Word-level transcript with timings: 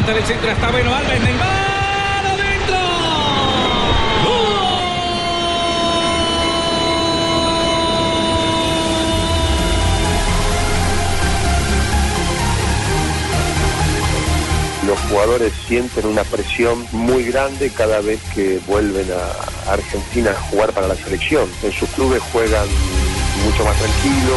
Levantar 0.00 0.16
el 0.16 0.24
centro. 0.24 0.50
Está 0.50 0.70
bueno. 0.70 0.94
Alves. 0.94 1.20
Neymar. 1.20 2.26
¡Adentro! 2.26 2.76
Los 14.86 14.98
jugadores 15.00 15.52
sienten 15.68 16.06
una 16.06 16.24
presión 16.24 16.86
muy 16.92 17.24
grande 17.24 17.70
cada 17.70 18.00
vez 18.00 18.20
que 18.34 18.58
vuelven 18.66 19.06
a 19.12 19.70
Argentina 19.70 20.30
a 20.30 20.40
jugar 20.48 20.72
para 20.72 20.88
la 20.88 20.94
selección. 20.94 21.46
En 21.62 21.72
sus 21.72 21.90
clubes 21.90 22.22
juegan 22.32 22.66
mucho 23.44 23.64
más 23.64 23.76
tranquilo, 23.76 24.36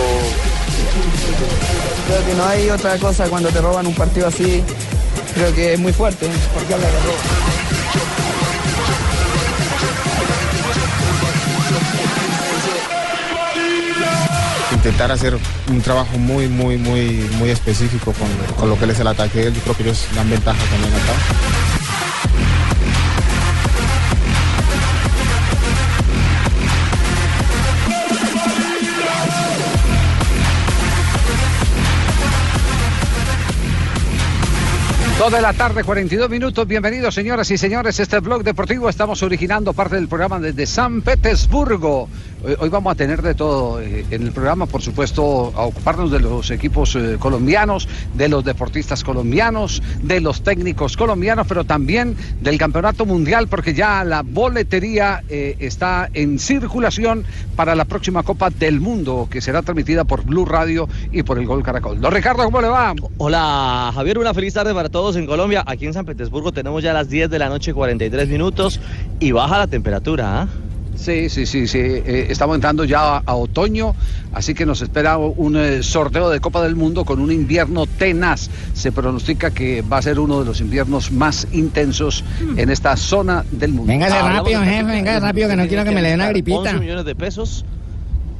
Creo 2.07 2.25
que 2.25 2.33
no 2.35 2.45
hay 2.45 2.69
otra 2.69 2.97
cosa 2.97 3.29
cuando 3.29 3.49
te 3.49 3.61
roban 3.61 3.87
un 3.87 3.95
partido 3.95 4.27
así. 4.27 4.63
Creo 5.33 5.53
que 5.53 5.73
es 5.73 5.79
muy 5.79 5.93
fuerte. 5.93 6.29
Porque 6.53 6.73
habla 6.73 6.87
de 6.87 6.99
robo. 6.99 7.63
intentar 14.83 15.13
hacer 15.13 15.37
un 15.69 15.81
trabajo 15.81 16.17
muy, 16.17 16.49
muy, 16.49 16.77
muy, 16.77 17.29
muy 17.37 17.49
específico 17.51 18.11
con, 18.11 18.27
con 18.57 18.69
lo 18.69 18.77
que 18.77 18.83
es 18.83 18.99
el 18.99 19.07
ataque. 19.07 19.49
Yo 19.49 19.61
creo 19.61 19.77
que 19.77 19.83
ellos 19.83 20.05
dan 20.13 20.29
ventaja 20.29 20.59
también 20.65 20.93
acá. 20.93 21.62
Dos 35.23 35.31
de 35.31 35.41
la 35.41 35.53
tarde, 35.53 35.85
42 35.85 36.29
minutos. 36.29 36.67
Bienvenidos, 36.67 37.15
señoras 37.15 37.49
y 37.49 37.57
señores. 37.57 37.97
Este 37.97 38.19
blog 38.19 38.43
deportivo 38.43 38.89
estamos 38.89 39.23
originando 39.23 39.71
parte 39.71 39.95
del 39.95 40.09
programa 40.09 40.37
desde 40.41 40.65
San 40.65 41.01
Petersburgo. 41.01 42.09
Hoy, 42.43 42.57
hoy 42.59 42.67
vamos 42.67 42.91
a 42.91 42.95
tener 42.95 43.21
de 43.21 43.33
todo 43.33 43.79
eh, 43.79 44.05
en 44.11 44.23
el 44.23 44.33
programa, 44.33 44.65
por 44.65 44.81
supuesto, 44.81 45.53
a 45.55 45.61
ocuparnos 45.61 46.11
de 46.11 46.19
los 46.19 46.51
equipos 46.51 46.97
eh, 46.97 47.15
colombianos, 47.17 47.87
de 48.15 48.27
los 48.27 48.43
deportistas 48.43 49.01
colombianos, 49.01 49.81
de 50.01 50.19
los 50.19 50.43
técnicos 50.43 50.97
colombianos, 50.97 51.47
pero 51.47 51.63
también 51.63 52.17
del 52.41 52.57
campeonato 52.57 53.05
mundial, 53.05 53.47
porque 53.47 53.73
ya 53.73 54.03
la 54.03 54.23
boletería 54.23 55.23
eh, 55.29 55.55
está 55.59 56.09
en 56.13 56.37
circulación 56.37 57.23
para 57.55 57.75
la 57.75 57.85
próxima 57.85 58.23
Copa 58.23 58.49
del 58.49 58.81
Mundo, 58.81 59.29
que 59.31 59.39
será 59.39 59.61
transmitida 59.61 60.03
por 60.03 60.25
Blue 60.25 60.43
Radio 60.43 60.89
y 61.13 61.23
por 61.23 61.39
el 61.39 61.45
Gol 61.45 61.63
Caracol. 61.63 62.01
Don 62.01 62.11
Ricardo, 62.11 62.43
¿cómo 62.43 62.59
le 62.59 62.67
va? 62.67 62.93
Hola 63.19 63.89
Javier, 63.95 64.19
una 64.19 64.33
feliz 64.33 64.53
tarde 64.53 64.73
para 64.73 64.89
todos 64.89 65.12
en 65.15 65.25
Colombia. 65.25 65.63
Aquí 65.65 65.85
en 65.85 65.93
San 65.93 66.05
Petersburgo 66.05 66.51
tenemos 66.51 66.81
ya 66.83 66.93
las 66.93 67.09
10 67.09 67.29
de 67.29 67.39
la 67.39 67.49
noche 67.49 67.73
43 67.73 68.27
minutos 68.27 68.79
y 69.19 69.31
baja 69.31 69.57
la 69.59 69.67
temperatura. 69.67 70.41
¿ah? 70.43 70.47
Sí, 70.95 71.27
sí, 71.29 71.45
sí, 71.47 71.67
sí. 71.67 71.79
Eh, 71.79 72.27
estamos 72.29 72.55
entrando 72.55 72.85
ya 72.85 73.17
a, 73.17 73.23
a 73.25 73.35
otoño, 73.35 73.95
así 74.31 74.53
que 74.53 74.65
nos 74.65 74.81
espera 74.81 75.17
un 75.17 75.57
eh, 75.57 75.81
sorteo 75.81 76.29
de 76.29 76.39
Copa 76.39 76.61
del 76.61 76.75
Mundo 76.75 77.03
con 77.03 77.19
un 77.19 77.31
invierno 77.31 77.85
tenaz. 77.87 78.49
Se 78.73 78.91
pronostica 78.91 79.49
que 79.51 79.81
va 79.81 79.97
a 79.97 80.01
ser 80.03 80.19
uno 80.19 80.39
de 80.39 80.45
los 80.45 80.61
inviernos 80.61 81.11
más 81.11 81.47
intensos 81.51 82.23
en 82.57 82.69
esta 82.69 82.95
zona 82.95 83.43
del 83.51 83.71
mundo. 83.73 83.91
Véngase 83.91 84.13
Hablamos 84.15 84.37
rápido, 84.39 84.59
de- 84.61 84.65
jefe, 84.67 84.83
venga 84.83 85.19
rápido, 85.19 85.49
que 85.49 85.55
no 85.55 85.67
quiero 85.67 85.83
que 85.83 85.91
me 85.91 86.01
le 86.03 86.09
dé 86.09 86.15
una 86.15 86.29
gripita. 86.29 86.57
11 86.59 86.79
millones 86.79 87.05
de 87.05 87.15
pesos. 87.15 87.65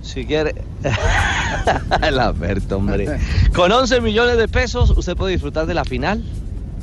Si 0.04 0.26
quiere. 0.26 0.54
El 2.02 2.20
Alberto, 2.20 2.78
hombre. 2.78 3.08
Con 3.56 3.72
11 3.72 4.02
millones 4.02 4.38
de 4.38 4.48
pesos, 4.48 4.92
usted 4.96 5.16
puede 5.16 5.32
disfrutar 5.34 5.66
de 5.66 5.74
la 5.74 5.86
final 5.86 6.22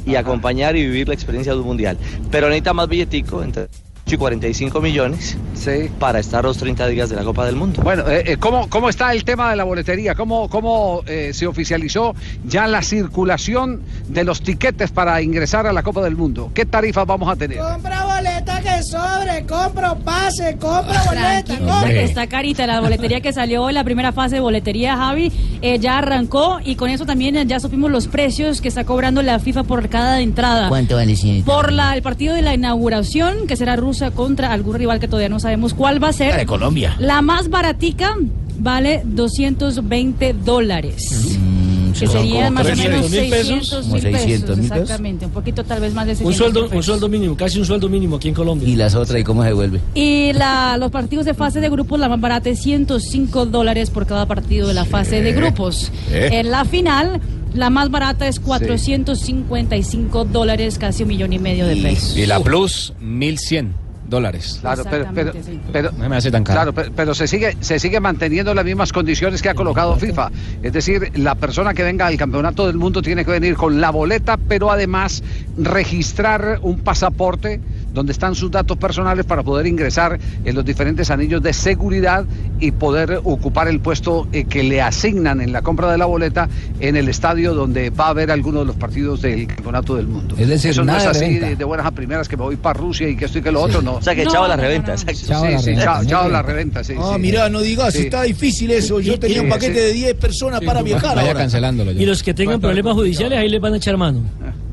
y 0.06 0.16
acompañar 0.16 0.76
y 0.76 0.82
vivir 0.84 1.08
la 1.08 1.14
experiencia 1.14 1.52
de 1.52 1.58
un 1.60 1.66
mundial. 1.66 1.98
Pero 2.30 2.48
necesita 2.48 2.72
más 2.72 2.88
billetico, 2.88 3.42
entre 3.42 3.64
8 4.06 4.14
y 4.14 4.16
45 4.16 4.80
millones, 4.80 5.36
Sí. 5.54 5.88
para 6.00 6.18
estar 6.18 6.42
los 6.42 6.56
30 6.56 6.86
días 6.88 7.10
de 7.10 7.16
la 7.16 7.22
Copa 7.22 7.46
del 7.46 7.54
Mundo. 7.54 7.82
Bueno, 7.82 8.08
eh, 8.08 8.24
eh, 8.26 8.36
¿cómo, 8.38 8.68
¿cómo 8.68 8.88
está 8.88 9.12
el 9.12 9.24
tema 9.24 9.50
de 9.50 9.56
la 9.56 9.64
boletería? 9.64 10.14
¿Cómo, 10.14 10.48
cómo 10.48 11.02
eh, 11.06 11.30
se 11.34 11.46
oficializó 11.46 12.14
ya 12.44 12.66
la 12.66 12.82
circulación 12.82 13.82
de 14.08 14.24
los 14.24 14.40
tiquetes 14.42 14.90
para 14.90 15.20
ingresar 15.22 15.66
a 15.66 15.72
la 15.72 15.82
Copa 15.82 16.02
del 16.02 16.16
Mundo? 16.16 16.50
¿Qué 16.54 16.64
tarifas 16.64 17.06
vamos 17.06 17.28
a 17.30 17.36
tener? 17.36 17.58
Compra 17.58 18.04
boleta 18.04 18.59
que 18.80 18.84
sobre, 18.84 19.46
compro 19.46 19.96
pase, 19.98 20.56
compra 20.58 21.02
boleta, 21.04 21.54
hombre. 21.60 22.04
Está 22.04 22.26
carita 22.26 22.66
la 22.66 22.80
boletería 22.80 23.20
que 23.20 23.32
salió 23.32 23.70
la 23.70 23.84
primera 23.84 24.12
fase 24.12 24.36
de 24.36 24.40
boletería, 24.40 24.96
Javi, 24.96 25.30
eh, 25.60 25.78
ya 25.78 25.98
arrancó 25.98 26.60
y 26.64 26.76
con 26.76 26.90
eso 26.90 27.04
también 27.04 27.36
ya 27.48 27.60
supimos 27.60 27.90
los 27.90 28.08
precios 28.08 28.60
que 28.60 28.68
está 28.68 28.84
cobrando 28.84 29.22
la 29.22 29.38
FIFA 29.38 29.64
por 29.64 29.88
cada 29.88 30.20
entrada. 30.20 30.68
¿Cuánto 30.68 30.96
vale, 30.96 31.16
señorita? 31.16 31.44
Por 31.44 31.72
la, 31.72 31.94
el 31.94 32.02
partido 32.02 32.34
de 32.34 32.42
la 32.42 32.54
inauguración, 32.54 33.46
que 33.46 33.56
será 33.56 33.76
Rusia 33.76 34.10
contra 34.10 34.52
algún 34.52 34.76
rival 34.76 35.00
que 35.00 35.08
todavía 35.08 35.28
no 35.28 35.40
sabemos 35.40 35.74
cuál 35.74 36.02
va 36.02 36.08
a 36.08 36.12
ser. 36.12 36.30
La 36.30 36.38
de 36.38 36.46
Colombia. 36.46 36.96
La 36.98 37.22
más 37.22 37.50
baratica 37.50 38.16
vale 38.58 39.02
220 39.04 40.34
dólares. 40.44 41.38
Mm, 41.38 41.59
Que 41.92 42.06
serían 42.06 42.52
más 42.54 42.64
o 42.64 42.66
300 42.68 42.94
menos 42.94 43.10
mil 43.10 43.30
pesos. 43.30 43.46
600 43.48 43.80
Como 43.82 43.92
mil 43.94 44.02
600 44.02 44.56
mil 44.58 44.68
pesos. 44.68 44.82
Exactamente, 44.82 45.26
un 45.26 45.32
poquito 45.32 45.64
tal 45.64 45.80
vez 45.80 45.94
más 45.94 46.06
de 46.06 46.14
600 46.14 46.32
Un 46.32 46.38
sueldo, 46.38 46.60
mil 46.60 46.64
un 46.64 46.70
pesos. 46.70 46.86
sueldo 46.86 47.08
mínimo, 47.08 47.36
casi 47.36 47.58
un 47.58 47.64
sueldo 47.66 47.88
mínimo 47.88 48.16
aquí 48.16 48.28
en 48.28 48.34
Colombia. 48.34 48.68
¿Y 48.68 48.76
las 48.76 48.94
otras 48.94 49.20
y 49.20 49.24
cómo 49.24 49.42
se 49.42 49.48
devuelve? 49.48 49.80
Y 49.94 50.32
la, 50.34 50.76
los 50.78 50.90
partidos 50.90 51.24
de 51.26 51.34
fase 51.34 51.60
de 51.60 51.68
grupos, 51.68 51.98
la 51.98 52.08
más 52.08 52.20
barata 52.20 52.48
es 52.50 52.60
105 52.60 53.46
dólares 53.46 53.90
por 53.90 54.06
cada 54.06 54.26
partido 54.26 54.68
de 54.68 54.74
la 54.74 54.84
fase 54.84 55.22
de 55.22 55.32
grupos. 55.32 55.90
En 56.12 56.50
la 56.50 56.64
final, 56.64 57.20
la 57.54 57.70
más 57.70 57.90
barata 57.90 58.28
es 58.28 58.38
455 58.40 60.24
dólares, 60.26 60.78
casi 60.78 61.02
un 61.02 61.08
millón 61.08 61.32
y 61.32 61.38
medio 61.38 61.66
de 61.66 61.76
pesos. 61.76 62.16
Y 62.16 62.26
la 62.26 62.40
Plus, 62.40 62.92
1100 63.00 63.79
dólares. 64.10 64.58
Claro, 64.60 64.82
pero, 64.90 65.06
pero, 65.14 65.32
pero- 65.72 65.92
No 65.96 66.08
me 66.08 66.16
hace 66.16 66.30
tan 66.30 66.44
caro. 66.44 66.56
Claro, 66.56 66.72
pero, 66.74 66.92
pero 66.94 67.14
se 67.14 67.26
sigue 67.26 67.56
se 67.60 67.78
sigue 67.78 68.00
manteniendo 68.00 68.52
las 68.54 68.64
mismas 68.64 68.92
condiciones 68.92 69.40
que 69.40 69.48
ha 69.48 69.54
colocado 69.54 69.96
FIFA. 69.96 70.30
Es 70.62 70.72
decir, 70.72 71.12
la 71.18 71.34
persona 71.36 71.72
que 71.72 71.82
venga 71.82 72.06
al 72.06 72.16
campeonato 72.16 72.66
del 72.66 72.76
mundo 72.76 73.00
tiene 73.00 73.24
que 73.24 73.30
venir 73.30 73.54
con 73.56 73.80
la 73.80 73.90
boleta, 73.90 74.36
pero 74.36 74.70
además 74.70 75.22
registrar 75.56 76.58
un 76.62 76.80
pasaporte 76.80 77.60
donde 77.92 78.12
están 78.12 78.34
sus 78.34 78.50
datos 78.50 78.76
personales 78.76 79.24
para 79.26 79.42
poder 79.42 79.66
ingresar 79.66 80.18
en 80.44 80.54
los 80.54 80.64
diferentes 80.64 81.10
anillos 81.10 81.42
de 81.42 81.52
seguridad 81.52 82.24
y 82.60 82.70
poder 82.72 83.20
ocupar 83.24 83.68
el 83.68 83.80
puesto 83.80 84.28
eh, 84.32 84.44
que 84.44 84.62
le 84.62 84.80
asignan 84.82 85.40
en 85.40 85.52
la 85.52 85.62
compra 85.62 85.90
de 85.90 85.98
la 85.98 86.06
boleta 86.06 86.48
en 86.80 86.96
el 86.96 87.08
estadio 87.08 87.54
donde 87.54 87.90
va 87.90 88.06
a 88.06 88.10
haber 88.10 88.30
alguno 88.30 88.60
de 88.60 88.66
los 88.66 88.76
partidos 88.76 89.22
del 89.22 89.46
campeonato 89.46 89.96
del 89.96 90.06
mundo. 90.06 90.34
Es 90.38 90.48
decir, 90.48 90.70
Eso 90.72 90.84
no 90.84 90.96
es 90.96 91.06
así 91.06 91.38
de, 91.38 91.56
de 91.56 91.64
buenas 91.64 91.86
a 91.86 91.90
primeras 91.90 92.28
que 92.28 92.36
me 92.36 92.42
voy 92.44 92.56
para 92.56 92.78
Rusia 92.78 93.08
y 93.08 93.16
que 93.16 93.24
esto 93.24 93.38
y 93.38 93.42
que 93.42 93.50
lo 93.52 93.62
otro, 93.62 93.82
no. 93.82 93.94
O 93.96 94.02
sea 94.02 94.14
que 94.14 94.24
No, 94.24 94.30
chao 94.30 94.44
a 94.44 94.48
la 94.48 94.56
reventa, 94.56 94.92
exacto. 94.92 95.20
Chao 95.26 95.44
a 95.44 95.46
Sí, 95.46 95.52
la 95.52 95.58
sí, 95.58 95.64
reventa, 95.66 95.84
chao, 95.84 95.96
muy 95.98 96.06
chao 96.06 96.20
bien. 96.22 96.32
la 96.32 96.42
reventa, 96.42 96.84
sí. 96.84 96.94
Ah, 96.98 97.12
sí. 97.14 97.20
mirá, 97.20 97.48
no 97.48 97.60
digas, 97.60 97.94
Sí. 97.94 98.02
está 98.02 98.22
difícil 98.22 98.70
eso. 98.70 99.00
Yo 99.00 99.18
tenía 99.18 99.40
un 99.40 99.46
sí, 99.46 99.50
paquete 99.52 99.74
sí. 99.74 99.80
de 99.80 99.92
10 99.92 100.14
personas 100.14 100.60
para 100.62 100.82
viajar 100.82 101.16
Vaya 101.16 101.28
ahora. 101.28 101.40
cancelándolo 101.40 101.92
ya. 101.92 102.00
Y 102.02 102.06
los 102.06 102.22
que 102.22 102.34
tengan 102.34 102.60
problemas 102.60 102.94
judiciales, 102.94 103.38
ahí 103.38 103.48
les 103.48 103.60
van 103.60 103.74
a 103.74 103.76
echar 103.78 103.96
mano. 103.96 104.20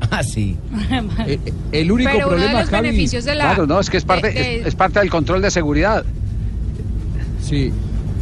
Ah, 0.10 0.22
sí. 0.22 0.56
el 1.72 1.92
único 1.92 2.10
Pero 2.12 2.28
uno 2.28 2.36
de 2.36 2.52
los 2.52 2.70
beneficios 2.70 3.24
de 3.24 3.34
la... 3.34 3.44
Claro, 3.44 3.66
no, 3.66 3.78
es 3.80 3.90
que 3.90 3.98
es 3.98 4.04
parte, 4.04 4.28
de- 4.28 4.34
de- 4.34 4.60
es, 4.60 4.66
es 4.68 4.74
parte 4.74 5.00
del 5.00 5.10
control 5.10 5.42
de 5.42 5.50
seguridad. 5.50 6.04
Sí. 7.42 7.72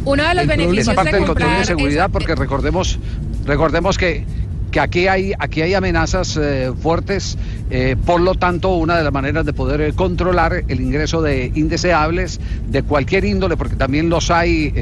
uno 0.05 0.23
de 0.27 0.33
los 0.35 0.43
Es 0.43 0.47
beneficios 0.49 0.95
parte 0.95 1.11
de 1.11 1.17
del 1.17 1.25
control 1.27 1.57
de 1.57 1.65
seguridad 1.65 2.09
porque 2.11 2.35
recordemos 2.35 2.99
Recordemos 3.45 3.97
que 3.97 4.25
que 4.71 4.79
aquí 4.79 5.07
hay, 5.07 5.33
aquí 5.37 5.61
hay 5.61 5.73
amenazas 5.73 6.37
eh, 6.37 6.71
fuertes, 6.81 7.37
eh, 7.69 7.95
por 8.05 8.21
lo 8.21 8.35
tanto 8.35 8.75
una 8.75 8.97
de 8.97 9.03
las 9.03 9.13
maneras 9.13 9.45
de 9.45 9.53
poder 9.53 9.81
eh, 9.81 9.93
controlar 9.93 10.63
el 10.67 10.81
ingreso 10.81 11.21
de 11.21 11.51
indeseables 11.55 12.39
de 12.67 12.83
cualquier 12.83 13.25
índole, 13.25 13.57
porque 13.57 13.75
también 13.75 14.09
los 14.09 14.31
hay 14.31 14.73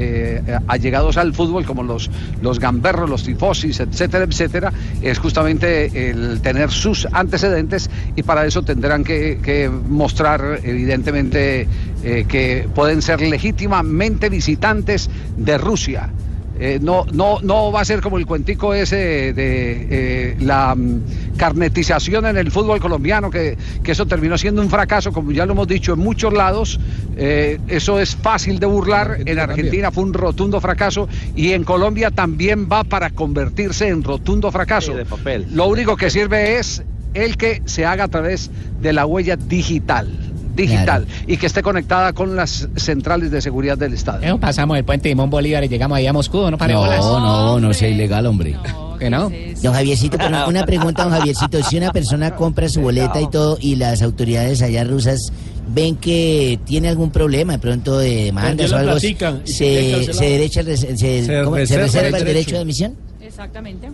allegados 0.66 1.16
al 1.16 1.32
fútbol, 1.34 1.64
como 1.64 1.82
los, 1.82 2.10
los 2.42 2.58
gamberros, 2.58 3.08
los 3.08 3.22
tifosis, 3.22 3.80
etcétera, 3.80 4.24
etcétera, 4.24 4.72
es 5.02 5.18
justamente 5.18 6.10
el 6.10 6.40
tener 6.40 6.70
sus 6.70 7.06
antecedentes 7.12 7.88
y 8.16 8.22
para 8.22 8.46
eso 8.46 8.62
tendrán 8.62 9.04
que, 9.04 9.70
mostrar 9.88 10.60
evidentemente 10.62 11.68
que 12.02 12.68
pueden 12.74 13.02
ser 13.02 13.20
legítimamente 13.20 14.28
visitantes 14.28 15.08
de 15.36 15.58
Rusia. 15.58 16.10
Eh, 16.58 16.78
no, 16.80 17.04
no, 17.12 17.40
no 17.42 17.70
va 17.70 17.82
a 17.82 17.84
ser 17.84 18.00
como 18.00 18.18
el 18.18 18.26
cuentico 18.26 18.72
ese 18.72 18.96
de 19.34 19.86
eh, 19.90 20.36
la 20.40 20.74
mm, 20.74 21.36
carnetización 21.36 22.26
en 22.26 22.36
el 22.38 22.50
fútbol 22.50 22.80
colombiano, 22.80 23.30
que, 23.30 23.58
que 23.82 23.92
eso 23.92 24.06
terminó 24.06 24.38
siendo 24.38 24.62
un 24.62 24.70
fracaso, 24.70 25.12
como 25.12 25.32
ya 25.32 25.44
lo 25.44 25.52
hemos 25.52 25.68
dicho 25.68 25.92
en 25.92 25.98
muchos 25.98 26.32
lados. 26.32 26.80
Eh, 27.16 27.58
eso 27.68 28.00
es 28.00 28.16
fácil 28.16 28.58
de 28.58 28.66
burlar. 28.66 29.18
En 29.26 29.38
Argentina 29.38 29.90
fue 29.90 30.04
un 30.04 30.14
rotundo 30.14 30.60
fracaso 30.60 31.08
y 31.34 31.52
en 31.52 31.64
Colombia 31.64 32.10
también 32.10 32.68
va 32.70 32.84
para 32.84 33.10
convertirse 33.10 33.88
en 33.88 34.02
rotundo 34.02 34.50
fracaso. 34.50 34.92
Sí, 34.92 34.98
de 34.98 35.04
papel. 35.04 35.46
Lo 35.52 35.66
único 35.66 35.96
que 35.96 36.10
sirve 36.10 36.58
es 36.58 36.82
el 37.14 37.36
que 37.36 37.62
se 37.64 37.84
haga 37.84 38.04
a 38.04 38.08
través 38.08 38.50
de 38.80 38.92
la 38.92 39.06
huella 39.06 39.36
digital. 39.36 40.35
Digital 40.56 41.06
y 41.26 41.36
que 41.36 41.46
esté 41.46 41.62
conectada 41.62 42.12
con 42.12 42.34
las 42.36 42.68
centrales 42.76 43.30
de 43.30 43.40
seguridad 43.40 43.78
del 43.78 43.94
Estado. 43.94 44.22
Eh, 44.22 44.36
pasamos 44.40 44.76
el 44.76 44.84
puente 44.84 45.08
Simón 45.08 45.30
Bolívar 45.30 45.62
y 45.64 45.68
llegamos 45.68 45.96
ahí 45.96 46.06
a 46.06 46.12
Moscú, 46.12 46.50
¿no? 46.50 46.56
No, 46.56 47.20
no, 47.20 47.60
no 47.60 47.74
sea 47.74 47.88
ilegal, 47.88 48.26
hombre. 48.26 48.56
¿Que 48.98 49.10
no? 49.10 49.30
Don 49.62 49.74
Javiercito, 49.74 50.16
pero 50.16 50.48
una 50.48 50.64
pregunta, 50.64 51.04
don 51.04 51.12
Javiercito. 51.12 51.62
Si 51.62 51.76
una 51.76 51.92
persona 51.92 52.34
compra 52.34 52.68
su 52.68 52.80
boleta 52.80 53.20
y 53.20 53.28
todo 53.28 53.58
y 53.60 53.76
las 53.76 54.02
autoridades 54.02 54.62
allá 54.62 54.84
rusas 54.84 55.32
ven 55.68 55.96
que 55.96 56.58
tiene 56.64 56.88
algún 56.88 57.10
problema 57.10 57.54
de 57.54 57.58
pronto 57.58 57.98
de 57.98 58.24
demandas 58.26 58.72
o 58.72 58.76
algo, 58.76 58.98
se 58.98 59.14
se, 59.44 60.24
derecha 60.24 60.60
el 60.60 60.78
se, 60.78 60.96
Se 60.96 61.42
¿cómo? 61.44 61.56
¿se 61.66 61.76
reserva 61.76 62.08
el 62.08 62.14
el 62.14 62.24
derecho 62.24 62.24
derecho. 62.24 62.54
de 62.54 62.60
admisión? 62.62 62.94
Exactamente. 63.20 63.88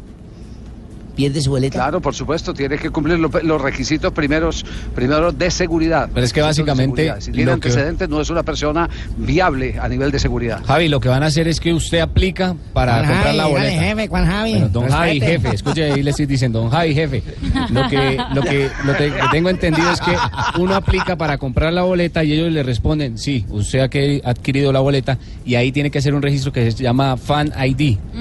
¿Pierde 1.14 1.40
su 1.40 1.50
boleta? 1.50 1.74
Claro, 1.78 2.00
por 2.00 2.14
supuesto, 2.14 2.54
tiene 2.54 2.78
que 2.78 2.90
cumplir 2.90 3.18
lo- 3.18 3.30
los, 3.42 3.60
requisitos 3.60 4.12
primeros, 4.12 4.64
primero 4.94 5.30
de 5.32 5.50
seguridad. 5.50 6.08
Pero 6.12 6.24
es 6.24 6.32
que 6.32 6.40
básicamente. 6.40 7.12
Si 7.20 7.30
tiene 7.32 7.46
que- 7.46 7.52
antecedentes, 7.52 8.08
no 8.08 8.20
es 8.20 8.30
una 8.30 8.42
persona 8.42 8.88
viable 9.16 9.76
a 9.80 9.88
nivel 9.88 10.10
de 10.10 10.18
seguridad. 10.18 10.62
Javi, 10.64 10.88
lo 10.88 11.00
que 11.00 11.08
van 11.08 11.22
a 11.22 11.26
hacer 11.26 11.48
es 11.48 11.60
que 11.60 11.72
usted 11.72 12.00
aplica 12.00 12.54
para 12.72 12.92
Juan 12.94 13.04
comprar 13.06 13.24
Javi, 13.24 13.36
la 13.36 13.46
boleta. 13.46 13.82
jefe, 13.82 14.08
Juan 14.08 14.26
Javi, 14.26 14.50
Bueno, 14.52 14.68
don 14.68 14.88
Javi, 14.88 15.20
jefe, 15.20 15.54
escuche 15.54 15.92
ahí 15.92 16.02
le 16.02 16.10
estoy 16.10 16.26
diciendo, 16.26 16.60
don 16.60 16.70
Javi, 16.70 16.94
jefe. 16.94 17.22
Lo 17.70 17.88
que, 17.88 18.18
lo 18.34 18.42
que, 18.42 18.70
lo 18.84 18.96
que 18.96 19.12
tengo 19.30 19.48
entendido 19.50 19.90
es 19.92 20.00
que 20.00 20.12
uno 20.58 20.74
aplica 20.74 21.16
para 21.16 21.38
comprar 21.38 21.72
la 21.72 21.82
boleta 21.82 22.24
y 22.24 22.32
ellos 22.32 22.50
le 22.52 22.62
responden, 22.62 23.18
sí, 23.18 23.44
usted 23.48 23.80
ha 23.80 24.30
adquirido 24.30 24.72
la 24.72 24.80
boleta 24.80 25.18
y 25.44 25.54
ahí 25.56 25.72
tiene 25.72 25.90
que 25.90 25.98
hacer 25.98 26.14
un 26.14 26.22
registro 26.22 26.52
que 26.52 26.70
se 26.70 26.82
llama 26.82 27.16
Fan 27.16 27.52
ID, 27.66 27.76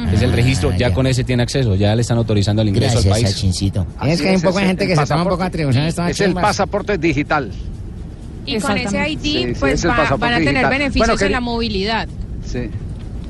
que 0.10 0.16
es 0.16 0.22
el 0.22 0.32
Ah, 0.32 0.36
registro, 0.36 0.72
ya 0.72 0.78
ya. 0.90 0.94
con 0.94 1.08
ese 1.08 1.24
tiene 1.24 1.44
acceso, 1.44 1.76
ya 1.76 1.96
le 1.96 2.02
están 2.02 2.18
autorizando 2.18 2.62
el 2.62 2.68
ingreso 2.70 2.81
Gracias, 2.81 3.06
al 3.06 3.12
país. 3.12 3.25
Así 3.25 3.48
Es 4.12 4.22
que 4.22 4.30
hay 4.30 4.36
un 4.36 4.42
poco 4.42 4.57
de 4.57 4.63
es 4.63 4.68
gente 4.68 4.83
el 4.86 4.89
que 4.89 4.95
se 4.95 5.06
toma 5.06 5.24
un 5.24 5.30
poco 5.30 5.44
atribución 5.44 5.86
Es 5.86 6.19
el 6.22 6.33
pasaporte 6.33 6.98
digital. 6.98 7.51
Y 8.45 8.57
con 8.60 8.78
ese. 8.78 9.10
ID, 9.10 9.22
Sí, 9.22 9.31
sí, 9.50 9.54
pues 9.60 9.86
va- 9.86 10.16
van 10.18 10.33
a 10.33 10.38
tener 10.38 10.54
digital. 10.54 10.69
beneficios 10.72 11.07
Bueno, 11.07 11.18
que- 11.18 11.25
en 11.25 11.31
la 11.31 11.42
movilidad. 11.42 12.07
Sí. 12.45 12.69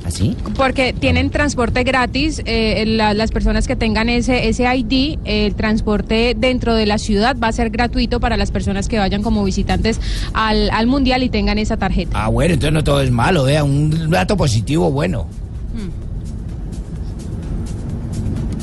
¿Así? 0.03 0.35
Porque 0.55 0.93
tienen 0.93 1.29
transporte 1.29 1.83
gratis, 1.83 2.41
eh, 2.45 2.85
la- 2.87 3.13
las 3.13 3.29
personas 3.29 3.67
que 3.67 3.75
tengan 3.75 4.09
ese, 4.09 4.47
ese 4.49 4.63
ID, 4.63 5.19
el 5.25 5.53
transporte 5.53 6.33
dentro 6.35 6.73
de 6.73 6.87
la 6.87 6.97
ciudad 6.97 7.35
va 7.37 7.49
a 7.49 7.51
ser 7.51 7.69
gratuito 7.69 8.19
para 8.19 8.35
las 8.35 8.49
personas 8.51 8.87
que 8.87 8.97
vayan 8.97 9.21
como 9.21 9.43
visitantes 9.43 9.99
al, 10.33 10.71
al 10.71 10.87
mundial 10.87 11.21
y 11.21 11.29
tengan 11.29 11.59
esa 11.59 11.77
tarjeta. 11.77 12.23
Ah, 12.23 12.29
bueno, 12.29 12.53
entonces 12.55 12.73
no 12.73 12.83
todo 12.83 13.01
es 13.01 13.11
malo, 13.11 13.43
vea, 13.43 13.63
un 13.63 14.09
dato 14.09 14.35
positivo 14.37 14.89
bueno. 14.91 15.27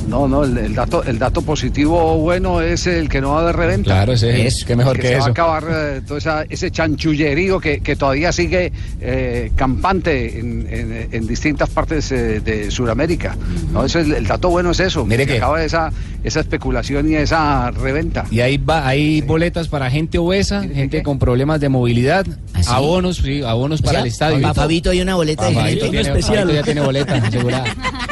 No, 0.08 0.26
no, 0.26 0.44
el, 0.44 0.56
el 0.58 0.74
dato, 0.74 1.04
el 1.04 1.18
dato 1.18 1.42
positivo 1.42 2.16
bueno 2.18 2.60
es 2.62 2.86
el 2.86 3.08
que 3.08 3.20
no 3.20 3.32
va 3.32 3.40
a 3.40 3.42
haber 3.42 3.56
reventa. 3.56 3.90
Claro, 3.90 4.12
ese 4.14 4.46
es, 4.46 4.64
qué 4.64 4.74
mejor 4.74 4.96
que, 4.96 5.02
que 5.02 5.08
se 5.08 5.14
va 5.14 5.20
a 5.20 5.22
eso. 5.24 5.30
acabar 5.30 5.64
eh, 5.70 6.00
todo 6.06 6.18
esa- 6.18 6.44
ese 6.48 6.70
chanchullerío 6.70 7.60
que, 7.60 7.80
que 7.80 7.94
todavía 7.96 8.32
sigue 8.32 8.72
eh, 9.00 9.52
campante 9.54 10.38
en, 10.40 10.66
en- 10.70 11.08
en 11.12 11.26
distintas 11.26 11.68
partes 11.70 12.10
eh, 12.12 12.40
de 12.40 12.70
Sudamérica. 12.70 13.36
¿no? 13.72 13.84
Eso 13.84 13.98
es- 13.98 14.08
el 14.08 14.26
dato 14.26 14.48
bueno 14.48 14.70
es 14.70 14.80
eso, 14.80 15.04
Mire 15.04 15.26
que 15.26 15.32
que- 15.32 15.38
acaba 15.38 15.62
esa, 15.62 15.92
esa 16.24 16.40
especulación 16.40 17.10
y 17.12 17.16
esa 17.16 17.70
reventa. 17.70 18.24
Y 18.30 18.40
ahí 18.40 18.56
va, 18.56 18.86
hay 18.88 19.20
boletas 19.20 19.68
para 19.68 19.90
gente 19.90 20.18
obesa, 20.18 20.62
gente 20.62 21.02
con 21.02 21.18
problemas 21.18 21.60
de 21.60 21.68
movilidad, 21.68 22.24
¿Ah, 22.54 22.62
sí? 22.62 22.68
abonos, 22.72 23.18
sí, 23.18 23.42
abonos 23.42 23.80
O 23.80 23.84
para 23.84 23.98
sea, 23.98 24.00
el 24.02 24.08
estadio. 24.08 24.40
Para 24.40 24.54
Fabito 24.54 24.90
hay 24.90 25.00
una 25.02 25.14
boleta 25.16 25.44
de 25.46 25.54
gente. 25.54 26.20
Fabito 26.22 26.52
ya 26.52 26.62
tiene 26.62 26.80
boleta 26.80 27.14
asegurada. 27.14 27.64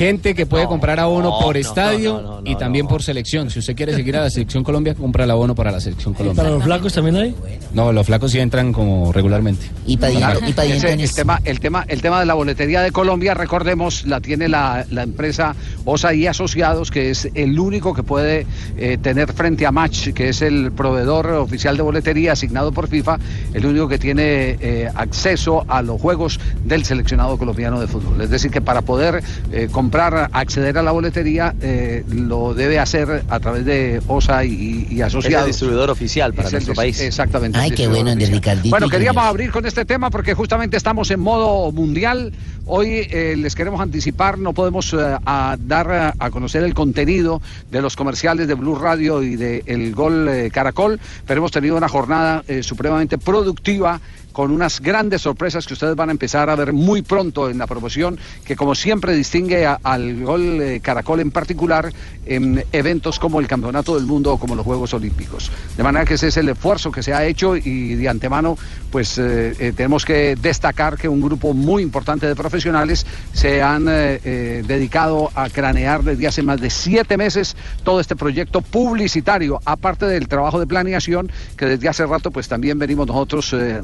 Gente 0.00 0.34
que 0.34 0.46
puede 0.46 0.64
No, 0.64 0.70
comprar 0.70 0.98
abono 0.98 1.28
no, 1.28 1.38
por 1.40 1.56
no, 1.56 1.60
estadio 1.60 2.14
no, 2.14 2.22
no, 2.22 2.40
no, 2.40 2.50
y 2.50 2.56
también 2.56 2.86
no. 2.86 2.88
por 2.88 3.02
selección. 3.02 3.50
Si 3.50 3.58
usted 3.58 3.76
quiere 3.76 3.92
seguir 3.94 4.16
a 4.16 4.22
la 4.22 4.30
selección 4.30 4.64
Colombia, 4.64 4.94
compra 4.94 5.24
el 5.24 5.30
abono 5.30 5.54
para 5.54 5.70
la 5.70 5.78
selección 5.78 6.14
Colombia. 6.14 6.42
¿Para 6.42 6.54
los 6.54 6.64
flacos 6.64 6.94
también 6.94 7.16
hay? 7.16 7.34
No, 7.74 7.92
los 7.92 8.06
flacos 8.06 8.30
sí 8.32 8.38
entran 8.38 8.72
como 8.72 9.12
regularmente. 9.12 9.66
Y 9.86 9.98
para 9.98 10.12
Claro, 10.14 10.40
y 10.48 10.54
para 10.54 10.68
ese- 10.68 10.94
el, 10.94 11.12
tema, 11.12 11.38
el, 11.44 11.60
tema, 11.60 11.84
el 11.86 12.00
tema 12.00 12.18
de 12.18 12.24
la 12.24 12.32
boletería 12.32 12.80
de 12.80 12.92
Colombia, 12.92 13.34
recordemos, 13.34 14.06
la 14.06 14.22
tiene 14.22 14.48
la, 14.48 14.86
la 14.90 15.02
empresa 15.02 15.54
OSA 15.84 16.14
y 16.14 16.26
Asociados, 16.26 16.90
que 16.90 17.10
es 17.10 17.28
el 17.34 17.60
único 17.60 17.92
que 17.92 18.02
puede 18.02 18.46
eh, 18.78 18.96
tener 19.02 19.30
frente 19.34 19.66
a 19.66 19.70
Match, 19.70 20.14
que 20.14 20.30
es 20.30 20.40
el 20.40 20.72
proveedor 20.72 21.26
oficial 21.32 21.76
de 21.76 21.82
boletería 21.82 22.32
asignado 22.32 22.72
por 22.72 22.88
FIFA, 22.88 23.18
el 23.52 23.66
único 23.66 23.86
que 23.86 23.98
tiene 23.98 24.56
eh, 24.60 24.88
acceso 24.94 25.62
a 25.68 25.82
los 25.82 26.00
juegos 26.00 26.40
del 26.64 26.86
seleccionado 26.86 27.36
colombiano 27.36 27.78
de 27.78 27.86
fútbol. 27.86 28.18
Es 28.22 28.30
decir, 28.30 28.50
que 28.50 28.62
para 28.62 28.80
poder 28.80 29.22
eh, 29.52 29.68
comprar, 29.70 29.89
acceder 30.32 30.78
a 30.78 30.82
la 30.82 30.92
boletería, 30.92 31.54
eh, 31.60 32.04
lo 32.10 32.54
debe 32.54 32.78
hacer 32.78 33.24
a 33.28 33.40
través 33.40 33.64
de 33.64 34.00
OSA 34.06 34.44
y, 34.44 34.50
y 34.50 34.84
Es 34.86 34.92
el 34.92 35.02
Asociados. 35.02 35.46
distribuidor 35.46 35.90
oficial 35.90 36.32
para 36.32 36.48
Es 36.48 36.54
el 36.54 36.58
nuestro 36.58 36.74
país. 36.74 37.00
Exactamente. 37.00 37.58
Ay, 37.58 37.72
qué 37.72 37.88
bueno, 37.88 38.14
de. 38.14 38.26
Ricardito 38.26 38.70
Bueno, 38.70 38.88
queríamos 38.88 39.24
abrir 39.24 39.50
con 39.50 39.66
este 39.66 39.84
tema 39.84 40.10
porque 40.10 40.34
justamente 40.34 40.76
estamos 40.76 41.10
en 41.10 41.20
modo 41.20 41.70
mundial. 41.72 42.32
Hoy 42.66 43.06
eh, 43.10 43.34
les 43.36 43.54
queremos 43.56 43.80
anticipar, 43.80 44.38
no 44.38 44.52
podemos 44.52 44.92
eh, 44.92 44.96
a 45.26 45.56
dar 45.58 45.90
a, 45.90 46.14
a 46.18 46.30
conocer 46.30 46.62
el 46.62 46.72
contenido 46.74 47.42
de 47.70 47.82
los 47.82 47.96
comerciales 47.96 48.46
de 48.46 48.54
Blue 48.54 48.76
Radio 48.76 49.22
y 49.22 49.34
de 49.36 49.64
El 49.66 49.92
Gol 49.94 50.28
eh, 50.28 50.50
Caracol, 50.52 51.00
pero 51.26 51.38
hemos 51.38 51.50
tenido 51.50 51.76
una 51.76 51.88
jornada 51.88 52.44
eh, 52.46 52.62
supremamente 52.62 53.18
productiva 53.18 54.00
con 54.40 54.52
unas 54.52 54.80
grandes 54.80 55.20
sorpresas 55.20 55.66
que 55.66 55.74
ustedes 55.74 55.94
van 55.94 56.08
a 56.08 56.12
empezar 56.12 56.48
a 56.48 56.56
ver 56.56 56.72
muy 56.72 57.02
pronto 57.02 57.50
en 57.50 57.58
la 57.58 57.66
promoción, 57.66 58.18
que 58.42 58.56
como 58.56 58.74
siempre 58.74 59.12
distingue 59.12 59.66
al 59.66 60.24
gol 60.24 60.62
eh, 60.62 60.80
Caracol 60.80 61.20
en 61.20 61.30
particular 61.30 61.92
en 62.24 62.64
eventos 62.72 63.18
como 63.18 63.38
el 63.38 63.46
Campeonato 63.46 63.96
del 63.96 64.06
Mundo 64.06 64.32
o 64.32 64.38
como 64.38 64.54
los 64.54 64.64
Juegos 64.64 64.94
Olímpicos. 64.94 65.50
De 65.76 65.82
manera 65.82 66.06
que 66.06 66.14
ese 66.14 66.28
es 66.28 66.38
el 66.38 66.48
esfuerzo 66.48 66.90
que 66.90 67.02
se 67.02 67.12
ha 67.12 67.26
hecho 67.26 67.54
y 67.54 67.96
de 67.96 68.08
antemano 68.08 68.56
pues 68.90 69.18
eh, 69.18 69.54
eh, 69.58 69.72
tenemos 69.76 70.06
que 70.06 70.36
destacar 70.36 70.96
que 70.96 71.06
un 71.06 71.20
grupo 71.20 71.52
muy 71.52 71.82
importante 71.82 72.26
de 72.26 72.34
profesionales 72.34 73.04
se 73.34 73.62
han 73.62 73.84
dedicado 73.84 75.30
a 75.34 75.50
cranear 75.50 76.02
desde 76.02 76.26
hace 76.26 76.42
más 76.42 76.62
de 76.62 76.70
siete 76.70 77.18
meses 77.18 77.56
todo 77.84 78.00
este 78.00 78.16
proyecto 78.16 78.62
publicitario, 78.62 79.60
aparte 79.66 80.06
del 80.06 80.28
trabajo 80.28 80.58
de 80.58 80.66
planeación 80.66 81.30
que 81.58 81.66
desde 81.66 81.88
hace 81.88 82.06
rato 82.06 82.30
pues 82.30 82.48
también 82.48 82.78
venimos 82.78 83.06
nosotros 83.06 83.50
eh, 83.52 83.80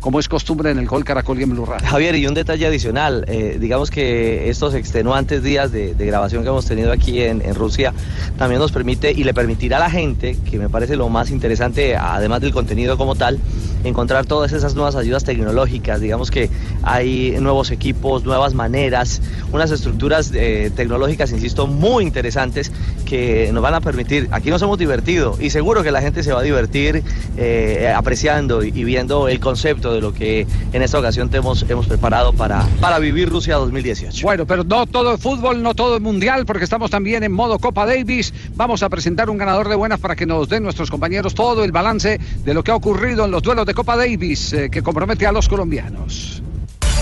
como 0.00 0.20
es 0.20 0.28
costumbre 0.28 0.70
en 0.70 0.78
el 0.78 0.86
Gol 0.86 1.04
Caracol 1.04 1.38
y 1.40 1.44
en 1.44 1.50
Blue. 1.50 1.66
Javier, 1.84 2.16
y 2.16 2.26
un 2.26 2.34
detalle 2.34 2.66
adicional, 2.66 3.24
eh, 3.28 3.58
digamos 3.60 3.90
que 3.90 4.50
estos 4.50 4.74
extenuantes 4.74 5.42
días 5.42 5.70
de, 5.72 5.94
grabación 5.94 6.42
que 6.42 6.48
hemos 6.48 6.66
tenido 6.66 6.92
aquí 6.92 7.22
en, 7.22 7.40
en 7.40 7.54
Rusia 7.54 7.94
también 8.36 8.60
nos 8.60 8.72
permite 8.72 9.12
y 9.12 9.24
le 9.24 9.32
permitirá 9.32 9.78
a 9.78 9.80
la 9.80 9.90
gente, 9.90 10.36
que 10.50 10.58
me 10.58 10.68
parece 10.68 10.96
lo 10.96 11.08
más 11.08 11.30
interesante, 11.30 11.96
además 11.96 12.40
del 12.40 12.52
contenido 12.52 12.96
como 12.96 13.14
tal, 13.14 13.38
encontrar 13.84 14.26
todas 14.26 14.52
esas 14.52 14.74
nuevas 14.74 14.96
ayudas 14.96 15.24
tecnológicas, 15.24 16.00
digamos 16.00 16.30
que 16.30 16.50
hay 16.82 17.36
nuevos 17.40 17.70
equipos, 17.70 18.24
nuevas 18.24 18.54
maneras, 18.54 19.20
unas 19.52 19.70
estructuras 19.70 20.32
eh, 20.34 20.70
tecnológicas, 20.74 21.30
insisto, 21.32 21.66
muy 21.66 22.04
interesantes 22.04 22.72
que 23.04 23.50
nos 23.52 23.62
van 23.62 23.74
a 23.74 23.80
permitir, 23.80 24.28
aquí 24.30 24.50
nos 24.50 24.62
hemos 24.62 24.78
divertido 24.78 25.36
y 25.38 25.50
seguro 25.50 25.82
que 25.82 25.90
la 25.90 26.00
gente 26.00 26.22
se 26.22 26.32
va 26.32 26.40
a 26.40 26.42
divertir 26.42 27.02
eh, 27.36 27.92
apreciando 27.94 28.64
y, 28.64 28.68
y 28.68 28.84
viendo 28.84 29.28
el 29.34 29.40
concepto 29.40 29.92
de 29.92 30.00
lo 30.00 30.14
que 30.14 30.46
en 30.72 30.82
esta 30.82 30.98
ocasión 30.98 31.28
te 31.28 31.38
hemos, 31.38 31.64
hemos 31.68 31.86
preparado 31.86 32.32
para, 32.32 32.66
para 32.80 32.98
vivir 32.98 33.28
Rusia 33.28 33.56
2018. 33.56 34.24
Bueno, 34.24 34.46
pero 34.46 34.64
no 34.64 34.86
todo 34.86 35.14
es 35.14 35.20
fútbol, 35.20 35.62
no 35.62 35.74
todo 35.74 35.96
es 35.96 36.02
mundial, 36.02 36.46
porque 36.46 36.64
estamos 36.64 36.90
también 36.90 37.22
en 37.22 37.32
modo 37.32 37.58
Copa 37.58 37.86
Davis. 37.86 38.32
Vamos 38.54 38.82
a 38.82 38.88
presentar 38.88 39.28
un 39.30 39.38
ganador 39.38 39.68
de 39.68 39.74
buenas 39.74 40.00
para 40.00 40.16
que 40.16 40.26
nos 40.26 40.48
den 40.48 40.62
nuestros 40.62 40.90
compañeros 40.90 41.34
todo 41.34 41.64
el 41.64 41.72
balance 41.72 42.18
de 42.44 42.54
lo 42.54 42.62
que 42.62 42.70
ha 42.70 42.76
ocurrido 42.76 43.24
en 43.24 43.30
los 43.30 43.42
duelos 43.42 43.66
de 43.66 43.74
Copa 43.74 43.96
Davis 43.96 44.52
eh, 44.52 44.70
que 44.70 44.82
compromete 44.82 45.26
a 45.26 45.32
los 45.32 45.48
colombianos. 45.48 46.42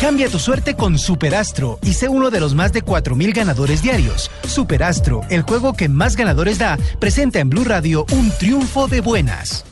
Cambia 0.00 0.28
tu 0.28 0.40
suerte 0.40 0.74
con 0.74 0.98
Superastro 0.98 1.78
y 1.80 1.92
sé 1.92 2.08
uno 2.08 2.30
de 2.30 2.40
los 2.40 2.56
más 2.56 2.72
de 2.72 2.84
4.000 2.84 3.34
ganadores 3.34 3.82
diarios. 3.82 4.32
Superastro, 4.44 5.20
el 5.30 5.42
juego 5.42 5.74
que 5.74 5.88
más 5.88 6.16
ganadores 6.16 6.58
da, 6.58 6.76
presenta 6.98 7.38
en 7.38 7.50
Blue 7.50 7.62
Radio 7.62 8.04
un 8.10 8.32
triunfo 8.32 8.88
de 8.88 9.00
buenas. 9.00 9.64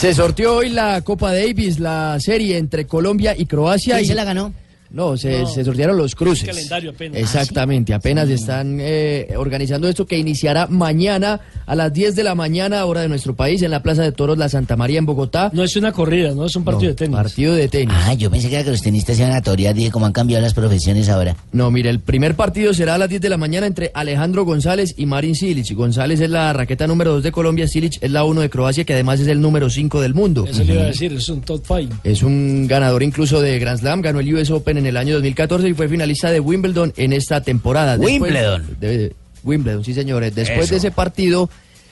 Se 0.00 0.14
sorteó 0.14 0.54
hoy 0.54 0.70
la 0.70 1.02
Copa 1.02 1.30
Davis, 1.30 1.78
la 1.78 2.18
serie 2.20 2.56
entre 2.56 2.86
Colombia 2.86 3.34
y 3.36 3.44
Croacia. 3.44 3.96
¿Quién 3.96 4.04
y 4.06 4.08
se 4.08 4.14
la 4.14 4.24
ganó? 4.24 4.50
No, 4.92 5.16
se, 5.16 5.40
No. 5.42 5.46
se 5.46 5.64
sortearon 5.64 5.96
los 5.96 6.14
cruces. 6.14 6.48
El 6.48 6.54
calendario 6.54 6.90
apenas. 6.90 7.20
Exactamente, 7.20 7.94
apenas 7.94 8.28
están 8.28 8.78
eh, 8.80 9.28
organizando 9.36 9.88
esto 9.88 10.06
que 10.06 10.18
iniciará 10.18 10.66
mañana 10.66 11.40
a 11.66 11.74
las 11.76 11.92
10 11.92 12.16
de 12.16 12.24
la 12.24 12.34
mañana, 12.34 12.84
hora 12.84 13.02
de 13.02 13.08
nuestro 13.08 13.36
país, 13.36 13.62
en 13.62 13.70
la 13.70 13.82
Plaza 13.82 14.02
de 14.02 14.10
Toros 14.12 14.36
La 14.36 14.48
Santa 14.48 14.76
María 14.76 14.98
en 14.98 15.06
Bogotá. 15.06 15.50
No 15.54 15.62
es 15.62 15.76
una 15.76 15.92
corrida, 15.92 16.34
no 16.34 16.46
es 16.46 16.56
un 16.56 16.64
partido 16.64 16.90
de 16.90 16.96
tenis. 16.96 17.16
Partido 17.16 17.54
de 17.54 17.68
tenis. 17.68 17.94
Ah, 17.96 18.14
yo 18.14 18.30
pensé 18.30 18.48
que 18.48 18.56
era 18.56 18.64
que 18.64 18.70
los 18.70 18.82
tenistas 18.82 19.18
iban 19.18 19.32
a 19.32 19.40
torear, 19.42 19.74
dije 19.74 19.90
cómo 19.90 20.06
han 20.06 20.12
cambiado 20.12 20.42
las 20.42 20.54
profesiones 20.54 21.08
ahora. 21.08 21.36
No, 21.52 21.70
mire, 21.70 21.90
el 21.90 22.00
primer 22.00 22.34
partido 22.34 22.74
será 22.74 22.96
a 22.96 22.98
las 22.98 23.08
10 23.08 23.20
de 23.20 23.28
la 23.28 23.36
mañana 23.36 23.66
entre 23.66 23.92
Alejandro 23.94 24.44
González 24.44 24.94
y 24.96 25.06
Marin 25.06 25.36
Silic. 25.36 25.72
González 25.74 26.20
es 26.20 26.30
la 26.30 26.52
raqueta 26.52 26.86
número 26.88 27.12
2 27.12 27.22
de 27.22 27.30
Colombia, 27.32 27.68
Silic 27.68 27.98
es 28.00 28.10
la 28.10 28.24
1 28.24 28.40
de 28.40 28.50
Croacia, 28.50 28.84
que 28.84 28.94
además 28.94 29.20
es 29.20 29.28
el 29.28 29.40
número 29.40 29.70
5 29.70 30.00
del 30.00 30.14
mundo. 30.14 30.46
Eso 30.48 30.64
le 30.64 30.72
iba 30.74 30.82
a 30.82 30.86
decir, 30.86 31.12
es 31.12 31.28
un 31.28 31.42
top 31.42 31.64
five. 31.64 31.88
Es 32.02 32.22
un 32.24 32.66
ganador 32.66 33.02
incluso 33.04 33.40
de 33.40 33.58
Grand 33.60 33.78
Slam, 33.78 34.00
ganó 34.02 34.18
el 34.20 34.34
US 34.34 34.50
Open 34.50 34.79
en 34.80 34.86
el 34.86 34.96
año 34.96 35.14
2014 35.14 35.68
y 35.68 35.74
fue 35.74 35.88
finalista 35.88 36.30
de 36.30 36.40
Wimbledon 36.40 36.92
en 36.96 37.12
esta 37.12 37.40
temporada. 37.42 37.96
Wimbledon. 37.96 38.76
de- 38.80 39.14
Wimbledon, 39.44 39.84
sí 39.84 39.94
señores. 39.94 40.34
Después 40.34 40.64
Eso. 40.64 40.70
de 40.74 40.76
ese 40.78 40.90
partido 40.90 41.48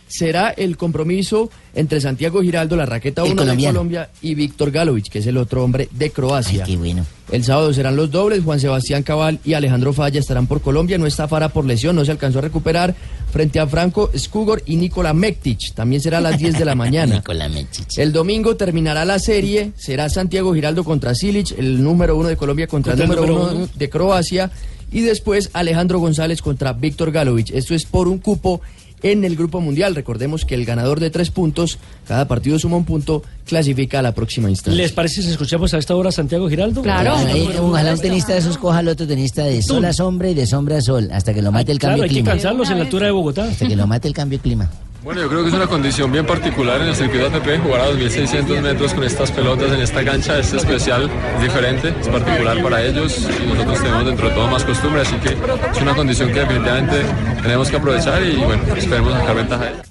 será 0.08 0.50
el 0.50 0.76
compromiso 0.76 1.50
entre 1.74 2.00
Santiago 2.00 2.42
Giraldo, 2.42 2.74
la 2.76 2.86
raqueta 2.86 3.22
El 3.24 3.32
1 3.32 3.44
de. 3.44 3.64
Colombia, 3.66 4.10
y 4.22 4.34
Víctor 4.34 4.70
Galovich, 4.72 5.08
que 5.10 5.20
es 5.20 5.26
el 5.26 5.36
otro 5.36 5.62
hombre 5.62 5.88
de 5.92 6.10
Croacia. 6.10 6.64
Qué 6.64 6.76
bueno. 6.76 7.06
El 7.30 7.44
sábado 7.44 7.72
serán 7.74 7.94
los 7.94 8.10
dobles, 8.10 8.42
Juan 8.42 8.58
Sebastián 8.58 9.02
Cabal 9.02 9.38
y 9.44 9.52
Alejandro 9.52 9.92
Falla 9.92 10.18
estarán 10.18 10.46
por 10.46 10.62
Colombia, 10.62 10.96
no 10.96 11.06
está 11.06 11.28
Fara 11.28 11.50
por 11.50 11.66
lesión, 11.66 11.94
no 11.94 12.04
se 12.04 12.10
alcanzó 12.10 12.38
a 12.38 12.42
recuperar 12.42 12.94
frente 13.30 13.60
a 13.60 13.66
Franco 13.66 14.10
Skugor 14.16 14.62
y 14.64 14.76
Nikola 14.76 15.12
Mektic, 15.12 15.74
también 15.74 16.00
será 16.00 16.18
a 16.18 16.20
las 16.22 16.38
10 16.38 16.58
de 16.58 16.64
la 16.64 16.74
mañana. 16.74 17.22
El 17.98 18.12
domingo 18.12 18.56
terminará 18.56 19.04
la 19.04 19.18
serie, 19.18 19.72
será 19.76 20.08
Santiago 20.08 20.54
Giraldo 20.54 20.84
contra 20.84 21.14
Silic, 21.14 21.52
el 21.58 21.82
número 21.82 22.16
uno 22.16 22.28
de 22.28 22.36
Colombia 22.38 22.66
contra, 22.66 22.92
Contra 22.96 23.04
el 23.04 23.10
el 23.12 23.16
número, 23.18 23.34
número 23.34 23.50
uno 23.56 23.64
uno. 23.64 23.72
de 23.76 23.90
Croacia, 23.90 24.50
y 24.90 25.02
después 25.02 25.50
Alejandro 25.52 25.98
González 25.98 26.40
contra 26.40 26.72
Víctor 26.72 27.12
Galovich. 27.12 27.50
Esto 27.50 27.74
es 27.74 27.84
por 27.84 28.08
un 28.08 28.16
cupo 28.18 28.62
en 29.02 29.24
el 29.24 29.36
Grupo 29.36 29.60
Mundial. 29.60 29.94
Recordemos 29.94 30.44
que 30.44 30.54
el 30.54 30.64
ganador 30.64 31.00
de 31.00 31.10
tres 31.10 31.30
puntos, 31.30 31.78
cada 32.06 32.26
partido 32.28 32.58
suma 32.58 32.76
un 32.76 32.84
punto, 32.84 33.22
clasifica 33.46 33.98
a 34.00 34.02
la 34.02 34.12
próxima 34.12 34.50
instancia. 34.50 34.80
¿Les 34.82 34.92
parece 34.92 35.22
si 35.22 35.30
escuchamos 35.30 35.72
a 35.74 35.78
esta 35.78 35.94
hora 35.94 36.08
a 36.10 36.12
Santiago 36.12 36.48
Giraldo? 36.48 36.82
Ahí, 36.86 37.48
ojalá 37.60 37.92
un 37.94 38.00
tenista 38.00 38.32
de 38.34 38.38
esos 38.40 38.58
coja 38.58 38.78
al 38.78 38.88
otro 38.88 39.06
tenista 39.06 39.44
de 39.44 39.62
sol 39.62 39.84
a 39.84 39.92
sombra 39.92 40.28
y 40.30 40.34
de 40.34 40.46
sombra 40.46 40.78
a 40.78 40.80
sol, 40.82 41.08
hasta 41.12 41.32
que 41.34 41.42
lo 41.42 41.52
mate 41.52 41.72
el 41.72 41.78
Claro, 41.78 41.92
cambio 41.94 42.04
hay 42.04 42.08
que 42.08 42.14
clima. 42.16 42.30
cansarlos 42.32 42.70
en 42.70 42.78
la 42.78 42.84
altura 42.84 43.06
de 43.06 43.12
Bogotá. 43.12 43.44
Hasta 43.44 43.66
que 43.68 43.76
lo 43.76 43.86
mate 43.86 44.08
el 44.08 44.14
cambio 44.14 44.38
clima. 44.40 44.70
Bueno, 45.08 45.22
yo 45.22 45.28
creo 45.30 45.42
que 45.42 45.48
es 45.48 45.54
una 45.54 45.66
condición 45.66 46.12
bien 46.12 46.26
particular 46.26 46.82
en 46.82 46.88
el 46.88 46.94
circuito 46.94 47.28
ATP, 47.28 47.62
jugar 47.62 47.80
a 47.80 47.90
2.600 47.92 48.60
metros 48.60 48.92
con 48.92 49.04
estas 49.04 49.32
pelotas 49.32 49.72
en 49.72 49.80
esta 49.80 50.04
cancha 50.04 50.38
es 50.38 50.52
especial, 50.52 51.08
es 51.36 51.42
diferente, 51.42 51.94
es 51.98 52.08
particular 52.08 52.62
para 52.62 52.82
ellos 52.82 53.26
y 53.42 53.46
nosotros 53.46 53.80
tenemos 53.80 54.04
dentro 54.04 54.28
de 54.28 54.34
todo 54.34 54.48
más 54.48 54.64
costumbre, 54.64 55.00
así 55.00 55.16
que 55.16 55.30
es 55.30 55.80
una 55.80 55.94
condición 55.94 56.30
que 56.30 56.40
definitivamente 56.40 57.06
tenemos 57.40 57.70
que 57.70 57.76
aprovechar 57.78 58.22
y 58.22 58.36
bueno, 58.36 58.62
esperemos 58.76 59.14
sacar 59.14 59.34
ventaja 59.34 59.64
de 59.64 59.70
ella. 59.70 59.88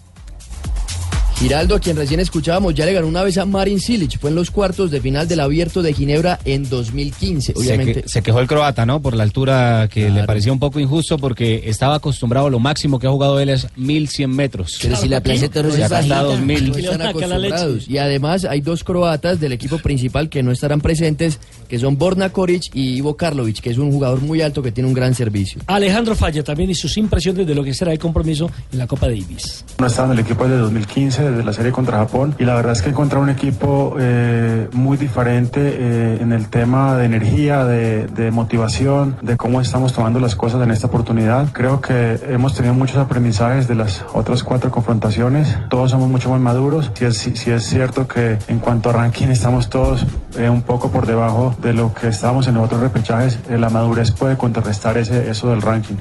Giraldo, 1.39 1.75
a 1.75 1.79
quien 1.79 1.95
recién 1.95 2.19
escuchábamos, 2.19 2.73
ya 2.73 2.83
le 2.87 2.93
ganó 2.93 3.05
una 3.05 3.21
vez 3.21 3.37
a 3.37 3.45
Marin 3.45 3.79
Silic. 3.79 4.19
Fue 4.19 4.31
en 4.31 4.35
los 4.35 4.49
cuartos 4.49 4.89
de 4.89 4.99
final 4.99 5.27
del 5.27 5.39
Abierto 5.39 5.83
de 5.83 5.93
Ginebra 5.93 6.39
en 6.45 6.67
2015. 6.67 7.53
Se, 7.53 7.59
Obviamente, 7.59 8.01
que- 8.01 8.09
se 8.09 8.23
quejó 8.23 8.39
el 8.39 8.47
croata, 8.47 8.87
¿no? 8.87 9.03
Por 9.03 9.15
la 9.15 9.21
altura 9.21 9.87
que 9.87 10.09
le 10.09 10.23
parecía 10.23 10.51
un 10.51 10.57
poco 10.57 10.79
injusto 10.79 11.19
porque 11.19 11.61
estaba 11.69 11.93
acostumbrado, 11.95 12.49
lo 12.49 12.57
máximo 12.57 12.97
que 12.97 13.05
ha 13.05 13.11
jugado 13.11 13.39
él 13.39 13.49
es 13.49 13.67
1100 13.75 14.31
metros. 14.31 14.79
Pero 14.81 14.95
si 14.95 15.07
la 15.07 15.21
Plaza 15.21 15.41
de 15.41 15.49
Toros 15.49 15.77
y 15.77 15.81
es 15.83 15.89
bajita, 15.91 16.23
2000. 16.23 16.69
no 16.71 16.75
están 16.77 17.01
acostumbrados. 17.07 17.87
Y 17.87 17.99
además 17.99 18.43
hay 18.43 18.61
dos 18.61 18.83
croatas 18.83 19.39
del 19.39 19.51
equipo 19.51 19.77
principal 19.77 20.29
que 20.29 20.41
no 20.41 20.51
estarán 20.51 20.81
presentes, 20.81 21.39
que 21.69 21.77
son 21.77 21.99
Borna 21.99 22.29
Koric 22.31 22.63
y 22.73 22.95
Ivo 22.95 23.15
Karlovic, 23.15 23.59
que 23.59 23.69
es 23.69 23.77
un 23.77 23.91
jugador 23.91 24.21
muy 24.21 24.41
alto 24.41 24.63
que 24.63 24.71
tiene 24.71 24.87
un 24.87 24.95
gran 24.95 25.13
servicio. 25.13 25.61
Alejandro 25.67 26.15
Falla 26.15 26.43
también 26.43 26.71
y 26.71 26.75
sus 26.75 26.97
impresiones 26.97 27.45
de 27.45 27.53
lo 27.53 27.63
que 27.63 27.75
será 27.75 27.91
el 27.91 27.99
compromiso 27.99 28.49
en 28.71 28.79
la 28.79 28.87
Copa 28.87 29.05
Davis. 29.07 29.63
No 29.77 29.85
estaba 29.85 30.11
en 30.13 30.19
el 30.19 30.25
equipo 30.25 30.43
desde 30.45 30.57
2015, 30.57 31.26
desde 31.29 31.43
la 31.43 31.53
serie 31.53 31.71
contra 31.71 31.97
Japón, 31.97 32.35
y 32.39 32.45
la 32.45 32.55
verdad 32.55 32.73
es 32.73 32.81
que 32.81 32.89
encontré 32.89 33.19
un 33.19 33.29
equipo 33.29 33.95
eh, 33.99 34.67
muy 34.73 34.97
diferente 34.97 35.59
eh, 35.61 36.17
en 36.21 36.31
el 36.31 36.47
tema 36.47 36.95
de 36.95 37.05
energía, 37.05 37.65
de, 37.65 38.07
de 38.07 38.31
motivación, 38.31 39.17
de 39.21 39.37
cómo 39.37 39.61
estamos 39.61 39.93
tomando 39.93 40.19
las 40.19 40.35
cosas 40.35 40.61
en 40.61 40.71
esta 40.71 40.87
oportunidad. 40.87 41.47
Creo 41.53 41.81
que 41.81 42.19
hemos 42.29 42.53
tenido 42.55 42.73
muchos 42.73 42.97
aprendizajes 42.97 43.67
de 43.67 43.75
las 43.75 44.05
otras 44.13 44.43
cuatro 44.43 44.71
confrontaciones. 44.71 45.57
Todos 45.69 45.91
somos 45.91 46.09
mucho 46.09 46.29
más 46.29 46.39
maduros. 46.39 46.91
Si 46.93 47.05
es, 47.05 47.17
si 47.17 47.51
es 47.51 47.63
cierto 47.65 48.07
que 48.07 48.37
en 48.47 48.59
cuanto 48.59 48.89
a 48.89 48.93
ranking 48.93 49.27
estamos 49.27 49.69
todos 49.69 50.05
eh, 50.37 50.49
un 50.49 50.61
poco 50.61 50.91
por 50.91 51.05
debajo 51.05 51.55
de 51.61 51.73
lo 51.73 51.93
que 51.93 52.07
estábamos 52.07 52.47
en 52.47 52.55
los 52.55 52.65
otros 52.65 52.81
repechajes, 52.81 53.39
eh, 53.49 53.57
la 53.57 53.69
madurez 53.69 54.11
puede 54.11 54.37
contrarrestar 54.37 54.97
ese, 54.97 55.29
eso 55.29 55.49
del 55.49 55.61
ranking. 55.61 55.95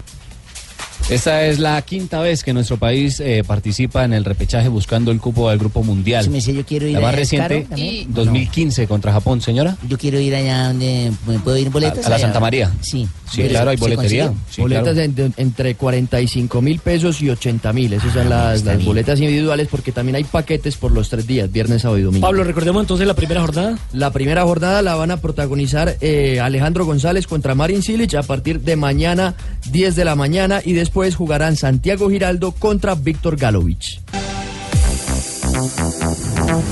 Esta 1.08 1.44
es 1.46 1.60
la 1.60 1.80
quinta 1.82 2.20
vez 2.20 2.42
que 2.42 2.52
nuestro 2.52 2.78
país 2.78 3.20
eh, 3.20 3.44
participa 3.46 4.04
en 4.04 4.12
el 4.12 4.25
repechaje 4.25 4.66
buscando 4.68 5.12
el 5.12 5.20
cupo 5.20 5.48
del 5.50 5.58
Grupo 5.60 5.84
Mundial. 5.84 6.25
Sí, 6.25 6.30
me 6.30 6.40
sé, 6.40 6.52
yo 6.52 6.66
quiero 6.66 6.88
ir 6.88 6.94
la 6.94 7.00
más 7.00 7.12
allá, 7.12 7.22
¿es 7.22 7.30
caro 7.30 7.42
reciente, 7.48 7.68
también? 7.68 8.12
2015 8.12 8.86
contra 8.88 9.12
Japón, 9.12 9.40
señora. 9.40 9.76
Yo 9.88 9.96
quiero 9.98 10.18
ir 10.18 10.34
allá 10.34 10.66
donde 10.66 11.12
¿me 11.28 11.38
puedo 11.38 11.56
ir 11.58 11.68
en 11.68 11.72
boletas. 11.72 12.04
A- 12.04 12.08
a 12.08 12.10
la? 12.10 12.18
Santa 12.18 12.40
María. 12.40 12.72
Sí. 12.80 13.06
Sí, 13.30 13.42
claro, 13.44 13.70
hay 13.70 13.76
¿se 13.76 13.80
boletería. 13.82 14.32
Sí, 14.50 14.60
boletas 14.62 14.94
claro. 14.94 15.12
de- 15.12 15.32
entre 15.36 15.75
45 15.76 16.60
mil 16.60 16.80
pesos 16.80 17.22
y 17.22 17.30
80 17.30 17.72
mil. 17.72 17.92
Esas 17.92 18.12
son 18.12 18.26
Ah, 18.26 18.50
las, 18.50 18.64
las 18.64 18.84
boletas 18.84 19.20
individuales 19.20 19.68
porque 19.70 19.92
también 19.92 20.16
hay 20.16 20.25
paquetes 20.25 20.76
por 20.76 20.90
los 20.90 21.08
tres 21.08 21.25
días, 21.26 21.50
viernes, 21.52 21.82
sábado 21.82 21.98
y 22.00 22.02
domingo. 22.02 22.26
Pablo, 22.26 22.42
recordemos 22.42 22.82
entonces 22.82 23.06
la 23.06 23.14
primera 23.14 23.40
jornada. 23.42 23.78
La 23.92 24.10
primera 24.12 24.42
jornada 24.42 24.82
la 24.82 24.96
van 24.96 25.12
a 25.12 25.18
protagonizar 25.18 25.96
eh, 26.00 26.40
Alejandro 26.40 26.84
González 26.84 27.28
contra 27.28 27.54
Marin 27.54 27.82
Silic 27.82 28.14
a 28.14 28.25
partir 28.25 28.60
de 28.60 28.75
mañana 28.75 29.34
10 29.70 29.94
de 29.94 30.04
la 30.04 30.16
mañana 30.16 30.60
y 30.64 30.72
después 30.72 30.96
jugarán 30.97 31.57
Santiago 31.57 32.09
Giraldo 32.09 32.53
contra 32.53 32.95
Víctor 32.95 33.37
Galovich. 33.37 34.00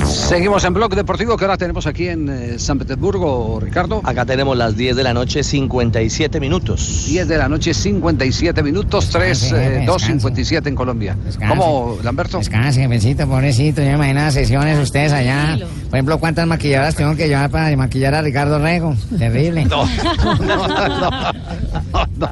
Seguimos 0.07 0.65
en 0.65 0.73
Blog 0.73 0.95
Deportivo, 0.95 1.37
que 1.37 1.45
ahora 1.45 1.59
tenemos 1.59 1.87
aquí 1.87 2.09
en 2.09 2.29
eh, 2.31 2.59
San 2.59 2.79
Petersburgo, 2.79 3.61
Ricardo. 3.61 4.01
Acá 4.03 4.25
tenemos 4.25 4.57
las 4.57 4.77
10 4.77 4.97
de 4.97 5.03
la 5.03 5.13
noche, 5.13 5.43
57 5.43 6.41
minutos. 6.41 7.05
10 7.09 7.29
de 7.29 7.37
la 7.37 7.51
noche, 7.51 7.75
57 7.75 8.63
minutos, 8.63 9.11
3, 9.11 9.41
Descanse, 9.41 9.67
eh, 9.67 9.81
jefe, 9.81 9.93
2.57 9.93 10.69
en 10.69 10.75
Colombia. 10.75 11.19
¿Cómo, 11.47 11.99
Lamberto? 12.03 12.39
Descanse, 12.39 12.81
jefecito, 12.81 13.29
pobrecito. 13.29 13.83
Yo 13.83 13.89
me 13.89 13.95
imagino 13.95 14.21
las 14.21 14.33
sesiones 14.35 14.79
ustedes 14.79 15.13
allá. 15.13 15.59
Por 15.91 15.99
ejemplo, 15.99 16.19
¿cuántas 16.19 16.47
maquilladoras 16.47 16.95
tengo 16.95 17.15
que 17.15 17.29
llevar 17.29 17.51
para 17.51 17.77
maquillar 17.77 18.15
a 18.15 18.23
Ricardo 18.23 18.59
Rego? 18.59 18.97
Terrible. 19.19 19.69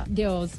Dios. 0.08 0.50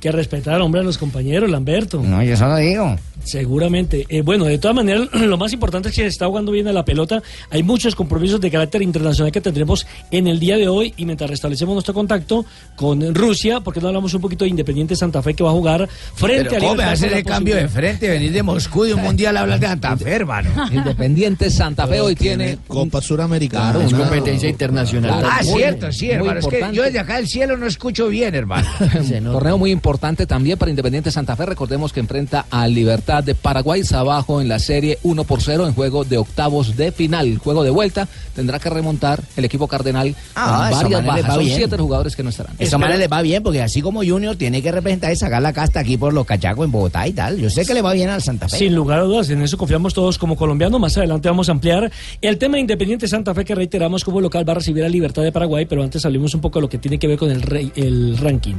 Que 0.00 0.10
respetar, 0.12 0.60
hombre, 0.60 0.80
a 0.80 0.84
los 0.84 0.98
compañeros, 0.98 1.50
Lamberto. 1.50 2.02
No, 2.02 2.22
yo 2.22 2.36
solo 2.36 2.56
digo. 2.56 2.96
Seguramente. 3.24 4.04
Eh, 4.08 4.22
bueno, 4.22 4.44
de 4.46 4.58
todas 4.58 4.74
maneras, 4.74 5.08
lo 5.12 5.36
más 5.36 5.52
importante 5.52 5.88
es 5.90 5.94
que 5.94 6.02
se 6.02 6.08
está 6.08 6.26
jugando 6.26 6.50
bien 6.52 6.66
a 6.68 6.72
la 6.72 6.84
pelota. 6.84 7.22
Hay 7.50 7.62
muchos 7.62 7.94
compromisos 7.94 8.40
de 8.40 8.50
carácter 8.50 8.82
internacional 8.82 9.30
que 9.32 9.40
tendremos 9.40 9.86
en 10.10 10.26
el 10.26 10.40
día 10.40 10.56
de 10.56 10.68
hoy 10.68 10.92
y 10.96 11.04
mientras 11.04 11.30
restablecemos 11.30 11.74
nuestro 11.74 11.94
contacto 11.94 12.44
con 12.74 13.14
Rusia, 13.14 13.60
porque 13.60 13.80
no 13.80 13.88
hablamos 13.88 14.12
un 14.14 14.20
poquito 14.20 14.44
de 14.44 14.50
Independiente 14.50 14.96
Santa 14.96 15.22
Fe 15.22 15.34
que 15.34 15.44
va 15.44 15.50
a 15.50 15.52
jugar 15.52 15.88
frente 16.14 16.44
Pero 16.50 16.56
a 16.56 16.58
¿cómo 16.60 16.74
me 16.74 16.82
Libertad 16.82 16.92
hace 16.92 17.04
por 17.04 17.12
la 17.12 17.18
el 17.18 17.24
cambio 17.24 17.56
de 17.56 17.68
frente? 17.68 18.08
Venir 18.08 18.32
de 18.32 18.42
Moscú 18.42 18.84
de 18.84 18.94
un 18.94 19.02
mundial 19.04 19.36
a 19.36 19.40
hablar 19.40 19.60
de 19.60 19.66
Santa 19.68 19.96
Fe, 19.96 20.10
hermano. 20.10 20.50
Independiente 20.72 21.50
Santa 21.50 21.86
Fe 21.86 22.00
hoy 22.00 22.14
tiene 22.16 22.58
Copa 22.66 23.00
Suramericana. 23.00 23.84
es 23.84 23.92
competencia 23.94 24.48
internacional. 24.48 25.22
Ah, 25.24 25.40
Muy- 25.44 25.54
cierto, 25.60 25.92
sí, 25.92 26.10
hermano. 26.10 26.40
Es 26.40 26.46
que 26.46 26.64
yo 26.72 26.82
desde 26.82 26.98
acá 26.98 27.16
del 27.16 27.28
cielo 27.28 27.56
no 27.56 27.66
escucho 27.66 28.08
bien, 28.08 28.34
hermano. 28.34 28.68
Torneo 29.32 29.58
muy 29.58 29.70
importante 29.70 29.81
también 30.26 30.58
para 30.58 30.70
Independiente 30.70 31.10
Santa 31.10 31.36
Fe. 31.36 31.44
Recordemos 31.46 31.92
que 31.92 32.00
enfrenta 32.00 32.46
a 32.50 32.66
Libertad 32.68 33.22
de 33.24 33.34
Paraguay 33.34 33.82
abajo 33.92 34.40
en 34.40 34.48
la 34.48 34.58
serie 34.58 34.98
1 35.02 35.24
por 35.24 35.42
0 35.42 35.66
en 35.66 35.74
juego 35.74 36.04
de 36.04 36.18
octavos 36.18 36.76
de 36.76 36.92
final. 36.92 37.36
Juego 37.38 37.64
de 37.64 37.70
vuelta 37.70 38.06
tendrá 38.34 38.58
que 38.58 38.70
remontar 38.70 39.20
el 39.36 39.44
equipo 39.44 39.66
cardenal 39.66 40.14
Ah, 40.34 40.68
con 40.70 40.82
varias 40.82 41.04
bajas. 41.06 41.24
va 41.30 41.34
Son 41.34 41.44
bien. 41.44 41.56
siete 41.56 41.76
jugadores 41.76 42.16
que 42.16 42.22
no 42.22 42.30
estarán. 42.30 42.54
Eso 42.58 42.78
manera 42.78 42.98
les 42.98 43.10
va 43.10 43.20
bien, 43.22 43.42
porque 43.42 43.60
así 43.60 43.82
como 43.82 44.02
Junior 44.04 44.36
tiene 44.36 44.62
que 44.62 44.70
representar 44.72 45.12
y 45.12 45.16
sacar 45.16 45.42
la 45.42 45.52
casta 45.52 45.80
aquí 45.80 45.96
por 45.96 46.12
los 46.14 46.24
cachacos 46.24 46.64
en 46.64 46.70
Bogotá 46.72 47.06
y 47.08 47.12
tal. 47.12 47.38
Yo 47.38 47.50
sé 47.50 47.66
que 47.66 47.74
le 47.74 47.82
va 47.82 47.92
bien 47.92 48.08
al 48.08 48.22
Santa 48.22 48.48
Fe. 48.48 48.58
Sin 48.58 48.74
lugar 48.74 49.00
a 49.00 49.02
dudas, 49.02 49.28
en 49.30 49.42
eso 49.42 49.58
confiamos 49.58 49.92
todos 49.94 50.16
como 50.16 50.36
colombianos. 50.36 50.80
Más 50.80 50.96
adelante 50.96 51.28
vamos 51.28 51.48
a 51.48 51.52
ampliar 51.52 51.90
el 52.20 52.38
tema 52.38 52.54
de 52.54 52.60
Independiente 52.60 53.08
Santa 53.08 53.34
Fe 53.34 53.44
que 53.44 53.54
reiteramos 53.54 54.04
como 54.04 54.20
local 54.20 54.48
va 54.48 54.52
a 54.52 54.56
recibir 54.56 54.84
a 54.84 54.88
Libertad 54.88 55.22
de 55.22 55.32
Paraguay, 55.32 55.66
pero 55.66 55.82
antes 55.82 56.04
hablemos 56.06 56.34
un 56.34 56.40
poco 56.40 56.58
de 56.58 56.62
lo 56.62 56.68
que 56.68 56.78
tiene 56.78 56.98
que 56.98 57.06
ver 57.08 57.18
con 57.18 57.30
el, 57.30 57.42
rey- 57.42 57.72
el 57.74 58.16
ranking. 58.18 58.54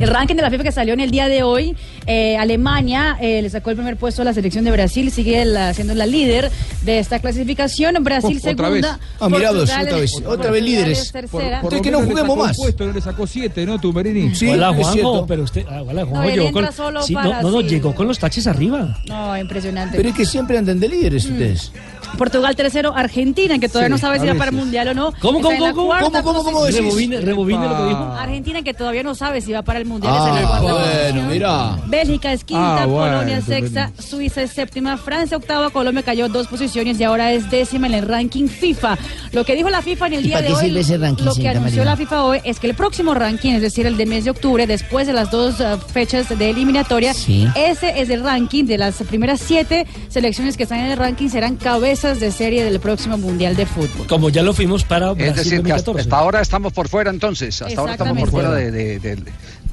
El 0.00 0.08
ranking 0.08 0.34
de 0.34 0.42
la 0.42 0.50
FIFA 0.50 0.63
que 0.64 0.72
salió 0.72 0.94
en 0.94 1.00
el 1.00 1.12
día 1.12 1.28
de 1.28 1.44
hoy, 1.44 1.76
eh, 2.06 2.36
Alemania 2.36 3.16
eh, 3.20 3.40
le 3.42 3.48
sacó 3.50 3.70
el 3.70 3.76
primer 3.76 3.96
puesto 3.96 4.22
a 4.22 4.24
la 4.24 4.34
selección 4.34 4.64
de 4.64 4.72
Brasil, 4.72 5.10
sigue 5.12 5.44
la- 5.44 5.72
siendo 5.74 5.94
la 5.94 6.06
líder 6.06 6.50
de 6.82 6.98
esta 6.98 7.20
clasificación. 7.20 7.94
Brasil 8.02 8.40
Oh, 8.42 8.50
otra 8.50 8.66
segunda. 8.68 8.70
vez. 8.96 9.08
Ah, 9.20 9.28
mira 9.28 9.52
dos, 9.52 9.70
otra 9.70 9.82
vez, 9.82 9.92
otra 9.92 10.00
vez 10.00 10.14
Portugal 10.24 10.64
líderes. 10.64 10.98
es 11.00 11.12
tercera. 11.12 11.56
Entonces 11.56 11.82
que 11.82 11.90
no 11.92 12.00
juguemos 12.02 12.36
más. 12.36 12.56
Puesto, 12.56 12.86
no 12.86 12.92
le 12.92 13.00
sacó 13.00 13.26
siete, 13.26 13.64
¿no, 13.66 13.78
Tumberini? 13.78 14.32
hola 14.50 14.72
Juanjo, 14.74 15.26
pero 15.26 15.42
usted, 15.44 15.64
ah, 15.68 15.82
hola 15.82 16.04
Juanjo, 16.04 16.28
No, 16.28 16.34
llegó 16.34 16.52
con, 16.52 16.64
sí, 17.04 17.14
no, 17.14 17.42
no, 17.42 17.50
no, 17.50 17.60
sí. 17.60 17.66
llegó 17.68 17.94
con 17.94 18.08
los 18.08 18.18
taches 18.18 18.46
arriba. 18.46 18.98
No, 19.06 19.36
impresionante. 19.38 19.96
Pero 19.96 20.08
es 20.08 20.14
que 20.14 20.24
siempre 20.26 20.58
andan 20.58 20.80
de 20.80 20.88
líderes 20.88 21.24
ustedes. 21.26 21.70
Portugal 22.16 22.56
tercero, 22.56 22.94
Argentina, 22.94 23.58
que 23.58 23.68
todavía 23.68 23.88
Sí, 23.88 23.92
no 23.92 23.98
sabe 23.98 24.20
si 24.20 24.26
va 24.26 24.34
para 24.34 24.50
el 24.50 24.56
mundial 24.56 24.88
o 24.88 24.94
no. 24.94 25.12
¿Cómo, 25.20 25.40
cómo, 25.40 25.58
cómo, 25.74 25.74
cómo, 26.00 26.22
cómo, 26.22 26.44
cómo? 26.44 26.66
Rebobine, 26.66 27.20
rebobine 27.20 27.66
lo 27.68 27.76
que 27.76 27.84
dijo. 27.88 28.12
Argentina 28.18 28.62
que 28.62 28.74
todavía 28.74 29.02
no 29.02 29.14
sabe 29.14 29.40
si 29.40 29.52
va 29.52 29.62
para 29.62 29.78
el 29.78 29.84
mundial. 29.86 30.12
Ah, 30.14 30.18
está 30.18 30.28
en 30.30 30.42
la 30.42 30.48
cuarta 30.48 30.72
bueno, 30.72 30.86
posición. 31.04 31.28
mira. 31.28 31.76
Bélgica 31.86 32.32
es 32.32 32.44
quinta, 32.44 32.82
Ah, 32.82 32.86
bueno, 32.86 33.16
Polonia 33.16 33.38
es 33.38 33.44
sexta, 33.44 33.92
Suiza 33.98 34.42
es 34.42 34.50
séptima, 34.52 34.96
Francia 34.96 35.36
octava, 35.36 35.70
Colombia 35.70 36.02
cayó 36.02 36.28
dos 36.28 36.46
posiciones 36.46 36.98
y 37.00 37.04
ahora 37.04 37.32
es 37.32 37.50
décima 37.50 37.86
en 37.86 37.94
el 37.94 38.06
ranking 38.08 38.48
FIFA. 38.48 38.96
Lo 39.32 39.44
que 39.44 39.54
dijo 39.54 39.68
la 39.70 39.82
FIFA 39.82 40.06
en 40.08 40.12
el 40.14 40.20
¿Y 40.24 40.28
día 40.28 40.42
de 40.42 40.52
hoy, 40.52 40.70
lo 40.70 41.34
que 41.34 41.48
anunció 41.48 41.84
la 41.84 41.96
FIFA 41.96 42.24
hoy 42.24 42.38
es 42.44 42.60
que 42.60 42.66
el 42.68 42.74
próximo 42.74 43.14
ranking, 43.14 43.52
es 43.54 43.62
decir, 43.62 43.86
el 43.86 43.96
de 43.96 44.06
mes 44.06 44.24
de 44.24 44.30
octubre, 44.30 44.66
después 44.66 45.06
de 45.06 45.12
las 45.12 45.30
dos 45.30 45.60
eh, 45.60 45.76
fechas 45.92 46.28
de 46.36 46.50
eliminatoria, 46.50 47.12
Sí. 47.14 47.48
ese 47.56 48.00
es 48.00 48.10
el 48.10 48.22
ranking 48.22 48.64
de 48.64 48.78
las 48.78 48.94
primeras 49.02 49.40
siete 49.40 49.86
selecciones 50.08 50.56
que 50.56 50.62
están 50.64 50.80
en 50.80 50.86
el 50.92 50.96
ranking 50.98 51.28
serán 51.28 51.56
cabezas 52.04 52.20
de 52.20 52.30
serie 52.30 52.64
del 52.64 52.80
próximo 52.80 53.16
mundial 53.16 53.56
de 53.56 53.64
fútbol. 53.66 54.06
Como 54.06 54.28
ya 54.28 54.42
lo 54.42 54.52
fuimos 54.52 54.84
para 54.84 55.12
Brasil 55.12 55.30
Es 55.30 55.36
decir, 55.36 55.62
que 55.62 55.72
hasta, 55.72 55.86
2014. 55.92 56.00
hasta 56.02 56.16
ahora 56.18 56.40
estamos 56.42 56.72
por 56.72 56.88
fuera 56.88 57.10
entonces. 57.10 57.62
Hasta 57.62 57.80
ahora 57.80 57.92
estamos 57.92 58.18
por 58.20 58.30
fuera 58.30 58.52
de, 58.52 58.70
de- 58.70 58.98
de- 58.98 59.22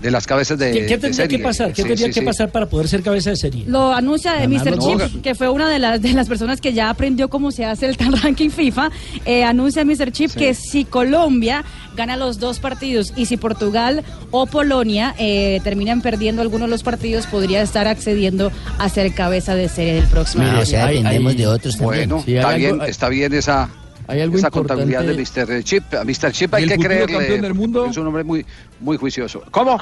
de 0.01 0.11
las 0.11 0.25
cabezas 0.27 0.57
de. 0.57 0.71
¿Qué, 0.71 0.79
qué 0.85 0.97
de 0.97 0.97
tendría 0.97 1.27
que 1.27 1.39
pasar? 1.39 1.69
¿Qué 1.73 1.81
Sí, 1.83 1.87
tendría 1.87 2.07
sí, 2.07 2.13
que 2.13 2.19
sí. 2.21 2.25
pasar 2.25 2.51
para 2.51 2.65
poder 2.67 2.87
ser 2.87 3.01
cabeza 3.03 3.29
de 3.29 3.35
serie? 3.35 3.63
Lo 3.67 3.93
anuncia 3.93 4.43
eh, 4.43 4.47
Mr. 4.47 4.77
Chip, 4.79 5.21
que 5.21 5.35
fue 5.35 5.49
una 5.49 5.69
de 5.69 5.79
las, 5.79 6.01
de 6.01 6.13
las 6.13 6.27
personas 6.27 6.59
que 6.61 6.73
ya 6.73 6.89
aprendió 6.89 7.29
cómo 7.29 7.51
se 7.51 7.65
hace 7.65 7.85
el 7.85 7.97
tan 7.97 8.11
ranking 8.21 8.49
FIFA. 8.49 8.89
eh, 9.25 9.43
anuncia 9.43 9.85
Mr. 9.85 10.11
Chip 10.11 10.31
que 10.31 10.53
si 10.53 10.85
Colombia 10.85 11.63
gana 11.95 12.15
los 12.17 12.39
dos 12.39 12.59
partidos 12.59 13.13
y 13.15 13.25
si 13.25 13.37
Portugal 13.37 14.03
o 14.31 14.45
Polonia 14.45 15.13
eh, 15.17 15.59
terminan 15.63 16.01
perdiendo 16.01 16.41
algunos 16.41 16.67
de 16.67 16.71
los 16.71 16.83
partidos, 16.83 17.27
podría 17.27 17.61
estar 17.61 17.87
accediendo 17.87 18.51
a 18.79 18.89
ser 18.89 19.13
cabeza 19.13 19.55
de 19.55 19.67
serie 19.69 19.93
del 19.95 20.05
próximo 20.05 20.43
Ah, 20.45 20.59
o 20.61 20.65
sea, 20.65 20.87
dependemos 20.87 21.35
de 21.37 21.47
otros 21.47 21.77
también. 21.77 22.09
Bueno, 22.09 22.23
está, 22.27 22.49
algo- 22.49 22.57
bien, 22.57 22.81
está 22.89 23.09
bien 23.09 23.33
esa, 23.33 23.69
algo 24.07 24.37
esa 24.37 24.47
importante- 24.47 24.83
contabilidad 24.83 25.03
de 25.03 25.13
Mr. 25.57 25.63
Chip. 25.63 25.93
A 25.93 26.03
Mr. 26.03 26.31
Chip 26.31 26.53
hay 26.53 26.61
¿Y 26.61 26.63
el 26.65 26.69
que 26.69 26.75
futuro 26.75 26.89
creerle. 26.89 27.17
campeón 27.17 27.41
del 27.41 27.53
mundo? 27.53 27.85
Es 27.85 27.97
un 27.97 28.07
hombre 28.07 28.23
muy, 28.23 28.45
muy 28.79 28.97
juicioso. 28.97 29.43
¿Cómo? 29.51 29.77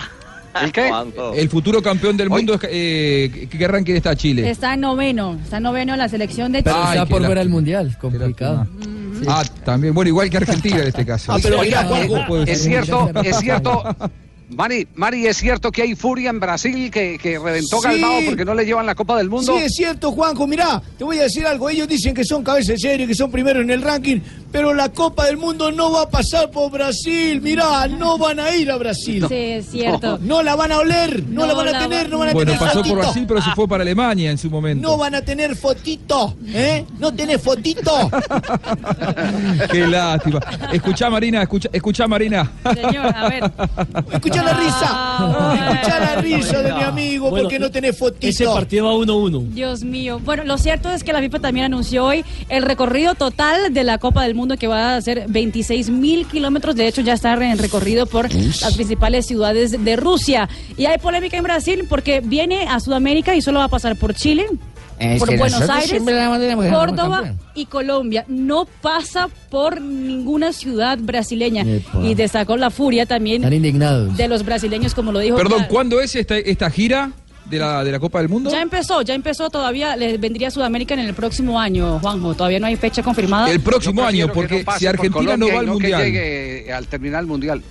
¿El 0.61 0.71
qué? 0.71 0.89
El 1.35 1.47
futuro 1.49 1.81
campeón 1.81 2.17
del 2.17 2.29
mundo, 2.29 2.55
es, 2.55 2.61
eh, 2.63 3.47
¿qué 3.51 3.67
ranking 3.67 3.93
está 3.93 4.15
Chile? 4.15 4.49
Está 4.49 4.73
en 4.73 4.81
noveno, 4.81 5.38
está 5.43 5.57
en 5.57 5.63
noveno 5.63 5.95
la 5.95 6.09
selección 6.09 6.51
de 6.51 6.63
Pero 6.63 6.75
Ay, 6.75 6.97
está 6.97 7.05
por 7.05 7.21
ver 7.21 7.38
al 7.38 7.49
mundial, 7.49 7.95
complicado. 8.01 8.65
Ah, 9.27 9.43
también. 9.63 9.93
Bueno, 9.93 10.09
igual 10.09 10.29
que 10.29 10.38
Argentina 10.38 10.77
en 10.77 10.88
este 10.88 11.05
caso. 11.05 11.33
Ah, 11.33 11.38
pero 11.41 11.59
Oiga, 11.59 11.88
es 12.47 12.63
cierto, 12.63 13.11
es 13.23 13.38
cierto. 13.38 13.83
Mari, 14.50 14.88
Mari, 14.96 15.27
es 15.27 15.38
cierto 15.38 15.72
que 15.72 15.84
hay 15.84 15.96
furia 15.96 16.29
en 16.32 16.39
Brasil 16.39 16.89
que, 16.91 17.18
que 17.22 17.38
reventó 17.38 17.77
Sí. 17.82 17.88
Galbao 17.88 18.22
porque 18.25 18.44
no 18.46 18.53
le 18.56 18.65
llevan 18.65 18.86
la 18.86 18.96
Copa 18.96 19.18
del 19.18 19.29
Mundo. 19.29 19.56
Sí, 19.56 19.63
es 19.63 19.75
cierto, 19.75 20.12
Juanjo. 20.12 20.48
Mirá, 20.48 20.82
te 20.98 21.03
voy 21.03 21.20
a 21.20 21.24
decir 21.24 21.46
algo. 21.46 21.70
Ellos 21.70 21.88
dicen 21.88 22.13
que 22.15 22.25
son 22.25 22.44
cabeza 22.44 22.72
de 22.74 22.79
serie, 22.79 23.06
que 23.08 23.13
son 23.15 23.29
primeros 23.32 23.62
en 23.63 23.70
el 23.70 23.82
ranking, 23.82 24.20
pero 24.51 24.74
la 24.74 24.89
Copa 24.89 25.25
del 25.25 25.38
Mundo 25.38 25.72
no 25.72 25.91
va 25.91 26.01
a 26.03 26.10
pasar 26.10 26.50
por 26.50 26.72
Brasil. 26.72 27.39
Mirá, 27.41 27.88
no 27.88 28.18
van 28.18 28.39
a 28.39 28.56
ir 28.56 28.72
a 28.72 28.77
Brasil. 28.77 29.25
Sí, 29.29 29.36
es 29.36 29.68
cierto. 29.70 30.18
No 30.22 30.41
la 30.41 30.56
van 30.56 30.72
a 30.72 30.79
oler, 30.79 31.24
no, 31.27 31.41
No 31.41 31.48
la 31.48 31.53
van 31.53 31.68
a 31.68 31.72
la 31.72 31.79
tener, 31.79 32.06
va- 32.06 32.10
no 32.10 32.18
van 32.20 32.29
a 32.29 32.34
Bueno, 32.34 32.51
tener 32.53 32.68
pasó 32.68 32.82
por. 32.84 32.98
Brasil, 32.98 33.25
pero 33.27 33.41
se 33.41 33.51
fue 33.51 33.68
para 33.68 33.84
Alemania 33.84 34.32
en 34.32 34.38
su 34.38 34.50
momento. 34.50 34.88
No 34.88 34.98
van 34.98 35.13
a 35.15 35.22
tener 35.22 35.56
fotito, 35.56 36.36
¿eh? 36.48 36.86
No 36.98 37.13
tenés 37.13 37.41
fotito. 37.41 38.10
Qué 39.72 39.86
lástima. 39.88 40.39
Escuchá, 40.74 41.10
Marina, 41.10 41.41
escucha, 41.44 41.70
escuchá, 41.72 42.08
Marina. 42.08 42.51
Señor, 42.74 43.15
a 43.15 43.29
ver. 43.29 43.51
Escucha 44.39 44.43
la 44.43 44.60
risa. 44.60 45.72
Escucha 45.72 46.00
la 46.00 46.22
risa 46.22 46.62
de 46.62 46.74
mi 46.74 46.81
amigo, 46.81 47.29
Bueno, 47.29 47.43
porque 47.43 47.60
no 47.60 47.72
tenés 47.72 47.98
fotito. 47.98 48.27
Ese 48.27 48.46
partido 48.46 48.85
va 48.85 48.94
1-1. 48.94 49.50
Dios 49.50 49.83
mío. 49.83 50.20
Bueno, 50.24 50.44
lo 50.44 50.57
cierto 50.57 50.90
es 50.90 51.03
que 51.03 51.13
la 51.13 51.20
FIFA 51.20 51.40
también 51.40 51.66
anunció 51.66 52.05
hoy 52.05 52.24
el 52.50 52.63
recorrido 52.63 53.16
total 53.16 53.74
de 53.74 53.83
la 53.83 53.98
Copa 53.98 54.24
del 54.24 54.35
Mundo 54.35 54.57
que 54.57 54.68
va 54.68 54.96
a 54.96 55.01
ser 55.01 55.25
26 55.27 55.90
mil 55.90 56.25
kilómetros. 56.27 56.75
De 56.75 56.87
hecho, 56.87 57.01
ya 57.01 57.13
está 57.13 57.33
en 57.33 57.57
recorrido 57.57 58.05
por 58.05 58.33
las 58.33 58.74
principales 58.75 59.25
ciudades 59.25 59.83
de 59.83 59.96
Rusia. 59.96 60.50
Y 60.77 60.85
hay 60.85 60.98
polémica 60.98 61.37
en 61.37 61.44
Brasil 61.44 61.85
porque 61.90 62.22
viene 62.22 62.68
a 62.68 62.79
Sudamérica 62.79 63.35
y 63.35 63.42
solo 63.42 63.59
va 63.59 63.66
a 63.66 63.70
pasar 63.70 63.96
por 63.96 64.13
Chile. 64.13 64.46
Es 65.00 65.20
por 65.20 65.38
Buenos 65.38 65.70
Aires, 65.70 66.01
Córdoba 66.72 67.33
y 67.55 67.66
Colombia. 67.66 68.25
No 68.27 68.66
pasa 68.81 69.29
por 69.50 69.81
ninguna 69.81 70.51
ciudad 70.53 70.98
brasileña. 71.01 71.64
Epa. 71.64 72.00
Y 72.03 72.16
destacó 72.16 72.57
la 72.57 72.70
furia 72.70 73.05
también 73.05 73.38
Están 73.44 73.53
indignados. 73.53 74.18
de 74.18 74.27
los 74.27 74.44
brasileños, 74.44 74.94
como 74.94 75.12
lo 75.12 75.20
dijo. 75.20 75.38
Perdón, 75.38 75.59
Claro. 75.59 75.74
¿cuándo 75.74 76.01
es 76.01 76.16
esta, 76.16 76.38
esta 76.38 76.70
gira 76.70 77.12
de 77.50 77.57
la, 77.59 77.83
de 77.83 77.92
la 77.92 78.00
Copa 78.00 78.20
del 78.20 78.29
Mundo? 78.29 78.51
Ya 78.51 78.62
empezó, 78.62 79.01
ya 79.01 79.14
empezó 79.16 79.50
todavía, 79.50 79.96
le 79.96 80.18
vendría 80.18 80.50
a 80.50 80.51
Sudamérica 80.51 80.94
en 80.94 81.00
el 81.01 81.14
próximo 81.14 81.59
año, 81.59 82.00
Juanjo. 82.00 82.35
Todavía 82.35 82.59
no 82.59 82.68
hay 82.68 82.75
fecha 82.75 83.01
confirmada. 83.01 83.50
El 83.50 83.62
próximo 83.62 84.03
año, 84.03 84.27
porque 84.33 84.64
no 84.64 84.74
si 84.77 84.85
por 84.85 84.96
Argentina 84.96 85.38
no 85.38 85.48
va 85.48 85.59
al 85.59 85.68
Mundial. 85.68 86.01
Que 86.03 86.12
llegue 86.12 86.74
al 86.74 86.88
terminar 86.88 87.22
el 87.22 87.27
Mundial. 87.27 87.64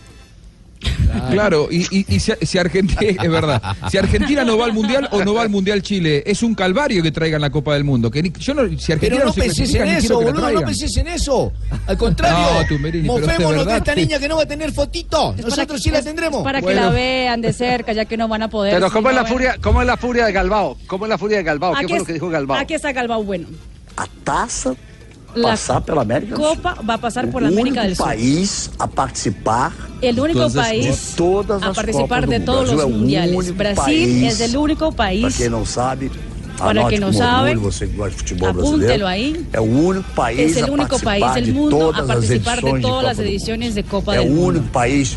Claro, 1.31 1.69
y, 1.71 1.83
y- 1.97 2.07
y 2.09 2.21
si, 2.21 2.33
si 2.43 2.59
Argentina, 2.59 3.01
es 3.23 3.31
verdad, 3.31 3.63
si 3.91 3.99
Argentina 3.99 4.45
no 4.45 4.57
va 4.59 4.65
al 4.67 4.73
Mundial 4.73 5.09
o 5.13 5.25
no 5.25 5.35
va 5.35 5.43
al 5.43 5.49
Mundial 5.49 5.83
Chile, 5.83 6.23
es 6.27 6.43
un 6.43 6.55
calvario 6.55 7.03
que 7.03 7.11
traigan 7.11 7.41
la 7.41 7.51
Copa 7.51 7.75
del 7.75 7.85
Mundo. 7.85 8.11
Que 8.11 8.23
ni- 8.23 8.33
yo 8.39 8.55
no, 8.55 8.63
si 8.79 8.93
Argentina 8.93 9.17
Pero 9.17 9.25
no 9.27 9.33
se 9.33 9.41
pensés 9.41 9.75
en 9.75 9.89
eso, 9.89 10.21
boludo, 10.21 10.51
no 10.53 10.61
pensés 10.63 10.97
en 10.97 11.09
eso. 11.09 11.53
Al 11.87 11.97
contrario, 11.99 12.39
No, 12.71 12.79
de 12.89 13.03
mofémonos 13.03 13.67
de, 13.67 13.77
esta 13.77 13.95
niña 13.95 14.19
que 14.19 14.29
no 14.29 14.37
va 14.37 14.43
a 14.43 14.47
tener 14.47 14.73
fotito. 14.73 15.35
Es 15.37 15.45
Nosotros 15.45 15.79
que- 15.81 15.85
sí 15.85 15.91
la 15.91 16.03
tendremos. 16.03 16.43
Para 16.43 16.61
que 16.63 16.75
la 16.75 16.91
vean 16.91 17.41
de 17.41 17.53
cerca, 17.53 17.93
ya 17.93 18.05
que 18.05 18.17
no 18.17 18.29
van 18.29 18.43
a 18.43 18.49
poder. 18.49 18.75
Pero 18.75 18.91
¿cómo 18.91 19.11
es 19.11 19.17
no 19.17 19.23
la 19.23 19.29
furia, 19.29 19.57
cómo 19.61 19.81
es 19.81 19.87
la 19.87 19.97
furia 19.97 20.27
de 20.27 20.33
Galbao? 20.33 20.77
¿Cómo 20.87 21.05
es 21.07 21.09
la 21.11 21.19
furia 21.19 21.39
de 21.39 21.43
Galbao? 21.45 21.75
¿Qué 21.75 21.89
fue 21.89 21.99
lo 21.99 22.05
que 22.05 22.13
dijo 22.13 22.29
Galbao? 22.29 22.59
Aquí 22.59 22.75
está 22.75 22.93
Galbao 22.93 23.23
bueno. 23.25 23.49
A 23.97 24.07
taça 24.25 24.75
La 25.39 25.51
passar 25.51 25.81
pela 25.83 26.03
América 26.03 26.35
do 26.35 26.43
Sul. 26.43 26.57
Copa 26.57 26.75
va 26.89 26.95
a 26.95 26.99
pasar 26.99 27.27
por 27.31 27.41
o 27.43 27.45
la 27.45 27.49
América 27.49 27.81
del 27.83 27.91
único 27.91 27.97
Sur. 28.05 28.07
país 28.07 28.71
a 28.79 28.87
participar 28.87 29.73
El 30.03 30.21
único 30.21 30.51
país 30.53 30.85
de 30.87 31.17
todas 31.17 31.63
a 31.63 31.69
as 31.71 31.77
participar 31.77 32.27
de 32.27 32.39
do 32.39 32.45
todos 32.45 32.71
Brasil 32.71 32.77
los 32.77 32.85
é 32.85 32.87
o 32.87 32.91
mundiales. 32.99 33.57
Brasil 33.57 33.77
país, 33.85 34.33
es 34.35 34.41
el 34.41 34.57
único 34.57 34.93
Para 34.93 34.97
país. 35.09 35.37
quem 35.37 35.49
não 35.49 35.65
sabe, 35.67 36.11
Para 36.59 36.89
quem 36.89 36.99
não 36.99 37.13
sabe, 37.13 37.51
orgulho, 37.51 37.61
você 37.71 37.87
que 37.87 37.95
gosta 37.97 38.11
de 38.11 38.17
futebol 38.17 38.49
apúntelo 38.49 38.79
brasileiro. 38.79 39.07
aí. 39.07 39.47
É 39.53 39.61
o 39.61 39.63
único 39.65 40.11
país 40.13 40.41
Es 40.51 40.57
el 40.57 40.71
único 40.71 40.99
país 40.99 41.21
participar 41.25 41.35
del 41.35 41.45
de 41.45 41.53
mundo 41.53 41.91
a 41.95 42.03
participar 42.07 42.57
de 42.63 42.81
todas 42.81 43.05
las 43.05 43.17
do 43.17 43.23
ediciones 43.23 43.75
de 43.77 43.83
Copa 43.85 44.15
É 44.15 44.19
del 44.19 44.29
o 44.29 44.35
Mundo. 44.35 44.47
único 44.59 44.73
país. 44.73 45.17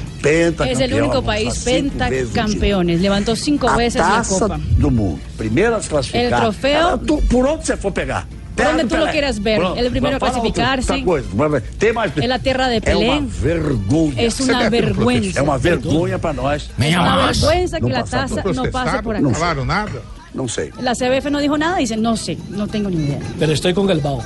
Es 0.70 0.80
el 0.80 0.94
único 0.94 1.24
país 1.24 1.48
no 1.58 1.64
pentacampeones. 1.66 3.02
Levantó 3.02 3.36
cinco 3.36 3.68
A 3.70 3.76
veces 3.76 4.02
la 4.02 4.24
copa. 4.28 4.60
do 4.78 4.92
mundo. 4.92 5.20
Se 5.82 5.90
classificar. 5.90 6.24
El 6.24 6.30
trofeo- 6.32 7.00
por 7.30 7.46
onde 7.48 7.66
você 7.66 7.76
for 7.78 7.92
pegar. 7.92 8.28
Donde 8.56 8.86
tú 8.86 8.98
lo 8.98 9.08
quieras 9.10 9.42
ver. 9.42 9.60
Pronto. 9.60 9.80
El 9.80 9.92
primero 9.92 10.18
a 10.18 10.20
mais... 11.94 12.12
Es 12.18 12.28
la 12.28 12.40
tierra 12.40 12.68
de 12.68 12.78
É 12.78 12.82
Pelé. 12.82 13.10
uma 13.10 13.28
vergonha. 13.28 14.22
Es 14.22 14.40
una 14.40 14.54
Você 14.60 14.70
deve- 14.70 14.82
vergüenza. 14.88 15.40
É 15.40 15.42
uma 15.44 15.58
vergonha 15.58 16.20
para 16.20 16.34
nós. 16.34 16.70
Es 16.78 16.96
una 16.96 17.16
vergüenza 17.28 17.78
que 17.78 17.84
Não 17.84 17.90
la 17.92 18.00
passar 18.02 18.28
taza 18.30 18.44
por- 18.44 18.56
no 18.56 18.72
pase 18.72 19.02
por 19.04 19.20
Não 19.20 19.34
falaram 19.34 19.66
nada? 19.66 20.02
Não 20.34 20.48
sei. 20.48 20.72
La 20.80 20.94
CBF 20.96 21.30
no 21.30 21.40
dijo 21.40 21.58
nada, 21.58 21.78
dice, 21.78 21.98
no 21.98 22.16
sé, 22.16 22.38
no 22.50 22.68
tengo 22.68 22.90
ni 22.90 22.98
idea. 23.04 23.20
Pero 23.38 23.52
estoy 23.52 23.74
con 23.74 23.86
Galbao. 23.86 24.24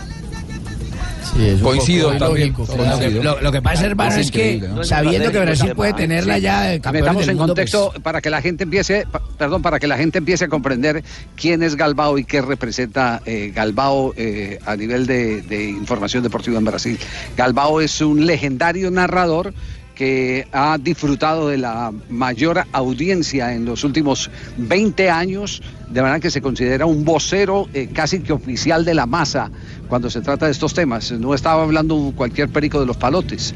Coincido 1.62 2.12
también. 2.18 2.54
Lo 2.58 3.00
que, 3.00 3.10
lo- 3.12 3.42
lo 3.42 3.52
que 3.52 3.62
pasa, 3.62 3.86
hermano, 3.86 4.16
es, 4.16 4.32
que 4.32 4.62
sabiendo 4.84 5.32
que 5.32 5.40
Brasil 5.40 5.74
puede 5.76 5.92
Sí. 5.92 5.98
tenerla 5.98 6.38
ya 6.38 6.62
de 6.64 6.80
campeón 6.80 7.02
Metamos 7.04 7.22
del 7.22 7.30
en 7.32 7.38
mundo, 7.38 7.54
contexto 7.54 7.90
pues, 7.92 8.02
para 8.04 8.22
que 8.22 8.30
la 8.30 8.42
gente 8.42 8.64
empiece, 8.64 9.06
pa- 9.12 9.22
perdón, 9.38 9.62
para 9.62 9.80
que 9.80 9.88
la 9.88 9.98
gente 9.98 10.18
empiece 10.20 10.46
a 10.46 10.48
comprender 10.48 11.04
quién 11.36 11.64
es 11.64 11.76
Galbao 11.76 12.18
y 12.18 12.26
qué 12.26 12.42
representa 12.42 13.22
eh, 13.26 13.52
Galbao 13.54 14.14
eh, 14.18 14.60
a 14.66 14.76
nivel 14.76 15.06
de, 15.06 15.42
de 15.42 15.70
información 15.70 16.24
deportiva 16.24 16.58
en 16.58 16.66
Brasil. 16.66 17.00
Galbao 17.38 17.82
es 17.82 18.02
un 18.02 18.26
legendario 18.26 18.92
narrador 18.92 19.54
que 19.96 20.48
ha 20.52 20.78
disfrutado 20.78 21.48
de 21.48 21.58
la 21.58 21.92
mayor 22.10 22.64
audiencia 22.72 23.54
en 23.54 23.66
los 23.66 23.84
últimos 23.84 24.30
20 24.58 25.10
años, 25.10 25.62
de 25.90 26.02
manera 26.02 26.20
que 26.20 26.30
se 26.30 26.42
considera 26.42 26.86
un 26.86 27.06
vocero 27.06 27.68
eh, 27.74 27.90
casi 27.92 28.20
que 28.20 28.34
oficial 28.34 28.86
de 28.86 28.94
la 28.94 29.06
masa 29.06 29.50
cuando 29.88 30.10
se 30.10 30.22
trata 30.22 30.46
de 30.46 30.52
estos 30.52 30.74
temas. 30.74 31.12
No 31.14 31.34
estaba 31.34 31.64
hablando 31.64 32.14
cualquier 32.16 32.50
perico 32.50 32.80
de 32.80 32.86
los 32.86 32.98
palotes 32.98 33.56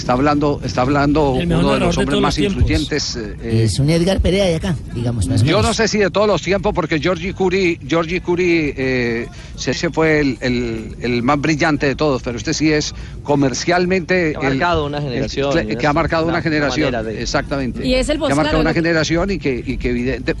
Está 0.00 0.14
hablando, 0.14 0.62
está 0.64 0.80
hablando 0.80 1.32
uno 1.32 1.72
de 1.74 1.78
los 1.80 1.98
hombres 1.98 2.20
más 2.20 2.38
los 2.38 2.46
influyentes. 2.46 3.16
eh, 3.16 3.36
eh, 3.42 3.62
Es 3.64 3.78
un 3.78 3.90
Edgar 3.90 4.18
Perea 4.20 4.46
de 4.46 4.54
acá, 4.56 4.74
digamos. 4.94 5.28
Más 5.28 5.40
Yo 5.42 5.58
menos. 5.58 5.62
no 5.66 5.74
sé 5.74 5.88
si 5.88 5.98
de 5.98 6.10
todos 6.10 6.26
los 6.26 6.40
tiempos, 6.40 6.72
porque 6.74 6.98
Georgie 6.98 7.34
Curie, 7.34 7.78
Georgie 7.86 8.22
Curie 8.22 8.74
eh, 8.78 9.28
se- 9.56 9.72
ese 9.72 9.90
fue 9.90 10.20
el, 10.20 10.38
el- 10.40 10.96
el 11.02 11.22
más 11.22 11.38
brillante 11.38 11.84
de 11.86 11.96
todos, 11.96 12.22
pero 12.22 12.38
este 12.38 12.54
sí 12.54 12.72
es 12.72 12.94
comercialmente. 13.22 14.32
Que 14.32 14.46
ha 14.46 14.50
marcado 14.50 14.86
el- 14.86 14.94
una 14.94 15.02
generación, 15.02 15.52
que- 15.76 15.86
ha 15.86 15.92
marcado 15.92 16.26
una- 16.26 16.40
generación. 16.42 17.04
de- 17.04 17.20
Exactamente. 17.22 17.86
Y 17.86 17.94
es 17.94 18.08
el 18.08 18.18
Que 18.18 18.32
ha 18.32 18.34
marcado 18.34 18.60
una 18.60 18.72
generación 18.72 19.30
y 19.30 19.38
que, 19.38 19.62
y 19.66 19.76
que 19.76 19.90
evidente. 19.90 20.34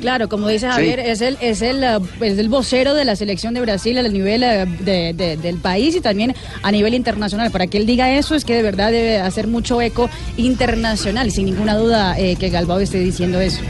Claro, 0.00 0.28
como 0.28 0.48
dice 0.48 0.68
Javier, 0.68 1.00
es 1.00 1.20
el 1.22 1.38
es 1.40 1.62
el, 1.62 1.82
eh, 1.82 1.98
es 2.20 2.38
el 2.38 2.48
vocero 2.48 2.94
de 2.94 3.04
la 3.04 3.16
selección 3.16 3.54
de 3.54 3.60
Brasil 3.62 3.96
al 3.98 4.12
nivel 4.12 4.42
eh, 4.42 4.66
de- 4.80 5.14
de- 5.14 5.36
del 5.38 5.56
país 5.56 5.96
y 5.96 6.00
también 6.00 6.34
a 6.62 6.70
nivel 6.70 6.92
internacional. 6.94 7.50
Para 7.50 7.66
que 7.66 7.78
él 7.78 7.86
diga 7.86 8.10
eso 8.12 8.34
es 8.34 8.44
que 8.44 8.54
de 8.54 8.62
verdad 8.62 8.92
debe 8.92 9.18
hacer 9.18 9.46
mucho 9.46 9.80
eco 9.80 10.10
internacional, 10.36 11.30
sin 11.32 11.46
ninguna 11.46 11.74
duda 11.76 12.18
eh, 12.18 12.36
que 12.36 12.50
Galbao 12.50 12.80
esté 12.80 12.98
diciendo 13.00 13.40
eso. 13.40 13.60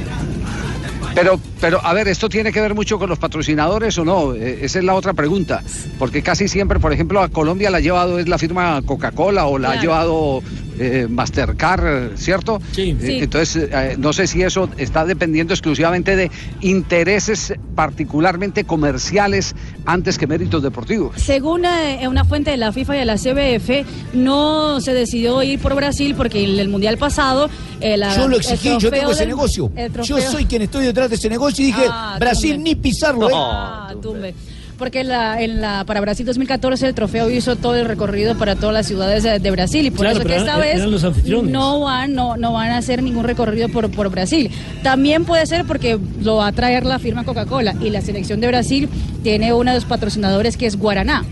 Pero, 1.14 1.40
pero, 1.62 1.80
a 1.82 1.94
ver, 1.94 2.08
¿esto 2.08 2.28
tiene 2.28 2.52
que 2.52 2.60
ver 2.60 2.74
mucho 2.74 2.98
con 2.98 3.08
los 3.08 3.18
patrocinadores 3.18 3.96
o 3.96 4.04
no? 4.04 4.34
Esa 4.34 4.78
es 4.80 4.84
la 4.84 4.94
otra 4.94 5.14
pregunta. 5.14 5.62
Porque 5.98 6.20
casi 6.22 6.46
siempre, 6.46 6.78
por 6.78 6.92
ejemplo, 6.92 7.22
a 7.22 7.30
Colombia 7.30 7.70
la 7.70 7.78
ha 7.78 7.80
llevado 7.80 8.18
es 8.18 8.28
la 8.28 8.36
firma 8.36 8.82
Coca-Cola 8.84 9.46
o 9.46 9.58
la 9.58 9.70
ha 9.70 9.80
llevado 9.80 10.42
eh, 10.78 11.06
Mastercard, 11.08 12.16
¿cierto? 12.16 12.60
Sí. 12.72 12.90
Eh, 12.90 12.96
Sí. 13.00 13.18
Entonces, 13.22 13.68
eh, 13.72 13.96
no 13.98 14.12
sé 14.12 14.26
si 14.26 14.42
eso 14.42 14.68
está 14.78 15.04
dependiendo 15.04 15.54
exclusivamente 15.54 16.16
de 16.16 16.30
intereses 16.60 17.54
particularmente 17.74 18.64
comerciales 18.64 19.54
antes 19.84 20.18
que 20.18 20.26
méritos 20.26 20.62
deportivos. 20.62 21.14
Según 21.16 21.64
eh, 21.64 22.06
una 22.08 22.24
fuente 22.24 22.50
de 22.50 22.56
la 22.56 22.72
FIFA 22.72 22.96
y 22.96 22.98
de 23.00 23.04
la 23.04 23.16
CBF, 23.16 23.86
no 24.14 24.80
se 24.80 24.92
decidió 24.92 25.42
ir 25.42 25.58
por 25.60 25.74
Brasil 25.74 26.14
porque 26.16 26.42
en 26.44 26.58
el 26.58 26.68
Mundial 26.68 26.98
pasado... 26.98 27.48
eh, 27.80 27.96
la- 27.96 28.14
Yo 28.16 28.28
lo 28.28 28.36
el 28.36 28.40
exigí, 28.42 28.76
yo 28.78 28.90
tengo 28.90 29.10
ese 29.10 29.20
del- 29.20 29.28
negocio. 29.28 29.70
Yo 30.04 30.20
soy 30.20 30.46
quien 30.46 30.62
estoy 30.62 30.86
detrás 30.86 31.08
de 31.10 31.16
ese 31.16 31.28
negocio 31.28 31.62
y 31.64 31.66
dije, 31.68 31.84
Ah, 31.90 32.16
Brasil 32.18 32.54
tumbe. 32.56 32.64
ni 32.70 32.74
pisarlo, 32.76 33.28
¿eh? 33.28 33.32
Ah, 33.34 33.94
tumbe. 34.02 34.34
Porque 34.78 35.00
en 35.00 35.08
la, 35.08 35.40
en 35.40 35.60
la, 35.62 35.84
para 35.84 36.00
Brasil 36.02 36.26
2014 36.26 36.86
el 36.88 36.94
trofeo 36.94 37.30
hizo 37.30 37.56
todo 37.56 37.76
el 37.76 37.86
recorrido 37.86 38.36
para 38.36 38.56
todas 38.56 38.74
las 38.74 38.86
ciudades 38.86 39.22
de, 39.22 39.38
de 39.38 39.50
Brasil 39.50 39.86
y 39.86 39.90
por 39.90 40.00
Claro, 40.00 40.18
eso 40.18 40.26
que 40.28 40.36
esta 40.36 40.56
eran- 40.64 40.90
vez 40.90 41.42
no 41.50 41.80
van, 41.80 42.14
no, 42.14 42.36
no 42.36 42.52
van 42.52 42.70
a 42.72 42.76
hacer 42.78 43.02
ningún 43.02 43.24
recorrido 43.24 43.68
por, 43.70 43.90
por 43.90 44.10
Brasil. 44.10 44.50
También 44.82 45.24
puede 45.24 45.46
ser 45.46 45.64
porque 45.64 45.98
lo 46.22 46.36
va 46.36 46.48
a 46.48 46.52
traer 46.52 46.84
la 46.84 46.98
firma 46.98 47.24
Coca-Cola 47.24 47.74
y 47.80 47.88
la 47.90 48.02
selección 48.02 48.40
de 48.40 48.48
Brasil 48.48 48.88
tiene 49.22 49.52
uno 49.54 49.70
de 49.70 49.76
los 49.78 49.86
patrocinadores 49.86 50.56
que 50.58 50.66
es 50.66 50.76
Guaraná. 50.76 51.24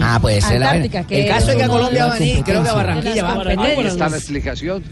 Ah, 0.00 0.18
puede 0.20 0.40
ser 0.40 0.58
la 0.58 0.70
Antártica, 0.70 1.06
que 1.06 1.22
El 1.22 1.28
caso 1.28 1.50
es 1.50 1.56
que 1.56 1.62
a 1.62 1.68
Colombia 1.68 2.06
van 2.06 2.20
a 2.20 2.24
ir, 2.24 2.42
creo 2.42 2.62
que 2.64 2.68
a 2.68 2.72
Barranquilla. 2.72 3.28
Ahí 3.28 3.36
competencias. 3.36 3.92
está 3.92 4.08
la 4.08 4.16
explicación. 4.16 4.82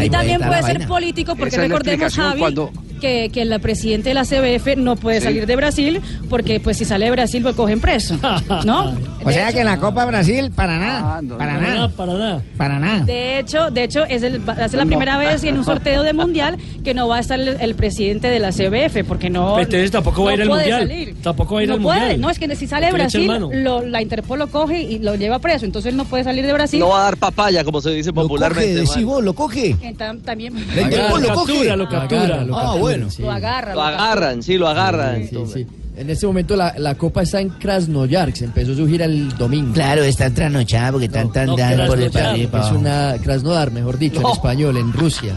Y 0.00 0.08
también 0.08 0.40
puede 0.40 0.62
ser 0.62 0.86
político 0.86 1.36
porque 1.36 1.56
recordemos, 1.58 2.14
Javi, 2.14 2.38
cuando- 2.40 2.70
que, 3.00 3.30
que 3.32 3.42
el 3.42 3.60
presidente 3.60 4.10
de 4.10 4.14
la 4.14 4.24
CBF 4.24 4.76
no 4.76 4.96
puede 4.96 5.20
Sí. 5.20 5.24
salir 5.26 5.46
de 5.46 5.56
Brasil 5.56 6.00
porque 6.28 6.60
pues 6.60 6.76
si 6.76 6.84
sale 6.84 7.04
de 7.06 7.10
Brasil 7.12 7.42
lo 7.42 7.54
cogen 7.54 7.80
preso, 7.80 8.16
¿no? 8.64 8.94
O 9.24 9.30
sea 9.30 9.52
que 9.52 9.60
en 9.60 9.66
la 9.66 9.78
Copa 9.78 10.04
Brasil, 10.04 10.50
para 10.54 10.78
nada. 10.78 11.20
para 11.38 11.58
nada. 11.60 11.88
Para 11.88 12.12
nada. 12.14 12.42
Para 12.56 12.78
nada. 12.78 13.04
De 13.04 13.38
hecho, 13.38 13.70
de 13.70 13.84
hecho 13.84 14.04
es, 14.04 14.22
el, 14.22 14.46
va 14.46 14.52
a 14.54 14.68
ser 14.68 14.78
la 14.80 14.86
primera 14.86 15.16
vez 15.18 15.42
en 15.44 15.56
un 15.58 15.64
sorteo 15.64 16.02
de 16.02 16.12
mundial 16.12 16.56
que 16.84 16.92
no 16.94 17.08
va 17.08 17.16
a 17.16 17.20
estar 17.20 17.38
el, 17.40 17.48
el 17.60 17.74
presidente 17.74 18.28
de 18.28 18.38
la 18.38 18.50
CBF 18.52 19.04
porque 19.06 19.30
no. 19.30 19.58
Entonces 19.58 19.90
tampoco 19.90 20.24
va 20.24 20.32
a 20.32 20.34
ir 20.34 20.42
al 20.42 20.48
puede 20.48 20.60
mundial. 20.62 20.80
salir. 20.88 21.14
Tampoco 21.22 21.54
va 21.54 21.60
a 21.60 21.62
ir 21.62 21.68
no 21.68 21.74
al 21.76 21.80
puede. 21.82 21.98
mundial. 22.00 22.20
No, 22.20 22.30
es 22.30 22.38
que 22.38 22.54
si 22.56 22.66
sale 22.66 22.86
de 22.86 22.92
Brasil, 22.92 23.30
lo- 23.62 23.84
la 23.86 24.02
Interpol 24.02 24.38
lo 24.38 24.48
coge 24.48 24.82
y 24.82 24.98
lo 24.98 25.14
lleva 25.14 25.38
preso. 25.38 25.64
Entonces 25.64 25.90
él 25.92 25.96
no 25.96 26.04
puede 26.04 26.24
salir 26.24 26.44
de 26.46 26.52
Brasil. 26.52 26.80
No 26.80 26.88
va 26.88 27.00
a 27.00 27.04
dar 27.04 27.16
papaya, 27.16 27.64
como 27.64 27.80
se 27.80 27.90
dice 27.90 28.12
popularmente. 28.12 28.74
decís 28.74 28.96
man. 28.96 29.06
vos, 29.06 29.24
lo 29.24 29.32
coge. 29.34 29.74
Tam- 29.96 30.20
también 30.22 30.54
La 30.74 30.82
Interpol 30.82 31.22
lo 31.22 31.34
coge. 31.34 31.52
captura, 31.52 31.76
lo 31.76 31.88
captura. 31.88 32.46
Ah, 32.54 32.74
bueno. 32.84 33.08
lo 33.18 33.30
agarra. 33.30 33.74
Lo 33.74 33.82
agarran, 33.82 34.42
sí, 34.42 34.58
lo 34.58 34.68
agarran. 34.68 35.28
Sí, 35.28 35.36
sí. 35.52 35.66
En 35.96 36.10
este 36.10 36.26
momento 36.26 36.56
la, 36.56 36.74
la 36.76 36.96
copa 36.96 37.22
está 37.22 37.40
en 37.40 37.50
Krasnoyarsk, 37.50 38.42
empezó 38.42 38.74
su 38.74 38.86
gira 38.88 39.04
el 39.04 39.28
domingo. 39.38 39.72
Claro, 39.74 40.02
están 40.02 40.34
trasnochadas 40.34 40.90
porque 40.90 41.06
están 41.06 41.30
tan 41.32 41.54
dadas 41.54 41.88
por 41.88 42.00
el 42.00 42.10
partido. 42.10 42.58
Es 42.58 42.70
una 42.72 43.14
Krasnodar, 43.22 43.70
mejor 43.70 43.96
dicho, 43.98 44.20
en 44.20 44.26
español, 44.26 44.76
en 44.76 44.92
Rusia, 44.92 45.34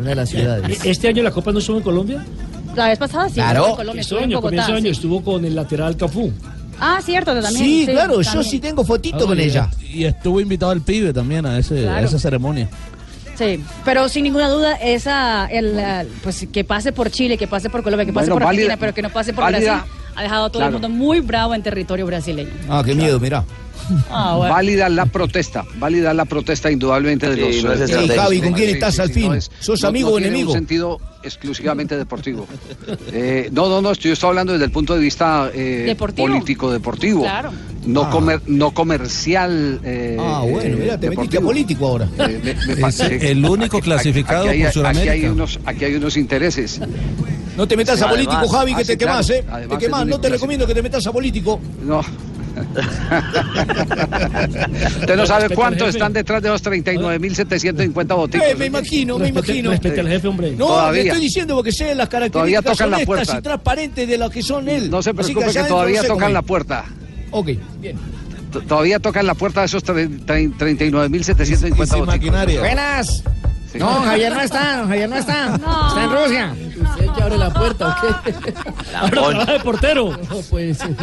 una 0.00 0.08
de 0.08 0.14
las 0.16 0.28
ciudades. 0.30 0.84
¿Este 0.84 1.06
año 1.08 1.22
la 1.22 1.30
Copa 1.30 1.52
no 1.52 1.60
estuvo 1.60 1.76
en 1.76 1.82
Colombia? 1.84 2.24
La 2.74 2.88
vez 2.88 2.98
pasada 2.98 3.28
sí, 3.28 3.38
estuvo 3.40 3.68
en 3.68 3.76
Colombia, 3.76 4.00
Este 4.00 4.14
en 4.16 4.22
año, 4.24 4.36
Bogotá. 4.38 4.48
comienzo 4.48 4.72
de 4.72 4.76
año, 4.78 4.84
sí. 4.86 4.90
estuvo 4.90 5.22
con 5.22 5.44
el 5.44 5.54
lateral 5.54 5.96
Cafú. 5.96 6.32
Ah, 6.80 6.98
cierto, 7.04 7.32
también. 7.34 7.54
Sí, 7.64 7.86
claro, 7.86 8.22
yo 8.22 8.42
sí 8.42 8.58
tengo 8.58 8.84
fotito 8.84 9.26
con 9.26 9.38
y- 9.38 9.42
ella. 9.42 9.68
Y 9.92 10.04
estuvo 10.04 10.40
invitado 10.40 10.72
el 10.72 10.80
pibe 10.80 11.12
también 11.12 11.44
a, 11.46 11.58
ese, 11.58 11.80
a 11.80 11.92
Claro. 11.92 12.06
esa 12.06 12.18
ceremonia. 12.18 12.68
Sí, 13.40 13.64
pero 13.86 14.06
sin 14.10 14.24
ninguna 14.24 14.48
duda 14.50 14.74
esa 14.74 15.46
el, 15.46 15.80
pues 16.22 16.46
que 16.52 16.62
pase 16.62 16.92
por 16.92 17.10
Chile, 17.10 17.38
que 17.38 17.46
pase 17.48 17.70
por 17.70 17.82
Colombia, 17.82 18.04
que 18.04 18.12
pase 18.12 18.26
Bueno, 18.26 18.34
por 18.34 18.44
válida- 18.44 18.64
Argentina, 18.64 18.76
pero 18.78 18.92
que 18.94 19.00
no 19.00 19.08
pase 19.08 19.32
por 19.32 19.44
válida- 19.44 19.76
Brasil, 19.76 19.92
ha 20.14 20.22
dejado 20.22 20.44
a 20.44 20.48
todo 20.50 20.60
Claro. 20.60 20.76
el 20.76 20.82
mundo 20.82 20.88
muy 20.90 21.20
bravo 21.20 21.54
en 21.54 21.62
territorio 21.62 22.04
brasileño. 22.04 22.50
Ah, 22.68 22.82
qué 22.84 22.94
miedo, 22.94 23.18
mirá. 23.18 23.42
Ah, 24.10 24.34
bueno. 24.36 24.54
Válida 24.54 24.88
la 24.88 25.06
protesta, 25.06 25.64
válida 25.78 26.14
la 26.14 26.24
protesta 26.24 26.70
indudablemente 26.70 27.28
de 27.28 27.36
Sí, 27.36 27.40
los... 27.60 27.64
no 27.64 27.72
es 27.72 27.80
eh, 27.80 27.84
estratégico. 27.84 28.22
Javi, 28.22 28.40
¿con 28.40 28.52
quién 28.52 28.66
Sí, 28.68 28.72
estás 28.74 28.94
sí, 28.94 29.00
al 29.02 29.08
sí, 29.08 29.14
fin? 29.14 29.34
es- 29.34 29.50
¿Sos 29.60 29.82
no- 29.82 29.88
amigo 29.88 30.08
no 30.10 30.14
o 30.14 30.18
tiene 30.18 30.28
enemigo? 30.28 30.52
un 30.52 30.56
sentido 30.58 31.00
exclusivamente 31.22 31.96
deportivo. 31.96 32.46
Eh, 33.12 33.48
no, 33.52 33.68
no, 33.68 33.82
no, 33.82 33.90
estoy, 33.90 34.10
yo 34.10 34.12
estoy 34.14 34.28
hablando 34.28 34.52
desde 34.52 34.64
el 34.66 34.70
punto 34.70 34.94
de 34.94 35.00
vista 35.00 35.50
eh, 35.52 35.84
Deportivo. 35.86 36.28
político, 36.28 36.70
deportivo. 36.72 37.22
Claro. 37.22 37.50
No, 37.86 38.02
Ah. 38.04 38.10
comer- 38.10 38.42
no 38.46 38.70
comercial. 38.72 39.80
eh, 39.84 40.16
Ah, 40.20 40.42
bueno, 40.48 40.76
mira, 40.78 40.98
te 40.98 41.08
metiste 41.10 41.38
a 41.38 41.40
deportivo. 41.40 41.42
político 41.46 41.86
ahora. 41.86 42.08
Me- 42.16 42.54
me 42.66 42.76
pa- 42.76 42.88
Es 42.88 43.00
el 43.00 43.44
único 43.44 43.78
aquí- 43.78 43.84
clasificado 43.84 44.48
aquí 44.48 44.62
hay- 44.62 44.72
por 44.72 44.86
Aquí 44.86 45.08
hay, 45.08 45.24
unos, 45.26 45.58
aquí 45.64 45.84
hay 45.84 45.94
unos 45.96 46.16
intereses. 46.16 46.80
No 47.56 47.66
te 47.66 47.76
metas 47.76 47.98
Sí, 47.98 48.04
a 48.04 48.08
político, 48.08 48.32
además, 48.32 48.52
Javi, 48.56 48.74
que 48.74 48.84
te 48.84 48.92
sí, 48.92 48.98
claro. 48.98 49.12
quemás, 49.26 49.30
¿eh? 49.30 49.44
Te 49.68 49.78
quemás, 49.78 50.02
es 50.02 50.08
no 50.08 50.20
te 50.20 50.28
recomiendo 50.30 50.66
que 50.66 50.74
te 50.74 50.82
metas 50.82 51.06
a 51.06 51.12
político. 51.12 51.60
No. 51.84 52.00
Usted 55.00 55.16
no 55.16 55.26
sabe 55.26 55.42
Respeta 55.42 55.54
cuánto 55.54 55.84
al 55.84 55.90
jefe. 55.92 55.98
están 55.98 56.12
detrás 56.12 56.42
de 56.42 56.48
los 56.48 56.64
39.750 56.64 58.16
boticos. 58.16 58.46
Eh, 58.46 58.54
me 58.56 58.66
imagino, 58.66 59.18
me 59.18 59.28
imagino. 59.28 59.70
Respete 59.70 60.00
al 60.00 60.08
jefe, 60.08 60.28
hombre. 60.28 60.52
No, 60.52 60.66
Todavía. 60.66 61.02
le 61.02 61.08
estoy 61.08 61.22
diciendo 61.22 61.54
porque 61.56 61.72
sé 61.72 61.94
las 61.94 62.08
Todavía 62.08 62.30
características 62.30 62.78
tocan 62.78 62.90
la 62.90 62.98
puerta. 63.06 63.38
y 63.38 63.42
transparentes 63.42 64.08
de 64.08 64.18
lo 64.18 64.30
que 64.30 64.42
son 64.42 64.68
él. 64.68 64.90
No 64.90 65.02
se 65.02 65.14
preocupe 65.14 65.46
que, 65.52 65.62
todavía 65.64 66.02
tocan 66.02 66.18
cómo 66.18 66.28
la 66.30 66.42
puerta. 66.42 66.84
Ok, 67.30 67.48
bien. 67.80 67.96
T- 68.52 68.60
Todavía 68.62 68.98
tocan 68.98 69.26
la 69.26 69.34
puerta 69.34 69.60
de 69.60 69.66
esos 69.66 69.84
tre- 69.84 70.08
tre- 70.26 70.52
39.750 70.58 71.42
Y 71.42 71.56
sin 71.56 71.70
boticos. 71.76 72.06
maquinaria. 72.06 72.60
Buenas. 72.60 73.22
Sí. 73.72 73.78
No, 73.78 74.02
Javier 74.02 74.32
no 74.32 74.40
está, 74.40 74.84
Javier 74.86 75.08
no 75.08 75.16
está. 75.16 75.54
Está 75.54 76.04
en 76.04 76.10
Rusia. 76.10 76.54
¿Usted 76.82 77.06
que 77.14 77.22
abre 77.22 77.38
la 77.38 77.52
puerta 77.52 77.88
o 77.88 78.22
qué? 78.24 78.54
Ahora 78.94 79.10
trabaja 79.10 79.52
de 79.52 79.60
portero. 79.60 80.18
No 80.28 80.40
puede 80.40 80.74
ser. 80.74 80.96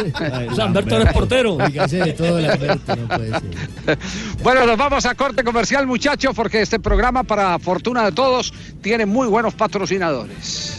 Lamberto 0.58 0.95
ahora 0.95 1.10
es 1.10 1.13
portero. 1.13 1.58
Dígase 1.65 1.97
de 1.97 2.13
todo, 2.13 2.39
Lamberto, 2.39 2.95
no 2.95 3.08
puede 3.08 3.30
ser. 3.30 3.97
Bueno, 4.43 4.65
nos 4.65 4.77
vamos 4.77 5.06
a 5.06 5.15
corte 5.15 5.43
comercial, 5.43 5.88
muchachos, 5.88 6.34
porque 6.36 6.62
este 6.62 6.80
programa, 6.80 7.23
para 7.23 7.58
fortuna 7.60 8.03
de 8.03 8.12
todos, 8.12 8.53
tiene 8.82 9.06
muy 9.06 9.27
buenos 9.27 9.53
patrocinadores. 9.53 10.77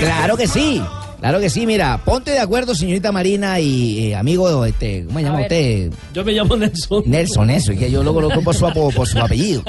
Claro 0.00 0.36
que 0.36 0.48
sí. 0.48 0.82
Claro 1.18 1.40
que 1.40 1.48
sí, 1.50 1.66
mira, 1.66 1.98
ponte 2.04 2.30
de 2.30 2.38
acuerdo, 2.38 2.74
señorita 2.74 3.10
Marina 3.10 3.58
y 3.58 4.08
eh, 4.08 4.14
amigo, 4.14 4.64
este, 4.64 5.04
¿cómo 5.06 5.18
se 5.18 5.24
llama 5.24 5.40
usted? 5.40 5.90
Yo 6.14 6.24
me 6.24 6.32
llamo 6.32 6.56
Nelson. 6.56 7.02
Nelson, 7.06 7.50
eso, 7.50 7.72
es 7.72 7.78
que 7.78 7.90
yo 7.90 8.02
lo 8.02 8.12
conozco 8.14 8.42
por 8.42 8.54
su, 8.54 8.70
por 8.94 9.08
su 9.08 9.18
apellido. 9.18 9.62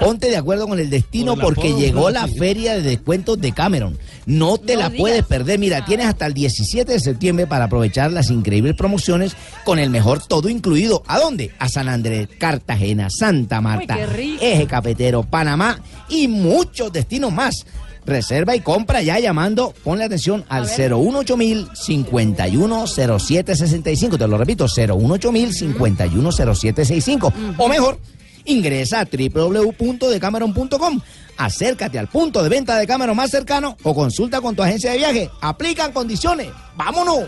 Ponte 0.00 0.28
de 0.28 0.36
acuerdo 0.36 0.66
con 0.68 0.78
el 0.78 0.90
destino 0.90 1.34
Por 1.34 1.54
porque 1.54 1.68
apodo, 1.68 1.80
llegó 1.80 2.10
la 2.10 2.26
Sí. 2.26 2.34
feria 2.38 2.74
de 2.74 2.82
descuentos 2.82 3.40
de 3.40 3.52
Cameron. 3.52 3.96
No 4.26 4.58
te 4.58 4.74
No 4.74 4.80
la 4.80 4.88
digas. 4.90 5.00
puedes 5.00 5.24
perder. 5.24 5.58
Mira, 5.58 5.84
tienes 5.84 6.06
hasta 6.06 6.26
el 6.26 6.34
17 6.34 6.92
de 6.92 7.00
septiembre 7.00 7.46
para 7.46 7.66
aprovechar 7.66 8.12
las 8.12 8.30
increíbles 8.30 8.74
promociones 8.74 9.34
con 9.64 9.78
el 9.78 9.90
mejor 9.90 10.20
todo 10.26 10.48
incluido. 10.48 11.02
¿A 11.06 11.18
dónde? 11.18 11.52
A 11.58 11.68
San 11.68 11.88
Andrés, 11.88 12.28
Cartagena, 12.38 13.08
Santa 13.08 13.60
Marta, 13.60 13.96
rico. 14.06 14.42
Eje 14.44 14.66
Cafetero, 14.66 15.22
Panamá 15.22 15.80
y 16.10 16.28
muchos 16.28 16.92
destinos 16.92 17.32
más. 17.32 17.64
Reserva 18.08 18.56
y 18.56 18.60
compra 18.60 19.02
ya 19.02 19.20
llamando, 19.20 19.74
ponle 19.84 20.04
atención 20.04 20.42
al 20.48 20.66
018 20.66 21.36
mil 21.36 21.68
510765. 21.74 24.16
Te 24.16 24.26
lo 24.26 24.38
repito, 24.38 24.66
018 24.66 25.30
mil 25.30 25.52
510765. 25.52 27.30
O 27.58 27.68
mejor, 27.68 27.98
ingresa 28.46 29.00
a 29.00 29.04
www.decameron.com. 29.04 31.00
Acércate 31.36 31.98
al 31.98 32.08
punto 32.08 32.42
de 32.42 32.48
venta 32.48 32.78
de 32.78 32.86
Cameron 32.86 33.14
más 33.14 33.30
cercano 33.30 33.76
o 33.82 33.94
consulta 33.94 34.40
con 34.40 34.56
tu 34.56 34.62
agencia 34.62 34.90
de 34.90 34.96
viaje. 34.96 35.30
Aplican 35.42 35.92
condiciones. 35.92 36.48
¡Vámonos! 36.76 37.24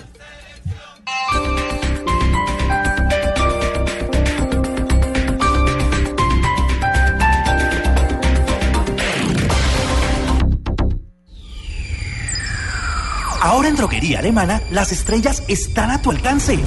Ahora 13.42 13.68
en 13.68 13.76
Droguería 13.76 14.18
Alemana, 14.18 14.60
las 14.70 14.92
estrellas 14.92 15.42
están 15.48 15.90
a 15.90 16.02
tu 16.02 16.10
alcance. 16.10 16.58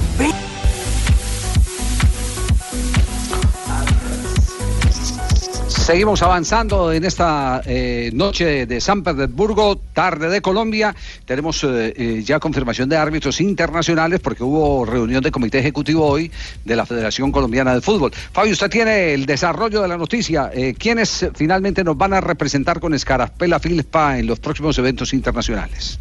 Seguimos 5.68 6.20
avanzando 6.22 6.92
en 6.92 7.04
esta 7.04 7.62
eh, 7.64 8.10
noche 8.12 8.66
de 8.66 8.80
San 8.80 9.04
Petersburgo, 9.04 9.76
tarde 9.92 10.28
de 10.28 10.42
Colombia. 10.42 10.96
Tenemos 11.26 11.62
eh, 11.62 11.94
eh, 11.96 12.22
ya 12.24 12.40
confirmación 12.40 12.88
de 12.88 12.96
árbitros 12.96 13.40
internacionales 13.40 14.18
porque 14.18 14.42
hubo 14.42 14.84
reunión 14.84 15.22
de 15.22 15.30
comité 15.30 15.60
ejecutivo 15.60 16.04
hoy 16.04 16.32
de 16.64 16.74
la 16.74 16.86
Federación 16.86 17.30
Colombiana 17.30 17.72
de 17.72 17.82
Fútbol. 17.82 18.10
Fabio, 18.32 18.52
usted 18.52 18.70
tiene 18.70 19.14
el 19.14 19.26
desarrollo 19.26 19.80
de 19.80 19.86
la 19.88 19.96
noticia. 19.96 20.50
¿Quiénes 20.76 21.28
finalmente 21.36 21.84
nos 21.84 21.96
van 21.96 22.14
a 22.14 22.20
representar 22.20 22.80
con 22.80 22.94
Escarapela 22.94 23.60
Filpa 23.60 24.18
en 24.18 24.26
los 24.26 24.40
próximos 24.40 24.76
eventos 24.78 25.12
internacionales? 25.12 26.00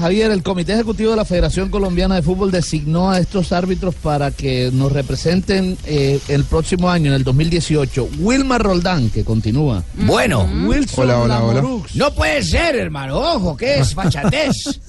Javier, 0.00 0.30
el 0.32 0.42
Comité 0.42 0.72
Ejecutivo 0.74 1.10
de 1.12 1.16
la 1.16 1.24
Federación 1.24 1.70
Colombiana 1.70 2.16
de 2.16 2.22
Fútbol 2.22 2.50
designó 2.50 3.10
a 3.10 3.18
estos 3.20 3.52
árbitros 3.52 3.94
para 3.94 4.30
que 4.32 4.70
nos 4.72 4.90
representen 4.92 5.78
eh, 5.86 6.18
el 6.28 6.44
próximo 6.44 6.90
año, 6.90 7.08
en 7.10 7.14
el 7.14 7.24
2018. 7.24 8.08
Wilmar 8.18 8.62
Roldán, 8.62 9.08
que 9.10 9.24
continúa. 9.24 9.84
Bueno. 9.94 10.48
Wilson 10.66 11.04
Hola, 11.04 11.20
hola, 11.20 11.44
hola. 11.44 11.62
No 11.94 12.12
puede 12.14 12.42
ser, 12.42 12.76
hermano. 12.76 13.18
Ojo, 13.18 13.56
¿qué 13.56 13.78
es 13.78 13.94
fachatez? 13.94 14.80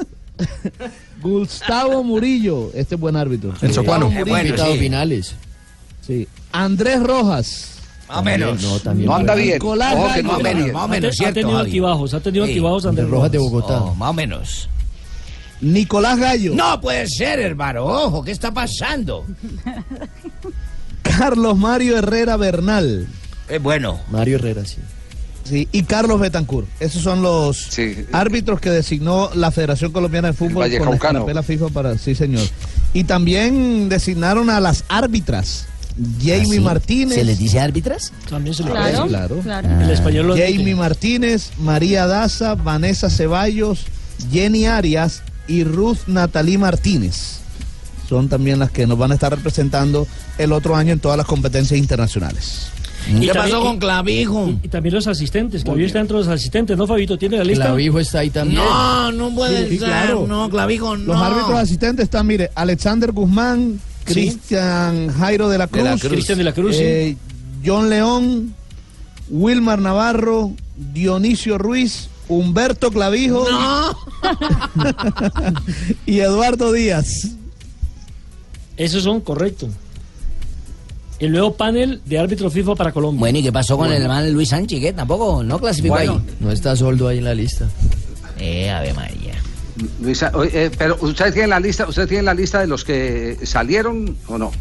Gustavo 1.21 2.03
Murillo, 2.03 2.71
este 2.73 2.95
es 2.95 3.01
buen 3.01 3.15
árbitro. 3.15 3.53
El 3.61 3.73
socuano. 3.73 4.09
Murillo. 4.09 4.37
Invitado 4.37 4.73
finales. 4.75 5.35
Sí. 6.05 6.27
Andrés 6.51 7.01
Rojas. 7.01 7.71
Más 8.09 8.17
o 8.19 8.23
menos. 8.23 8.61
No, 8.61 8.79
también. 8.79 9.07
No 9.07 9.15
anda 9.15 9.33
bien. 9.35 9.53
Nicolás 9.53 9.95
Ojo 9.97 10.13
que 10.13 10.23
no 10.23 10.29
Gallo. 10.31 10.37
anda 10.47 10.53
bien. 10.53 10.73
Más 10.73 10.81
o 10.81 10.85
Ha, 10.85 10.87
menos, 10.87 11.01
te- 11.01 11.07
ha 11.07 11.13
¿cierto, 11.17 11.33
tenido 11.35 11.57
Javi? 11.57 11.65
altibajos, 11.67 12.13
ha 12.13 12.19
tenido 12.19 12.45
Sí. 12.45 12.51
altibajos 12.51 12.85
Andrés 12.85 13.09
Rojas 13.09 13.31
de. 13.31 13.37
Bogotá. 13.37 13.81
Oh, 13.81 13.95
más 13.95 14.09
o 14.09 14.13
menos. 14.13 14.69
Nicolás 15.61 16.19
Gallo. 16.19 16.53
No 16.53 16.79
puede 16.81 17.07
ser, 17.07 17.39
hermano. 17.39 17.85
Ojo, 17.85 18.23
¿qué 18.23 18.31
está 18.31 18.51
pasando? 18.53 19.25
Carlos 21.01 21.57
Mario 21.57 21.97
Herrera 21.97 22.37
Bernal. 22.37 23.07
Es 23.47 23.61
bueno. 23.61 23.99
Mario 24.11 24.37
Herrera, 24.37 24.65
sí. 24.65 24.77
Sí, 25.43 25.67
y 25.71 25.83
Carlos 25.83 26.19
Betancourt. 26.19 26.67
Esos 26.79 27.03
son 27.03 27.21
los 27.21 27.57
Sí. 27.69 28.05
árbitros 28.11 28.59
que 28.59 28.71
designó 28.71 29.29
la 29.35 29.51
Federación 29.51 29.91
Colombiana 29.91 30.29
de 30.29 30.33
Fútbol 30.33 30.63
Valle 30.63 30.79
con 30.79 30.97
la 31.35 31.43
FIFA 31.43 31.67
para 31.69 31.97
sí, 31.99 32.15
señor. 32.15 32.41
Y 32.93 33.03
también 33.03 33.87
designaron 33.87 34.49
a 34.49 34.59
las 34.59 34.83
árbitras. 34.89 35.67
Jamie 36.19 36.41
¿Ah, 36.41 36.45
sí? 36.55 36.59
Martínez. 36.59 37.15
¿Se 37.15 37.23
les 37.23 37.37
dice 37.37 37.59
árbitras? 37.59 38.11
También 38.29 38.55
se 38.55 38.63
le 38.63 38.71
Claro, 38.71 39.03
Sí, 39.03 39.07
claro. 39.09 39.39
claro. 39.41 39.81
El 39.81 39.91
español 39.91 40.27
lo. 40.27 40.35
Jamie 40.35 40.75
Martínez, 40.75 41.51
María 41.59 42.07
Daza, 42.07 42.55
Vanessa 42.55 43.09
Ceballos, 43.09 43.85
Jenny 44.31 44.65
Arias 44.65 45.21
y 45.47 45.63
Ruth 45.63 45.99
Natalí 46.08 46.58
Martínez. 46.58 47.39
Son 48.10 48.29
también 48.29 48.60
las 48.60 48.69
que 48.71 48.86
nos 48.86 48.97
van 48.97 49.12
a 49.12 49.15
estar 49.15 49.31
representando 49.36 50.08
el 50.38 50.51
otro 50.51 50.75
año 50.75 50.93
en 50.93 50.99
todas 50.99 51.17
las 51.17 51.25
competencias 51.25 51.79
internacionales. 51.79 52.67
Y 53.08 53.19
¿Qué 53.19 53.27
también- 53.27 53.34
pasó 53.36 53.62
con 53.63 53.75
y- 53.75 53.79
Clavijo? 53.79 54.47
Y, 54.49 54.65
y 54.65 54.69
también 54.69 54.95
los 54.95 55.08
asistentes, 55.08 55.63
Clavijo 55.63 55.86
está 55.88 55.99
dentro 55.99 56.17
de 56.19 56.25
los 56.25 56.34
asistentes, 56.34 56.75
¿no, 56.77 56.88
Fabito? 56.88 57.17
¿Tiene 57.17 57.38
la 57.38 57.43
lista? 57.43 57.65
Clavijo 57.65 57.99
está 57.99 58.19
ahí 58.19 58.29
también. 58.31 58.62
No, 58.63 59.12
no 59.12 59.34
puede 59.36 59.69
Sí, 59.69 59.77
ser. 59.79 59.88
claro. 59.88 60.25
No, 60.27 60.49
Clavijo, 60.49 60.97
no. 60.97 61.13
Los 61.13 61.21
árbitros 61.21 61.53
asistentes 61.60 62.03
están, 62.05 62.25
mire, 62.27 62.49
Alexander 62.55 63.12
Guzmán, 63.12 63.79
Sí. 64.08 64.13
Cristian 64.13 65.10
Jairo 65.13 65.49
de 65.49 65.58
la 65.58 65.67
Cruz, 65.67 65.84
De 65.84 65.89
la 65.89 65.97
Cruz. 65.97 66.12
Cristian 66.12 66.38
de 66.38 66.43
la 66.43 66.53
Cruz, 66.53 66.75
sí. 66.75 66.84
eh, 66.84 67.17
John 67.65 67.89
León, 67.89 68.53
Wilmar 69.29 69.79
Navarro, 69.79 70.51
Dionisio 70.93 71.58
Ruiz, 71.58 72.10
Humberto 72.27 72.91
Clavijo 72.91 73.45
No. 73.49 73.97
y 76.05 76.19
Eduardo 76.19 76.71
Díaz. 76.71 77.29
Esos 78.77 79.03
son 79.03 79.21
correctos. 79.21 79.69
El 81.19 81.31
nuevo 81.31 81.55
panel 81.55 82.01
de 82.05 82.19
árbitro 82.19 82.49
FIFA 82.49 82.75
para 82.75 82.91
Colombia. 82.91 83.19
Bueno, 83.21 83.39
¿y 83.39 83.43
qué 83.43 83.51
pasó 83.51 83.77
con 83.77 83.91
el 83.91 84.01
hermano 84.01 84.27
Luis 84.29 84.49
Sánchez? 84.49 84.81
¿Qué? 84.81 84.91
Tampoco, 84.91 85.43
no 85.43 85.59
clasificó 85.59 85.93
Bueno. 85.95 86.21
No 86.41 86.51
está 86.51 86.75
Soldo 86.75 87.07
ahí 87.07 87.19
en 87.19 87.23
la 87.23 87.33
lista. 87.33 87.69
ahí. 88.38 88.45
Eh, 88.45 88.69
Ave 88.69 88.93
María. 88.93 89.33
Luisa, 90.01 90.31
eh, 90.51 90.71
pero 90.77 90.97
usted 91.01 91.33
tiene 91.33 91.47
la 91.49 91.59
lista, 91.59 91.88
usted 91.88 92.07
tiene 92.07 92.23
la 92.23 92.33
lista 92.33 92.59
de 92.59 92.67
los 92.67 92.83
que 92.83 93.38
salieron 93.43 94.17
o 94.27 94.38
no. 94.38 94.51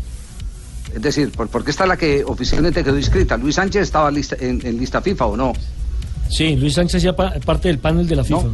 Es 0.95 1.03
decir, 1.03 1.31
¿por, 1.33 1.49
por 1.49 1.65
qué 1.65 1.71
está 1.73 1.87
la 1.87 1.97
que 1.97 2.23
oficialmente 2.25 2.85
quedó 2.85 2.97
inscrita? 2.97 3.37
Luis 3.37 3.57
Sánchez 3.57 3.83
estaba 3.83 4.11
lista, 4.13 4.37
en, 4.39 4.65
en 4.65 4.77
lista 4.79 5.01
FIFA 5.01 5.27
o 5.27 5.37
no. 5.37 5.53
Sí, 6.29 6.57
Luis 6.57 6.75
Sánchez 6.75 7.05
pa- 7.17 7.35
parte 7.45 7.69
del 7.69 7.79
panel 7.79 8.07
de 8.09 8.17
la 8.17 8.25
FIFA. 8.25 8.49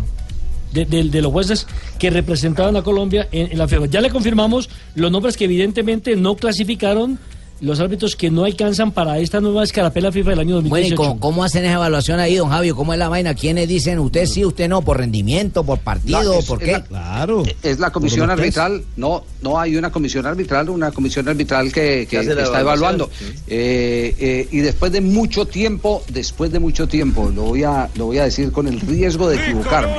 De, 0.72 0.84
de- 0.84 1.04
de 1.04 1.22
los 1.22 1.32
jueces 1.32 1.66
que 1.98 2.10
representaban 2.10 2.76
a 2.76 2.82
Colombia 2.82 3.28
en, 3.32 3.50
en 3.52 3.58
la 3.58 3.66
FIFA. 3.66 3.86
Ya 3.86 4.00
le 4.00 4.10
confirmamos 4.10 4.68
los 4.94 5.10
nombres 5.10 5.36
que 5.36 5.44
evidentemente 5.46 6.14
no 6.16 6.36
clasificaron 6.36 7.18
los 7.60 7.78
árbitros 7.80 8.16
que 8.16 8.30
no 8.30 8.44
alcanzan 8.44 8.92
para 8.92 9.18
esta 9.18 9.40
nueva 9.40 9.62
escarapela 9.64 10.10
FIFA 10.12 10.30
del 10.30 10.38
año 10.40 10.54
Bueno, 10.62 10.68
¿y 10.86 10.90
2018. 10.90 10.96
cómo, 10.96 11.20
cómo 11.20 11.44
hacen 11.44 11.64
esa 11.64 11.74
evaluación 11.74 12.18
ahí, 12.20 12.36
don 12.36 12.48
Javio? 12.50 12.74
¿Cómo 12.76 12.92
es 12.92 12.98
la 12.98 13.08
vaina? 13.08 13.34
¿Quiénes 13.34 13.68
dicen 13.68 13.98
usted 13.98 14.26
sí, 14.26 14.44
usted 14.44 14.68
no? 14.68 14.82
¿Por 14.82 14.98
rendimiento, 14.98 15.62
por 15.64 15.78
partido, 15.78 16.38
es- 16.38 16.46
por 16.46 16.58
qué? 16.58 16.72
la- 16.72 16.82
Claro. 16.84 17.42
Es 17.62 17.78
la 17.78 17.90
comisión 17.90 18.30
arbitral, 18.30 18.82
no, 18.96 19.24
no 19.42 19.58
hay 19.60 19.76
una 19.76 19.90
comisión 19.92 20.26
arbitral, 20.26 20.70
una 20.70 20.90
comisión 20.92 21.28
arbitral 21.28 21.72
que, 21.72 22.02
está 22.10 22.60
evaluando. 22.60 23.10
Eh, 23.46 24.14
eh, 24.18 24.48
y 24.50 24.58
después 24.58 24.92
de 24.92 25.00
mucho 25.00 25.46
tiempo, 25.46 26.02
después 26.08 26.50
de 26.52 26.60
mucho 26.60 26.86
tiempo, 26.88 27.30
lo 27.34 27.42
voy 27.42 27.64
a, 27.64 27.88
lo 27.96 28.06
voy 28.06 28.18
a 28.18 28.24
decir 28.24 28.52
con 28.52 28.66
el 28.68 28.80
riesgo 28.80 29.28
de 29.28 29.36
equivocarme, 29.42 29.92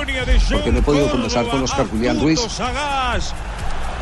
porque 0.52 0.72
no 0.72 0.80
he 0.80 0.82
podido 0.82 1.10
conversar 1.12 1.48
con 1.48 1.62
Oscar 1.64 1.88
Julián 1.88 2.20
Ruiz. 2.20 2.40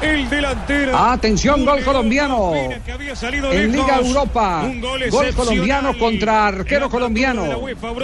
El 0.01 0.29
delantero. 0.29 0.97
Atención, 0.97 1.65
gol 1.65 1.83
colombiano. 1.83 2.53
que 2.85 2.91
había 2.91 3.15
salido 3.15 3.51
En 3.51 3.71
lejos. 3.71 3.87
Liga 3.87 3.99
Europa, 3.99 4.61
Un 4.63 4.79
gol 4.81 5.09
gol 5.09 5.33
colombiano 5.33 5.97
contra 5.97 6.47
arquero 6.47 6.89
colombiano. 6.89 7.45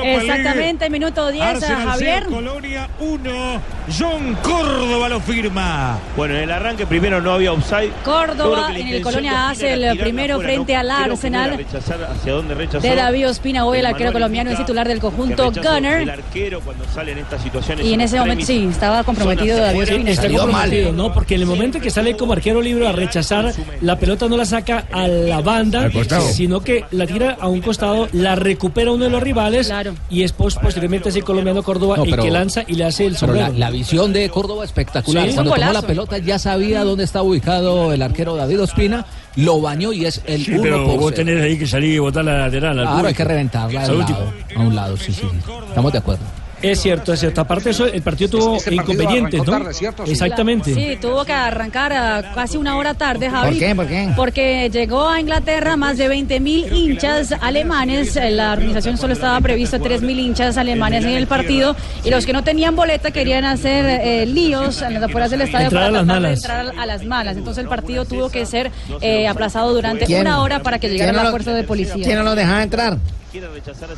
Exactamente, 0.03 0.89
minuto 0.89 1.31
10, 1.31 1.43
Arsenal 1.45 1.87
Javier. 1.89 2.25
Colonia 2.25 2.89
1. 2.99 3.61
John 3.97 4.37
Córdoba 4.41 5.09
lo 5.09 5.19
firma. 5.21 5.97
Bueno, 6.17 6.35
en 6.35 6.41
el 6.43 6.51
arranque 6.51 6.85
primero 6.85 7.21
no 7.21 7.31
había 7.33 7.53
offside. 7.53 7.91
Córdoba, 8.03 8.71
en 8.75 8.87
el 8.87 9.01
Colonia 9.01 9.49
hace 9.49 9.73
el 9.73 9.97
primero 9.97 10.39
frente 10.39 10.73
no- 10.73 10.79
al 10.79 10.91
Arsenal. 10.91 11.57
rechazar 11.57 12.03
hacia 12.03 12.33
dónde 12.33 12.55
rechazó. 12.55 12.79
De 12.85 12.95
David 12.95 13.29
Ospina, 13.29 13.65
hoy 13.65 13.77
el 13.79 13.85
El 13.85 13.91
arquero 13.91 14.11
colombiano 14.11 14.51
es 14.51 14.57
titular 14.57 14.87
del 14.87 14.99
conjunto 14.99 15.51
Gunner. 15.51 16.01
El 16.01 16.09
arquero 16.09 16.59
cuando 16.61 16.83
sale 16.93 17.11
en 17.13 17.19
estas 17.19 17.41
situaciones. 17.41 17.85
Y 17.85 17.93
en 17.93 18.01
ese 18.01 18.19
momento 18.19 18.45
sí, 18.45 18.67
estaba 18.69 19.03
comprometido 19.03 19.57
David 19.59 19.83
Ospina. 19.83 20.09
Está 20.11 20.29
comprometido, 20.29 20.91
¿no? 20.91 21.13
Porque 21.13 21.35
en 21.35 21.41
el 21.41 21.47
momento 21.47 21.79
que 21.79 21.84
sale 21.89 22.15
como 22.15 22.33
arquero 22.33 22.61
libre 22.61 22.87
a 22.87 22.91
rechazar, 22.91 23.53
la 23.81 23.97
pelota 23.99 24.27
no 24.27 24.37
la 24.37 24.45
saca 24.45 24.85
a 24.91 25.07
la 25.07 25.41
banda, 25.41 25.89
sino 26.33 26.61
que 26.61 26.85
la 26.91 27.05
tira 27.07 27.37
a 27.39 27.47
un 27.47 27.61
costado, 27.61 28.07
la 28.13 28.35
recupera 28.35 28.91
uno 28.91 29.05
de 29.05 29.09
los 29.09 29.21
rivales 29.21 29.71
y 30.09 30.23
es 30.23 30.31
pos- 30.33 30.55
posteriormente 30.57 31.09
es 31.09 31.15
el 31.15 31.23
colombiano 31.23 31.63
Córdoba 31.63 31.97
No, 31.97 32.03
el 32.05 32.15
que 32.15 32.31
lanza 32.31 32.63
y 32.67 32.73
le 32.75 32.85
hace 32.85 33.05
el 33.05 33.15
Pero 33.19 33.33
la, 33.33 33.39
sombrero. 33.47 33.59
la 33.59 33.71
visión 33.71 34.13
de 34.13 34.29
Córdoba 34.29 34.63
espectacular. 34.65 35.27
Sí. 35.27 35.33
Cuando 35.35 35.53
tomó 35.55 35.71
la 35.73 35.81
pelota 35.81 36.17
ya 36.17 36.39
sabía 36.39 36.83
dónde 36.83 37.03
estaba 37.03 37.23
ubicado 37.23 37.91
el 37.93 38.01
arquero 38.01 38.35
David 38.35 38.61
Ospina, 38.61 39.05
lo 39.35 39.59
bañó 39.61 39.91
y 39.93 40.05
es 40.05 40.21
el 40.25 40.45
Sí, 40.45 40.51
uno 40.53 40.61
pero 40.61 40.85
por 40.85 40.97
vos 40.99 41.11
cero. 41.15 41.25
tenés 41.25 41.43
ahí 41.43 41.57
que 41.57 41.67
salir 41.67 41.93
y 41.95 41.99
botar 41.99 42.23
la 42.23 42.37
lateral. 42.39 42.79
al 42.79 42.85
Claro, 42.87 43.07
hay 43.07 43.13
que 43.13 43.23
reventarla 43.23 43.85
el 43.85 43.91
un 43.91 43.99
lado, 43.99 44.33
a 44.55 44.59
un 44.61 44.75
lado, 44.75 44.97
sí. 44.97 45.11
sí. 45.13 45.27
Estamos 45.69 45.91
de 45.91 45.97
acuerdo. 45.97 46.23
Es 46.71 46.81
cierto, 46.81 47.13
es 47.13 47.19
cierto. 47.19 47.41
Aparte 47.41 47.65
de 47.65 47.71
eso, 47.71 47.85
el 47.85 48.01
partido 48.01 48.29
tuvo 48.31 48.55
Este 48.57 48.75
partido 48.75 48.93
inconvenientes, 48.93 49.39
¿no? 49.45 49.51
tarde, 49.51 49.73
¿cierto? 49.73 50.05
Sí. 50.05 50.11
Exactamente. 50.13 50.73
Sí, 50.73 50.97
tuvo 50.99 51.23
que 51.25 51.33
arrancar 51.33 51.93
a 51.93 52.33
casi 52.33 52.57
una 52.57 52.75
hora 52.77 52.93
tarde, 52.93 53.29
Javi. 53.29 53.51
¿Por 53.51 53.59
qué? 53.59 53.75
¿Por 53.75 53.87
qué? 53.87 54.09
Porque 54.15 54.69
llegó 54.71 55.07
a 55.07 55.19
Inglaterra 55.19 55.77
más 55.77 55.97
de 55.97 56.07
20 56.07 56.39
mil 56.39 56.71
hinchas 56.73 57.33
alemanes. 57.41 58.15
En 58.15 58.37
La 58.37 58.53
organización 58.53 58.97
solo 58.97 59.13
estaba 59.13 59.39
previsto 59.41 59.79
3 59.79 60.01
mil 60.01 60.19
hinchas 60.19 60.57
alemanes 60.57 61.03
en 61.05 61.11
el 61.11 61.27
partido. 61.27 61.75
Y 62.03 62.09
los 62.09 62.25
que 62.25 62.33
no 62.33 62.43
tenían 62.43 62.75
boleta 62.75 63.11
querían 63.11 63.45
hacer 63.45 63.85
eh, 63.85 64.25
líos 64.25 64.81
en 64.81 64.93
las 64.95 65.03
afueras 65.03 65.31
del 65.31 65.41
estadio 65.41 65.65
Entrar 65.65 65.91
para 65.91 65.99
a 65.99 66.19
las 66.19 66.21
de 66.21 66.33
entrar 66.33 66.73
a 66.77 66.85
las 66.85 67.03
malas. 67.05 67.37
Entonces 67.37 67.63
el 67.63 67.69
partido 67.69 68.05
tuvo 68.05 68.29
que 68.29 68.45
ser 68.45 68.71
eh, 69.01 69.27
aplazado 69.27 69.73
durante 69.73 70.05
¿Quién? 70.05 70.21
una 70.21 70.41
hora 70.41 70.61
para 70.61 70.79
que 70.79 70.89
llegara 70.89 71.11
¿Quién 71.11 71.15
no 71.17 71.23
la 71.23 71.29
lo- 71.29 71.31
fuerza 71.31 71.53
de 71.53 71.63
policía. 71.63 72.03
¿Quién 72.03 72.17
no 72.17 72.23
los 72.23 72.35
dejaba 72.35 72.63
entrar? 72.63 72.97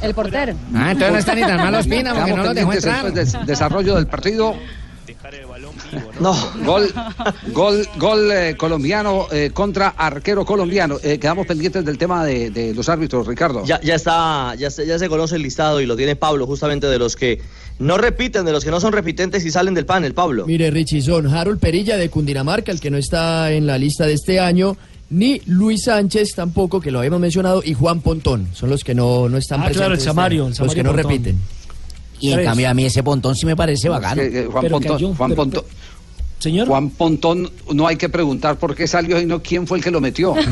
El 0.01 0.13
portero. 0.13 0.53
Ah, 0.73 0.91
entonces 0.91 1.11
no 1.13 1.17
está 1.19 1.35
ni 1.35 1.41
tan 1.41 1.57
mal 1.57 1.75
Ospina 1.75 2.13
porque 2.13 2.31
Quedamos 2.31 2.45
no 2.47 2.53
dejó 2.53 2.73
entrar. 2.73 3.13
desarrollo 3.45 3.95
del 3.95 4.07
partido. 4.07 4.55
No, 6.19 6.35
gol, 6.65 6.93
gol, 7.53 7.87
gol 7.97 8.31
eh, 8.31 8.55
colombiano 8.57 9.27
eh, 9.31 9.51
contra 9.53 9.89
arquero 9.89 10.43
colombiano. 10.45 10.97
Eh, 11.01 11.17
quedamos 11.17 11.45
pendientes 11.47 11.85
del 11.85 11.97
tema 11.97 12.25
de, 12.25 12.49
de 12.49 12.73
los 12.73 12.89
árbitros, 12.89 13.25
Ricardo. 13.25 13.63
Ya, 13.65 13.79
ya 13.81 13.95
está, 13.95 14.53
ya 14.55 14.69
se, 14.69 14.85
ya 14.85 14.99
se 14.99 15.07
conoce 15.07 15.35
el 15.37 15.43
listado 15.43 15.79
y 15.79 15.85
lo 15.85 15.95
tiene 15.95 16.15
Pablo, 16.15 16.45
justamente 16.45 16.87
de 16.87 16.99
los 16.99 17.15
que 17.15 17.41
no 17.79 17.97
repiten, 17.97 18.43
de 18.45 18.51
los 18.51 18.65
que 18.65 18.71
no 18.71 18.79
son 18.79 18.91
repitentes 18.91 19.45
y 19.45 19.51
salen 19.51 19.73
del 19.73 19.85
panel, 19.85 20.13
Pablo. 20.13 20.45
Mire, 20.45 20.71
Richie, 20.71 21.01
son 21.01 21.27
Harold 21.33 21.59
Perilla 21.59 21.95
de 21.97 22.09
Cundinamarca, 22.09 22.71
el 22.71 22.79
que 22.81 22.91
no 22.91 22.97
está 22.97 23.51
en 23.51 23.65
la 23.65 23.77
lista 23.77 24.05
de 24.05 24.13
este 24.13 24.39
año, 24.39 24.75
ni 25.09 25.41
Luis 25.45 25.83
Sánchez 25.85 26.33
tampoco, 26.35 26.81
que 26.81 26.91
lo 26.91 26.99
habíamos 26.99 27.19
mencionado, 27.19 27.61
y 27.63 27.73
Juan 27.73 28.01
Pontón. 28.01 28.47
Son 28.53 28.69
los 28.69 28.83
que 28.83 28.93
no, 28.95 29.29
no 29.29 29.37
están 29.37 29.59
Ah, 29.61 29.65
presentes. 29.65 29.77
claro, 29.81 29.93
el 29.95 30.01
Samario, 30.01 30.47
el 30.47 30.53
Los 30.57 30.75
que 30.75 30.83
no 30.83 30.93
repiten. 30.93 31.37
Y 32.19 32.31
en 32.31 32.43
cambio 32.43 32.69
a 32.69 32.73
mí 32.73 32.83
ese 32.85 33.03
pontón 33.03 33.35
sí 33.35 33.45
me 33.45 33.55
parece 33.55 33.89
bacano. 33.89 34.21
Que, 34.21 34.39
eh, 34.41 34.45
Juan 34.51 34.61
Pero 34.63 34.75
Pontón, 34.77 34.93
cayó, 34.95 35.13
Juan 35.13 35.29
pero- 35.29 35.43
Pontón- 35.43 35.63
Señor. 36.39 36.67
Juan 36.67 36.89
Pontón, 36.91 37.49
no 37.73 37.87
hay 37.87 37.95
que 37.95 38.09
preguntar 38.09 38.57
por 38.57 38.75
qué 38.75 38.87
salió 38.87 39.19
y 39.21 39.25
no 39.25 39.41
quién 39.41 39.65
fue 39.67 39.77
el 39.79 39.83
que 39.83 39.91
lo 39.91 40.01
metió. 40.01 40.33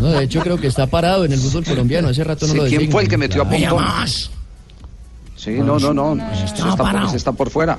No, 0.00 0.08
de 0.10 0.24
hecho 0.24 0.40
creo 0.40 0.58
que 0.58 0.66
está 0.66 0.86
parado 0.86 1.24
en 1.24 1.32
el 1.32 1.38
fútbol 1.38 1.64
colombiano, 1.64 2.08
hace 2.08 2.22
rato 2.24 2.46
no 2.46 2.52
Sí, 2.52 2.58
lo 2.58 2.64
¿Quién 2.64 2.72
designan. 2.80 2.92
fue 2.92 3.02
el 3.04 3.08
que 3.08 3.16
metió 3.16 3.42
a. 3.42 3.48
Pontón? 3.48 3.84
Sí, 5.36 5.50
no, 5.50 5.78
no, 5.78 5.94
no. 5.94 6.32
Ese 6.32 6.44
está, 6.46 6.76
por, 6.76 7.04
ese 7.06 7.16
está 7.16 7.32
por 7.32 7.50
fuera. 7.50 7.78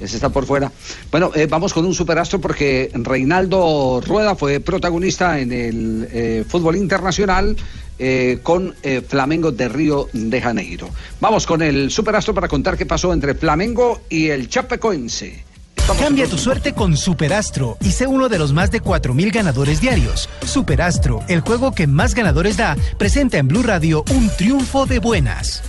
Ese 0.00 0.16
está 0.16 0.30
por 0.30 0.46
fuera. 0.46 0.72
Bueno, 1.10 1.30
eh, 1.34 1.46
vamos 1.46 1.74
con 1.74 1.84
un 1.84 1.94
superastro 1.94 2.40
porque 2.40 2.90
Reinaldo 2.94 4.00
Rueda 4.06 4.34
fue 4.34 4.60
protagonista 4.60 5.38
en 5.38 5.52
el 5.52 6.08
eh, 6.10 6.44
fútbol 6.48 6.76
internacional 6.76 7.56
eh, 7.98 8.38
con 8.42 8.74
Flamengo 9.08 9.52
de 9.52 9.68
Río 9.68 10.08
de 10.12 10.40
Janeiro. 10.40 10.88
Vamos 11.20 11.46
con 11.46 11.60
el 11.60 11.90
superastro 11.90 12.32
para 12.32 12.48
contar 12.48 12.78
qué 12.78 12.86
pasó 12.86 13.12
entre 13.12 13.34
Flamengo 13.34 14.00
y 14.08 14.28
el 14.28 14.48
Chapecoense. 14.48 15.50
Cambia 15.98 16.26
tu 16.26 16.38
suerte 16.38 16.72
con 16.72 16.96
Superastro 16.96 17.76
y 17.80 17.90
sé 17.90 18.06
uno 18.06 18.28
de 18.28 18.38
los 18.38 18.52
más 18.52 18.70
de 18.70 18.80
4.000 18.80 19.32
ganadores 19.32 19.80
diarios. 19.80 20.28
Superastro, 20.46 21.22
el 21.28 21.40
juego 21.40 21.72
que 21.72 21.86
más 21.86 22.14
ganadores 22.14 22.56
da, 22.56 22.76
presenta 22.96 23.38
en 23.38 23.48
Blue 23.48 23.62
Radio 23.62 24.04
un 24.14 24.30
triunfo 24.36 24.86
de 24.86 24.98
buenas. 24.98 25.62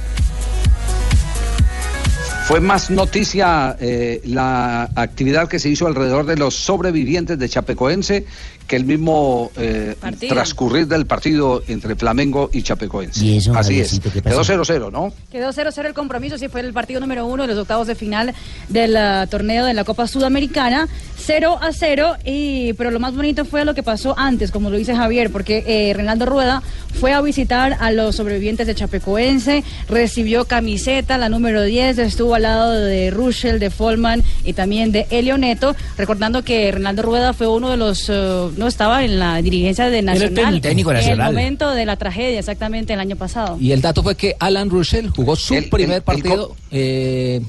Fue 2.47 2.60
más 2.60 2.89
noticia 2.89 3.77
eh, 3.80 4.21
la 4.25 4.89
actividad 4.95 5.47
que 5.47 5.60
se 5.60 5.69
hizo 5.69 5.88
alrededor 5.88 6.25
de 6.25 6.36
los 6.36 6.56
sobrevivientes 6.56 7.39
de 7.39 7.47
Chapecoense 7.47 8.25
que 8.67 8.75
el 8.75 8.86
mismo 8.86 9.51
eh, 9.58 9.95
transcurrir 10.30 10.88
del 10.88 11.06
partido 11.06 11.63
entre 11.67 11.95
Flamengo 11.95 12.49
y 12.54 12.63
Chapecoense. 12.63 13.23
¿Y 13.23 13.38
eso, 13.38 13.54
Así 13.54 13.80
es. 13.80 13.99
Quedó 13.99 14.38
pasó? 14.39 14.54
0-0, 14.54 14.91
¿no? 14.91 15.13
Quedó 15.32 15.51
0-0 15.51 15.86
el 15.86 15.93
compromiso, 15.93 16.38
sí 16.38 16.47
fue 16.47 16.62
el 16.62 16.73
partido 16.73 16.99
número 16.99 17.25
uno 17.25 17.43
de 17.43 17.49
los 17.49 17.58
octavos 17.58 17.88
de 17.88 17.95
final 17.95 18.34
del 18.69 18.97
torneo 19.30 19.65
de 19.65 19.73
la 19.73 19.84
Copa 19.84 20.08
Sudamericana. 20.08 20.88
0 21.25 21.60
a 21.62 21.71
0, 21.71 22.15
y, 22.25 22.73
pero 22.73 22.91
lo 22.91 22.99
más 22.99 23.15
bonito 23.15 23.45
fue 23.45 23.63
lo 23.65 23.73
que 23.73 23.84
pasó 23.84 24.17
antes, 24.17 24.51
como 24.51 24.69
lo 24.69 24.77
dice 24.77 24.95
Javier, 24.95 25.29
porque 25.31 25.63
eh, 25.67 25.93
Reinaldo 25.93 26.25
Rueda 26.25 26.63
fue 26.99 27.13
a 27.13 27.21
visitar 27.21 27.77
a 27.79 27.91
los 27.91 28.15
sobrevivientes 28.15 28.67
de 28.67 28.75
Chapecoense, 28.75 29.63
recibió 29.88 30.45
camiseta, 30.45 31.17
la 31.17 31.29
número 31.29 31.63
10, 31.63 31.97
estuvo 31.99 32.36
al 32.36 32.43
lado 32.43 32.71
de 32.73 33.12
Ruschel, 33.12 33.60
de 33.60 33.69
Folman 33.69 34.23
y 34.43 34.53
también 34.53 34.91
de 34.91 35.07
Elio 35.10 35.38
Neto, 35.38 35.75
recordando 35.97 36.43
que 36.43 36.71
Reinaldo 36.71 37.01
Rueda 37.03 37.34
fue 37.34 37.47
uno 37.47 37.69
de 37.69 37.77
los, 37.77 38.10
eh, 38.10 38.47
no 38.57 38.67
estaba 38.67 39.03
en 39.03 39.19
la 39.19 39.41
dirigencia 39.41 39.86
de 39.89 39.99
Era 39.99 40.13
el 40.13 40.19
Nacional, 40.19 40.34
técnico. 40.62 40.62
Técnico 40.67 40.91
en 40.91 40.97
el 40.97 41.03
nacional. 41.03 41.34
momento 41.34 41.71
de 41.71 41.86
la 41.86 41.95
tragedia, 41.97 42.39
exactamente 42.39 42.93
el 42.93 42.99
año 42.99 43.15
pasado. 43.15 43.57
Y 43.60 43.71
el 43.71 43.81
dato 43.81 44.01
fue 44.03 44.15
que 44.15 44.36
Alan 44.39 44.69
Russell 44.69 45.07
jugó 45.10 45.36
su 45.36 45.53
El- 45.53 45.69
primer 45.69 45.97
el- 45.97 46.03
partido 46.03 46.55
eh, 46.71 47.41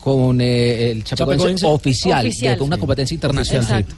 con 0.00 0.40
eh, 0.40 0.90
el 0.90 1.04
Chapecoense 1.04 1.38
Chapecoense. 1.38 1.66
oficial, 1.66 2.26
Oficial. 2.26 2.56
de 2.58 2.62
una 2.64 2.78
competencia 2.78 3.14
internacional. 3.14 3.62
Exacto. 3.80 3.94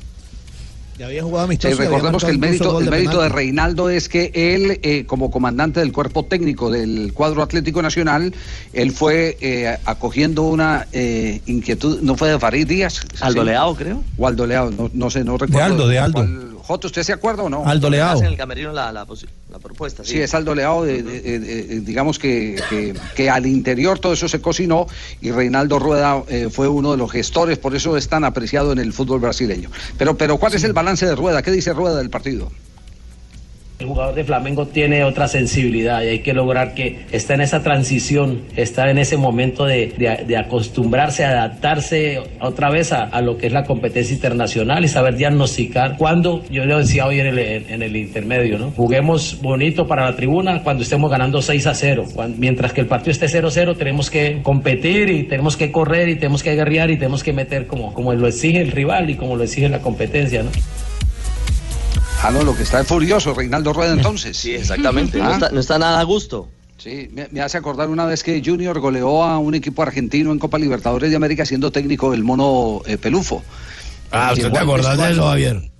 Ya 0.98 1.06
había 1.06 1.22
jugado 1.22 1.44
amistoso. 1.46 1.74
había 1.74 1.88
recordemos 1.88 2.22
que 2.22 2.30
el 2.30 2.38
mérito, 2.38 2.78
el 2.78 2.84
de 2.84 2.90
mérito 2.90 3.22
de. 3.22 3.28
Reinaldo 3.30 3.88
es 3.88 4.08
que 4.10 4.30
él, 4.34 4.78
eh, 4.82 5.04
como 5.06 5.30
comandante 5.30 5.80
del 5.80 5.90
cuerpo 5.90 6.26
técnico 6.26 6.70
del 6.70 7.12
cuadro 7.14 7.42
Atlético 7.42 7.80
Nacional, 7.80 8.34
él 8.74 8.92
fue 8.92 9.38
eh, 9.40 9.74
acogiendo 9.86 10.42
una 10.42 10.86
eh, 10.92 11.40
inquietud, 11.46 12.00
¿no 12.02 12.14
fue 12.16 12.30
de 12.30 12.38
Farid 12.38 12.66
Díaz? 12.68 13.00
Aldo 13.20 13.40
Sí. 13.40 13.46
Leao, 13.46 13.74
creo. 13.74 14.04
O 14.18 14.26
Aldo 14.26 14.46
Leao, 14.46 14.70
no, 14.70 14.90
no 14.92 15.10
sé, 15.10 15.24
no 15.24 15.38
recuerdo. 15.38 15.64
Aldo, 15.64 15.88
de 15.88 15.98
Aldo. 15.98 16.12
cuál- 16.14 16.51
Joto, 16.72 16.86
¿usted 16.86 17.02
se 17.02 17.12
acuerda 17.12 17.42
o 17.42 17.50
no? 17.50 17.66
Aldo 17.66 17.90
Leao. 17.90 18.18
En 18.20 18.24
el 18.24 18.36
camerino 18.36 18.72
la, 18.72 18.90
la, 18.92 19.06
la 19.50 19.58
propuesta. 19.58 20.04
Sí, 20.04 20.18
es 20.20 20.32
Aldo 20.32 20.54
Leao, 20.54 20.84
de- 20.84 21.02
de- 21.02 21.20
de- 21.20 21.38
de- 21.38 21.80
digamos 21.80 22.18
que, 22.18 22.56
que, 22.70 22.94
que 23.14 23.28
al 23.28 23.44
interior 23.46 23.98
todo 23.98 24.14
eso 24.14 24.26
se 24.26 24.40
cocinó 24.40 24.86
y 25.20 25.30
Reinaldo 25.32 25.78
Rueda 25.78 26.22
eh, 26.28 26.48
fue 26.50 26.68
uno 26.68 26.92
de 26.92 26.96
los 26.96 27.12
gestores, 27.12 27.58
por 27.58 27.74
eso 27.76 27.96
es 27.98 28.08
tan 28.08 28.24
apreciado 28.24 28.72
en 28.72 28.78
el 28.78 28.94
fútbol 28.94 29.20
brasileño. 29.20 29.70
Pero, 29.98 30.16
pero 30.16 30.38
¿cuál 30.38 30.54
es 30.54 30.64
el 30.64 30.72
balance 30.72 31.04
de 31.04 31.14
Rueda? 31.14 31.42
¿Qué 31.42 31.50
dice 31.50 31.74
Rueda 31.74 31.96
del 31.98 32.08
partido? 32.08 32.50
El 33.82 33.88
jugador 33.88 34.14
de 34.14 34.22
Flamengo 34.22 34.66
tiene 34.66 35.02
otra 35.02 35.26
sensibilidad 35.26 36.02
y 36.02 36.06
hay 36.08 36.18
que 36.20 36.32
lograr 36.32 36.72
que 36.72 37.00
está 37.10 37.34
en 37.34 37.40
esa 37.40 37.64
transición, 37.64 38.42
está 38.54 38.88
en 38.88 38.98
ese 38.98 39.16
momento 39.16 39.64
de, 39.64 39.88
de- 39.98 40.36
acostumbrarse, 40.36 41.24
adaptarse 41.24 42.20
otra 42.40 42.70
vez 42.70 42.92
a, 42.92 43.02
a 43.02 43.20
lo 43.20 43.36
que 43.38 43.48
es 43.48 43.52
la 43.52 43.64
competencia 43.64 44.14
internacional 44.14 44.84
y 44.84 44.88
saber 44.88 45.16
diagnosticar 45.16 45.96
cuándo, 45.98 46.44
yo 46.48 46.64
lo 46.64 46.78
decía 46.78 47.06
hoy 47.06 47.18
en 47.18 47.26
el, 47.26 47.38
en 47.40 47.82
el 47.82 47.96
intermedio, 47.96 48.56
¿no? 48.56 48.70
Juguemos 48.70 49.40
bonito 49.42 49.88
para 49.88 50.04
la 50.04 50.14
tribuna 50.14 50.62
cuando 50.62 50.84
estemos 50.84 51.10
ganando 51.10 51.42
6 51.42 51.66
a 51.66 51.74
0. 51.74 52.04
Cuan- 52.14 52.36
mientras 52.38 52.72
que 52.72 52.82
el 52.82 52.86
partido 52.86 53.10
esté 53.10 53.26
0 53.26 53.48
a 53.48 53.50
0 53.50 53.74
tenemos 53.76 54.10
que 54.10 54.38
competir 54.44 55.10
y 55.10 55.24
tenemos 55.24 55.56
que 55.56 55.72
correr 55.72 56.08
y 56.08 56.14
tenemos 56.14 56.44
que 56.44 56.54
guerrear 56.54 56.90
y 56.92 56.96
tenemos 56.98 57.24
que 57.24 57.32
meter 57.32 57.66
como, 57.66 57.92
como 57.94 58.12
lo 58.14 58.28
exige 58.28 58.60
el 58.60 58.70
rival 58.70 59.10
y 59.10 59.16
como 59.16 59.34
lo 59.34 59.42
exige 59.42 59.68
la 59.68 59.80
competencia, 59.80 60.44
¿no? 60.44 60.50
Ah, 62.22 62.30
no, 62.30 62.42
lo 62.44 62.56
que 62.56 62.62
está 62.62 62.80
es 62.80 62.86
furioso, 62.86 63.34
Reinaldo 63.34 63.72
Rueda 63.72 63.94
entonces. 63.94 64.36
Sí, 64.36 64.54
exactamente. 64.54 65.18
No 65.18 65.28
Ah. 65.28 65.32
está, 65.34 65.50
no 65.50 65.60
está 65.60 65.78
nada 65.78 66.00
a 66.00 66.04
gusto. 66.04 66.48
Sí, 66.78 67.08
me, 67.12 67.28
me 67.30 67.40
hace 67.40 67.58
acordar 67.58 67.88
una 67.90 68.04
vez 68.06 68.22
que 68.22 68.42
Junior 68.44 68.78
goleó 68.80 69.22
a 69.24 69.38
un 69.38 69.54
equipo 69.54 69.82
argentino 69.82 70.32
en 70.32 70.38
Copa 70.38 70.58
Libertadores 70.58 71.10
de 71.10 71.16
América 71.16 71.44
siendo 71.46 71.70
técnico 71.70 72.10
del 72.10 72.24
mono 72.24 72.82
eh, 72.86 72.96
Pelufo. 72.98 73.42
Ah, 74.10 74.30
¿usted 74.32 74.50
te 74.50 74.58
al 74.58 74.64
acordás 74.64 74.98
de 74.98 75.10
eso, 75.12 75.22
Javier? 75.28 75.70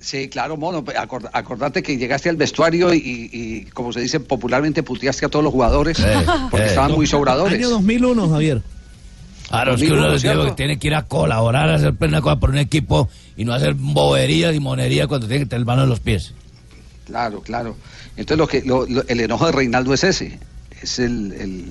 Sí, 0.00 0.28
claro, 0.28 0.56
mono. 0.56 0.84
acord- 0.84 1.28
acordate 1.32 1.82
que 1.82 1.96
llegaste 1.96 2.28
al 2.28 2.36
vestuario 2.36 2.94
y, 2.94 3.66
como 3.74 3.92
se 3.92 4.00
dice 4.00 4.20
popularmente, 4.20 4.84
puteaste 4.84 5.26
a 5.26 5.28
todos 5.28 5.44
los 5.44 5.52
jugadores 5.52 5.98
porque 6.50 6.64
eh. 6.66 6.68
estaban 6.68 6.92
muy 6.92 7.06
sobradores. 7.08 7.58
Año 7.58 7.70
2001, 7.70 8.28
Javier. 8.30 8.62
Claro, 9.48 9.74
es 9.74 9.80
que 9.80 9.92
uno 9.92 10.02
¿no 10.02 10.08
le 10.10 10.16
es 10.16 10.22
que 10.22 10.52
tiene 10.56 10.78
que 10.78 10.88
ir 10.88 10.94
a 10.94 11.04
colaborar, 11.04 11.70
a 11.70 11.74
hacer 11.76 11.94
plena 11.94 12.20
cosa 12.20 12.38
por 12.38 12.50
un 12.50 12.58
equipo 12.58 13.08
y 13.36 13.44
no 13.44 13.54
hacer 13.54 13.74
boberías 13.74 14.54
y 14.54 14.60
monerías 14.60 15.06
cuando 15.06 15.26
tiene 15.26 15.44
que 15.44 15.48
tener 15.48 15.64
mano 15.64 15.84
en 15.84 15.88
los 15.88 16.00
pies. 16.00 16.34
Claro, 17.06 17.40
claro. 17.40 17.76
Entonces 18.16 18.36
lo 18.38 18.46
que 18.46 18.62
lo- 18.62 18.86
lo- 18.86 19.04
el 19.08 19.20
enojo 19.20 19.46
de 19.46 19.52
Reinaldo 19.52 19.94
es 19.94 20.04
ese. 20.04 20.38
Es 20.82 20.98
el, 20.98 21.32
el, 21.32 21.64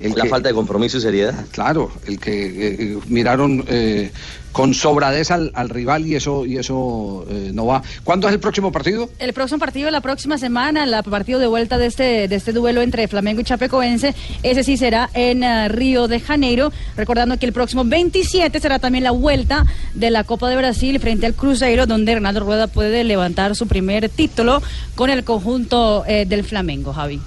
el 0.00 0.12
La 0.14 0.22
que- 0.24 0.28
falta 0.28 0.48
de 0.48 0.54
compromiso 0.54 0.98
y 0.98 1.00
seriedad. 1.00 1.46
Claro, 1.50 1.90
el 2.06 2.18
que 2.20 2.46
eh, 2.46 2.76
eh, 2.78 2.98
miraron 3.08 3.64
eh, 3.68 4.12
con 4.52 4.72
sobradez 4.74 5.30
al, 5.30 5.50
al 5.54 5.68
rival 5.68 6.06
y 6.06 6.14
eso 6.16 6.46
y 6.46 6.56
eso 6.56 7.24
eh, 7.28 7.50
no 7.52 7.66
va. 7.66 7.82
¿Cuándo 8.04 8.26
es 8.28 8.34
el 8.34 8.40
próximo 8.40 8.72
partido? 8.72 9.10
El 9.18 9.32
próximo 9.32 9.58
partido, 9.58 9.90
la 9.90 10.00
próxima 10.00 10.38
semana, 10.38 10.84
el 10.84 10.94
partido 11.04 11.38
de 11.38 11.46
vuelta 11.46 11.78
de 11.78 11.86
este, 11.86 12.28
de 12.28 12.34
este 12.36 12.52
duelo 12.52 12.80
entre 12.82 13.06
Flamengo 13.08 13.40
y 13.40 13.44
Chapecoense, 13.44 14.14
ese 14.42 14.64
sí 14.64 14.76
será 14.76 15.10
en 15.14 15.42
Río 15.68 16.08
de 16.08 16.18
Janeiro, 16.20 16.72
recordando 16.96 17.36
que 17.38 17.46
el 17.46 17.52
próximo 17.52 17.84
27 17.84 18.58
será 18.60 18.78
también 18.78 19.04
la 19.04 19.10
vuelta 19.12 19.64
de 19.94 20.10
la 20.10 20.24
Copa 20.24 20.48
de 20.48 20.56
Brasil 20.56 20.98
frente 21.00 21.26
al 21.26 21.34
Cruzeiro, 21.34 21.86
donde 21.86 22.14
Ronaldo 22.14 22.40
Rueda 22.40 22.66
puede 22.68 23.04
levantar 23.04 23.54
su 23.54 23.66
primer 23.66 24.08
título 24.08 24.62
con 24.94 25.10
el 25.10 25.24
conjunto 25.24 26.04
eh, 26.06 26.24
del 26.26 26.42
Flamengo, 26.44 26.92
Javi. 26.92 27.20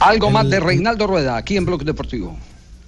Algo 0.00 0.30
más 0.30 0.48
de 0.50 0.60
Reinaldo 0.60 1.06
Rueda 1.06 1.36
aquí 1.36 1.56
en 1.56 1.64
Bloque 1.64 1.84
Deportivo. 1.84 2.36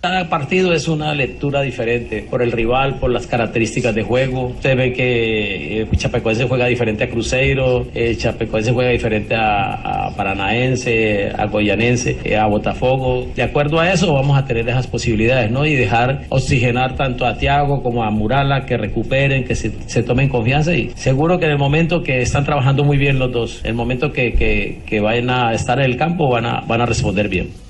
Cada 0.01 0.29
partido 0.29 0.73
es 0.73 0.87
una 0.87 1.13
lectura 1.13 1.61
diferente 1.63 2.25
por 2.31 2.41
el 2.41 2.53
rival, 2.53 3.01
por 3.01 3.11
las 3.11 3.27
características 3.27 3.93
de 3.97 4.05
juego. 4.05 4.47
Usted 4.47 4.77
ve 4.77 4.93
que 4.93 5.83
eh, 5.83 5.89
Chapecoense 5.97 6.45
juega 6.45 6.67
diferente 6.67 7.03
a 7.03 7.11
Cruzeiro, 7.11 7.85
eh, 7.93 8.15
Chapecoense 8.17 8.73
juega 8.73 8.93
diferente 8.93 9.35
a, 9.35 10.07
a 10.07 10.15
Paranaense, 10.15 11.33
a 11.37 11.47
Goyanense, 11.47 12.17
eh, 12.23 12.37
a 12.37 12.47
Botafogo. 12.47 13.27
De 13.35 13.43
acuerdo 13.43 13.81
a 13.81 13.93
eso 13.93 14.15
vamos 14.15 14.39
a 14.39 14.45
tener 14.45 14.69
esas 14.69 14.87
posibilidades, 14.87 15.51
¿no? 15.51 15.67
Y 15.67 15.75
dejar 15.75 16.27
oxigenar 16.29 16.95
tanto 16.95 17.27
a 17.27 17.37
Tiago 17.37 17.83
como 17.83 18.05
a 18.05 18.11
Murala, 18.13 18.67
que 18.67 18.77
recuperen, 18.77 19.43
que 19.43 19.57
se, 19.57 19.73
se 19.89 20.05
tomen 20.05 20.29
confianza. 20.29 20.77
Y 20.77 20.91
seguro 20.95 21.41
que 21.41 21.47
en 21.47 21.51
el 21.51 21.59
momento 21.59 22.05
que 22.05 22.23
están 22.23 22.45
trabajando 22.45 22.85
muy 22.85 22.99
bien 22.99 23.19
los 23.19 23.33
dos, 23.33 23.61
el 23.65 23.75
momento 23.75 24.13
que, 24.13 24.35
que, 24.35 24.79
que 24.87 25.01
vayan 25.01 25.29
a 25.31 25.53
estar 25.55 25.81
en 25.81 25.87
el 25.87 25.97
campo, 25.97 26.29
van 26.29 26.47
a, 26.47 26.61
van 26.61 26.83
a 26.83 26.87
responder 26.87 27.29
bien. 27.29 27.68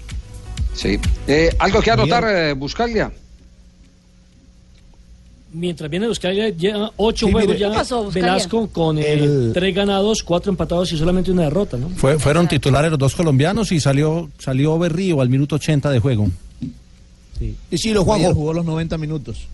Sí. 0.79 0.97
Eh, 1.27 1.51
¿Algo 1.59 1.81
que 1.81 1.91
anotar, 1.91 2.25
eh, 2.29 2.53
Buscalia? 2.53 3.11
Mientras 5.53 5.91
viene 5.91 6.07
Buscalia, 6.07 6.51
lleva 6.51 6.93
ocho 6.97 7.27
Sí, 7.27 7.33
juegos 7.33 7.49
mire. 7.55 7.59
ya 7.61 7.71
¿Qué 7.71 7.75
pasó? 7.79 8.11
Velasco 8.11 8.69
con 8.69 8.99
eh, 8.99 9.15
El- 9.15 9.51
tres 9.55 9.75
ganados, 9.75 10.23
cuatro 10.23 10.51
empatados 10.53 10.93
y 10.93 10.99
solamente 10.99 11.31
una 11.33 11.43
derrota, 11.45 11.77
¿no? 11.79 11.89
Fue- 11.89 12.19
fueron 12.19 12.47
titulares 12.47 12.91
los 12.91 12.99
dos 12.99 13.15
colombianos 13.15 13.73
y 13.73 13.81
salió, 13.81 14.31
salió 14.39 14.79
Berrío 14.79 15.21
al 15.23 15.31
minuto 15.31 15.57
80 15.57 15.91
de 15.91 15.99
juego. 16.01 16.29
Decilo, 17.71 18.05
Juanjo. 18.05 18.35
jugó 18.35 18.53
los 18.53 18.65
90 18.65 18.99
minutos. 18.99 19.47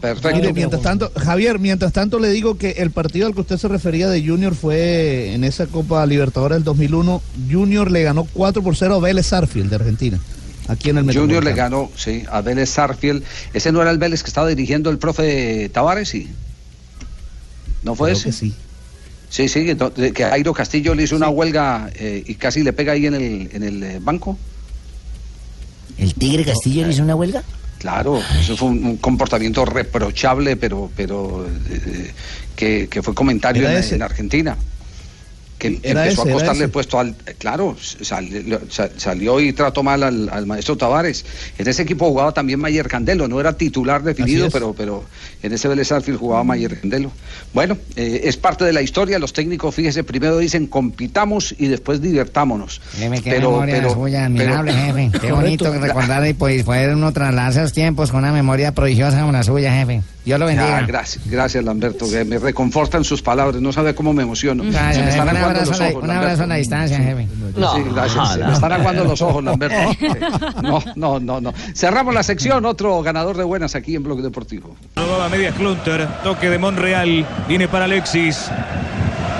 Perfecto. 0.00 0.36
Mire, 0.36 0.52
mientras 0.52 0.80
tanto, 0.82 1.10
Javier, 1.16 1.58
mientras 1.58 1.92
tanto 1.92 2.18
le 2.20 2.30
digo 2.30 2.56
que 2.56 2.70
el 2.72 2.90
partido 2.90 3.26
al 3.26 3.34
que 3.34 3.40
usted 3.40 3.58
se 3.58 3.68
refería 3.68 4.08
de 4.08 4.24
Junior 4.24 4.54
fue 4.54 5.34
en 5.34 5.42
esa 5.44 5.66
Copa 5.66 6.06
Libertadores 6.06 6.56
del 6.56 6.64
2001. 6.64 7.20
Junior 7.50 7.90
le 7.90 8.02
ganó 8.02 8.24
4 8.24 8.62
por 8.62 8.76
0 8.76 8.94
a 8.94 9.00
Vélez 9.00 9.26
Sarfield 9.26 9.70
de 9.70 9.76
Argentina. 9.76 10.20
Aquí 10.68 10.90
en 10.90 10.98
el 10.98 11.16
Junior 11.16 11.42
le 11.42 11.54
ganó, 11.54 11.90
sí, 11.96 12.22
a 12.30 12.40
Vélez 12.40 12.70
Sarfield. 12.70 13.24
¿Ese 13.52 13.72
no 13.72 13.82
era 13.82 13.90
el 13.90 13.98
Vélez 13.98 14.22
que 14.22 14.28
estaba 14.28 14.46
dirigiendo 14.46 14.90
el 14.90 14.98
profe 14.98 15.68
Tavares? 15.70 16.08
Sí. 16.08 16.30
¿No 17.82 17.96
fue 17.96 18.10
Creo 18.10 18.18
ese? 18.18 18.26
que 18.26 18.32
sí. 18.32 18.54
Sí, 19.28 19.48
sí, 19.48 19.64
que, 19.64 20.12
que 20.12 20.24
Jairo 20.24 20.52
Castillo 20.52 20.94
le 20.94 21.04
hizo 21.04 21.16
una 21.16 21.28
huelga 21.30 21.90
eh, 21.94 22.22
y 22.26 22.34
casi 22.34 22.62
le 22.62 22.72
pega 22.72 22.92
ahí 22.92 23.06
en 23.06 23.14
el, 23.14 23.48
en 23.52 23.62
el 23.62 23.82
eh, 23.82 23.98
banco. 24.00 24.38
¿El 25.98 26.14
Tigre 26.14 26.44
Castillo 26.44 26.86
le 26.86 26.92
hizo 26.92 27.02
una 27.02 27.16
huelga? 27.16 27.42
Claro, 27.82 28.22
eso 28.38 28.56
fue 28.56 28.68
un, 28.68 28.84
un 28.84 28.96
comportamiento 28.98 29.64
reprochable, 29.64 30.54
pero, 30.54 30.88
pero 30.96 31.44
eh, 31.68 32.12
que, 32.54 32.86
que 32.88 33.02
fue 33.02 33.12
comentario 33.12 33.68
en 33.68 34.02
Argentina. 34.02 34.56
Que 35.62 35.78
Era 35.84 36.02
empezó 36.02 36.22
ese, 36.22 36.30
a 36.30 36.34
costarle 36.34 36.64
el 36.64 36.70
puesto 36.70 36.98
al. 36.98 37.14
Claro, 37.38 37.76
salió, 37.78 38.60
sa- 38.68 38.90
salió 38.96 39.38
y 39.38 39.52
trató 39.52 39.84
mal 39.84 40.02
al, 40.02 40.28
al 40.28 40.44
maestro 40.44 40.76
Tavares. 40.76 41.24
En 41.56 41.68
ese 41.68 41.82
equipo 41.82 42.08
jugaba 42.08 42.32
también 42.32 42.58
Mayer 42.58 42.88
Candelo, 42.88 43.28
no 43.28 43.38
era 43.38 43.56
titular 43.56 44.02
definido, 44.02 44.50
pero, 44.50 44.74
pero 44.74 45.04
en 45.40 45.52
ese 45.52 45.68
Vélez 45.68 45.86
Sarsfield 45.86 46.18
jugaba 46.18 46.42
Mayer 46.42 46.80
Candelo. 46.80 47.12
Bueno, 47.54 47.78
eh, 47.94 48.22
es 48.24 48.36
parte 48.36 48.64
de 48.64 48.72
la 48.72 48.82
historia. 48.82 49.20
Los 49.20 49.32
técnicos, 49.32 49.72
fíjese, 49.72 50.02
primero 50.02 50.38
dicen 50.38 50.66
compitamos 50.66 51.54
y 51.56 51.68
después 51.68 52.02
divertámonos. 52.02 52.80
Dime 52.98 53.22
qué 53.22 53.38
memoria 53.38 53.88
suya, 53.88 54.24
admirable, 54.24 54.72
jefe. 54.72 55.10
Qué 55.20 55.30
bonito 55.32 55.72
recordar 55.72 56.26
y 56.26 56.32
pues, 56.32 56.64
poder 56.64 56.94
uno 56.96 57.12
trasladarse 57.12 57.60
a 57.60 57.62
los 57.62 57.72
tiempos 57.72 58.10
con 58.10 58.18
una 58.18 58.32
memoria 58.32 58.72
prodigiosa 58.72 59.20
como 59.20 59.30
la 59.30 59.44
suya, 59.44 59.72
jefe. 59.72 60.02
Dios 60.24 60.38
lo 60.38 60.46
bendiga. 60.46 60.78
Ah, 60.78 60.84
gracias, 60.86 61.24
gracias 61.28 61.64
Lamberto, 61.64 62.08
que 62.08 62.24
me 62.24 62.38
reconfortan 62.38 63.02
sus 63.02 63.22
palabras, 63.22 63.60
no 63.60 63.72
sabe 63.72 63.94
cómo 63.94 64.12
me 64.12 64.22
emociono. 64.22 64.62
Se 64.62 64.70
me 64.70 65.08
están 65.08 65.28
un 65.28 65.36
aguando 65.36 65.48
abrazo, 65.48 65.70
los 65.70 65.80
a 65.80 65.84
la, 65.84 65.90
ojos, 65.90 66.02
un 66.04 66.10
abrazo 66.10 66.42
a 66.42 66.46
la 66.46 66.54
distancia, 66.56 66.98
jefe. 66.98 67.26
sí, 67.54 67.82
gracias. 67.92 68.32
Se 68.34 68.44
me 68.44 68.52
están 68.52 68.72
aguando 68.72 69.04
los 69.04 69.20
ojos, 69.22 69.42
Lamberto. 69.42 69.76
No, 70.62 70.82
no, 70.96 71.18
no, 71.18 71.40
no. 71.40 71.52
Cerramos 71.74 72.14
la 72.14 72.22
sección, 72.22 72.64
otro 72.66 73.02
ganador 73.02 73.36
de 73.36 73.44
buenas 73.44 73.74
aquí 73.74 73.96
en 73.96 74.02
Bloque 74.04 74.22
Deportivo. 74.22 74.76
Rodaba 74.94 75.28
media 75.28 75.50
Clunter, 75.52 76.06
toque 76.22 76.48
de 76.48 76.58
Monreal, 76.58 77.26
viene 77.48 77.66
para 77.68 77.86
Alexis. 77.86 78.48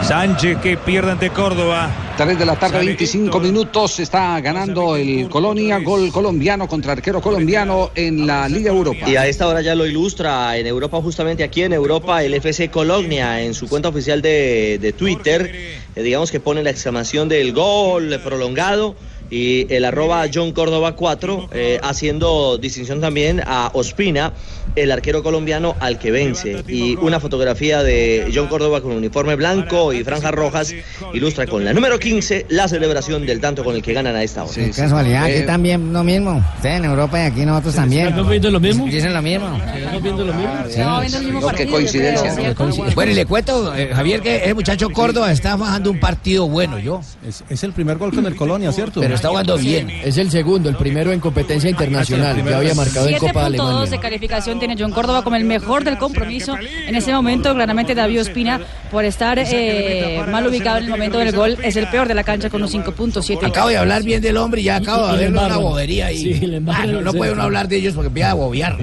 Sánchez 0.03 0.59
que 0.59 0.77
pierde 0.77 1.13
ante 1.13 1.31
Córdoba. 1.31 1.91
3 2.17 2.39
de 2.39 2.45
la 2.45 2.57
tarde, 2.57 2.79
25 2.79 3.41
minutos, 3.41 4.01
está 4.01 4.41
ganando 4.41 4.97
el 4.97 5.29
Colonia, 5.29 5.79
gol 5.79 6.11
colombiano 6.13 6.67
contra 6.69 6.93
arquero 6.93 7.21
colombiano 7.21 7.91
en 7.95 8.27
la 8.27 8.49
Liga 8.49 8.71
Europa. 8.71 9.09
Y 9.09 9.17
a 9.17 9.27
esta 9.27 9.47
hora 9.47 9.61
ya 9.63 9.75
lo 9.75 9.87
ilustra 9.87 10.57
en 10.57 10.67
Europa, 10.67 11.01
justamente 11.01 11.45
aquí 11.45 11.63
en 11.63 11.73
Europa, 11.73 12.23
el 12.23 12.35
FC 12.35 12.71
Colonia 12.71 13.41
en 13.43 13.55
su 13.55 13.69
cuenta 13.69 13.89
oficial 13.89 14.21
de, 14.21 14.79
de 14.81 14.93
Twitter. 14.93 15.51
eh, 15.95 16.03
digamos 16.03 16.31
que 16.31 16.41
pone 16.41 16.63
la 16.63 16.71
exclamación 16.71 17.29
del 17.29 17.53
gol 17.53 18.21
prolongado 18.23 18.97
y 19.33 19.73
el 19.73 19.87
arroba 19.87 20.27
John 20.33 20.53
Córdoba 20.53 20.95
4, 20.95 21.49
eh, 21.53 21.81
haciendo 21.83 22.59
distinción 22.59 23.01
también 23.01 23.43
a 23.47 23.71
Ospina, 23.73 24.35
el 24.77 24.91
arquero 24.91 25.23
colombiano 25.23 25.77
al 25.81 25.99
que 25.99 26.11
vence. 26.11 26.64
Y 26.68 26.97
una 26.97 27.20
fotografía 27.20 27.83
de 27.83 28.31
John 28.35 28.49
Córdoba 28.49 28.81
con 28.81 28.93
uniforme 28.93 29.37
blanco 29.37 29.93
y 29.93 30.05
franjas 30.05 30.33
rojas 30.33 30.75
ilustra 31.12 31.47
con 31.47 31.64
la 31.64 31.73
número 31.73 31.99
15 31.99 32.47
la 32.49 32.68
celebración 32.68 33.27
del 33.27 33.41
tanto 33.41 33.64
con 33.64 33.75
el 33.75 33.83
que 33.83 33.93
ganan 33.93 34.16
a 34.16 34.23
esta 34.23 34.45
hora. 34.45 34.55
Qué 34.55 34.70
casualidad, 34.70 35.25
aquí 35.25 35.43
también 35.47 35.93
lo 35.93 36.05
mismo. 36.05 36.45
Ustedes 36.57 36.79
en 36.79 36.85
Europa 36.85 37.18
y 37.18 37.23
aquí 37.23 37.45
nosotros 37.45 37.75
también. 37.75 38.09
¿Estamos 38.09 38.31
viendo 38.31 38.51
lo 38.51 38.61
mismo? 38.61 38.87
Dicen 38.87 39.12
lo 39.12 39.23
mismo. 39.23 39.61
¿Estamos 39.75 40.03
viendo 40.03 40.25
lo 40.25 40.35
mismo? 40.35 40.53
Viendo 41.01 41.18
el 41.18 41.25
mismo 41.25 41.41
No, 41.41 41.57
qué 41.57 41.66
coincidencia. 41.66 42.55
Bueno, 42.95 43.12
y 43.12 43.14
le 43.14 43.27
cuento, 43.27 43.75
eh, 43.75 43.91
Javier, 43.93 44.20
que 44.20 44.45
el 44.45 44.55
muchacho 44.55 44.91
Córdoba 44.91 45.33
está 45.33 45.57
bajando 45.57 45.91
un 45.91 46.01
partido 46.01 46.49
bueno, 46.49 46.79
yo. 46.79 47.01
Es, 47.27 47.45
es 47.49 47.64
el 47.64 47.73
primer 47.73 47.99
gol 47.99 48.14
con 48.14 48.27
el 48.27 48.37
Colonia, 48.37 48.73
¿cierto? 48.73 49.01
Pero 49.01 49.14
está 49.14 49.29
jugando 49.29 49.57
bien. 49.57 49.91
Es 49.91 50.16
el 50.18 50.31
segundo, 50.31 50.68
el 50.68 50.77
primero 50.77 51.12
en 51.12 51.20
competencia 51.20 51.70
internacional, 51.70 52.43
que 52.43 52.55
había 52.55 52.75
marcado 52.75 53.09
en 53.09 53.18
Copa 53.18 53.49
7.2 53.49 53.51
de 53.51 53.57
Alemania. 53.59 54.01
calificación 54.01 54.59
tiene 54.63 54.77
John 54.79 54.93
Córdoba 54.93 55.25
como 55.25 55.35
el 55.35 55.43
mejor 55.43 55.83
del 55.83 55.99
compromiso. 55.99 56.55
En 56.87 56.95
ese 56.95 57.13
momento, 57.13 57.53
claramente 57.53 57.97
David 57.97 58.21
Ospina, 58.21 58.61
por 58.93 59.05
estar 59.05 59.37
eh, 59.41 60.23
mal 60.31 60.47
ubicado 60.47 60.79
en 60.79 60.85
el 60.85 60.91
momento 60.91 61.19
del 61.19 61.35
gol, 61.35 61.59
es 61.65 61.75
el 61.75 61.89
peor 61.89 62.07
de 62.07 62.15
la 62.15 62.23
cancha 62.23 62.49
con 62.49 62.63
un 62.63 62.69
5.7. 62.69 63.45
Acabo 63.45 63.71
de 63.71 63.77
hablar 63.77 64.05
bien 64.05 64.23
del 64.23 64.37
hombre 64.37 64.61
y 64.61 64.65
ya 64.65 64.77
acabo 64.77 65.09
de 65.09 65.19
verle 65.19 65.39
una 65.41 65.57
bobería 65.57 66.07
ahí. 66.07 66.39
Sí, 66.39 66.63
Ah, 66.69 66.87
no, 66.87 67.13
puede 67.13 67.33
uno 67.33 67.43
hablar 67.43 67.67
de 67.67 67.77
ellos 67.77 67.95
porque 67.95 68.07
empieza 68.07 68.31
a 68.31 68.35
bobear. 68.35 68.79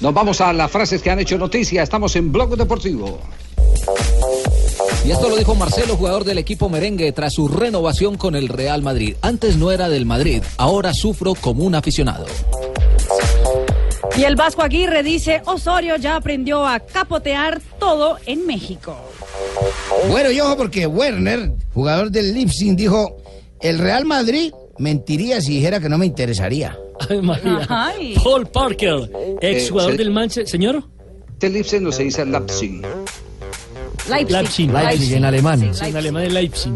Nos 0.00 0.14
vamos 0.14 0.40
a 0.40 0.52
las 0.52 0.70
frases 0.70 1.02
que 1.02 1.10
han 1.10 1.18
hecho 1.18 1.36
noticia. 1.36 1.82
Estamos 1.82 2.14
en 2.14 2.30
Blog 2.30 2.56
Deportivo. 2.56 3.20
Y 5.04 5.10
esto 5.10 5.28
lo 5.28 5.36
dijo 5.36 5.56
Marcelo, 5.56 5.96
jugador 5.96 6.22
del 6.22 6.38
equipo 6.38 6.68
merengue, 6.68 7.10
tras 7.10 7.34
su 7.34 7.48
renovación 7.48 8.16
con 8.16 8.36
el 8.36 8.48
Real 8.48 8.82
Madrid. 8.82 9.16
Antes 9.20 9.56
no 9.56 9.72
era 9.72 9.88
del 9.88 10.06
Madrid, 10.06 10.42
ahora 10.58 10.94
sufro 10.94 11.34
como 11.34 11.64
un 11.64 11.74
aficionado. 11.74 12.24
Y 14.16 14.24
el 14.24 14.36
Vasco 14.36 14.62
Aguirre 14.62 15.02
dice, 15.02 15.42
Osorio 15.46 15.96
ya 15.96 16.16
aprendió 16.16 16.66
a 16.66 16.78
capotear 16.80 17.60
todo 17.78 18.18
en 18.26 18.46
México. 18.46 18.96
Bueno, 20.08 20.30
y 20.30 20.40
ojo 20.40 20.56
porque 20.56 20.86
Werner, 20.86 21.52
jugador 21.72 22.10
del 22.10 22.32
Leipzig, 22.34 22.74
dijo, 22.76 23.16
el 23.60 23.78
Real 23.78 24.04
Madrid 24.04 24.52
mentiría 24.78 25.40
si 25.40 25.54
dijera 25.56 25.80
que 25.80 25.88
no 25.88 25.98
me 25.98 26.06
interesaría. 26.06 26.78
Ay, 27.08 27.20
María. 27.22 27.66
Ay. 27.68 28.14
Paul 28.22 28.46
Parker, 28.46 29.10
ex 29.40 29.70
jugador 29.70 29.94
Eh, 29.94 29.96
del 29.98 30.10
Manchester. 30.10 30.48
Señor. 30.48 30.84
Este 31.32 31.50
Lipsen 31.50 31.82
no 31.82 31.92
se 31.92 32.04
dice 32.04 32.24
Leipzig. 32.24 32.82
Leipzig. 34.08 34.70
Leipzig, 34.70 35.14
en 35.14 35.24
alemán. 35.24 35.74
Sí, 35.74 35.86
en 35.86 35.96
alemán 35.96 36.24
es 36.24 36.32
Leipzig. 36.32 36.72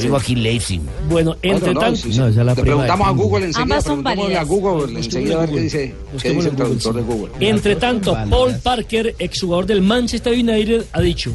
Digo 0.00 0.16
aquí 0.16 0.34
Leipzig. 0.34 0.80
Bueno, 1.08 1.36
entre 1.42 1.72
no, 1.72 1.80
tanto. 1.80 2.00
sí, 2.00 2.12
sí. 2.12 2.20
Le 2.20 2.54
preguntamos 2.54 3.08
a 3.08 3.10
Google 3.10 3.46
enseguida, 3.46 3.62
Ambas 3.62 3.84
son 3.84 4.00
a 4.00 4.02
válidas. 4.02 4.48
Google 4.48 4.98
enseguida 4.98 5.36
a 5.36 5.40
ver 5.40 5.50
qué 5.50 5.60
dice, 5.60 5.94
qué 6.20 6.30
dice 6.30 6.48
el 6.48 6.56
traductor 6.56 6.94
de 6.94 7.02
Google. 7.02 7.32
Entre 7.40 7.76
tanto, 7.76 8.16
Paul 8.28 8.54
Parker, 8.62 9.14
exjugador 9.18 9.66
del 9.66 9.82
Manchester 9.82 10.32
United, 10.32 10.86
ha 10.92 11.00
dicho: 11.00 11.32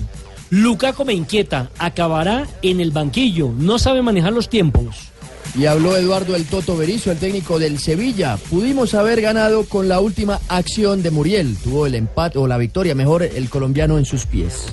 Lukaku 0.49 1.05
me 1.05 1.13
inquieta, 1.13 1.69
acabará 1.77 2.47
en 2.61 2.79
el 2.79 2.91
banquillo, 2.91 3.51
no 3.57 3.79
sabe 3.79 4.01
manejar 4.01 4.33
los 4.33 4.49
tiempos. 4.49 5.09
Y 5.57 5.65
habló 5.65 5.97
Eduardo 5.97 6.35
El 6.35 6.45
Toto 6.45 6.77
Berizzo, 6.77 7.11
el 7.11 7.17
técnico 7.17 7.57
del 7.57 7.79
Sevilla. 7.79 8.37
Pudimos 8.49 8.93
haber 8.93 9.19
ganado 9.21 9.65
con 9.65 9.87
la 9.87 9.99
última 9.99 10.39
acción 10.47 11.01
de 11.01 11.09
Muriel. 11.09 11.57
Tuvo 11.63 11.87
el 11.87 11.95
empate 11.95 12.37
o 12.37 12.47
la 12.47 12.57
victoria, 12.57 12.93
mejor 12.93 13.23
el 13.23 13.49
colombiano 13.49 13.97
en 13.97 14.05
sus 14.05 14.25
pies. 14.25 14.67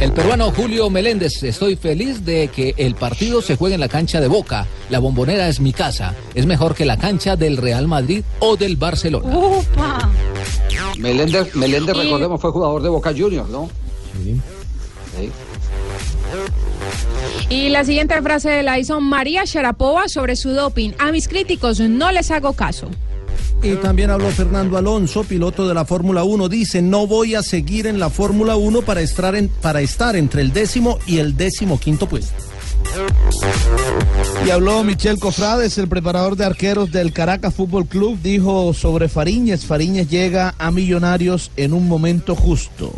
El 0.00 0.12
peruano 0.12 0.50
Julio 0.50 0.90
Meléndez, 0.90 1.42
estoy 1.42 1.76
feliz 1.76 2.24
de 2.24 2.48
que 2.48 2.74
el 2.76 2.94
partido 2.94 3.40
se 3.40 3.56
juegue 3.56 3.74
en 3.74 3.80
la 3.80 3.88
cancha 3.88 4.20
de 4.20 4.28
Boca. 4.28 4.66
La 4.90 4.98
bombonera 4.98 5.48
es 5.48 5.58
mi 5.60 5.72
casa. 5.72 6.14
Es 6.34 6.44
mejor 6.46 6.74
que 6.74 6.84
la 6.84 6.98
cancha 6.98 7.34
del 7.36 7.56
Real 7.56 7.88
Madrid 7.88 8.22
o 8.40 8.56
del 8.56 8.76
Barcelona. 8.76 9.34
¡Upa! 9.36 10.10
Meléndez, 10.98 11.54
Meléndez 11.56 11.96
Y- 11.96 12.00
recordemos, 12.02 12.40
fue 12.40 12.50
jugador 12.52 12.82
de 12.82 12.88
Boca 12.90 13.12
Juniors, 13.16 13.48
¿no? 13.48 13.70
Sí. 14.22 14.40
Y 17.48 17.68
la 17.70 17.84
siguiente 17.84 18.20
frase 18.22 18.62
la 18.62 18.78
hizo 18.78 19.00
María 19.00 19.44
Sharapova 19.44 20.08
sobre 20.08 20.36
su 20.36 20.50
doping. 20.50 20.90
A 20.98 21.10
mis 21.10 21.26
críticos 21.28 21.80
no 21.80 22.12
les 22.12 22.30
hago 22.30 22.52
caso. 22.52 22.88
Y 23.62 23.76
también 23.76 24.10
habló 24.10 24.28
Fernando 24.30 24.76
Alonso, 24.76 25.24
piloto 25.24 25.66
de 25.66 25.74
la 25.74 25.84
Fórmula 25.84 26.24
1. 26.24 26.48
Dice, 26.48 26.82
no 26.82 27.06
voy 27.06 27.34
a 27.34 27.42
seguir 27.42 27.86
en 27.86 27.98
la 27.98 28.10
Fórmula 28.10 28.56
1 28.56 28.82
para 28.82 29.00
estar, 29.00 29.34
entre 30.16 30.42
el 30.42 30.52
décimo 30.52 30.98
y 31.06 31.18
el 31.18 31.36
décimo 31.36 31.80
quinto 31.80 32.08
puesto. 32.08 32.34
Y 34.46 34.50
habló 34.50 34.84
Michel 34.84 35.18
Cofrades, 35.18 35.78
el 35.78 35.88
preparador 35.88 36.36
de 36.36 36.44
arqueros 36.44 36.92
del 36.92 37.12
Caracas 37.12 37.54
Fútbol 37.54 37.86
Club, 37.86 38.18
dijo 38.22 38.74
sobre 38.74 39.08
Fariñez, 39.08 39.64
Fariñez 39.64 40.08
llega 40.08 40.54
a 40.58 40.70
Millonarios 40.70 41.50
en 41.56 41.72
un 41.72 41.88
momento 41.88 42.36
justo. 42.36 42.92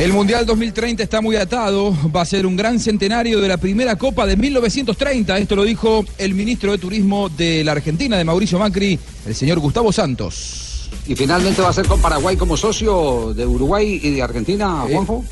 El 0.00 0.14
Mundial 0.14 0.46
2030 0.46 1.02
está 1.02 1.20
muy 1.20 1.36
atado, 1.36 1.94
va 2.10 2.22
a 2.22 2.24
ser 2.24 2.46
un 2.46 2.56
gran 2.56 2.80
centenario 2.80 3.38
de 3.38 3.48
la 3.48 3.58
primera 3.58 3.96
Copa 3.96 4.24
de 4.24 4.34
1930, 4.34 5.36
esto 5.36 5.54
lo 5.54 5.62
dijo 5.62 6.06
el 6.16 6.32
ministro 6.32 6.72
de 6.72 6.78
Turismo 6.78 7.28
de 7.28 7.62
la 7.64 7.72
Argentina, 7.72 8.16
de 8.16 8.24
Mauricio 8.24 8.58
Macri, 8.58 8.98
el 9.26 9.34
señor 9.34 9.58
Gustavo 9.58 9.92
Santos. 9.92 10.88
Y 11.06 11.14
finalmente 11.14 11.60
va 11.60 11.68
a 11.68 11.74
ser 11.74 11.86
con 11.86 12.00
Paraguay 12.00 12.38
como 12.38 12.56
socio 12.56 13.34
de 13.34 13.44
Uruguay 13.44 14.00
y 14.02 14.08
de 14.12 14.22
Argentina, 14.22 14.86
Juanjo. 14.90 15.22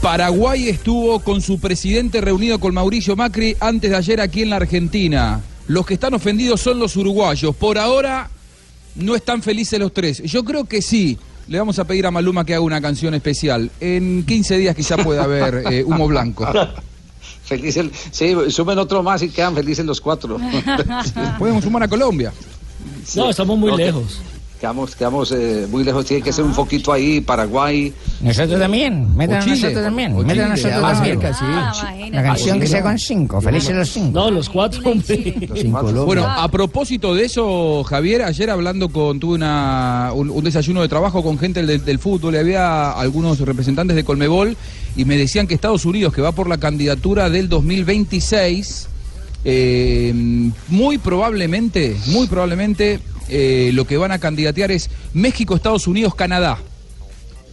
Paraguay 0.00 0.68
estuvo 0.68 1.18
con 1.18 1.40
su 1.40 1.58
presidente 1.58 2.20
reunido 2.20 2.60
con 2.60 2.72
Mauricio 2.72 3.16
Macri 3.16 3.56
antes 3.58 3.90
de 3.90 3.96
ayer 3.96 4.20
aquí 4.20 4.42
en 4.42 4.50
la 4.50 4.56
Argentina. 4.56 5.40
Los 5.66 5.84
que 5.84 5.94
están 5.94 6.14
ofendidos 6.14 6.60
son 6.60 6.78
los 6.78 6.94
uruguayos. 6.94 7.56
Por 7.56 7.76
ahora 7.76 8.30
no 8.94 9.16
están 9.16 9.42
felices 9.42 9.80
los 9.80 9.92
tres. 9.92 10.22
Yo 10.22 10.44
creo 10.44 10.64
que 10.64 10.80
sí. 10.80 11.18
Le 11.50 11.58
vamos 11.58 11.80
a 11.80 11.84
pedir 11.84 12.06
a 12.06 12.12
Maluma 12.12 12.44
que 12.44 12.54
haga 12.54 12.62
una 12.62 12.80
canción 12.80 13.12
especial. 13.12 13.72
En 13.80 14.24
15 14.24 14.56
días 14.56 14.76
quizá 14.76 14.96
pueda 14.96 15.24
haber 15.24 15.64
eh, 15.72 15.82
humo 15.82 16.06
blanco. 16.06 16.46
Felices, 17.44 17.86
sí, 18.12 18.36
sumen 18.50 18.78
otro 18.78 19.02
más 19.02 19.20
y 19.24 19.30
quedan 19.30 19.56
felices 19.56 19.84
los 19.84 20.00
cuatro. 20.00 20.38
Podemos 21.40 21.64
sumar 21.64 21.82
a 21.82 21.88
Colombia. 21.88 22.32
No, 23.16 23.30
estamos 23.30 23.58
muy 23.58 23.76
lejos. 23.76 24.20
Quedamos, 24.60 24.94
quedamos 24.94 25.32
eh, 25.32 25.66
muy 25.70 25.82
lejos, 25.84 26.04
tiene 26.04 26.22
que 26.22 26.34
ser 26.34 26.44
un 26.44 26.52
poquito 26.52 26.92
ahí, 26.92 27.22
Paraguay. 27.22 27.94
Nosotros 28.20 28.60
también, 28.60 29.16
metan 29.16 29.42
a 29.42 29.46
nosotros 29.46 29.82
también, 29.82 30.14
metan 30.26 30.40
a 30.40 30.48
nosotros 30.50 30.82
también. 30.82 31.18
cerca, 31.18 31.32
sí. 31.32 31.44
Ah, 31.48 31.72
La 32.12 32.22
canción 32.22 32.60
que 32.60 32.66
sea 32.66 32.82
con 32.82 32.98
cinco, 32.98 33.40
felices 33.40 33.74
los 33.74 33.88
cinco. 33.88 34.10
No, 34.20 34.30
los 34.30 34.50
cuatro, 34.50 34.82
hombre. 34.90 35.48
Bueno, 36.04 36.26
a 36.26 36.46
propósito 36.50 37.14
de 37.14 37.24
eso, 37.24 37.82
Javier, 37.84 38.20
ayer 38.22 38.50
hablando 38.50 38.90
con, 38.90 39.18
tuve 39.18 39.36
una, 39.36 40.10
un, 40.14 40.28
un 40.28 40.44
desayuno 40.44 40.82
de 40.82 40.88
trabajo 40.88 41.22
con 41.22 41.38
gente 41.38 41.64
del, 41.64 41.82
del 41.82 41.98
fútbol 41.98 42.34
y 42.34 42.38
había 42.38 42.90
algunos 42.90 43.40
representantes 43.40 43.96
de 43.96 44.04
Colmebol 44.04 44.58
y 44.94 45.06
me 45.06 45.16
decían 45.16 45.46
que 45.46 45.54
Estados 45.54 45.86
Unidos, 45.86 46.12
que 46.12 46.20
va 46.20 46.32
por 46.32 46.50
la 46.50 46.58
candidatura 46.58 47.30
del 47.30 47.48
2026, 47.48 48.88
Eh, 49.42 50.12
muy 50.68 50.98
probablemente, 50.98 51.96
muy 52.08 52.26
probablemente 52.26 53.00
eh, 53.30 53.70
lo 53.72 53.84
que 53.86 53.96
van 53.96 54.12
a 54.12 54.18
candidatear 54.18 54.70
es 54.70 54.90
México, 55.14 55.54
Estados 55.54 55.86
Unidos, 55.86 56.14
Canadá. 56.14 56.58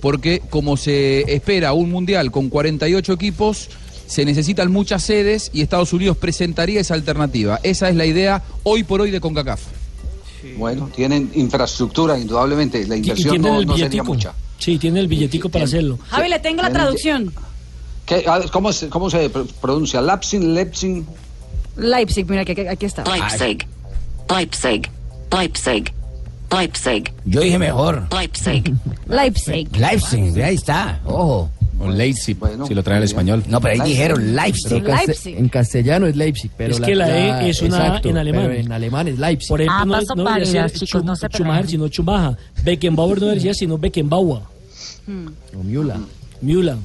Porque 0.01 0.41
como 0.49 0.77
se 0.77 1.21
espera 1.33 1.73
un 1.73 1.89
mundial 1.91 2.31
con 2.31 2.49
48 2.49 3.13
equipos, 3.13 3.69
se 4.05 4.25
necesitan 4.25 4.71
muchas 4.71 5.03
sedes 5.03 5.49
y 5.53 5.61
Estados 5.61 5.91
Unidos 5.93 6.17
presentaría 6.17 6.79
esa 6.81 6.93
alternativa. 6.93 7.59
Esa 7.63 7.89
es 7.89 7.95
la 7.95 8.05
idea 8.05 8.43
hoy 8.63 8.83
por 8.83 9.01
hoy 9.01 9.11
de 9.11 9.19
CONCACAF. 9.19 9.61
Bueno, 10.57 10.89
tienen 10.95 11.31
infraestructura, 11.33 12.17
indudablemente. 12.17 12.85
La 12.87 12.95
inversión 12.95 13.41
no, 13.41 13.61
no 13.63 13.77
sería 13.77 14.03
mucha. 14.03 14.33
Sí, 14.59 14.77
tiene 14.77 14.99
el 14.99 15.07
billetico 15.07 15.49
para 15.49 15.65
hacerlo. 15.65 15.99
Javi, 16.09 16.29
le 16.29 16.39
tengo 16.39 16.61
la 16.61 16.71
traducción. 16.71 17.33
¿Qué? 18.05 18.23
A 18.27 18.39
ver, 18.39 18.49
¿Cómo, 18.51 18.71
se, 18.71 18.87
¿Cómo 18.87 19.09
se 19.09 19.29
pr- 19.31 19.47
pronuncia? 19.59 20.01
Leipzig, 20.01 20.39
Leipzig. 20.41 21.03
Leipzig, 21.75 22.25
mira, 22.29 22.45
que, 22.45 22.55
que- 22.55 22.69
aquí 22.69 22.85
está. 22.85 23.03
Leipzig. 23.03 23.67
Leipzig. 24.29 24.89
Leipzig. 25.31 25.91
Leipzig. 26.51 27.11
Yo 27.25 27.41
dije 27.41 27.59
mejor. 27.59 28.07
Leipzig. 28.11 28.73
Leipzig. 29.07 29.75
Leipzig, 29.77 30.41
ahí 30.43 30.55
está, 30.55 30.99
ojo. 31.05 31.49
O 31.79 31.89
Leipzig, 31.89 32.35
si 32.67 32.73
lo 32.73 32.81
trae 32.81 32.97
al 32.97 33.03
español. 33.03 33.43
No, 33.49 33.61
pero 33.61 33.83
ahí 33.83 33.89
dijeron 33.91 34.35
Leipzig. 34.35 34.83
En 35.25 35.47
castellano 35.47 36.07
es 36.07 36.15
Leipzig, 36.15 36.49
pero 36.57 36.73
es 36.73 36.79
que 36.79 36.95
la, 36.95 37.07
E 37.45 37.49
es 37.49 37.61
una 37.61 37.77
A 37.77 37.85
exacto, 37.87 38.09
en 38.09 38.17
alemán. 38.17 38.45
pero 38.47 38.59
en 38.59 38.71
alemán 38.71 39.07
es 39.09 39.19
Leipzig. 39.19 39.47
Por 39.49 39.61
ejemplo, 39.61 39.95
Ah, 39.95 40.01
no, 40.15 40.23
no 40.23 40.33
debería 40.33 40.67
ser 40.69 40.71
chicos, 40.79 41.01
Schum- 41.03 41.05
no 41.05 41.15
se 41.15 41.27
Schumacher, 41.27 41.67
sino 41.69 41.87
Schumacher. 41.87 42.35
Beckenbauer 42.63 43.19
no 43.21 43.27
debería, 43.27 43.53
sino 43.53 43.77
Beckenbauer. 43.77 44.41
O 45.55 45.63
Müller. 45.63 45.97
Müller. 46.41 46.77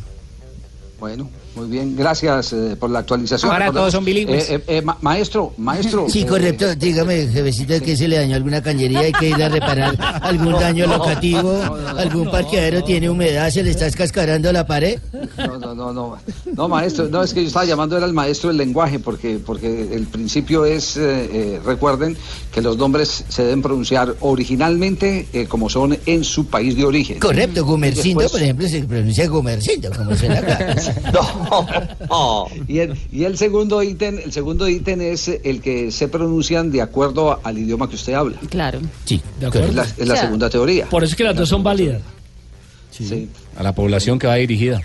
Bueno, 1.00 1.30
muy 1.54 1.68
bien. 1.68 1.94
Gracias 1.96 2.52
eh, 2.52 2.76
por 2.78 2.90
la 2.90 3.00
actualización. 3.00 3.50
Ahora 3.52 3.66
Recordemos- 3.66 3.80
todos 3.80 3.92
son 3.92 4.04
bilingües. 4.04 4.50
Eh, 4.50 4.54
eh, 4.54 4.62
eh, 4.78 4.82
ma- 4.82 4.96
maestro, 5.00 5.52
maestro. 5.58 6.06
Sí, 6.08 6.22
eh, 6.22 6.26
correcto. 6.26 6.74
Dígame, 6.74 7.26
jefecito, 7.28 7.80
que 7.80 7.96
se 7.96 8.08
le 8.08 8.16
dañó 8.16 8.36
alguna 8.36 8.62
cañería, 8.62 9.00
hay 9.00 9.12
que 9.12 9.28
ir 9.30 9.42
a 9.42 9.48
reparar 9.48 9.96
algún 10.22 10.52
daño 10.60 10.86
No, 10.86 10.96
locativo, 10.98 11.42
no, 11.42 11.76
no, 11.76 11.92
no, 11.92 11.98
algún 11.98 12.24
no, 12.24 12.30
parqueadero 12.30 12.82
tiene 12.84 13.10
humedad, 13.10 13.50
se 13.50 13.62
le 13.62 13.70
está 13.70 13.86
escascarando 13.86 14.52
la 14.52 14.66
pared. 14.66 14.98
No, 15.36 15.58
no, 15.58 15.74
no, 15.74 15.92
no. 15.92 16.16
No, 16.56 16.68
maestro, 16.68 17.08
no, 17.08 17.22
es 17.22 17.32
que 17.34 17.42
yo 17.42 17.46
estaba 17.48 17.64
llamando 17.64 17.96
era 17.96 18.06
el 18.06 18.12
maestro 18.12 18.48
del 18.48 18.56
lenguaje, 18.58 18.98
porque, 18.98 19.38
porque 19.44 19.94
el 19.94 20.06
principio 20.06 20.64
es, 20.64 20.96
eh, 20.96 21.28
eh, 21.32 21.60
recuerden, 21.64 22.16
que 22.52 22.60
los 22.62 22.76
nombres 22.76 23.24
se 23.28 23.42
deben 23.44 23.62
pronunciar 23.62 24.14
originalmente 24.20 25.26
eh, 25.32 25.46
como 25.46 25.68
son 25.70 25.98
en 26.06 26.24
su 26.24 26.46
país 26.46 26.76
de 26.76 26.84
origen. 26.84 27.18
Correcto, 27.20 27.64
Gumercindo, 27.64 28.20
después- 28.20 28.32
por 28.32 28.42
ejemplo, 28.42 28.68
se 28.68 28.82
pronuncia 28.84 29.28
Gumercindo, 29.28 29.90
como 29.96 30.14
suena 30.16 30.38
acá. 30.38 30.76
Y 32.68 32.78
el, 32.78 32.98
y 33.10 33.24
el 33.24 33.36
segundo 33.38 33.82
ítem, 33.82 34.18
el 34.18 34.32
segundo 34.32 34.68
ítem 34.68 35.00
es 35.00 35.28
el 35.28 35.60
que 35.60 35.90
se 35.90 36.08
pronuncian 36.08 36.70
de 36.70 36.82
acuerdo 36.82 37.40
al 37.42 37.58
idioma 37.58 37.88
que 37.88 37.96
usted 37.96 38.14
habla. 38.14 38.36
Claro. 38.50 38.80
Sí, 39.04 39.20
de 39.40 39.46
acuerdo. 39.46 39.68
Es 39.68 39.74
la, 39.74 39.82
es 39.82 39.98
la 39.98 40.14
O 40.14 40.16
sea, 40.16 40.24
segunda 40.24 40.50
teoría. 40.50 40.86
Por 40.86 41.04
eso 41.04 41.12
es 41.12 41.16
que 41.16 41.24
las 41.24 41.36
dos 41.36 41.48
son 41.48 41.62
válidas. 41.62 42.02
Sí. 42.90 43.28
A 43.56 43.62
la 43.62 43.74
población 43.74 44.18
que 44.18 44.26
va 44.26 44.34
dirigida. 44.36 44.80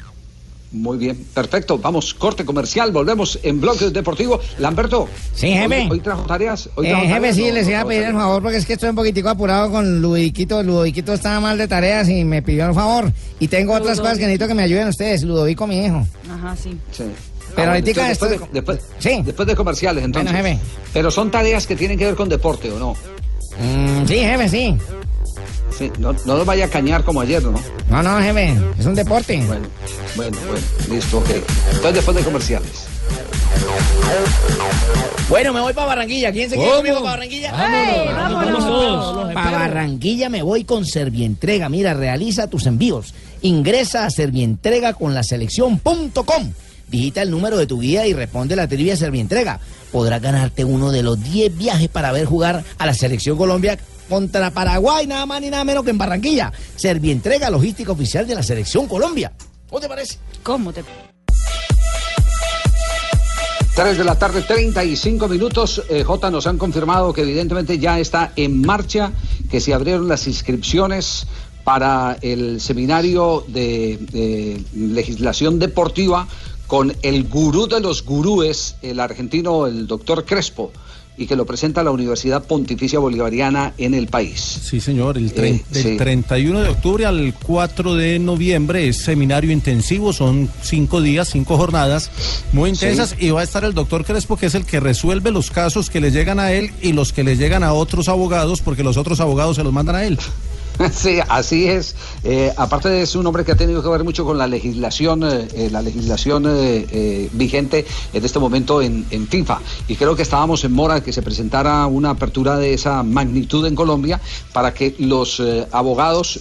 Muy 0.72 0.98
bien, 0.98 1.16
perfecto. 1.34 1.78
Vamos, 1.78 2.14
corte 2.14 2.44
comercial, 2.44 2.92
volvemos 2.92 3.40
en 3.42 3.62
Bloque 3.62 3.90
Deportivo. 3.90 4.40
Lamberto. 4.60 5.08
Sí, 5.34 5.48
jefe. 5.52 5.84
Hoy, 5.84 5.88
hoy 5.92 6.00
trajo 6.02 6.24
tareas. 6.24 6.70
Hoy 6.76 6.88
Eh, 6.88 6.90
trajo 6.90 7.04
jefe, 7.06 7.16
tareas, 7.16 7.36
sí, 7.38 7.48
¿no? 7.48 7.54
les 7.54 7.68
iba 7.70 7.80
a 7.82 7.86
pedir 7.86 8.04
el 8.04 8.14
favor 8.14 8.42
porque 8.42 8.58
es 8.58 8.66
que 8.66 8.74
estoy 8.74 8.90
un 8.90 8.96
poquitico 8.96 9.30
apurado 9.30 9.72
con 9.72 10.02
Ludoviquito. 10.02 10.62
Ludoviquito 10.64 11.14
estaba 11.14 11.40
mal 11.40 11.58
de 11.58 11.68
tareas 11.70 12.10
y 12.10 12.26
me 12.26 12.42
pidió 12.42 12.68
el 12.68 12.74
favor. 12.74 13.12
Y 13.40 13.48
tengo 13.48 13.74
otras 13.76 14.00
cosas 14.00 14.18
que 14.18 14.26
necesito 14.26 14.48
que 14.50 14.56
me 14.56 14.64
ayuden 14.64 14.90
ustedes. 14.90 15.24
Ludovico, 15.24 15.66
mi 15.68 15.86
hijo. 15.86 16.06
Ajá, 16.30 16.56
sí. 16.56 16.78
Sí. 16.92 17.04
Pero 17.56 17.70
Ah, 17.72 17.74
ahorita 17.76 17.92
bueno, 17.94 18.12
esto- 18.12 18.26
después, 18.28 18.52
de, 18.52 18.54
después, 19.02 19.26
después 19.26 19.48
de 19.48 19.56
comerciales, 19.56 20.04
entonces. 20.04 20.32
Bueno, 20.34 20.48
jefe. 20.50 20.62
Pero 20.94 21.10
son 21.12 21.32
tareas 21.32 21.66
que 21.66 21.78
tienen 21.78 21.98
que 21.98 22.06
ver 22.06 22.16
con 22.16 22.28
deporte, 22.28 22.70
¿o 22.72 22.78
no? 22.78 22.92
Mm, 23.60 24.06
sí, 24.06 24.16
jefe, 24.16 24.50
sí. 24.50 24.76
Sí, 25.76 25.92
no, 26.00 26.14
no 26.26 26.36
los 26.38 26.46
vaya 26.46 26.66
a 26.66 26.70
cañar 26.70 27.04
como 27.04 27.22
ayer, 27.22 27.44
¿no? 27.44 27.54
No, 27.90 28.04
no, 28.04 28.20
jefe. 28.20 28.56
Es 28.80 28.86
un 28.86 28.96
deporte. 28.96 29.38
Bueno, 29.46 29.68
bueno, 30.16 30.38
bueno. 30.48 30.66
Listo, 30.90 31.18
ok. 31.20 31.30
Entonces, 31.30 31.94
después 31.94 32.18
de 32.18 32.24
comerciales. 32.24 32.88
Bueno, 35.30 35.54
me 35.54 35.60
voy 35.60 35.74
para 35.74 35.88
Barranquilla. 35.88 36.32
¿Quién 36.32 36.50
se 36.50 36.56
quiere 36.56 36.70
¿Cómo? 36.70 36.78
conmigo 36.82 37.04
para 37.04 37.12
Barranquilla? 37.18 37.50
¡Ey, 37.50 38.14
vámonos! 38.14 38.66
todos. 38.66 39.34
Para 39.34 39.52
Barranquilla 39.60 40.30
me 40.30 40.42
voy 40.42 40.64
con 40.64 40.86
Servientrega. 40.86 41.68
Mira, 41.70 41.94
realiza 41.94 42.48
tus 42.48 42.66
envíos. 42.66 43.14
Ingresa 43.42 44.06
a 44.06 44.10
Servientrega 44.10 44.94
con 44.94 45.14
la 45.14 45.24
selección.com. 45.24 46.52
Digita 46.88 47.22
el 47.22 47.30
número 47.32 47.58
de 47.58 47.68
tu 47.68 47.82
guía 47.82 48.08
y 48.08 48.14
responde 48.14 48.56
la 48.56 48.68
trivia 48.68 48.96
Servientrega. 48.96 49.60
Podrás 49.92 50.22
ganarte 50.22 50.64
uno 50.64 50.92
de 50.92 51.04
los 51.04 51.22
10 51.22 51.58
viajes 51.58 51.90
para 51.90 52.14
ver 52.14 52.26
jugar 52.26 52.64
a 52.78 52.86
la 52.86 52.94
selección 52.94 53.38
Colombia 53.38 53.78
contra 54.08 54.52
Paraguay, 54.52 55.08
nada 55.08 55.26
más 55.26 55.42
ni 55.42 55.50
nada 55.50 55.64
menos 55.64 55.84
que 55.84 55.92
en 55.92 55.98
Barranquilla. 55.98 56.52
Servientrega, 56.76 57.50
logística 57.50 57.92
oficial 57.92 58.28
de 58.28 58.36
la 58.36 58.44
selección 58.44 58.88
Colombia. 58.88 59.32
¿Cómo 59.70 59.80
te 59.80 59.88
parece? 59.88 60.18
¿Cómo 60.44 60.74
te.? 60.74 60.84
3 63.76 63.96
de 63.96 64.04
la 64.04 64.18
tarde, 64.18 64.42
35 64.42 65.28
minutos. 65.28 65.84
Eh, 65.90 66.04
J 66.04 66.32
nos 66.32 66.48
han 66.48 66.58
confirmado 66.58 67.14
que 67.14 67.22
evidentemente 67.22 67.78
ya 67.78 68.00
está 68.00 68.32
en 68.36 68.62
marcha, 68.62 69.12
que 69.52 69.60
se 69.62 69.74
abrieron 69.74 70.08
las 70.08 70.26
inscripciones 70.26 71.28
para 71.64 72.18
el 72.22 72.60
seminario 72.60 73.46
de, 73.48 74.00
de 74.12 74.64
legislación 74.74 75.60
deportiva 75.60 76.28
con 76.66 76.96
el 77.02 77.28
gurú 77.28 77.68
de 77.68 77.80
los 77.80 78.04
gurúes, 78.04 78.76
el 78.82 79.00
argentino, 79.00 79.68
el 79.68 79.86
doctor 79.86 80.26
Crespo, 80.26 80.72
y 81.18 81.26
que 81.26 81.36
lo 81.36 81.46
presenta 81.46 81.84
la 81.84 81.92
Universidad 81.92 82.46
Pontificia 82.46 83.00
Bolivariana 83.00 83.74
en 83.78 83.94
el 83.94 84.08
país. 84.08 84.40
Sí, 84.40 84.80
señor, 84.80 85.18
el 85.18 85.32
Eh, 85.36 85.64
del 85.72 85.84
sí. 85.84 85.98
31 85.98 86.62
de 86.62 86.70
octubre 86.70 87.06
al 87.06 87.34
4 87.34 87.96
de 87.96 88.20
noviembre 88.20 88.88
es 88.88 88.98
seminario 89.04 89.52
intensivo, 89.52 90.14
son 90.14 90.50
cinco 90.62 91.02
días, 91.02 91.30
cinco 91.30 91.58
jornadas 91.58 92.12
muy 92.54 92.70
intensas 92.70 93.16
y 93.20 93.30
va 93.32 93.42
a 93.42 93.44
estar 93.44 93.64
el 93.64 93.74
doctor 93.74 94.06
Crespo, 94.06 94.38
que 94.38 94.46
es 94.48 94.56
el 94.56 94.66
que 94.66 94.80
resuelve 94.80 95.32
los 95.32 95.52
casos 95.52 95.90
que 95.90 96.00
le 96.00 96.12
llegan 96.12 96.40
a 96.40 96.52
él 96.52 96.72
y 96.82 96.94
los 96.94 97.14
que 97.14 97.24
le 97.24 97.36
llegan 97.36 97.64
a 97.64 97.74
otros 97.74 98.08
abogados, 98.10 98.62
porque 98.62 98.84
los 98.84 98.98
otros 98.98 99.20
abogados 99.20 99.56
se 99.56 99.64
los 99.64 99.74
mandan 99.74 99.96
a 99.96 100.06
él. 100.06 100.18
Sí, 100.92 101.20
así 101.28 101.68
es. 101.68 101.96
Eh, 102.24 102.54
aparte 102.58 103.02
es 103.02 103.16
un 103.16 103.26
hombre 103.26 103.44
que 103.44 103.52
ha 103.52 103.56
tenido 103.56 103.82
que 103.82 103.90
ver 103.90 104.04
mucho 104.04 104.26
con 104.26 104.38
la 104.38 104.48
legislación, 104.48 105.24
eh, 105.24 105.48
eh, 105.54 105.70
la 105.72 105.82
legislación 105.82 106.46
eh, 106.48 107.30
vigente 107.34 107.86
en 108.14 108.26
este 108.26 108.40
momento 108.40 108.82
en, 108.82 109.06
en 109.12 109.28
FIFA. 109.28 109.60
Y 109.88 109.96
creo 109.96 110.16
que 110.16 110.22
estábamos 110.22 110.64
en 110.64 110.74
mora 110.74 111.02
que 111.02 111.14
se 111.14 111.22
presentara 111.22 111.86
una 111.88 112.12
apertura 112.12 112.58
de 112.58 112.74
esa 112.74 113.04
magnitud 113.04 113.66
en 113.66 113.76
Colombia 113.76 114.20
para 114.54 114.74
que 114.74 114.96
los 115.00 115.42
abogados, 115.72 116.40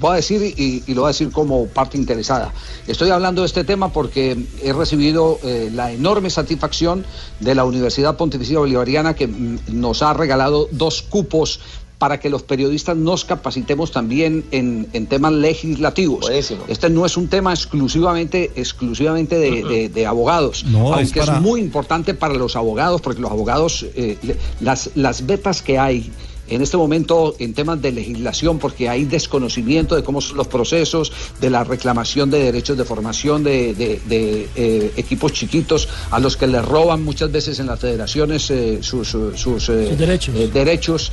voy 0.00 0.12
a 0.12 0.14
decir 0.14 0.54
y, 0.56 0.82
y 0.86 0.94
lo 0.94 1.02
voy 1.02 1.08
a 1.08 1.12
decir 1.12 1.30
como 1.30 1.66
parte 1.66 1.96
interesada. 1.96 2.52
Estoy 2.86 3.10
hablando 3.10 3.42
de 3.42 3.46
este 3.46 3.64
tema 3.64 3.92
porque 3.92 4.36
he 4.62 4.72
recibido 4.72 5.38
la 5.72 5.92
enorme 5.92 6.30
satisfacción 6.30 7.04
de 7.40 7.54
la 7.54 7.64
Universidad 7.64 8.16
Pontificia 8.16 8.58
Bolivariana 8.58 9.14
que 9.14 9.26
mm, 9.26 9.58
nos 9.68 10.02
ha 10.02 10.12
regalado 10.14 10.68
dos 10.72 11.02
cupos 11.02 11.60
para 11.98 12.20
que 12.20 12.30
los 12.30 12.44
periodistas 12.44 12.96
nos 12.96 13.24
capacitemos 13.24 13.90
también 13.90 14.44
en, 14.52 14.86
en 14.92 15.06
temas 15.08 15.32
legislativos. 15.32 16.30
Este 16.68 16.88
no 16.90 17.04
es 17.04 17.16
un 17.16 17.26
tema 17.28 17.52
exclusivamente, 17.52 18.52
exclusivamente 18.54 19.36
de, 19.36 19.64
de- 19.64 19.88
de 19.88 20.06
abogados, 20.06 20.64
No, 20.64 20.94
aunque 20.94 21.18
es, 21.18 21.26
para- 21.26 21.40
muy 21.40 21.60
importante 21.60 22.14
para 22.14 22.34
los 22.34 22.54
abogados, 22.54 23.00
porque 23.00 23.20
los 23.20 23.30
abogados, 23.32 23.84
eh, 23.96 24.16
le- 24.22 24.36
las, 24.60 24.90
las 24.94 25.26
vetas 25.26 25.60
que 25.60 25.78
hay 25.78 26.10
en 26.48 26.62
este 26.62 26.76
momento 26.76 27.34
en 27.38 27.54
temas 27.54 27.80
de 27.82 27.92
legislación, 27.92 28.58
porque 28.58 28.88
hay 28.88 29.04
desconocimiento 29.04 29.94
de 29.96 30.02
cómo 30.02 30.20
son 30.20 30.36
los 30.36 30.48
procesos, 30.48 31.12
de 31.40 31.50
la 31.50 31.64
reclamación 31.64 32.30
de 32.30 32.42
derechos 32.42 32.76
de 32.76 32.84
formación 32.84 33.42
de, 33.44 33.74
de- 33.74 34.00
de, 34.06 34.48
eh, 34.56 34.92
equipos 34.96 35.32
chiquitos 35.32 35.88
a 36.10 36.18
los 36.18 36.36
que 36.36 36.46
les 36.46 36.64
roban 36.64 37.04
muchas 37.04 37.30
veces 37.30 37.58
en 37.58 37.66
las 37.66 37.78
federaciones 37.80 38.50
eh, 38.50 38.78
sus, 38.82 39.08
sus, 39.08 39.38
sus, 39.40 39.68
eh, 39.68 39.88
Sus 39.88 39.98
derechos. 39.98 40.34
derechos. 40.52 41.12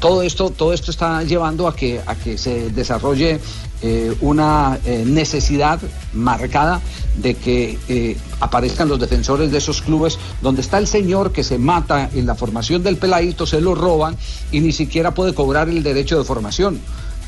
Todo 0.00 0.22
esto, 0.22 0.50
todo 0.50 0.72
esto 0.72 0.90
está 0.90 1.22
llevando 1.24 1.66
a 1.68 1.74
que, 1.76 2.00
a 2.04 2.14
que 2.14 2.38
se 2.38 2.70
desarrolle 2.70 3.38
eh, 3.86 4.16
una 4.22 4.78
eh, 4.86 5.04
necesidad 5.06 5.78
marcada 6.14 6.80
de 7.18 7.34
que 7.34 7.78
eh, 7.90 8.16
aparezcan 8.40 8.88
los 8.88 8.98
defensores 8.98 9.52
de 9.52 9.58
esos 9.58 9.82
clubes 9.82 10.18
donde 10.40 10.62
está 10.62 10.78
el 10.78 10.86
señor 10.86 11.32
que 11.32 11.44
se 11.44 11.58
mata 11.58 12.08
en 12.14 12.24
la 12.24 12.34
formación 12.34 12.82
del 12.82 12.96
peladito, 12.96 13.44
se 13.44 13.60
lo 13.60 13.74
roban 13.74 14.16
y 14.50 14.60
ni 14.60 14.72
siquiera 14.72 15.12
puede 15.12 15.34
cobrar 15.34 15.68
el 15.68 15.82
derecho 15.82 16.16
de 16.16 16.24
formación. 16.24 16.80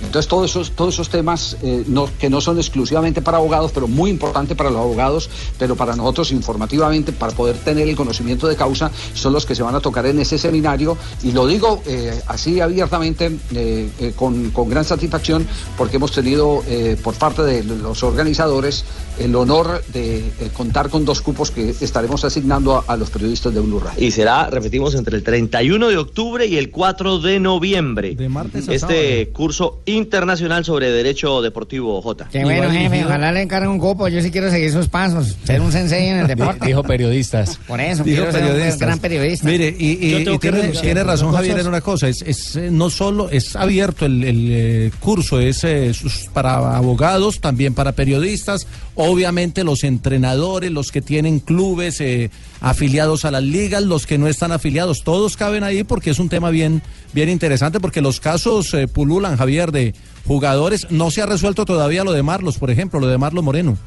Entonces 0.03 0.29
todos 0.29 0.51
esos, 0.51 0.73
todos 0.73 0.95
esos 0.95 1.09
temas 1.09 1.57
eh, 1.63 1.85
no- 1.87 2.09
que 2.19 2.29
no 2.31 2.41
son 2.41 2.59
exclusivamente 2.59 3.23
para 3.23 3.39
abogados, 3.39 3.73
pero 3.73 3.89
muy 3.89 4.11
importante 4.11 4.55
para 4.55 4.71
los 4.71 4.79
abogados, 4.81 5.31
pero 5.59 5.75
para 5.77 5.97
nosotros 5.97 6.33
informativamente, 6.33 7.13
para 7.13 7.33
poder 7.35 7.57
tener 7.57 7.89
el 7.89 7.97
conocimiento 7.97 8.47
de 8.47 8.57
causa, 8.57 8.91
son 9.15 9.33
los 9.33 9.47
que 9.47 9.55
se 9.55 9.63
van 9.63 9.75
a 9.75 9.81
tocar 9.81 10.07
en 10.07 10.19
ese 10.19 10.39
seminario. 10.39 10.97
Y 11.23 11.33
lo 11.33 11.47
digo 11.47 11.83
eh, 11.87 12.21
así 12.27 12.61
abiertamente, 12.61 13.39
eh, 13.55 13.89
eh, 14.01 14.13
con, 14.15 14.51
con 14.51 14.69
gran 14.69 14.85
satisfacción, 14.85 15.47
porque 15.79 15.97
hemos 15.97 16.13
tenido 16.13 16.63
eh, 16.67 16.97
por 17.03 17.15
parte 17.15 17.43
de 17.43 17.65
los 17.65 18.03
organizadores 18.03 18.85
el 19.19 19.35
honor 19.35 19.83
de 19.95 20.19
eh, 20.19 20.51
contar 20.55 20.91
con 20.91 21.05
dos 21.07 21.23
cupos 21.23 21.51
que 21.51 21.71
estaremos 21.71 22.25
asignando 22.25 22.77
a, 22.77 22.85
a 22.87 22.97
los 22.97 23.09
periodistas 23.11 23.55
de 23.55 23.61
Blue 23.61 23.81
Radio. 23.81 24.05
Y 24.07 24.11
será, 24.11 24.51
repetimos, 24.51 24.95
entre 24.95 25.17
el 25.17 25.23
31 25.23 25.89
de 25.89 25.97
octubre 25.97 26.47
y 26.47 26.57
el 26.59 26.71
4 26.71 27.19
de 27.21 27.41
noviembre. 27.41 28.15
De 28.15 28.29
martes 28.29 28.69
a 28.69 28.75
Este 28.75 29.29
curso 29.33 29.79
internacional 29.87 30.64
sobre 30.64 30.91
derecho 30.91 31.41
deportivo, 31.43 32.03
J. 32.03 32.28
Qué 32.30 32.43
bueno, 32.45 32.70
jefe. 32.70 33.05
Ojalá 33.05 33.32
le 33.32 33.43
encargue 33.43 33.68
un 33.68 33.78
cupo. 33.78 34.09
Yo 34.09 34.20
sí 34.20 34.30
quiero 34.30 34.51
seguir 34.51 34.72
sus 34.72 34.89
pasos. 34.89 35.37
Ser 35.45 35.61
un 35.61 35.72
sensei 35.72 36.09
en 36.09 36.18
el 36.18 36.26
deporte. 36.26 36.66
Dijo 36.66 36.82
periodistas. 36.82 37.59
Por 37.66 37.80
eso, 37.80 38.03
Dijo 38.05 38.16
quiero 38.16 38.32
ser 38.32 38.43
un 38.43 38.49
periodistas. 38.51 38.80
gran 38.80 38.99
periodista. 38.99 39.47
Mire, 39.47 39.74
y, 39.78 39.93
y- 39.93 40.39
tiene, 40.39 41.05
razón 41.05 41.32
Javier 41.32 41.59
en 41.61 41.66
una 41.68 41.80
cosa, 41.80 42.09
es, 42.09 42.22
es, 42.22 42.57
eh, 42.57 42.68
no 42.70 42.91
solo 42.91 43.30
es 43.30 43.57
abierto 43.57 44.07
el, 44.07 44.24
el, 44.24 44.49
eh, 44.51 44.91
curso, 45.01 45.41
es 45.41 45.62
eh, 45.64 45.95
sus- 45.95 46.28
para 46.32 46.76
abogados, 46.76 47.41
también 47.41 47.72
para 47.74 47.93
periodistas, 47.93 48.66
obviamente 48.97 49.62
los 49.64 49.84
entrenadores, 49.84 50.70
los 50.70 50.91
que 50.91 51.01
tienen 51.01 51.39
clubes 51.41 52.01
eh, 52.01 52.30
afiliados 52.61 53.24
a 53.24 53.30
las 53.30 53.43
ligas, 53.43 53.82
los 53.82 54.07
que 54.07 54.18
no 54.18 54.26
están 54.26 54.53
afiliados, 54.53 55.05
todos 55.05 55.37
caben 55.37 55.62
ahí 55.64 55.84
porque 55.84 56.11
es 56.11 56.18
un 56.18 56.28
tema 56.28 56.51
bien, 56.51 56.82
bien 57.12 57.28
interesante, 57.28 57.78
porque 57.80 58.01
los 58.01 58.20
casos 58.20 58.72
eh, 58.74 58.89
pululan, 58.89 59.37
Javier, 59.37 59.70
de 59.77 59.95
jugadores, 60.27 60.89
no 60.91 61.11
se 61.12 61.22
ha 61.22 61.27
resuelto 61.27 61.64
todavía 61.64 62.03
lo 62.03 62.11
de 62.12 62.22
Marlos, 62.24 62.59
por 62.59 62.70
ejemplo, 62.72 62.99
lo 62.99 63.07
de 63.07 63.18
Marlos 63.18 63.45
Moreno. 63.45 63.79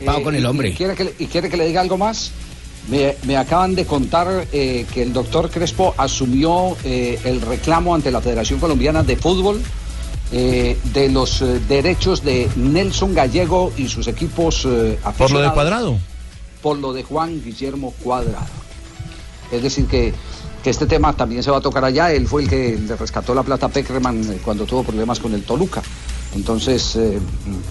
Eh, 0.00 0.04
y- 0.04 0.42
¿Y 0.72 0.74
quiere, 0.74 0.94
que 0.94 1.14
y 1.18 1.26
quiere 1.26 1.48
que 1.48 1.56
le 1.56 1.66
diga 1.66 1.80
algo 1.80 1.96
más? 1.96 2.30
Me, 2.88 3.16
me 3.24 3.36
acaban 3.36 3.74
de 3.74 3.84
contar 3.86 4.46
eh, 4.52 4.86
que 4.92 5.02
el 5.02 5.12
doctor 5.12 5.50
Crespo 5.50 5.94
asumió 5.98 6.76
eh, 6.84 7.18
el 7.24 7.40
reclamo 7.40 7.94
ante 7.94 8.10
la 8.10 8.20
Federación 8.20 8.60
Colombiana 8.60 9.02
de 9.02 9.16
Fútbol 9.16 9.60
eh, 10.32 10.76
de 10.92 11.08
los 11.08 11.40
eh, 11.42 11.60
derechos 11.68 12.22
de 12.22 12.48
Nelson 12.56 13.14
Gallego 13.14 13.72
y 13.76 13.88
sus 13.88 14.06
equipos 14.06 14.64
eh, 14.66 14.68
Por 14.68 14.72
lo 14.72 14.80
de 14.80 14.98
aficionados 15.46 15.52
cuadrado. 15.54 15.98
por 16.62 16.78
lo 16.78 16.92
de 16.92 17.02
Juan 17.04 17.42
Guillermo 17.42 17.92
Cuadrado. 18.02 18.46
Es 19.52 19.62
decir, 19.62 19.86
que, 19.86 20.12
que 20.66 20.70
este 20.70 20.86
tema 20.86 21.12
también 21.12 21.44
se 21.44 21.50
va 21.52 21.58
a 21.58 21.60
tocar 21.60 21.84
allá. 21.84 22.10
Él 22.10 22.26
fue 22.26 22.42
el 22.42 22.48
que 22.48 22.76
le 22.76 22.96
rescató 22.96 23.32
la 23.36 23.44
plata 23.44 23.66
a 23.66 23.68
Peckerman 23.68 24.20
eh, 24.32 24.38
cuando 24.44 24.64
tuvo 24.66 24.82
problemas 24.82 25.20
con 25.20 25.32
el 25.32 25.44
Toluca. 25.44 25.80
Entonces, 26.34 26.96
eh, 26.96 27.20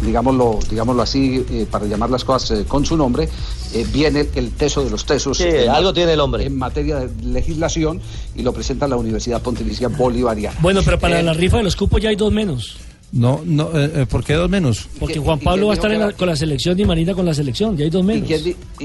digámoslo, 0.02 0.60
digámoslo 0.70 1.02
así, 1.02 1.46
eh, 1.52 1.68
para 1.70 1.88
llamar 1.88 2.10
las 2.10 2.24
cosas 2.24 2.60
eh, 2.60 2.66
con 2.66 2.86
su 2.86 2.96
nombre, 2.96 3.28
eh, 3.74 3.86
viene 3.92 4.30
el 4.36 4.52
teso 4.52 4.82
de 4.82 4.90
los 4.90 5.06
tesos. 5.06 5.38
Sí, 5.40 5.44
en 5.44 5.68
ma- 5.68 5.74
algo 5.76 5.94
tiene 5.94 6.14
el 6.14 6.22
hombre. 6.22 6.46
En 6.46 6.58
materia 6.58 7.00
de 7.02 7.10
legislación 7.26 8.00
y 8.34 8.44
lo 8.44 8.54
presenta 8.54 8.88
la 8.88 8.96
Universidad 8.96 9.42
Pontificia 9.42 9.90
Bolivariana. 9.90 10.58
Bueno, 10.62 10.80
pero 10.86 10.98
para 10.98 11.20
Eh, 11.20 11.24
la 11.24 11.34
rifa 11.34 11.58
de 11.58 11.64
los 11.64 11.76
cupos 11.76 12.02
ya 12.02 12.08
hay 12.08 12.16
dos 12.16 12.32
menos. 12.32 12.78
No, 13.16 13.42
no, 13.46 13.70
eh, 13.74 13.92
eh, 14.02 14.06
¿por 14.10 14.26
qué 14.26 14.34
dos 14.34 14.50
menos? 14.50 14.90
Porque 15.00 15.20
Juan 15.20 15.40
Pablo 15.40 15.68
va 15.68 15.72
a 15.74 15.76
estar 15.76 15.90
en 15.90 16.02
la- 16.02 16.12
con 16.12 16.28
la 16.28 16.36
selección 16.36 16.78
y 16.78 16.84
Marina 16.84 17.14
con 17.14 17.26
la 17.26 17.34
selección. 17.34 17.78
Ya 17.78 17.86
hay 17.86 17.90
dos 17.90 18.04
menos. 18.04 18.28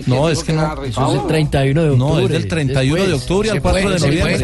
No, 0.07 0.29
es 0.29 0.45
que 0.45 0.53
no. 0.53 0.85
Eso 0.85 1.13
es 1.15 1.21
el 1.21 1.27
31 1.27 1.83
de 1.83 1.97
No, 1.97 2.19
es 2.21 2.29
del 2.29 2.47
31 2.47 3.07
de 3.07 3.13
octubre 3.15 3.51
al 3.51 3.61
4 3.61 3.91
de 3.91 3.99
noviembre. 3.99 4.39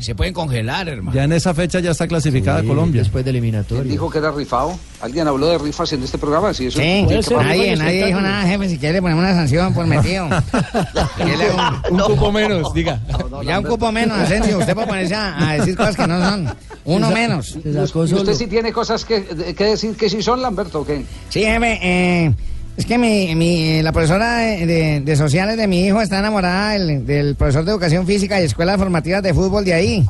Se 0.00 0.14
pueden 0.14 0.34
congelar, 0.34 0.88
hermano. 0.90 1.14
Ya 1.16 1.24
en 1.24 1.32
esa 1.32 1.54
fecha 1.54 1.80
ya 1.80 1.92
está 1.92 2.06
clasificada 2.06 2.62
Colombia. 2.62 3.00
Después 3.00 3.24
de 3.24 3.30
eliminatorio. 3.30 3.90
Dijo 3.90 4.10
que 4.10 4.18
era 4.18 4.30
rifado. 4.30 4.78
¿Alguien 5.04 5.28
habló 5.28 5.48
de 5.50 5.58
rifas 5.58 5.92
en 5.92 6.02
este 6.02 6.16
programa? 6.16 6.54
Sí, 6.54 6.66
eso 6.66 6.78
Sí, 6.80 7.04
nadie, 7.34 7.76
nadie 7.76 8.06
dijo 8.06 8.22
nada, 8.22 8.46
jefe. 8.46 8.70
Si 8.70 8.78
quiere, 8.78 8.94
le 8.94 9.02
ponemos 9.02 9.22
una 9.22 9.34
sanción 9.34 9.74
por 9.74 9.86
metido. 9.86 10.26
Un 11.90 11.98
cupo 11.98 12.32
menos, 12.32 12.72
diga. 12.72 12.98
ya 13.44 13.58
un 13.58 13.66
cupo 13.66 13.92
menos, 13.92 14.18
Asensio. 14.18 14.58
Usted 14.58 14.72
puede 14.74 14.86
ponerse 14.86 15.14
a, 15.14 15.50
a 15.50 15.54
decir 15.58 15.76
cosas 15.76 15.94
que 15.96 16.06
no 16.06 16.18
son. 16.26 16.54
Uno 16.86 17.10
menos. 17.10 17.58
¿Y 17.62 18.14
usted 18.14 18.32
sí 18.34 18.46
tiene 18.46 18.72
cosas 18.72 19.04
que, 19.04 19.24
que 19.54 19.64
decir 19.64 19.94
que 19.94 20.08
sí 20.08 20.22
son, 20.22 20.40
Lamberto, 20.40 20.80
o 20.80 20.86
qué? 20.86 21.04
Sí, 21.28 21.42
jefe. 21.44 21.78
eh, 21.82 22.32
es 22.76 22.86
que 22.86 22.96
mi, 22.98 23.34
mi- 23.34 23.82
la 23.82 23.92
profesora 23.92 24.36
de, 24.38 24.66
de- 24.66 25.00
de 25.00 25.16
sociales 25.16 25.56
de 25.58 25.66
mi 25.66 25.86
hijo 25.86 26.00
está 26.00 26.18
enamorada 26.18 26.70
del, 26.72 27.06
del 27.06 27.34
profesor 27.36 27.64
de 27.64 27.70
educación 27.72 28.06
física 28.06 28.40
y 28.40 28.44
escuelas 28.44 28.78
formativas 28.78 29.22
de 29.22 29.32
fútbol 29.34 29.64
de 29.66 29.74
ahí. 29.74 30.04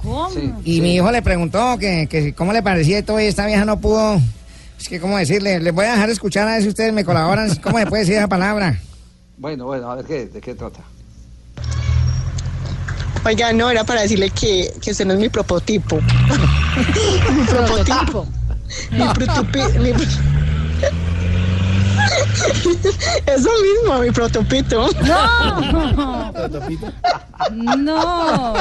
Y 0.65 0.81
mi 0.81 0.95
hijo 0.95 1.11
le 1.11 1.21
preguntó 1.21 1.77
que, 1.79 2.07
que 2.07 2.33
cómo 2.33 2.53
le 2.53 2.63
parecía 2.63 3.01
y 3.01 3.03
todo, 3.03 3.21
y 3.21 3.25
esta 3.25 3.45
vieja 3.47 3.65
no 3.65 3.81
pudo. 3.81 4.21
Es 4.85 4.91
que, 4.91 5.01
¿cómo 5.01 5.17
decirle? 5.17 5.61
Les 5.61 5.73
voy 5.73 5.87
a 5.87 5.93
dejar 5.93 6.11
escuchar 6.11 6.47
a 6.47 6.53
ver 6.53 6.63
si 6.63 6.69
ustedes 6.69 6.93
me 6.93 7.07
colaboran. 7.07 7.57
¿Cómo 7.57 7.79
se 7.79 7.87
puede 7.87 8.03
decir 8.03 8.17
esa 8.17 8.29
palabra? 8.29 8.79
Bueno, 9.39 9.65
bueno, 9.65 9.91
a 9.91 9.95
ver 9.95 10.05
qué, 10.05 10.27
de 10.27 10.43
qué 10.43 10.55
trata. 10.55 10.81
Oiga, 13.25 13.51
no, 13.55 13.71
era 13.71 13.83
para 13.85 14.03
decirle 14.03 14.29
que, 14.29 14.71
que 14.83 14.91
usted 14.91 15.07
no 15.07 15.15
es 15.15 15.21
mi 15.21 15.31
prototipo. 15.31 16.03
mi 16.03 17.45
prototipo. 17.47 18.27
mi 18.91 19.09
prototipo. 19.15 19.79
Mi 19.79 19.89
Eso 23.25 23.51
mismo, 23.63 23.99
mi 24.01 24.11
protopito. 24.11 24.91
No. 25.07 26.31
No. 27.75 28.55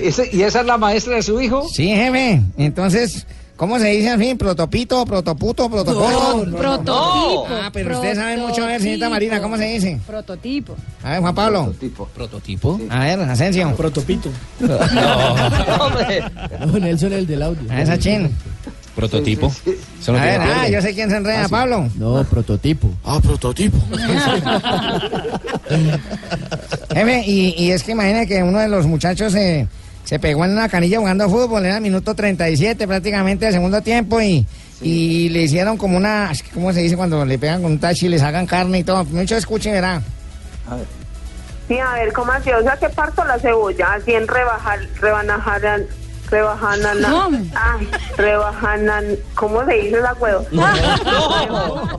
¿Y 0.00 0.42
esa 0.42 0.60
es 0.60 0.66
la 0.66 0.78
maestra 0.78 1.14
de 1.14 1.22
su 1.22 1.40
hijo? 1.40 1.68
Sí, 1.68 1.86
jefe. 1.90 2.42
Entonces, 2.56 3.24
¿cómo 3.58 3.78
se 3.78 3.88
dice 3.88 4.08
al 4.08 4.18
fin? 4.18 4.38
¿Protopito, 4.38 5.04
protoputo, 5.04 5.68
protopolo? 5.68 6.46
No, 6.46 6.56
prototipo. 6.56 7.46
Ah, 7.50 7.68
pero 7.70 7.96
ustedes 7.96 8.16
saben 8.16 8.40
mucho, 8.40 8.64
a 8.64 8.68
ver, 8.68 8.80
señorita 8.80 9.10
Marina, 9.10 9.42
¿cómo 9.42 9.58
se 9.58 9.64
dice? 9.66 10.00
Prototipo. 10.06 10.74
A 11.02 11.10
ver, 11.10 11.20
Juan 11.20 11.34
Pablo. 11.34 11.64
Prototipo. 11.64 12.08
¿Prototipo? 12.14 12.80
A 12.88 13.00
ver, 13.00 13.20
Asensio. 13.20 13.74
Protopito. 13.76 14.30
No, 14.60 14.78
Nelson 16.78 17.12
el 17.12 17.26
del 17.26 17.42
audio. 17.42 17.70
A 17.70 17.82
esa 17.82 17.98
chin. 17.98 18.30
Prototipo. 18.94 19.52
No 20.08 20.16
A 20.18 20.22
ver, 20.22 20.40
ah, 20.40 20.68
yo 20.68 20.80
sé 20.82 20.92
quién 20.94 21.08
se 21.10 21.16
enreda, 21.18 21.42
Ah, 21.42 21.44
sí. 21.44 21.50
Pablo. 21.52 21.88
No, 21.96 22.24
prototipo. 22.24 22.90
Ah, 23.04 23.20
prototipo. 23.22 23.76
Jefe, 26.92 27.22
y, 27.26 27.54
y 27.56 27.70
es 27.70 27.82
que 27.84 27.92
imagina 27.92 28.26
que 28.26 28.42
uno 28.42 28.58
de 28.58 28.68
los 28.68 28.86
muchachos 28.86 29.32
se, 29.32 29.68
se 30.08 30.18
pegó 30.18 30.46
en 30.46 30.52
una 30.52 30.70
canilla 30.70 31.00
jugando 31.00 31.28
fútbol, 31.28 31.66
era 31.66 31.76
el 31.76 31.82
minuto 31.82 32.14
37 32.14 32.88
prácticamente 32.88 33.44
del 33.44 33.52
segundo 33.52 33.82
tiempo 33.82 34.18
y, 34.22 34.46
y 34.80 35.28
le 35.28 35.42
hicieron 35.42 35.76
como 35.76 35.98
una, 35.98 36.32
¿cómo 36.54 36.72
se 36.72 36.80
dice 36.80 36.96
cuando 36.96 37.26
le 37.26 37.38
pegan 37.38 37.60
con 37.60 37.72
un 37.72 37.78
tachi 37.78 38.06
y 38.06 38.08
les 38.08 38.22
hagan 38.22 38.46
carne 38.46 38.78
y 38.78 38.84
todo? 38.84 39.04
Mucho 39.04 39.36
escuchen, 39.36 39.74
verá. 39.74 40.00
Sí, 41.68 41.78
a 41.78 41.92
ver, 41.92 42.10
¿cómo 42.14 42.32
así? 42.32 42.50
O 42.50 42.62
sea, 42.62 42.74
que 42.78 42.88
parto 42.88 43.22
la 43.26 43.38
cebolla, 43.38 43.92
así 43.92 44.14
en 44.14 44.26
rebajar, 44.26 44.78
rebanajar, 44.98 45.82
rebajanan, 46.30 47.04
ay, 47.54 47.90
rebajanan, 48.16 49.04
¿cómo 49.34 49.62
se 49.66 49.74
dice 49.74 49.98
esa 49.98 50.14
huevo? 50.14 50.46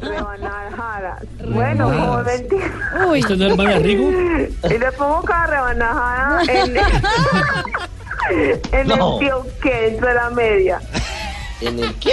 Rebanajadas. 0.01 1.23
Bueno, 1.47 1.85
como 1.85 2.23
mentir. 2.23 2.71
Uy. 3.07 3.19
¿Esto 3.19 3.35
no 3.35 3.69
es? 3.69 3.85
Y 4.63 4.77
le 4.79 4.91
pongo 4.93 5.21
cada 5.21 5.45
rebanajada 5.45 6.41
en, 6.47 6.73
en 8.71 8.87
No. 8.87 9.13
el 9.19 9.19
tío 9.27 9.47
que 9.61 9.73
dentro 9.91 10.07
de 10.07 10.13
la 10.15 10.29
media. 10.29 10.81
¿En 11.61 11.77
el 11.79 11.93
qué? 11.95 12.11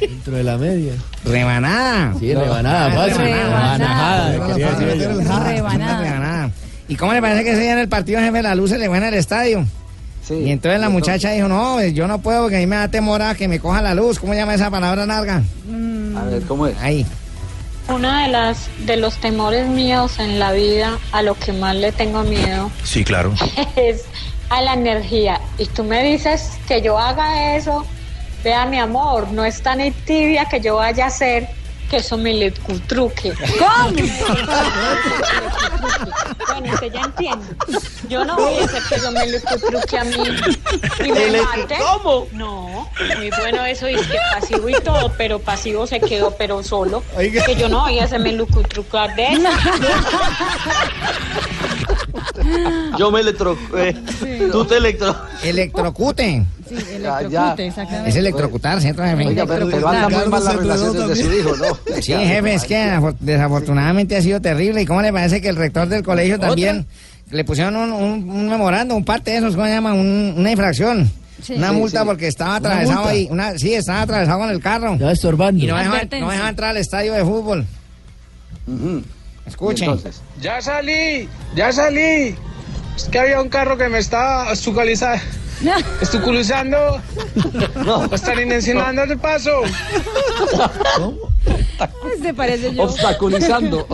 Dentro 0.00 0.36
de 0.36 0.42
la 0.42 0.58
media. 0.58 0.94
Rebanada. 1.24 2.14
Sí, 2.18 2.34
rebanada, 2.34 2.90
fácil. 2.92 3.22
Rebanada. 3.22 4.30
decir 4.30 4.88
ella. 4.88 5.08
Rebanada. 5.08 6.00
Rebanada. 6.02 6.50
¿Y 6.88 6.96
cómo 6.96 7.12
le 7.12 7.20
parece 7.20 7.44
que 7.44 7.52
ese 7.52 7.60
día 7.62 7.72
en 7.72 7.78
el 7.78 7.88
partido 7.88 8.20
jefe 8.20 8.42
la 8.42 8.54
luz 8.54 8.70
se 8.70 8.78
le 8.78 8.88
fue 8.88 8.98
en 8.98 9.04
el 9.04 9.14
estadio? 9.14 9.64
y 10.28 10.50
entonces 10.50 10.80
la 10.80 10.88
muchacha 10.88 11.30
dijo, 11.30 11.46
no, 11.46 11.74
pues, 11.74 11.94
yo 11.94 12.08
no 12.08 12.20
puedo 12.20 12.42
porque 12.42 12.56
a 12.56 12.58
mí 12.58 12.66
me 12.66 12.74
da 12.74 12.88
temor 12.88 13.22
a 13.22 13.36
que 13.36 13.46
me 13.46 13.60
coja 13.60 13.80
la 13.80 13.94
luz. 13.94 14.18
¿Cómo 14.18 14.34
llama 14.34 14.54
esa 14.54 14.72
palabra 14.72 15.06
larga? 15.06 15.40
A 16.16 16.24
ver, 16.24 16.42
¿cómo 16.48 16.66
es? 16.66 16.76
Ahí. 16.80 17.06
Uno 17.88 18.12
de 18.12 18.26
las 18.26 18.68
de 18.86 18.96
los 18.96 19.18
temores 19.20 19.68
míos 19.68 20.18
en 20.18 20.40
la 20.40 20.50
vida, 20.50 20.98
a 21.12 21.22
lo 21.22 21.36
que 21.36 21.52
más 21.52 21.76
le 21.76 21.92
tengo 21.92 22.24
miedo, 22.24 22.72
Sí, 22.82 23.04
claro. 23.04 23.32
es 23.76 24.02
a 24.50 24.60
la 24.62 24.74
energía. 24.74 25.40
Y 25.58 25.66
tú 25.66 25.84
me 25.84 26.02
dices 26.02 26.52
que 26.68 26.80
yo 26.82 26.98
haga 26.98 27.56
eso, 27.56 27.84
vea 28.44 28.66
mi 28.66 28.78
amor, 28.78 29.28
no 29.32 29.44
es 29.44 29.62
tan 29.62 29.78
tibia 30.04 30.44
que 30.46 30.60
yo 30.60 30.76
vaya 30.76 31.04
a 31.04 31.08
hacer 31.08 31.48
que 31.90 31.98
eso 31.98 32.16
me 32.16 32.32
le 32.34 32.50
cutruque. 32.52 33.32
¿Cómo? 33.60 33.90
Bueno, 36.48 36.74
usted 36.74 36.92
ya 36.92 37.02
entiende. 37.02 37.46
Yo 38.08 38.24
no 38.24 38.34
voy 38.36 38.58
a 38.58 38.64
hacer 38.64 38.82
que 38.88 38.94
eso 38.96 39.10
me 39.12 39.24
le 39.26 39.40
cutruque 39.40 39.96
a 39.98 40.02
mí 40.04 40.16
y 41.04 41.12
me 41.12 41.26
¿Le- 41.28 41.42
mate. 41.42 41.76
cómo? 41.78 42.26
No, 42.32 42.90
muy 43.18 43.30
bueno 43.38 43.64
eso, 43.64 43.86
es 43.86 44.04
que 44.06 44.18
pasivo 44.32 44.68
y 44.68 44.74
todo, 44.82 45.12
pero 45.16 45.38
pasivo 45.38 45.86
se 45.86 46.00
quedó, 46.00 46.32
pero 46.36 46.62
solo. 46.64 47.04
Oiga. 47.16 47.44
Que 47.44 47.54
yo 47.54 47.68
no 47.68 47.82
voy 47.82 48.00
a 48.00 48.04
hacerme 48.04 48.32
lucutrucar 48.32 49.14
de 49.14 49.26
eso. 49.28 49.48
Yo 52.98 53.10
me 53.10 53.20
electro... 53.20 53.56
eh, 53.76 53.94
Tú 54.50 54.64
te 54.64 54.76
electro... 54.76 55.14
Electrocute. 55.44 56.44
Sí, 56.68 56.74
Ya, 56.74 57.20
electrocute, 57.20 57.30
ya. 57.32 57.54
exactamente. 57.68 58.10
Es 58.10 58.16
electrocutar, 58.16 58.80
¿cierto, 58.80 59.02
jefe? 59.02 59.26
Oiga, 59.26 59.46
pero, 59.46 59.68
pero 59.70 59.88
anda 59.88 60.08
muy 60.08 60.28
mal 60.28 60.44
las 60.44 60.56
relaciones 60.56 61.08
de 61.08 61.16
su 61.16 61.32
hijo, 61.32 61.56
¿no? 61.56 62.00
Sí, 62.02 62.12
jefe, 62.12 62.54
es 62.54 62.64
que 62.64 62.76
afor- 62.76 63.16
desafortunadamente 63.20 64.16
ha 64.16 64.22
sido 64.22 64.40
terrible. 64.40 64.82
¿Y 64.82 64.86
cómo 64.86 65.02
le 65.02 65.12
parece 65.12 65.40
que 65.40 65.48
el 65.48 65.56
rector 65.56 65.88
del 65.88 66.02
colegio 66.02 66.38
también 66.40 66.86
le 67.30 67.44
pusieron 67.44 67.76
un, 67.76 67.92
un, 67.92 68.30
un 68.30 68.48
memorando, 68.48 68.94
un 68.96 69.04
parte 69.04 69.30
de 69.32 69.38
esos, 69.38 69.54
¿cómo 69.54 69.66
se 69.66 69.72
llama? 69.72 69.92
Un- 69.94 70.34
una 70.36 70.50
infracción. 70.50 71.10
Sí. 71.42 71.52
Una 71.54 71.68
Sí, 71.70 71.76
multa 71.76 72.00
sí. 72.00 72.06
porque 72.06 72.26
estaba 72.28 72.56
atravesado 72.56 73.06
ahí. 73.08 73.28
Una, 73.30 73.58
sí, 73.58 73.74
estaba 73.74 74.02
atravesado 74.02 74.38
con 74.38 74.50
el 74.50 74.60
carro. 74.60 74.94
Estaba 74.94 75.12
estorbando. 75.12 75.62
Y 75.62 75.66
no 75.66 75.76
dejaba, 75.76 76.00
no 76.20 76.30
dejaba 76.30 76.48
entrar 76.48 76.70
al 76.70 76.76
estadio 76.78 77.12
de 77.12 77.22
fútbol. 77.24 77.66
Escuchen. 79.46 79.98
Ya 80.40 80.60
salí, 80.60 81.28
ya 81.54 81.72
salí. 81.72 82.34
Es 82.96 83.04
que 83.10 83.18
había 83.18 83.40
un 83.40 83.48
carro 83.48 83.76
que 83.78 83.88
me 83.88 83.98
estaba 83.98 84.52
estucaliza- 84.52 85.20
estuculizando. 86.00 87.00
No. 87.84 88.04
Están 88.06 88.40
intencionando 88.42 89.02
el 89.04 89.16
paso. 89.18 89.50
Se 92.22 92.34
parece 92.34 92.74
yo. 92.74 92.82
Obstaculizando. 92.84 93.86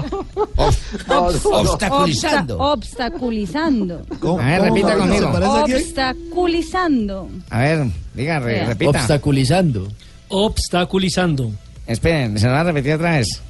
Obstaculizando. 0.57 2.59
Obsta- 2.59 2.59
obstaculizando. 2.59 4.07
A 4.41 4.47
ver, 4.47 4.63
repita 4.63 4.97
conmigo. 4.97 5.27
Obstaculizando. 5.29 7.29
A 7.51 7.59
ver, 7.61 7.87
diga, 8.15 8.39
repita. 8.41 8.91
Obstaculizando. 8.91 9.89
Obstaculizando. 10.29 11.51
Esperen, 11.87 12.39
se 12.39 12.47
lo 12.47 12.53
va 12.53 12.61
a 12.61 12.65
repetir 12.65 12.95
otra 12.95 13.13
vez. 13.19 13.43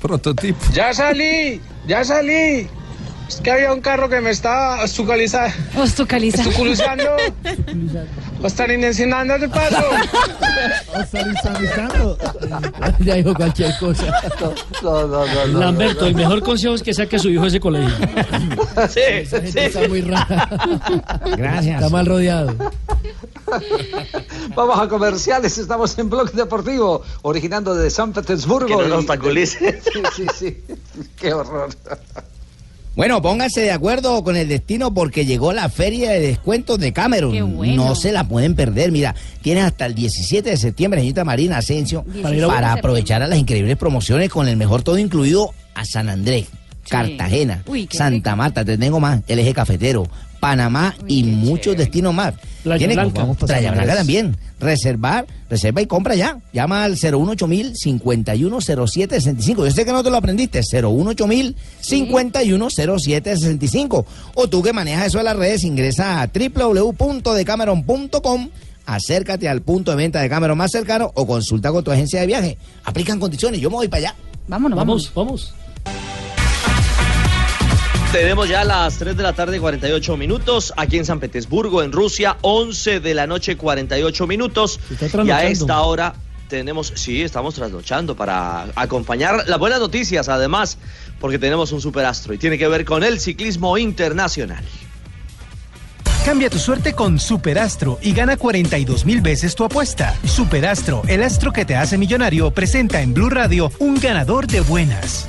Prototipo. 0.00 0.58
Ya 0.72 0.92
salí, 0.94 1.60
ya 1.86 2.04
salí. 2.04 2.68
Es 3.30 3.36
que 3.40 3.50
había 3.52 3.72
un 3.72 3.80
carro 3.80 4.08
que 4.08 4.20
me 4.20 4.30
estaba 4.30 4.82
estucaliza- 4.84 5.54
Obstaculizando. 5.78 6.50
estuculizando. 6.50 7.04
Están 8.44 8.72
intencionando 8.72 9.36
el 9.36 9.48
paso. 9.48 9.84
Ya 12.98 13.14
dijo 13.14 13.32
cualquier 13.34 13.72
cosa. 13.78 14.06
No, 14.82 15.06
no, 15.06 15.26
no, 15.26 15.46
no, 15.46 15.58
Lamberto, 15.60 16.06
el 16.06 16.14
mejor 16.16 16.42
consejo 16.42 16.74
es 16.74 16.82
que 16.82 16.92
saque 16.92 17.16
a 17.16 17.18
su 17.20 17.28
hijo 17.28 17.42
de 17.42 17.48
ese 17.48 17.60
colegio. 17.60 17.90
Sí, 18.88 19.00
Esa 19.00 19.40
gente 19.42 19.66
está 19.66 19.88
muy 19.88 20.00
rara. 20.00 20.48
Gracias. 21.36 21.74
Está 21.76 21.88
mal 21.88 22.06
rodeado. 22.06 22.54
Vamos 24.56 24.80
a 24.80 24.88
comerciales, 24.88 25.56
estamos 25.58 25.96
en 25.98 26.08
Blog 26.10 26.32
Deportivo, 26.32 27.02
originando 27.22 27.74
de 27.74 27.90
San 27.90 28.12
Petersburgo. 28.12 28.66
Que 28.66 28.74
no 28.74 28.82
lo 28.88 28.94
Y- 28.96 28.98
obstaculice. 28.98 29.80
Sí, 29.82 30.02
sí, 30.16 30.26
sí. 30.34 30.64
Qué 31.16 31.32
horror. 31.32 31.70
Bueno, 32.96 33.22
pónganse 33.22 33.60
de 33.60 33.70
acuerdo 33.70 34.22
con 34.24 34.36
el 34.36 34.48
destino 34.48 34.92
porque 34.92 35.24
llegó 35.24 35.52
la 35.52 35.68
feria 35.68 36.10
de 36.10 36.20
descuentos 36.20 36.78
de 36.78 36.92
Cameron. 36.92 37.32
Qué 37.32 37.42
bueno. 37.42 37.86
No 37.86 37.94
se 37.94 38.12
la 38.12 38.24
pueden 38.24 38.54
perder. 38.54 38.90
Mira, 38.90 39.14
tienes 39.42 39.64
hasta 39.64 39.86
el 39.86 39.94
17 39.94 40.50
de 40.50 40.56
septiembre, 40.56 41.00
señorita 41.00 41.24
Marina 41.24 41.58
Asensio, 41.58 42.04
Para 42.46 42.72
aprovechar 42.72 43.22
a 43.22 43.28
las 43.28 43.38
increíbles 43.38 43.76
promociones 43.76 44.28
con 44.28 44.48
el 44.48 44.56
mejor 44.56 44.82
todo 44.82 44.98
incluido 44.98 45.54
a 45.74 45.84
San 45.84 46.08
Andrés, 46.08 46.48
Cartagena, 46.88 47.62
Uy, 47.66 47.88
Santa 47.90 48.34
Marta, 48.34 48.64
te 48.64 48.76
tengo 48.76 48.98
más, 48.98 49.22
el 49.28 49.38
eje 49.38 49.54
cafetero, 49.54 50.08
Panamá 50.40 50.96
y 51.06 51.22
muchos 51.22 51.76
destinos 51.76 52.12
más. 52.14 52.34
Playa 52.64 52.78
Tiene- 52.78 52.94
Blanca. 52.94 53.20
Vamos 53.20 53.36
Playa 53.36 53.70
Blanca 53.72 53.94
también. 53.94 54.36
Reservar, 54.58 55.26
reserva 55.48 55.80
y 55.82 55.86
compra 55.86 56.14
ya. 56.14 56.38
Llama 56.52 56.84
al 56.84 56.96
018000 56.96 57.76
510765. 57.76 59.64
Yo 59.66 59.70
sé 59.70 59.84
que 59.84 59.92
no 59.92 60.02
te 60.02 60.10
lo 60.10 60.16
aprendiste. 60.16 60.62
018000 60.62 61.54
510765. 61.80 64.06
O 64.34 64.48
tú 64.48 64.62
que 64.62 64.72
manejas 64.72 65.06
eso 65.08 65.18
de 65.18 65.24
las 65.24 65.36
redes, 65.36 65.62
ingresa 65.64 66.22
a 66.22 66.26
www.decameron.com. 66.28 68.48
Acércate 68.86 69.46
al 69.48 69.60
punto 69.62 69.90
de 69.92 69.96
venta 69.98 70.20
de 70.20 70.28
Cameron 70.28 70.58
más 70.58 70.72
cercano 70.72 71.12
o 71.14 71.24
consulta 71.26 71.70
con 71.70 71.84
tu 71.84 71.90
agencia 71.92 72.20
de 72.20 72.26
viaje. 72.26 72.58
Aplican 72.84 73.20
condiciones. 73.20 73.60
Yo 73.60 73.70
me 73.70 73.76
voy 73.76 73.88
para 73.88 74.08
allá. 74.08 74.16
Vámonos, 74.48 74.76
Vamos, 74.76 75.12
vamos. 75.14 75.54
Tenemos 78.12 78.48
ya 78.48 78.64
las 78.64 78.98
3 78.98 79.16
de 79.16 79.22
la 79.22 79.34
tarde 79.34 79.60
48 79.60 80.16
minutos 80.16 80.72
aquí 80.76 80.98
en 80.98 81.04
San 81.04 81.20
Petersburgo, 81.20 81.80
en 81.80 81.92
Rusia, 81.92 82.38
11 82.40 82.98
de 82.98 83.14
la 83.14 83.28
noche 83.28 83.56
48 83.56 84.26
minutos. 84.26 84.80
Y 85.24 85.30
a 85.30 85.44
esta 85.44 85.80
hora 85.82 86.14
tenemos, 86.48 86.92
sí, 86.96 87.22
estamos 87.22 87.54
trasnochando 87.54 88.16
para 88.16 88.66
acompañar 88.74 89.44
las 89.46 89.58
buenas 89.60 89.78
noticias 89.78 90.28
además, 90.28 90.76
porque 91.20 91.38
tenemos 91.38 91.70
un 91.70 91.80
superastro 91.80 92.34
y 92.34 92.38
tiene 92.38 92.58
que 92.58 92.66
ver 92.66 92.84
con 92.84 93.04
el 93.04 93.20
ciclismo 93.20 93.78
internacional. 93.78 94.64
Cambia 96.24 96.50
tu 96.50 96.58
suerte 96.58 96.92
con 96.94 97.20
Superastro 97.20 97.98
y 98.02 98.12
gana 98.12 98.36
42 98.36 99.06
mil 99.06 99.20
veces 99.20 99.54
tu 99.54 99.64
apuesta. 99.64 100.16
Superastro, 100.24 101.02
el 101.06 101.22
astro 101.22 101.52
que 101.52 101.64
te 101.64 101.76
hace 101.76 101.96
millonario, 101.96 102.50
presenta 102.50 103.00
en 103.00 103.14
Blue 103.14 103.30
Radio 103.30 103.70
un 103.78 104.00
ganador 104.00 104.48
de 104.48 104.60
buenas. 104.62 105.28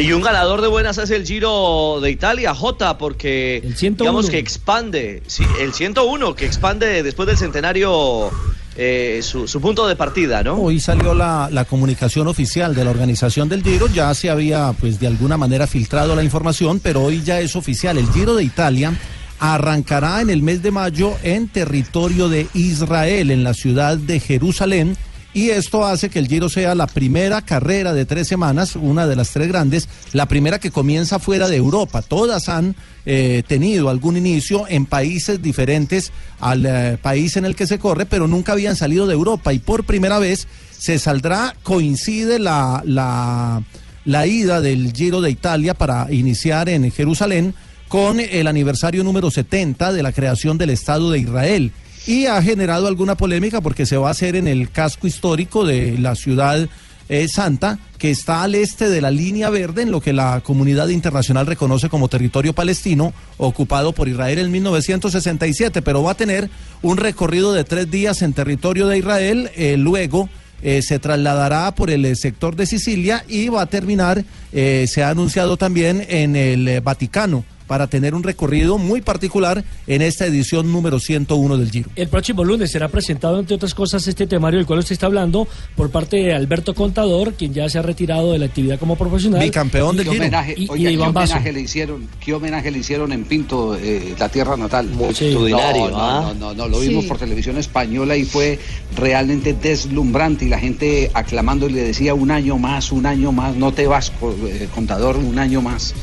Y 0.00 0.12
un 0.12 0.22
ganador 0.22 0.62
de 0.62 0.68
buenas 0.68 0.96
es 0.96 1.10
el 1.10 1.26
Giro 1.26 2.00
de 2.00 2.10
Italia, 2.10 2.54
J, 2.54 2.96
porque 2.96 3.62
digamos 3.78 4.30
que 4.30 4.38
expande, 4.38 5.22
sí, 5.26 5.44
el 5.60 5.74
101, 5.74 6.34
que 6.34 6.46
expande 6.46 7.02
después 7.02 7.26
del 7.26 7.36
centenario 7.36 8.30
eh, 8.76 9.20
su, 9.22 9.46
su 9.46 9.60
punto 9.60 9.86
de 9.86 9.96
partida, 9.96 10.42
¿no? 10.42 10.54
Hoy 10.54 10.80
salió 10.80 11.12
la, 11.12 11.50
la 11.52 11.66
comunicación 11.66 12.28
oficial 12.28 12.74
de 12.74 12.84
la 12.84 12.90
organización 12.90 13.50
del 13.50 13.62
Giro, 13.62 13.88
ya 13.88 14.14
se 14.14 14.30
había 14.30 14.72
pues 14.72 14.98
de 14.98 15.06
alguna 15.06 15.36
manera 15.36 15.66
filtrado 15.66 16.16
la 16.16 16.24
información, 16.24 16.80
pero 16.80 17.02
hoy 17.02 17.22
ya 17.22 17.40
es 17.40 17.54
oficial. 17.54 17.98
El 17.98 18.10
Giro 18.10 18.34
de 18.34 18.44
Italia 18.44 18.94
arrancará 19.38 20.22
en 20.22 20.30
el 20.30 20.42
mes 20.42 20.62
de 20.62 20.70
mayo 20.70 21.12
en 21.22 21.48
territorio 21.48 22.30
de 22.30 22.46
Israel, 22.54 23.30
en 23.30 23.44
la 23.44 23.52
ciudad 23.52 23.98
de 23.98 24.18
Jerusalén. 24.18 24.96
Y 25.32 25.50
esto 25.50 25.84
hace 25.84 26.10
que 26.10 26.18
el 26.18 26.26
Giro 26.26 26.48
sea 26.48 26.74
la 26.74 26.88
primera 26.88 27.42
carrera 27.42 27.92
de 27.92 28.04
tres 28.04 28.26
semanas, 28.26 28.74
una 28.74 29.06
de 29.06 29.14
las 29.14 29.30
tres 29.30 29.46
grandes, 29.46 29.88
la 30.12 30.26
primera 30.26 30.58
que 30.58 30.72
comienza 30.72 31.20
fuera 31.20 31.48
de 31.48 31.56
Europa. 31.56 32.02
Todas 32.02 32.48
han 32.48 32.74
eh, 33.06 33.44
tenido 33.46 33.90
algún 33.90 34.16
inicio 34.16 34.66
en 34.68 34.86
países 34.86 35.40
diferentes 35.40 36.12
al 36.40 36.66
eh, 36.66 36.98
país 37.00 37.36
en 37.36 37.44
el 37.44 37.54
que 37.54 37.68
se 37.68 37.78
corre, 37.78 38.06
pero 38.06 38.26
nunca 38.26 38.52
habían 38.52 38.74
salido 38.74 39.06
de 39.06 39.14
Europa. 39.14 39.52
Y 39.52 39.60
por 39.60 39.84
primera 39.84 40.18
vez 40.18 40.48
se 40.76 40.98
saldrá, 40.98 41.54
coincide 41.62 42.40
la, 42.40 42.82
la, 42.84 43.62
la 44.04 44.26
ida 44.26 44.60
del 44.60 44.92
Giro 44.92 45.20
de 45.20 45.30
Italia 45.30 45.74
para 45.74 46.12
iniciar 46.12 46.68
en 46.68 46.90
Jerusalén 46.90 47.54
con 47.86 48.18
el 48.18 48.48
aniversario 48.48 49.04
número 49.04 49.30
70 49.30 49.92
de 49.92 50.02
la 50.02 50.12
creación 50.12 50.58
del 50.58 50.70
Estado 50.70 51.10
de 51.10 51.20
Israel 51.20 51.72
y 52.10 52.26
ha 52.26 52.42
generado 52.42 52.88
alguna 52.88 53.14
polémica 53.14 53.60
porque 53.60 53.86
se 53.86 53.96
va 53.96 54.08
a 54.08 54.10
hacer 54.10 54.34
en 54.34 54.48
el 54.48 54.72
casco 54.72 55.06
histórico 55.06 55.64
de 55.64 55.96
la 55.96 56.16
ciudad 56.16 56.68
eh, 57.08 57.28
santa 57.28 57.78
que 57.98 58.10
está 58.10 58.42
al 58.42 58.56
este 58.56 58.88
de 58.88 59.00
la 59.00 59.12
línea 59.12 59.48
verde 59.48 59.82
en 59.82 59.92
lo 59.92 60.00
que 60.00 60.12
la 60.12 60.40
comunidad 60.40 60.88
internacional 60.88 61.46
reconoce 61.46 61.88
como 61.88 62.08
territorio 62.08 62.52
palestino 62.52 63.12
ocupado 63.36 63.92
por 63.92 64.08
Israel 64.08 64.40
en 64.40 64.50
1967, 64.50 65.82
pero 65.82 66.02
va 66.02 66.10
a 66.10 66.16
tener 66.16 66.50
un 66.82 66.96
recorrido 66.96 67.52
de 67.52 67.62
tres 67.62 67.88
días 67.88 68.22
en 68.22 68.32
territorio 68.32 68.88
de 68.88 68.98
Israel, 68.98 69.48
eh, 69.54 69.76
luego 69.76 70.28
eh, 70.62 70.82
se 70.82 70.98
trasladará 70.98 71.72
por 71.76 71.92
el 71.92 72.16
sector 72.16 72.56
de 72.56 72.66
Sicilia 72.66 73.24
y 73.28 73.50
va 73.50 73.62
a 73.62 73.66
terminar, 73.66 74.24
se 74.52 75.02
ha 75.04 75.10
anunciado 75.10 75.56
también 75.56 76.04
en 76.08 76.34
el 76.34 76.80
Vaticano 76.80 77.44
para 77.70 77.86
tener 77.86 78.16
un 78.16 78.24
recorrido 78.24 78.78
muy 78.78 79.00
particular 79.00 79.62
en 79.86 80.02
esta 80.02 80.26
edición 80.26 80.72
número 80.72 80.98
101 80.98 81.56
del 81.56 81.70
Giro. 81.70 81.88
El 81.94 82.08
próximo 82.08 82.42
lunes 82.42 82.72
será 82.72 82.88
presentado, 82.88 83.38
entre 83.38 83.54
otras 83.54 83.74
cosas, 83.74 84.04
este 84.08 84.26
temario 84.26 84.58
del 84.58 84.66
cual 84.66 84.80
usted 84.80 84.94
está 84.94 85.06
hablando 85.06 85.46
por 85.76 85.88
parte 85.88 86.16
de 86.16 86.34
Alberto 86.34 86.74
Contador, 86.74 87.34
quien 87.34 87.54
ya 87.54 87.68
se 87.68 87.78
ha 87.78 87.82
retirado 87.82 88.32
de 88.32 88.40
la 88.40 88.46
actividad 88.46 88.76
como 88.80 88.96
profesional. 88.96 89.40
Bicampeón 89.40 89.96
¿Qué 89.98 90.08
homenaje, 90.08 90.54
Y, 90.56 90.64
y 90.64 90.68
oiga, 90.68 90.90
de 90.90 90.96
¿qué 90.96 91.12
Basso. 91.12 91.32
homenaje 91.34 91.52
le 91.52 91.60
hicieron? 91.60 92.08
¿Qué 92.18 92.34
homenaje 92.34 92.72
le 92.72 92.78
hicieron 92.80 93.12
en 93.12 93.22
Pinto, 93.24 93.76
eh, 93.76 94.16
la 94.18 94.28
tierra 94.28 94.56
natal? 94.56 94.88
Multitudinario, 94.88 95.90
No, 95.90 95.96
¿ah? 95.96 96.20
no, 96.22 96.34
no, 96.34 96.54
no, 96.54 96.66
lo 96.66 96.80
vimos 96.80 97.04
Sí. 97.04 97.08
por 97.08 97.18
televisión 97.18 97.56
española 97.56 98.16
y 98.16 98.24
fue 98.24 98.58
realmente 98.96 99.52
deslumbrante 99.52 100.44
y 100.44 100.48
la 100.48 100.58
gente 100.58 101.08
aclamando 101.14 101.68
y 101.68 101.72
le 101.74 101.84
decía 101.84 102.14
un 102.14 102.32
año 102.32 102.58
más, 102.58 102.90
un 102.90 103.06
año 103.06 103.30
más, 103.30 103.54
no 103.54 103.72
te 103.72 103.86
vas, 103.86 104.10
eh, 104.48 104.66
contador, 104.74 105.18
un 105.18 105.38
año 105.38 105.62
más. 105.62 105.94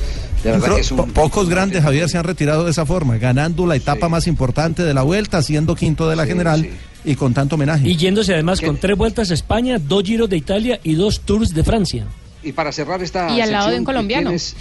De 0.48 0.52
verdad 0.54 0.66
Creo- 0.66 0.76
que 0.76 0.82
es 0.82 0.92
un... 0.92 0.98
po- 0.98 1.08
pocos 1.08 1.50
grandes, 1.50 1.84
Javier, 1.84 2.10
se 2.10 2.18
han 2.18 2.24
retirado 2.24 2.64
de 2.66 2.72
esa 2.72 2.86
forma, 2.86 3.18
ganando 3.18 3.66
la 3.66 3.76
etapa 3.76 4.10
más 4.10 4.28
importante 4.28 4.84
de 4.84 4.94
la 4.94 5.04
vuelta, 5.04 5.42
siendo 5.42 5.76
quinto 5.76 6.10
de 6.10 6.16
la 6.16 6.26
general 6.26 6.68
y 7.06 7.16
con 7.16 7.34
tanto 7.34 7.56
homenaje. 7.56 7.88
Y 7.88 7.96
yéndose 7.98 8.34
además 8.34 8.62
con 8.62 8.78
tres 8.78 8.98
vueltas 8.98 9.32
a 9.32 9.34
España, 9.34 9.78
dos 9.80 10.04
giros 10.04 10.30
de 10.30 10.38
Italia 10.38 10.80
y 10.84 10.96
dos 10.96 11.22
tours 11.22 11.54
de 11.54 11.64
Francia. 11.64 12.06
Y 12.44 12.52
para 12.54 12.72
cerrar 12.72 13.02
esta 13.04 13.30
Y 13.36 13.42
al 13.42 13.52
lado 13.52 13.66
de 13.66 13.72
un 13.74 13.80
sección, 13.80 13.86
colombiano. 13.86 14.30
¿quiénes, 14.30 14.56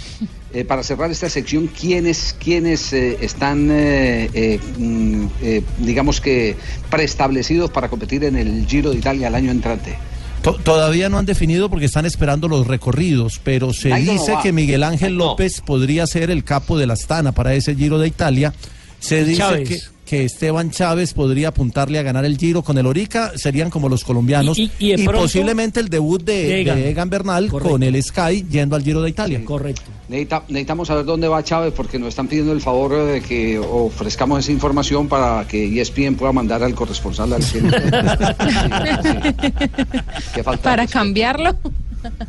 eh, 0.53 0.65
para 0.65 0.83
cerrar 0.83 1.09
esta 1.11 1.29
sección, 1.29 1.67
¿quiénes, 1.67 2.35
quiénes 2.37 2.91
eh, 2.91 3.17
están, 3.21 3.69
eh, 3.71 4.29
eh, 4.33 4.59
mm, 4.77 5.25
eh, 5.41 5.61
digamos 5.79 6.19
que, 6.19 6.57
preestablecidos 6.89 7.69
para 7.71 7.87
competir 7.87 8.23
en 8.25 8.35
el 8.35 8.65
Giro 8.67 8.91
de 8.91 8.97
Italia 8.97 9.27
el 9.29 9.35
año 9.35 9.51
entrante? 9.51 9.95
To- 10.43 10.53
Todavía 10.55 11.09
no 11.09 11.17
han 11.17 11.25
definido 11.25 11.69
porque 11.69 11.85
están 11.85 12.05
esperando 12.05 12.47
los 12.47 12.67
recorridos, 12.67 13.41
pero 13.43 13.73
se 13.73 13.93
dice 13.95 14.33
que 14.41 14.51
Miguel 14.53 14.83
Ángel 14.83 15.17
No. 15.17 15.25
López 15.25 15.61
podría 15.61 16.07
ser 16.07 16.31
el 16.31 16.43
capo 16.43 16.77
de 16.77 16.87
la 16.87 16.93
Astana 16.93 17.31
para 17.33 17.53
ese 17.53 17.75
Giro 17.75 17.99
de 17.99 18.07
Italia. 18.07 18.53
Se 18.99 19.23
dice 19.25 19.39
Chávez. 19.39 19.69
que, 19.69 19.79
que 20.07 20.23
Esteban 20.23 20.71
Chávez 20.71 21.13
podría 21.13 21.49
apuntarle 21.49 21.99
a 21.99 22.01
ganar 22.01 22.23
el 22.25 22.37
Giro 22.37 22.63
con 22.63 22.77
el 22.77 22.85
Orica, 22.85 23.33
serían 23.35 23.69
como 23.69 23.89
los 23.89 24.05
colombianos, 24.05 24.57
Y- 24.57 24.63
y, 24.63 24.71
y- 24.79 24.93
y 24.93 24.95
de 24.95 25.03
pronto- 25.03 25.21
posiblemente 25.23 25.81
el 25.81 25.89
debut 25.89 26.23
de, 26.23 26.33
de 26.43 26.61
Egan. 26.61 26.75
de 26.77 26.89
Egan 26.89 27.09
Bernal 27.09 27.49
Correcto. 27.49 27.71
con 27.71 27.83
el 27.83 28.01
Sky 28.01 28.45
yendo 28.49 28.77
al 28.77 28.83
Giro 28.83 29.01
de 29.01 29.09
Italia. 29.09 29.41
Correcto. 29.43 29.81
Necesita- 30.09 30.43
necesitamos 30.47 30.87
saber 30.87 31.03
dónde 31.03 31.27
va 31.27 31.43
Chávez 31.43 31.73
porque 31.75 31.99
nos 31.99 32.07
están 32.09 32.27
pidiendo 32.27 32.53
el 32.53 32.61
favor 32.61 33.05
de 33.05 33.21
que 33.21 33.59
ofrezcamos 33.59 34.39
esa 34.39 34.53
información 34.53 35.09
para 35.09 35.45
que 35.45 35.81
ESPN 35.81 36.15
pueda 36.15 36.31
mandar 36.31 36.63
al 36.63 36.73
corresponsal 36.73 37.33
al 37.33 37.43
¿Qué 40.33 40.43
falta? 40.43 40.63
Para 40.63 40.87
cambiarlo. 40.87 41.55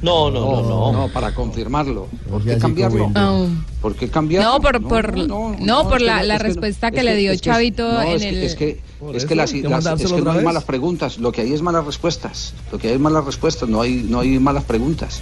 No, 0.03 0.31
no, 0.31 0.63
no, 0.63 0.93
no. 0.93 1.09
para 1.13 1.35
confirmarlo. 1.35 2.09
¿Por 2.29 2.43
qué 2.45 2.59
cambiarlo? 2.59 3.05
como 3.05 3.13
Ah. 3.15 3.47
¿Por 3.81 3.95
qué 3.95 4.09
cambiarlo? 4.09 4.53
No, 4.53 4.61
por, 4.61 4.83
por, 4.83 5.17
no, 5.17 5.89
por 5.89 6.01
la, 6.01 6.19
no, 6.19 6.23
la 6.25 6.35
es 6.37 6.43
que 6.43 6.49
no, 6.49 6.55
respuesta 6.55 6.91
que 6.91 7.03
le 7.03 7.17
dio 7.17 7.35
Chavito 7.37 7.93
no, 7.93 8.03
en 8.03 8.09
es 8.09 8.23
que- 8.23 8.29
el... 8.29 8.37
Es 8.43 8.55
que, 8.57 8.81
es 9.15 9.25
que, 9.27 9.35
las, 9.35 9.53
hay 9.53 9.63
que 9.63 9.69
las- 9.69 9.87
es 10.01 10.13
que 10.13 10.21
no 10.23 10.33
hay 10.33 10.45
malas 10.45 10.65
preguntas, 10.65 11.19
lo 11.19 11.31
que 11.33 11.43
hay 11.43 11.53
es 11.53 11.63
malas 11.63 11.85
respuestas. 11.87 12.55
Lo 12.73 12.79
que 12.79 12.89
hay 12.89 12.95
es 12.95 13.01
malas 13.01 13.25
respuestas, 13.25 13.69
no 13.69 13.81
hay, 13.81 14.05
no 14.09 14.21
hay 14.21 14.39
malas 14.39 14.65
preguntas. 14.65 15.21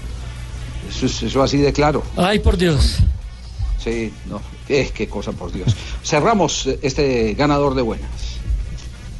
Eso 0.88 1.06
es 1.06 1.22
eso 1.22 1.42
así 1.42 1.58
de 1.58 1.72
claro. 1.72 2.02
Ay, 2.16 2.38
por 2.38 2.56
Dios. 2.56 2.98
Sí, 3.82 4.12
no, 4.28 4.40
qué, 4.66 4.90
qué 4.94 5.08
cosa, 5.08 5.32
por 5.32 5.52
Dios. 5.52 5.74
Cerramos 6.02 6.66
este 6.82 7.34
ganador 7.34 7.74
de 7.74 7.82
buenas. 7.82 8.35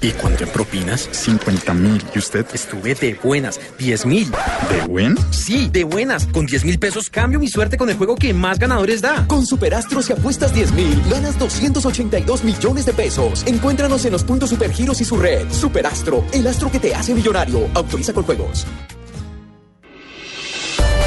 ¿Y 0.07 0.13
cuánto 0.13 0.45
en 0.45 0.51
propinas? 0.51 1.09
50 1.11 1.75
mil. 1.75 2.01
¿Y 2.15 2.21
usted? 2.21 2.47
Estuve 2.55 2.95
de 2.95 3.15
buenas, 3.15 3.59
10 3.77 4.07
mil. 4.07 4.31
¿De 4.71 4.87
buen? 4.87 5.17
Sí, 5.33 5.69
de 5.69 5.83
buenas. 5.83 6.29
Con 6.29 6.47
10 6.47 6.65
mil 6.65 6.79
pesos 6.79 7.11
cambio 7.11 7.41
mi 7.41 7.49
suerte 7.49 7.77
con 7.77 7.91
el 7.91 7.97
juego 7.97 8.15
que 8.15 8.33
más 8.33 8.61
ganadores 8.61 9.03
da. 9.03 9.27
Con 9.27 9.45
Superastros 9.45 10.09
y 10.09 10.13
apuestas 10.13 10.55
10 10.55 10.73
mil, 10.75 11.03
ganas 11.11 11.37
282 11.41 12.45
millones 12.45 12.87
de 12.87 12.93
pesos. 12.93 13.43
Encuéntranos 13.49 14.05
en 14.05 14.13
los 14.13 14.23
puntos 14.23 14.51
Supergiros 14.51 15.01
y 15.01 15.05
su 15.05 15.17
red. 15.17 15.51
Superastro, 15.51 16.25
el 16.33 16.47
astro 16.47 16.71
que 16.71 16.79
te 16.79 16.95
hace 16.95 17.13
millonario. 17.13 17.69
Autoriza 17.75 18.13
con 18.13 18.23
juegos. 18.23 18.65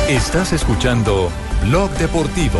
Estás 0.10 0.52
escuchando 0.52 1.32
Blog 1.70 1.90
Deportivo. 1.92 2.60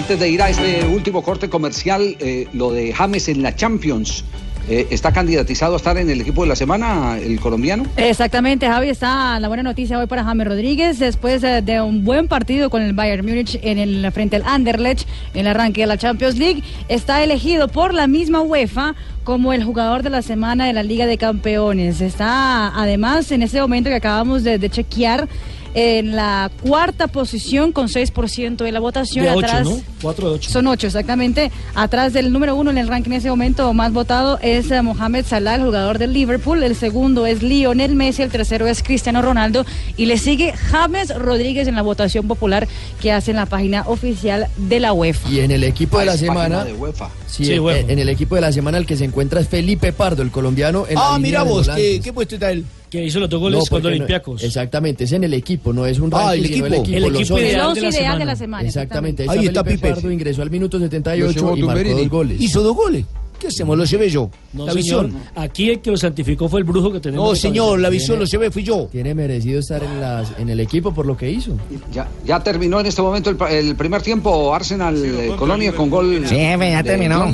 Antes 0.00 0.18
de 0.18 0.28
ir 0.30 0.40
a 0.40 0.48
este 0.48 0.86
último 0.86 1.22
corte 1.22 1.50
comercial, 1.50 2.16
eh, 2.18 2.48
lo 2.54 2.72
de 2.72 2.94
James 2.94 3.28
en 3.28 3.42
la 3.42 3.54
Champions. 3.54 4.24
Eh, 4.68 4.86
¿Está 4.90 5.12
candidatizado 5.12 5.74
a 5.74 5.76
estar 5.76 5.96
en 5.98 6.08
el 6.08 6.20
equipo 6.20 6.42
de 6.42 6.48
la 6.48 6.56
semana 6.56 7.18
el 7.18 7.40
colombiano? 7.40 7.84
Exactamente, 7.96 8.66
Javi, 8.66 8.90
está 8.90 9.40
la 9.40 9.48
buena 9.48 9.64
noticia 9.64 9.98
hoy 9.98 10.06
para 10.06 10.22
James 10.22 10.46
Rodríguez 10.46 10.98
después 11.00 11.42
eh, 11.42 11.62
de 11.62 11.80
un 11.80 12.04
buen 12.04 12.28
partido 12.28 12.70
con 12.70 12.80
el 12.80 12.92
Bayern 12.92 13.26
Múnich 13.26 13.58
en 13.62 13.78
el 13.78 14.10
frente 14.12 14.36
al 14.36 14.44
Anderlecht 14.44 15.08
en 15.34 15.40
el 15.40 15.46
arranque 15.48 15.80
de 15.80 15.88
la 15.88 15.98
Champions 15.98 16.38
League. 16.38 16.62
Está 16.88 17.24
elegido 17.24 17.68
por 17.68 17.92
la 17.92 18.06
misma 18.06 18.40
UEFA 18.40 18.94
como 19.24 19.52
el 19.52 19.64
jugador 19.64 20.02
de 20.02 20.10
la 20.10 20.22
semana 20.22 20.66
de 20.66 20.72
la 20.72 20.82
Liga 20.82 21.06
de 21.06 21.18
Campeones. 21.18 22.00
Está 22.00 22.68
además 22.80 23.32
en 23.32 23.42
ese 23.42 23.60
momento 23.60 23.90
que 23.90 23.96
acabamos 23.96 24.44
de, 24.44 24.58
de 24.58 24.70
chequear 24.70 25.28
en 25.74 26.14
la 26.14 26.50
cuarta 26.62 27.06
posición 27.06 27.72
con 27.72 27.88
6% 27.88 28.56
de 28.56 28.72
la 28.72 28.80
votación 28.80 29.24
De. 29.24 29.62
¿no? 29.64 29.80
Cuatro 30.00 30.28
de 30.30 30.34
ocho. 30.36 30.50
Son 30.50 30.66
ocho, 30.66 30.86
exactamente. 30.86 31.50
Atrás 31.74 32.12
del 32.12 32.32
número 32.32 32.54
uno 32.56 32.70
en 32.70 32.78
el 32.78 32.88
ranking 32.88 33.12
en 33.12 33.18
ese 33.18 33.30
momento 33.30 33.72
más 33.72 33.92
votado 33.92 34.38
es 34.42 34.70
eh, 34.70 34.82
Mohamed 34.82 35.24
Salah, 35.24 35.56
el 35.56 35.62
jugador 35.62 35.98
del 35.98 36.12
Liverpool. 36.12 36.62
El 36.62 36.76
segundo 36.76 37.26
es 37.26 37.42
Lionel 37.42 37.94
Messi, 37.94 38.22
el 38.22 38.30
tercero 38.30 38.66
es 38.66 38.82
Cristiano 38.82 39.22
Ronaldo. 39.22 39.64
Y 39.96 40.06
le 40.06 40.18
sigue 40.18 40.52
James 40.52 41.14
Rodríguez 41.16 41.68
en 41.68 41.74
la 41.76 41.82
votación 41.82 42.26
popular 42.26 42.68
que 43.00 43.12
hace 43.12 43.30
en 43.30 43.36
la 43.38 43.46
página 43.46 43.84
oficial 43.86 44.48
de 44.56 44.80
la 44.80 44.92
UEFA. 44.92 45.30
Y 45.30 45.40
en 45.40 45.50
el 45.50 45.64
equipo 45.64 45.98
de 45.98 46.06
la 46.06 46.16
semana. 46.16 46.64
de 46.64 46.72
UEFA. 46.74 47.10
Sí, 47.26 47.44
Sí, 47.44 47.52
en, 47.52 47.98
el 47.98 48.08
equipo 48.08 48.34
de 48.34 48.42
la 48.42 48.52
semana 48.52 48.78
el 48.78 48.86
que 48.86 48.96
se 48.96 49.04
encuentra 49.04 49.40
es 49.40 49.48
Felipe 49.48 49.92
Pardo, 49.92 50.22
el 50.22 50.30
colombiano. 50.30 50.86
En 50.88 50.96
la 50.96 51.14
Ah, 51.14 51.18
mira 51.18 51.44
de 51.44 51.50
vos. 51.50 51.68
¿qué, 51.74 52.00
qué 52.02 52.12
puesto 52.12 52.34
está 52.34 52.52
él? 52.52 52.64
Que 52.92 53.02
hizo 53.06 53.20
los 53.20 53.30
dos 53.30 53.40
goles 53.40 53.58
No, 53.58 53.60
con 53.64 53.68
porque 53.70 53.82
no- 53.84 53.88
Olympiacos. 53.88 54.42
exactamente, 54.44 55.04
es 55.04 55.12
en 55.12 55.24
el 55.24 55.32
equipo, 55.32 55.72
no 55.72 55.86
es 55.86 55.98
un 55.98 56.10
Ah, 56.12 56.26
ranking, 56.34 56.42
el 56.42 56.46
sino 56.52 56.66
el 56.66 56.74
equipo. 56.74 56.82
equipo. 56.84 56.96
El 57.08 57.16
equipo. 57.16 57.38
El 57.38 57.44
ideal 57.46 57.66
once 57.68 57.80
de 57.80 57.86
la 57.86 57.90
ideal 57.90 57.96
de 57.96 58.02
semana. 58.02 58.24
la 58.26 58.36
semana. 58.36 58.68
Exactamente, 58.68 59.22
ahí, 59.22 59.28
Ahí 59.38 59.46
está 59.46 59.64
Felipe 59.64 59.82
Pipe. 59.86 59.94
Pardo, 59.94 60.10
ingresó 60.12 60.42
al 60.42 60.50
minuto 60.50 60.76
Lo 60.78 60.84
78 60.84 61.32
llevó 61.32 61.56
y 61.56 61.62
marcó 61.62 61.88
dos 61.90 62.08
goles. 62.10 62.40
Hizo 62.40 62.62
dos 62.62 62.76
goles. 62.76 63.06
¿Qué 63.40 63.46
hacemos? 63.48 63.76
Lo 63.78 63.84
llevé 63.86 64.10
yo. 64.10 64.30
No, 64.52 64.66
la 64.66 64.72
señor. 64.72 65.06
visión. 65.06 65.22
Aquí 65.34 65.70
el 65.70 65.80
que 65.80 65.90
lo 65.90 65.96
santificó 65.96 66.48
fue 66.50 66.60
el 66.60 66.64
brujo 66.64 66.92
que 66.92 67.00
tenemos. 67.00 67.28
No, 67.30 67.34
señor, 67.34 67.80
la 67.80 67.88
visión 67.88 68.18
lo 68.18 68.26
llevé, 68.26 68.50
fui 68.50 68.62
yo. 68.62 68.88
Tiene 68.92 69.14
merecido 69.14 69.58
estar 69.58 69.82
en, 69.82 69.98
las, 69.98 70.28
en 70.38 70.50
el 70.50 70.60
equipo 70.60 70.92
por 70.92 71.06
lo 71.06 71.16
que 71.16 71.30
hizo. 71.30 71.56
Ya, 71.92 72.06
ya 72.26 72.40
terminó 72.40 72.78
en 72.78 72.86
este 72.86 73.00
momento 73.02 73.30
el, 73.30 73.74
primer 73.74 74.02
tiempo 74.02 74.54
Arsenal 74.54 75.02
eh, 75.02 75.32
Colonia 75.38 75.72
con 75.72 75.88
gol. 75.88 76.22
Sí, 76.26 76.36
jefe, 76.36 76.70
ya 76.70 76.82
terminó. 76.84 77.32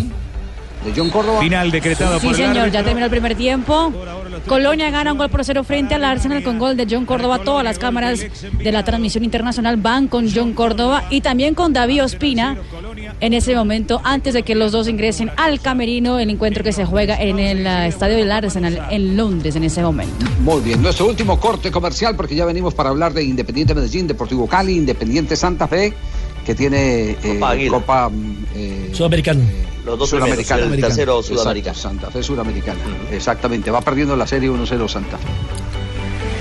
De 0.89 1.01
John 1.01 1.11
Córdoba. 1.11 1.41
Final 1.41 1.71
decretado 1.71 2.19
Sí, 2.21 2.27
por 2.27 2.37
el 2.41 2.47
señor, 2.47 2.71
ya 2.71 2.83
terminó 2.83 3.05
el 3.07 3.11
primer 3.11 3.35
tiempo. 3.35 3.93
Colonia 4.47 4.91
gana 4.91 5.13
un 5.13 5.19
gol 5.19 5.29
por 5.29 5.45
cero 5.45 5.65
frente 5.65 5.95
al 5.95 6.05
Arsenal 6.05 6.43
con 6.43 6.59
gol 6.59 6.77
de 6.77 6.87
John 6.91 7.05
Córdoba. 7.05 7.41
Todas 7.41 7.65
las 7.65 7.79
cámaras 7.79 8.21
de 8.53 8.73
la 8.73 8.85
transmisión 8.85 9.25
internacional 9.25 9.77
van 9.77 10.09
con 10.09 10.31
John 10.33 10.53
Córdoba 10.55 11.05
y 11.11 11.21
también 11.21 11.55
con 11.55 11.73
David 11.73 12.05
Ospina 12.05 12.57
en 13.21 13.33
ese 13.33 13.55
momento, 13.55 14.01
antes 14.05 14.35
de 14.35 14.43
que 14.43 14.55
los 14.55 14.73
dos 14.73 14.89
ingresen 14.89 15.31
al 15.37 15.61
camerino, 15.61 16.19
el 16.19 16.31
encuentro 16.31 16.63
que 16.63 16.73
se 16.73 16.85
juega 16.85 17.21
en 17.21 17.39
el 17.39 17.67
eh, 17.67 17.89
estadio 17.89 18.17
del 18.17 18.31
Arsenal 18.31 18.87
en 18.91 19.17
Londres 19.17 19.57
en 19.57 19.65
ese 19.65 19.83
momento. 19.83 20.27
Muy 20.41 20.61
bien, 20.61 20.83
nuestro 20.83 21.07
último 21.07 21.39
corte 21.41 21.71
comercial 21.71 22.15
porque 22.17 22.35
ya 22.35 22.45
venimos 22.45 22.75
para 22.75 22.91
hablar 22.91 23.13
de 23.13 23.25
Independiente 23.25 23.75
Medellín, 23.75 24.07
Deportivo 24.07 24.47
Cali, 24.47 24.77
Independiente 24.77 25.37
Santa 25.37 25.67
Fe, 25.67 25.93
que 26.49 26.55
tiene 26.55 27.11
eh, 27.11 27.39
Copa. 27.39 27.57
Copa 27.69 28.11
eh, 28.55 28.89
Sudamericano. 28.95 29.43
Los 29.85 29.99
dos 29.99 30.09
primeros, 30.09 30.31
Sudamericana. 30.31 30.75
el 30.75 30.81
tercero 30.81 31.19
Exacto, 31.19 31.41
sudamericano. 31.43 31.77
Santa 31.77 32.11
Fe 32.11 32.23
Sudamericana. 32.23 32.81
Exactamente, 33.13 33.71
va 33.71 33.83
perdiendo 33.83 34.17
la 34.17 34.27
serie 34.27 34.51
1-0 34.51 34.89
Santa 34.89 35.19
Fe. 35.19 35.27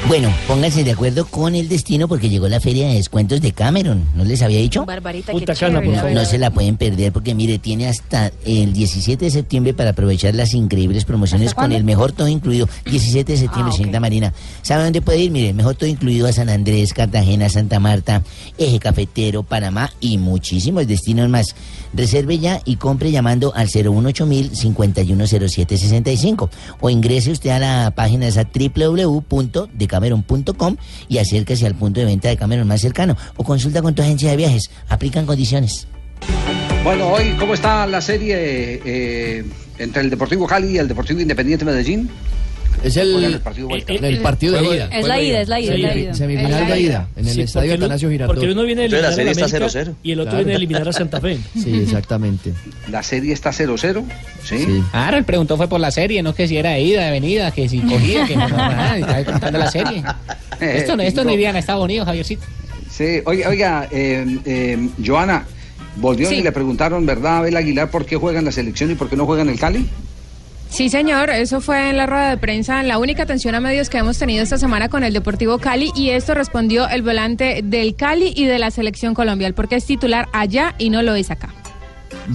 Bueno, 0.08 0.34
pónganse 0.47 0.86
de 0.86 0.91
acuerdo 0.91 1.26
con 1.26 1.53
el 1.53 1.68
destino 1.68 2.08
porque 2.08 2.30
llegó 2.30 2.47
la 2.47 2.62
feria 2.62 2.88
de 2.88 2.93
descuentos 2.93 3.41
de 3.41 3.51
Cameron. 3.51 4.05
¿No 4.16 4.24
les 4.24 4.41
había 4.41 4.60
dicho? 4.60 4.86
Barbarita, 4.86 5.34
Punta 5.34 5.53
Cana, 5.53 5.82
por 5.82 5.95
favor. 5.95 6.12
No 6.14 6.24
se 6.24 6.38
la 6.38 6.49
pueden 6.49 6.78
perder 6.78 7.12
porque 7.12 7.36
mire, 7.36 7.60
tiene 7.60 7.89
hasta 7.89 8.32
el 8.45 8.72
17 8.72 9.26
de 9.26 9.32
septiembre 9.32 9.74
para 9.74 9.89
aprovechar 9.89 10.34
las 10.34 10.53
increíbles 10.53 11.03
promociones 11.03 11.53
con 11.53 11.74
el 11.74 11.84
mejor 11.84 12.14
todo 12.14 12.30
incluido. 12.30 12.70
17 12.86 13.34
de 13.34 13.38
septiembre, 13.38 13.74
Ah, 13.74 13.76
señorita 13.76 13.99
Marina. 13.99 14.34
¿Sabe 14.62 14.86
dónde 14.86 15.01
puede 15.01 15.20
ir? 15.20 15.32
Mire, 15.32 15.49
el 15.49 15.55
mejor 15.55 15.76
todo 15.76 15.89
incluido 15.89 16.26
a 16.28 16.32
San 16.32 16.47
Andrés, 16.47 16.93
Cartagena, 16.93 17.49
Santa 17.49 17.82
Marta, 17.82 18.24
Eje 18.58 18.80
Cafetero, 18.80 19.43
Panamá 19.43 19.91
y 19.99 20.18
muchísimos 20.18 20.88
destinos 20.88 21.28
más. 21.28 21.53
Reserve 21.97 22.39
ya 22.39 22.61
y 22.63 22.77
compre 22.77 23.11
llamando 23.11 23.53
al 23.55 23.67
018000 23.67 24.55
510765 24.55 26.49
o 26.79 26.89
ingrese 26.89 27.31
usted 27.31 27.49
a 27.49 27.59
la 27.59 27.91
página 27.91 28.25
esa 28.27 28.45
www.decameron.com 28.45 30.77
y 31.09 31.17
acérquese 31.17 31.65
al 31.65 31.75
punto 31.75 31.99
de 31.99 32.05
venta 32.05 32.29
de 32.29 32.37
Cameron 32.37 32.65
más 32.67 32.79
cercano 32.81 33.17
o 33.35 33.43
consulta 33.43 33.81
con 33.81 33.95
tu 33.95 34.03
agencia 34.03 34.29
de 34.29 34.37
viajes. 34.37 34.69
Aplican 34.87 35.25
condiciones. 35.25 35.87
Bueno, 36.83 37.07
hoy, 37.09 37.33
¿cómo 37.37 37.53
está 37.53 37.85
la 37.87 38.01
serie 38.01 38.81
eh, 38.85 39.43
entre 39.77 40.03
el 40.03 40.09
Deportivo 40.09 40.47
Cali 40.47 40.75
y 40.75 40.77
el 40.77 40.87
Deportivo 40.87 41.19
Independiente 41.19 41.65
Medellín? 41.65 42.09
Es 42.84 42.95
el, 42.97 43.23
el 43.23 43.39
partido 43.39 43.67
vuelta. 43.67 43.93
en 43.93 44.05
el 44.05 44.19
partido 44.19 44.53
de 44.61 44.75
ida. 44.75 44.89
Es 44.91 45.07
la 45.07 45.21
ida, 45.21 45.41
es 45.41 45.47
la 45.49 45.59
ida, 45.59 45.73
es 45.73 45.80
la 45.80 45.95
ida. 45.97 46.13
Semifinal 46.13 46.67
de 46.67 46.80
ida, 46.80 47.07
en 47.15 47.28
el 47.28 47.34
Sí, 47.34 47.41
estadio 47.41 47.73
Atanasio 47.73 48.09
Girardot. 48.09 48.36
Porque 48.36 48.51
uno 48.51 48.63
viene 48.63 48.84
a 48.84 48.86
Entonces 48.86 49.01
la 49.17 49.23
eliminar 49.23 49.34
a 49.47 49.49
serie 49.49 49.65
está 49.65 49.75
América 49.78 49.91
0-0. 49.91 49.95
y 50.03 50.11
el 50.11 50.19
otro 50.19 50.30
Claro. 50.32 50.45
viene 50.45 50.53
a 50.53 50.57
eliminar 50.57 50.88
a 50.89 50.93
Santa 50.93 51.19
Fe. 51.21 51.38
Sí, 51.63 51.80
exactamente. 51.84 52.53
La 52.89 53.01
serie 53.03 53.34
está 53.34 53.51
0-0, 53.51 54.03
¿sí? 54.43 54.57
Sí. 54.59 54.84
Claro, 54.91 55.17
él 55.17 55.23
preguntó 55.25 55.57
fue 55.57 55.67
por 55.67 55.80
la 55.80 55.91
serie, 55.91 56.21
no 56.23 56.36
que 56.36 56.47
si 56.47 56.55
era 56.57 56.71
de 56.71 56.82
ida, 56.82 57.05
de 57.05 57.11
venida, 57.11 57.51
que 57.51 57.67
si 57.67 57.80
cogía, 57.80 58.25
que 58.28 58.36
no, 58.36 58.47
no, 58.47 58.57
nada, 58.57 58.97
estaba 58.97 59.23
contando 59.25 59.59
la 59.59 59.71
serie. 59.71 60.03
Esto 60.59 60.95
no, 60.95 61.03
esto 61.03 61.23
no 61.23 61.32
irían 61.32 61.55
a 61.55 61.59
Estados 61.59 61.84
Unidos, 61.84 62.05
Javiercito. 62.07 62.43
Sí, 62.89 63.21
oiga, 63.25 63.49
oiga 63.49 63.88
eh, 63.91 64.25
eh, 64.45 64.89
Joana, 65.05 65.45
volvió 65.97 66.28
Sí. 66.30 66.36
y 66.36 66.41
le 66.41 66.51
preguntaron, 66.51 67.05
¿verdad, 67.05 67.38
Abel 67.39 67.55
Aguilar, 67.57 67.91
por 67.91 68.05
qué 68.07 68.15
juegan 68.15 68.45
la 68.45 68.51
selección 68.51 68.89
y 68.91 68.95
por 68.95 69.07
qué 69.09 69.15
no 69.15 69.25
juegan 69.28 69.49
el 69.49 69.59
Cali? 69.59 69.88
Sí, 70.70 70.89
señor, 70.89 71.30
eso 71.30 71.61
fue 71.61 71.89
en 71.89 71.97
la 71.97 72.05
rueda 72.05 72.30
de 72.30 72.38
prensa, 72.38 72.84
la 72.84 72.99
única 72.99 73.24
atención 73.24 73.55
a 73.55 73.59
medios 73.59 73.89
que 73.89 73.97
hemos 73.97 74.20
tenido 74.20 74.43
esta 74.43 74.57
semana 74.57 74.89
con 74.89 75.03
el 75.03 75.13
Deportivo 75.13 75.57
Cali 75.57 75.91
y 75.95 76.09
esto 76.09 76.34
respondió 76.34 76.88
el 76.88 77.01
volante 77.01 77.61
del 77.63 77.95
Cali 77.95 78.34
y 78.36 78.45
de 78.45 78.59
la 78.59 78.70
selección 78.70 79.13
Colombia, 79.13 79.51
porque 79.55 79.78
es 79.78 79.86
titular 79.86 80.28
allá 80.34 80.76
y 80.78 80.89
no 80.89 81.01
lo 81.01 81.15
es 81.15 81.32
acá. 81.32 81.53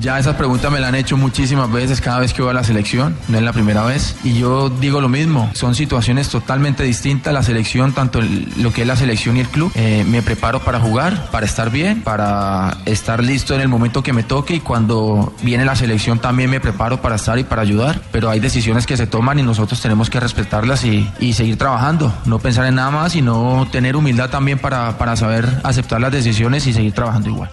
Ya 0.01 0.19
esas 0.19 0.37
preguntas 0.37 0.73
me 0.73 0.81
las 0.81 0.89
han 0.89 0.95
hecho 0.95 1.17
muchísimas 1.17 1.71
veces 1.71 2.01
cada 2.01 2.21
vez 2.21 2.33
que 2.33 2.43
voy 2.43 2.51
a 2.51 2.55
la 2.55 2.65
selección, 2.65 3.17
no 3.29 3.39
es 3.39 3.45
la 3.45 3.53
primera 3.53 3.85
vez. 3.85 4.17
Y 4.25 4.39
yo 4.39 4.71
digo 4.71 5.01
lo 5.01 5.09
mismo, 5.09 5.51
son 5.55 5.75
situaciones 5.75 6.29
totalmente 6.29 6.83
distintas. 6.83 7.33
La 7.33 7.43
selección, 7.43 7.93
tanto 7.93 8.21
lo 8.57 8.73
que 8.73 8.83
es 8.83 8.87
la 8.87 8.97
selección 8.97 9.37
y 9.37 9.41
el 9.41 9.49
club, 9.49 9.71
eh, 9.75 10.05
me 10.09 10.23
preparo 10.23 10.61
para 10.61 10.81
jugar, 10.81 11.31
para 11.31 11.47
estar 11.47 11.71
bien, 11.71 12.03
para 12.03 12.79
estar 12.87 13.23
listo 13.23 13.55
en 13.55 13.61
el 13.61 13.69
momento 13.69 14.03
que 14.03 14.13
me 14.13 14.23
toque 14.23 14.55
y 14.55 14.61
cuando 14.61 15.35
viene 15.43 15.65
la 15.65 15.77
selección 15.77 16.19
también 16.19 16.51
me 16.51 16.61
preparo 16.61 17.01
para 17.03 17.17
estar 17.17 17.39
y 17.39 17.45
para 17.45 17.63
ayudar. 17.63 18.01
Pero 18.13 18.31
hay 18.31 18.41
decisiones 18.41 18.87
que 18.87 18.97
se 18.97 19.07
toman 19.07 19.39
y 19.39 19.43
nosotros 19.43 19.81
tenemos 19.81 20.11
que 20.11 20.21
respetarlas 20.21 20.85
y, 20.85 21.11
y 21.21 21.35
seguir 21.35 21.59
trabajando, 21.59 22.13
no 22.25 22.39
pensar 22.39 22.67
en 22.67 22.77
nada 22.77 22.91
más, 22.91 23.13
sino 23.13 23.67
tener 23.71 23.97
humildad 23.97 24.31
también 24.31 24.59
para, 24.59 24.99
para 24.99 25.17
saber 25.17 25.49
aceptar 25.65 26.01
las 26.01 26.13
decisiones 26.13 26.67
y 26.67 26.73
seguir 26.73 26.93
trabajando 26.93 27.29
igual. 27.29 27.51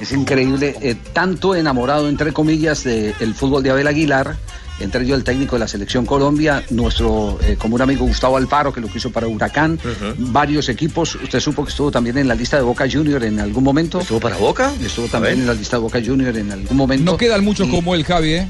Es 0.00 0.12
increíble, 0.12 0.76
eh, 0.80 0.96
tanto 1.12 1.54
enamorado, 1.54 2.08
entre 2.08 2.32
comillas, 2.32 2.84
del 2.84 3.34
fútbol 3.34 3.62
de 3.62 3.70
Abel 3.70 3.86
Aguilar, 3.86 4.36
entre 4.80 5.02
ellos 5.04 5.18
el 5.18 5.24
técnico 5.24 5.56
de 5.56 5.60
la 5.60 5.68
selección 5.68 6.06
Colombia, 6.06 6.62
nuestro 6.70 7.38
eh, 7.42 7.56
común 7.58 7.82
amigo 7.82 8.06
Gustavo 8.06 8.38
Alfaro, 8.38 8.72
que 8.72 8.80
lo 8.80 8.88
quiso 8.88 9.10
para 9.12 9.26
Huracán, 9.28 9.78
varios 10.16 10.70
equipos. 10.70 11.16
Usted 11.16 11.38
supo 11.40 11.64
que 11.64 11.70
estuvo 11.70 11.90
también 11.90 12.16
en 12.16 12.28
la 12.28 12.34
lista 12.34 12.56
de 12.56 12.62
Boca 12.62 12.86
Junior 12.90 13.22
en 13.24 13.40
algún 13.40 13.62
momento. 13.62 14.00
¿Estuvo 14.00 14.20
para 14.20 14.36
Boca? 14.36 14.72
Estuvo 14.82 15.06
también 15.08 15.34
en 15.40 15.46
la 15.46 15.52
lista 15.54 15.76
de 15.76 15.82
Boca 15.82 16.00
Junior 16.04 16.34
en 16.36 16.50
algún 16.50 16.76
momento. 16.76 17.04
No 17.12 17.18
quedan 17.18 17.44
muchos 17.44 17.68
Y- 17.68 17.70
como 17.70 17.94
el 17.94 18.04
Javi, 18.04 18.32
¿eh? 18.34 18.48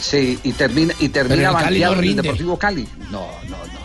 Sí, 0.00 0.38
y 0.42 0.52
termina, 0.52 0.94
y 1.00 1.08
termina 1.08 1.48
en 1.50 1.52
Cali 1.54 1.64
banqueado 1.64 1.94
no 1.94 1.98
en 2.00 2.04
el 2.04 2.08
rinde. 2.08 2.22
Deportivo 2.22 2.58
Cali. 2.58 2.88
No, 3.10 3.26
no, 3.48 3.56
no. 3.56 3.80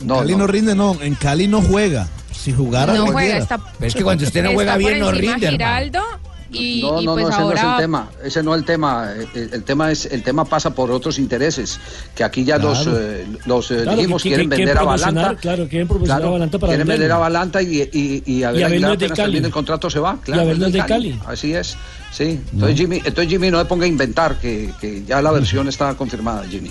No, 0.00 0.18
Cali 0.20 0.32
no. 0.32 0.38
no. 0.38 0.46
rinde, 0.46 0.74
no. 0.74 0.96
En 1.02 1.14
Cali 1.14 1.46
no 1.48 1.60
juega. 1.60 2.08
Si 2.32 2.52
jugara, 2.52 2.94
No 2.94 3.06
juega, 3.08 3.36
está. 3.38 3.58
Pero 3.58 3.88
es 3.88 3.94
que 3.94 4.02
cuando 4.04 4.24
usted 4.24 4.44
no 4.44 4.52
juega 4.52 4.76
bien, 4.76 5.00
no 5.00 5.10
rinde, 5.10 5.46
hermano. 5.46 6.02
Y, 6.50 6.80
no, 6.80 7.00
y 7.02 7.04
no, 7.04 7.12
pues 7.12 7.26
no, 7.26 7.30
ese 7.30 7.40
no 7.42 7.52
es 7.52 7.58
ahora 7.60 7.72
el 7.74 7.80
tema. 7.82 8.10
Ese 8.24 8.42
no 8.42 8.54
es 8.54 8.58
el 8.60 8.64
tema. 8.64 9.12
Eh, 9.14 9.26
eh, 9.34 9.48
El, 9.52 9.64
tema 9.64 9.90
es 9.92 10.06
el 10.06 10.22
tema 10.22 10.44
pasa 10.46 10.70
por 10.74 10.90
otros 10.90 11.18
intereses 11.18 11.78
que 12.14 12.24
aquí 12.24 12.42
ya 12.44 12.56
los 12.56 12.84
Claro. 12.84 12.98
eh, 13.00 13.26
los 13.44 13.70
eh, 13.70 13.80
Claro, 13.82 13.96
dijimos 13.98 14.22
que- 14.22 14.28
quieren 14.30 14.48
que- 14.48 14.56
vender 14.56 14.78
a 14.78 14.82
Balanta. 14.82 15.34
claro, 15.36 15.68
quieren 15.68 15.86
promocionar 15.86 16.22
a 16.24 16.30
Balanta 16.30 16.58
para 16.58 16.70
quieren 16.70 16.86
venderlo. 16.88 17.02
vender 17.02 17.12
a 17.12 17.18
Balanta 17.18 17.60
y 17.62 17.82
y 17.92 18.22
y 18.24 18.32
Y 18.38 18.44
Aguilar 18.44 18.72
es 18.72 18.80
de 18.80 18.86
apenas 18.86 18.98
Cali. 19.16 19.16
termine 19.32 19.46
el 19.48 19.52
contrato 19.52 19.90
se 19.90 19.98
va. 19.98 20.18
Claro, 20.22 20.44
no 20.44 20.50
es 20.66 20.72
de 20.72 20.80
de 20.80 20.86
Cali. 20.86 21.20
Así 21.26 21.52
es. 21.54 21.76
Sí. 22.12 22.40
Entonces 22.52 22.78
Jimmy, 22.78 22.96
entonces 23.04 23.28
Jimmy 23.28 23.50
no 23.50 23.58
se 23.58 23.66
ponga 23.66 23.84
a 23.84 23.88
inventar 23.88 24.36
que, 24.40 24.72
que 24.80 25.04
ya 25.04 25.20
la 25.20 25.30
versión 25.32 25.68
está 25.68 25.92
confirmada, 25.94 26.44
Jimmy. 26.48 26.70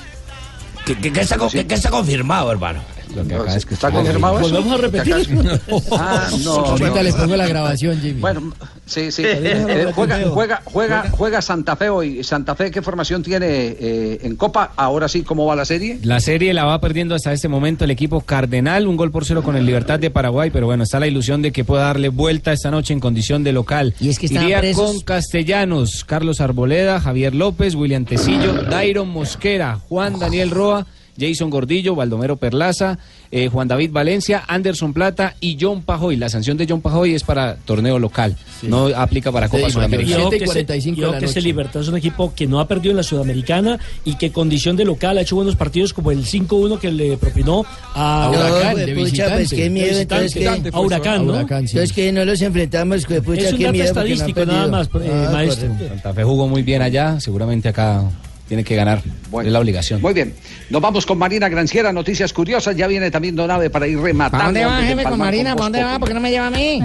¿Qué, 0.86 0.98
qué- 0.98 1.14
qué 1.14 1.22
está, 1.22 1.38
qué 1.52 1.74
está 1.76 1.90
confirmado, 1.92 2.52
hermano? 2.52 2.80
Lo 3.16 3.26
que 3.28 3.34
acaba 3.36 3.52
de 3.52 3.58
escuchar. 3.58 3.90
¿Está 3.90 3.92
confirmado? 3.92 4.40
Volvemos 4.40 4.74
a 4.74 4.78
repetir. 4.78 5.16
Ah, 5.92 6.28
no, 6.44 6.52
Ahorita 6.52 6.90
no. 6.90 7.04
les 7.04 7.16
pongo 7.16 7.36
la 7.36 7.48
grabación, 7.48 8.00
Jimmy. 8.00 8.20
Bueno, 8.22 8.54
sí, 8.86 9.12
sí. 9.12 9.24
Eh, 9.26 9.92
juega, 9.96 10.22
juega, 10.30 10.62
juega, 10.66 11.10
juega 11.12 11.42
Santa 11.42 11.76
Fe 11.76 11.90
hoy. 11.90 12.24
Santa 12.24 12.56
Fe, 12.56 12.72
¿qué 12.72 12.82
formación 12.82 13.24
tiene 13.24 13.48
eh, 13.48 14.20
en 14.24 14.36
Copa? 14.36 14.74
Ahora 14.76 15.08
sí, 15.08 15.24
¿cómo 15.24 15.46
va 15.46 15.56
la 15.56 15.66
serie? 15.66 16.00
La 16.04 16.20
serie 16.20 16.54
la 16.54 16.66
va 16.66 16.80
perdiendo 16.80 17.16
hasta 17.16 17.34
este 17.34 17.48
momento 17.48 17.86
el 17.86 17.92
equipo 17.92 18.22
Cardenal, 18.22 18.88
un 18.88 18.98
gol 18.98 19.12
por 19.12 19.26
cero 19.26 19.44
con 19.44 19.56
el 19.56 19.66
Libertad 19.66 20.00
de 20.00 20.10
Paraguay, 20.12 20.50
pero 20.52 20.66
bueno, 20.68 20.84
está 20.84 21.00
la 21.00 21.08
ilusión 21.08 21.42
de 21.42 21.52
que 21.52 21.64
pueda 21.64 21.84
darle 21.84 22.10
vuelta 22.10 22.54
esta 22.54 22.72
noche 22.72 22.94
en 22.94 23.00
condición 23.00 23.44
de 23.44 23.54
local. 23.54 23.94
Y 24.00 24.10
es 24.10 24.20
que 24.20 24.28
Iría 24.28 24.60
presos. 24.60 24.84
con 24.92 25.00
Castellanos, 25.02 26.04
Carlos 26.06 26.42
Arboleda, 26.42 27.00
Javier 27.00 27.34
López, 27.36 27.76
William 27.76 28.06
Tecillo, 28.06 28.54
Dairon 28.64 29.10
Mosquera, 29.10 29.80
Juan 29.90 30.20
Daniel 30.20 30.52
Roa, 30.52 30.86
Jason 31.20 31.50
Gordillo, 31.50 31.96
Baldomero 31.96 32.38
Perlaza, 32.38 32.98
eh, 33.32 33.48
Juan 33.50 33.68
David 33.68 33.92
Valencia, 33.92 34.44
Anderson 34.48 34.94
Plata 34.94 35.36
y 35.40 35.58
John 35.60 35.82
Pajoy. 35.82 36.16
La 36.16 36.30
sanción 36.30 36.58
de 36.58 36.66
John 36.70 36.82
Pajoy 36.82 37.14
es 37.16 37.24
para 37.24 37.56
torneo 37.56 38.00
local, 38.00 38.36
no 38.64 38.88
aplica 38.96 39.32
para 39.32 39.50
Copa 39.50 39.70
Sudamericana. 39.70 40.22
ojo 40.24 40.30
que, 40.32 40.40
que 40.40 41.26
ese 41.26 41.42
Libertad 41.42 41.82
es 41.82 41.88
un 41.88 41.98
equipo 41.98 42.34
que 42.36 42.48
no 42.48 42.60
ha 42.60 42.68
perdido 42.68 42.92
en 42.92 42.98
la 42.98 43.04
Sudamericana 43.04 43.80
y 44.06 44.16
que 44.16 44.32
condición 44.32 44.76
de 44.76 44.86
local 44.86 45.18
ha 45.18 45.22
hecho 45.22 45.36
buenos 45.36 45.56
partidos 45.56 45.94
como 45.94 46.12
el 46.12 46.26
5-1 46.26 46.80
que 46.80 46.92
le 46.92 47.18
propinó 47.18 47.66
a 47.96 48.30
No, 48.32 48.40
Huracán. 48.40 48.74
pues, 48.96 49.10
pucha, 49.12 49.34
pues 49.34 49.50
qué 49.50 49.70
miedo, 49.70 49.96
De 49.96 50.02
entonces 50.02 50.34
que- 50.34 50.48
a 50.48 50.80
Huracán, 50.80 51.26
¿no? 51.28 51.40
Entonces 51.40 51.94
que 51.94 52.12
no 52.12 52.26
los 52.26 52.42
enfrentamos, 52.42 53.06
pucha, 53.06 53.48
Es 53.48 53.52
un 53.54 53.58
qué 53.58 53.64
dato 53.66 53.74
miedo. 53.74 53.84
no 53.84 53.90
estadístico 53.90 54.46
nada 54.46 54.68
más, 54.68 54.88
eh, 54.88 55.12
Ah, 55.28 55.30
maestro. 55.34 55.70
Santa 55.88 56.14
Fe 56.14 56.24
jugó 56.24 56.48
muy 56.48 56.62
bien 56.64 56.82
allá, 56.82 57.20
seguramente 57.20 57.70
acá 57.70 58.04
tiene 58.48 58.64
que 58.64 58.76
ganar. 58.76 59.02
es 59.44 59.52
la 59.52 59.60
obligación. 59.60 60.02
Muy 60.02 60.14
bien. 60.14 60.34
Nos 60.70 60.82
vamos 60.82 61.06
con 61.06 61.18
Marina 61.18 61.50
Granciera, 61.50 61.92
noticias 61.94 62.32
curiosas. 62.34 62.76
Ya 62.76 62.88
viene 62.88 63.12
también 63.12 63.36
Donave 63.36 63.70
para 63.70 63.88
ir 63.88 64.00
rematando. 64.00 64.38
¿Para 64.38 64.46
dónde 64.46 64.66
va, 64.66 64.82
jefe, 64.82 65.04
con 65.04 65.18
Marina? 65.20 65.50
con 65.52 65.58
¿Para 65.58 65.64
dónde 65.66 65.84
va? 65.84 66.00
¿Por 66.00 66.08
qué 66.08 66.14
no 66.14 66.20
me 66.22 66.32
lleva 66.32 66.48
a 66.48 66.52
mí? 66.52 66.80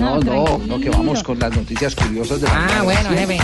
No, 0.00 0.18
no, 0.20 0.58
no, 0.58 0.80
que 0.80 0.90
vamos 0.90 1.22
con 1.22 1.38
las 1.38 1.52
noticias 1.54 1.94
curiosas 1.94 2.40
de 2.40 2.46
Ah, 2.48 2.52
Marina 2.60 2.82
bueno, 2.82 3.00
Granciera. 3.10 3.26
jefe. 3.26 3.42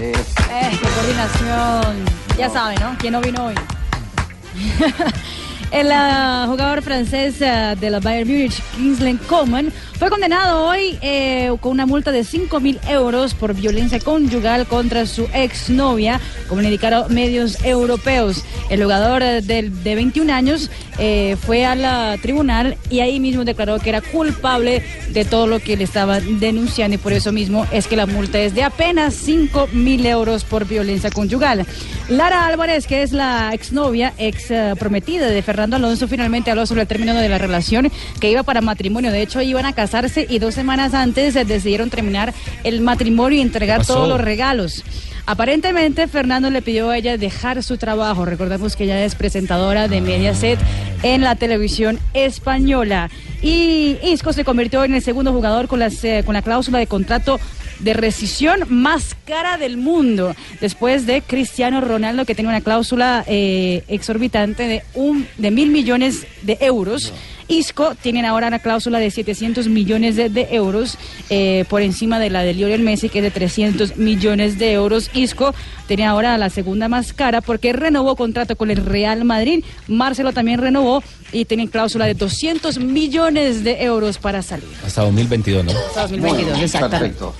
Eh, 0.00 0.12
Eh, 0.52 0.70
qué 0.80 0.88
coordinación. 0.88 2.04
Ya 2.38 2.48
sabe, 2.50 2.74
¿no? 2.78 2.96
¿Quién 2.98 3.12
no 3.12 3.20
vino 3.20 3.46
hoy? 3.46 3.54
El 5.70 5.92
ah, 5.92 6.46
jugador 6.48 6.82
francés 6.82 7.40
ah, 7.42 7.76
de 7.76 7.90
la 7.90 8.00
Bayern 8.00 8.28
Múnich, 8.28 8.60
Kingsley 8.74 9.16
Coman, 9.28 9.72
fue 10.00 10.10
condenado 10.10 10.66
hoy 10.66 10.98
eh, 11.00 11.54
con 11.60 11.70
una 11.72 11.86
multa 11.86 12.10
de 12.10 12.24
5 12.24 12.58
mil 12.58 12.80
euros 12.88 13.34
por 13.34 13.54
violencia 13.54 14.00
conyugal 14.00 14.66
contra 14.66 15.06
su 15.06 15.28
exnovia, 15.32 16.20
como 16.48 16.60
le 16.60 16.68
indicaron 16.68 17.14
medios 17.14 17.64
europeos. 17.64 18.44
El 18.70 18.82
jugador 18.82 19.22
del- 19.42 19.82
de 19.84 19.94
21 19.94 20.30
años 20.30 20.70
eh, 20.98 21.36
fue 21.44 21.66
a 21.66 21.74
la 21.74 22.16
tribunal 22.22 22.76
y 22.88 23.00
ahí 23.00 23.20
mismo 23.20 23.44
declaró 23.44 23.78
que 23.80 23.88
era 23.90 24.00
culpable 24.00 24.82
de 25.10 25.24
todo 25.24 25.46
lo 25.46 25.58
que 25.58 25.76
le 25.76 25.84
estaban 25.84 26.38
denunciando 26.40 26.94
y 26.94 26.98
por 26.98 27.12
eso 27.12 27.32
mismo 27.32 27.66
es 27.72 27.86
que 27.86 27.96
la 27.96 28.06
multa 28.06 28.38
es 28.40 28.54
de 28.54 28.62
apenas 28.62 29.14
5 29.14 29.68
mil 29.72 30.06
euros 30.06 30.44
por 30.44 30.66
violencia 30.66 31.10
conyugal. 31.10 31.66
Lara 32.08 32.46
Álvarez, 32.46 32.86
que 32.86 33.02
es 33.02 33.12
la 33.12 33.50
exnovia, 33.52 34.12
ex 34.18 34.50
eh, 34.50 34.74
prometida 34.78 35.26
de 35.26 35.42
Fernando 35.42 35.76
Alonso, 35.76 36.06
finalmente 36.08 36.50
habló 36.50 36.64
sobre 36.66 36.82
el 36.82 36.88
término 36.88 37.14
de 37.14 37.28
la 37.28 37.38
relación 37.38 37.90
que 38.20 38.30
iba 38.30 38.42
para 38.44 38.60
matrimonio. 38.60 39.10
De 39.10 39.22
hecho, 39.22 39.42
iban 39.42 39.66
a 39.66 39.72
casarse 39.72 40.26
y 40.28 40.38
dos 40.38 40.54
semanas 40.54 40.94
antes 40.94 41.34
eh, 41.36 41.44
decidieron 41.44 41.90
terminar 41.90 42.32
el 42.64 42.80
matrimonio 42.80 43.38
y 43.38 43.42
entregar 43.42 43.84
todos 43.84 44.08
los 44.08 44.20
regalos. 44.20 44.84
Aparentemente, 45.26 46.08
Fernando 46.08 46.50
le 46.50 46.62
pidió 46.62 46.90
a 46.90 46.98
ella 46.98 47.16
dejar 47.16 47.62
su 47.62 47.76
trabajo. 47.76 48.24
Recordemos 48.24 48.76
que 48.76 48.84
ella 48.84 49.04
es 49.04 49.14
presentadora 49.14 49.88
de 49.88 50.00
Mediaset 50.00 50.58
en 51.02 51.22
la 51.22 51.36
televisión 51.36 51.98
española. 52.14 53.10
Y 53.42 53.96
Isco 54.02 54.32
se 54.32 54.44
convirtió 54.44 54.84
en 54.84 54.94
el 54.94 55.02
segundo 55.02 55.32
jugador 55.32 55.68
con, 55.68 55.80
eh, 55.82 56.22
con 56.24 56.34
la 56.34 56.42
cláusula 56.42 56.78
de 56.78 56.86
contrato 56.86 57.38
de 57.80 57.94
rescisión 57.94 58.60
más 58.68 59.16
cara 59.24 59.56
del 59.56 59.76
mundo, 59.76 60.34
después 60.60 61.06
de 61.06 61.22
Cristiano 61.22 61.80
Ronaldo, 61.80 62.24
que 62.26 62.34
tiene 62.34 62.50
una 62.50 62.60
cláusula 62.60 63.24
eh, 63.26 63.84
exorbitante 63.88 64.68
de, 64.68 64.82
un, 64.94 65.26
de 65.38 65.50
mil 65.50 65.70
millones 65.70 66.26
de 66.42 66.58
euros. 66.60 67.12
Isco 67.50 67.94
tienen 68.00 68.24
ahora 68.24 68.46
una 68.46 68.60
cláusula 68.60 68.98
de 69.00 69.10
700 69.10 69.66
millones 69.68 70.14
de, 70.16 70.30
de 70.30 70.48
euros 70.52 70.96
eh, 71.30 71.64
por 71.68 71.82
encima 71.82 72.18
de 72.20 72.30
la 72.30 72.42
de 72.42 72.54
Lionel 72.54 72.80
Messi, 72.80 73.08
que 73.08 73.18
es 73.18 73.24
de 73.24 73.30
300 73.32 73.96
millones 73.96 74.58
de 74.58 74.72
euros. 74.72 75.10
Isco 75.14 75.52
tiene 75.88 76.06
ahora 76.06 76.38
la 76.38 76.48
segunda 76.48 76.88
más 76.88 77.12
cara 77.12 77.40
porque 77.40 77.72
renovó 77.72 78.14
contrato 78.14 78.54
con 78.56 78.70
el 78.70 78.78
Real 78.78 79.24
Madrid. 79.24 79.64
Marcelo 79.88 80.32
también 80.32 80.60
renovó 80.60 81.02
y 81.32 81.44
tiene 81.44 81.68
cláusula 81.68 82.06
de 82.06 82.14
200 82.14 82.78
millones 82.78 83.64
de 83.64 83.82
euros 83.82 84.18
para 84.18 84.42
salir. 84.42 84.68
Hasta 84.86 85.02
2022, 85.02 85.64
¿no? 85.64 85.72
Hasta 85.72 86.02
2022, 86.02 86.58
exactamente. 86.62 87.16
Perfecto. 87.18 87.34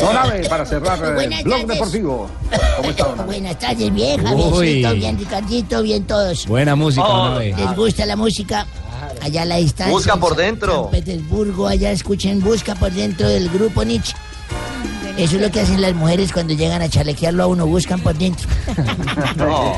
Donave, 0.00 0.48
para 0.48 0.64
cerrar 0.66 0.98
eh, 1.04 1.14
Buenas 1.14 1.42
Blog 1.44 1.58
tardes. 1.60 1.68
Deportivo. 1.76 2.30
¿Cómo 2.76 2.90
está, 2.90 3.04
Donave? 3.04 3.26
Buenas 3.26 3.58
tardes, 3.58 3.94
bien. 3.94 4.24
Javiercito, 4.24 4.94
bien, 4.94 5.18
Ricardito, 5.18 5.82
bien 5.82 6.04
todos. 6.04 6.46
Buena 6.46 6.74
música, 6.76 7.04
Oh. 7.06 7.38
¿Les 7.38 7.76
gusta 7.76 8.06
la 8.06 8.16
música? 8.16 8.66
Allá 9.22 9.42
a 9.42 9.44
la 9.44 9.56
distancia. 9.56 9.92
Busca 9.92 10.14
en 10.14 10.20
por 10.20 10.30
San- 10.30 10.38
dentro. 10.38 10.82
San 10.84 10.90
Petersburgo, 10.90 11.66
allá 11.68 11.90
escuchen 11.92 12.40
Busca 12.40 12.74
por 12.74 12.92
dentro 12.92 13.28
del 13.28 13.48
grupo 13.48 13.82
Nietzsche. 13.84 14.14
Eso 15.16 15.36
es 15.36 15.42
lo 15.42 15.50
que 15.50 15.60
hacen 15.60 15.80
las 15.82 15.94
mujeres 15.94 16.32
cuando 16.32 16.54
llegan 16.54 16.80
a 16.82 16.88
chalequearlo 16.88 17.42
a 17.42 17.46
uno, 17.46 17.66
buscan 17.66 18.00
por 18.00 18.16
dentro. 18.16 18.48
No. 19.36 19.74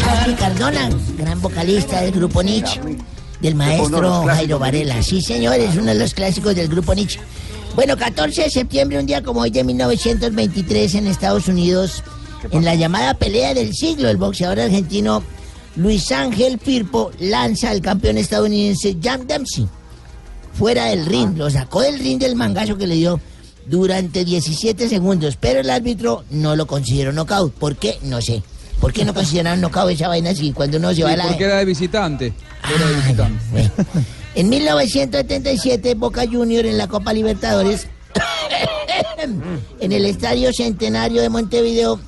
Charlie 0.00 0.34
Cardona, 0.36 0.90
gran 1.16 1.40
vocalista 1.40 2.00
del 2.02 2.12
grupo 2.12 2.42
Nietzsche, 2.42 2.80
del 3.40 3.54
maestro 3.54 4.24
Jairo 4.24 4.58
Varela. 4.58 5.02
Sí, 5.02 5.20
señor, 5.22 5.54
es 5.56 5.76
uno 5.76 5.86
de 5.86 5.94
los 5.94 6.14
clásicos 6.14 6.54
del 6.54 6.68
grupo 6.68 6.94
Nietzsche. 6.94 7.20
Bueno, 7.74 7.96
14 7.96 8.42
de 8.44 8.50
septiembre, 8.50 8.98
un 8.98 9.06
día 9.06 9.22
como 9.22 9.40
hoy 9.40 9.50
de 9.50 9.64
1923 9.64 10.94
en 10.96 11.06
Estados 11.06 11.48
Unidos, 11.48 12.02
en 12.50 12.64
la 12.64 12.74
llamada 12.74 13.14
pelea 13.14 13.54
del 13.54 13.74
siglo, 13.74 14.08
el 14.08 14.16
boxeador 14.16 14.60
argentino 14.60 15.22
Luis 15.76 16.10
Ángel 16.12 16.58
Firpo 16.58 17.10
lanza 17.18 17.70
al 17.70 17.80
campeón 17.80 18.18
estadounidense 18.18 18.96
Jan 19.02 19.26
Dempsey 19.26 19.68
fuera 20.60 20.86
del 20.86 21.06
ring, 21.06 21.38
lo 21.38 21.48
sacó 21.48 21.80
del 21.80 21.98
ring 21.98 22.18
del 22.18 22.36
mangazo 22.36 22.76
que 22.76 22.86
le 22.86 22.96
dio 22.96 23.20
durante 23.66 24.24
17 24.24 24.88
segundos, 24.88 25.36
pero 25.40 25.60
el 25.60 25.70
árbitro 25.70 26.24
no 26.30 26.56
lo 26.56 26.66
consideró 26.66 27.12
knockout. 27.12 27.54
¿Por 27.54 27.76
qué? 27.76 27.98
No 28.02 28.20
sé. 28.20 28.42
¿Por 28.80 28.92
qué 28.92 29.04
no 29.04 29.14
consideraron 29.14 29.60
knockout 29.62 29.90
esa 29.92 30.08
vaina 30.08 30.30
así 30.30 30.52
cuando 30.52 30.78
uno 30.78 30.92
se 30.92 31.04
va 31.04 31.12
a 31.12 31.16
la... 31.16 31.28
porque 31.28 31.44
era 31.44 31.56
de 31.56 31.64
visitante. 31.64 32.32
Era 32.74 32.86
de 32.86 32.94
visitante. 32.94 33.70
En 34.34 34.48
1977, 34.48 35.94
Boca 35.94 36.24
Junior 36.30 36.66
en 36.66 36.78
la 36.78 36.88
Copa 36.88 37.12
Libertadores, 37.12 37.86
en 39.80 39.92
el 39.92 40.04
Estadio 40.04 40.52
Centenario 40.52 41.22
de 41.22 41.30
Montevideo, 41.30 42.00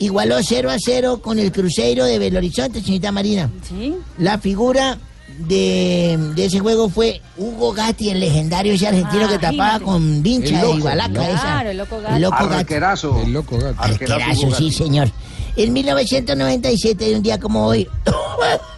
igualó 0.00 0.36
0 0.42 0.70
a 0.70 0.78
0 0.78 1.20
con 1.22 1.38
el 1.38 1.52
Cruzeiro 1.52 2.04
de 2.04 2.18
Belo 2.18 2.38
Horizonte, 2.38 2.80
señorita 2.80 3.12
Marina. 3.12 3.50
Sí. 3.68 3.94
La 4.18 4.38
figura 4.38 4.98
de, 5.38 6.18
de 6.34 6.44
ese 6.46 6.58
juego 6.58 6.88
fue 6.88 7.20
Hugo 7.36 7.72
Gatti, 7.72 8.10
el 8.10 8.20
legendario 8.20 8.72
ese 8.74 8.88
argentino 8.88 9.28
que 9.28 9.34
tapaba 9.38 9.52
Imagínate. 9.52 9.84
con 9.84 10.22
vincha. 10.22 10.70
Ibalaca. 10.74 11.28
esa. 11.30 11.40
Claro, 11.40 11.70
el 11.70 11.76
loco 11.78 12.00
gato. 12.00 12.16
El 12.16 12.22
loco 12.22 12.36
Gatti. 12.44 12.54
Arquerazo. 12.54 13.20
El 13.22 13.32
loco 13.32 13.58
gato. 13.58 13.76
Arquerazo 13.78 14.14
Arquerazo, 14.14 14.40
sí, 14.56 14.64
Gatti. 14.64 14.72
señor. 14.72 15.10
En 15.56 15.72
1997, 15.72 17.04
de 17.04 17.16
un 17.16 17.22
día 17.22 17.38
como 17.38 17.66
hoy, 17.66 17.86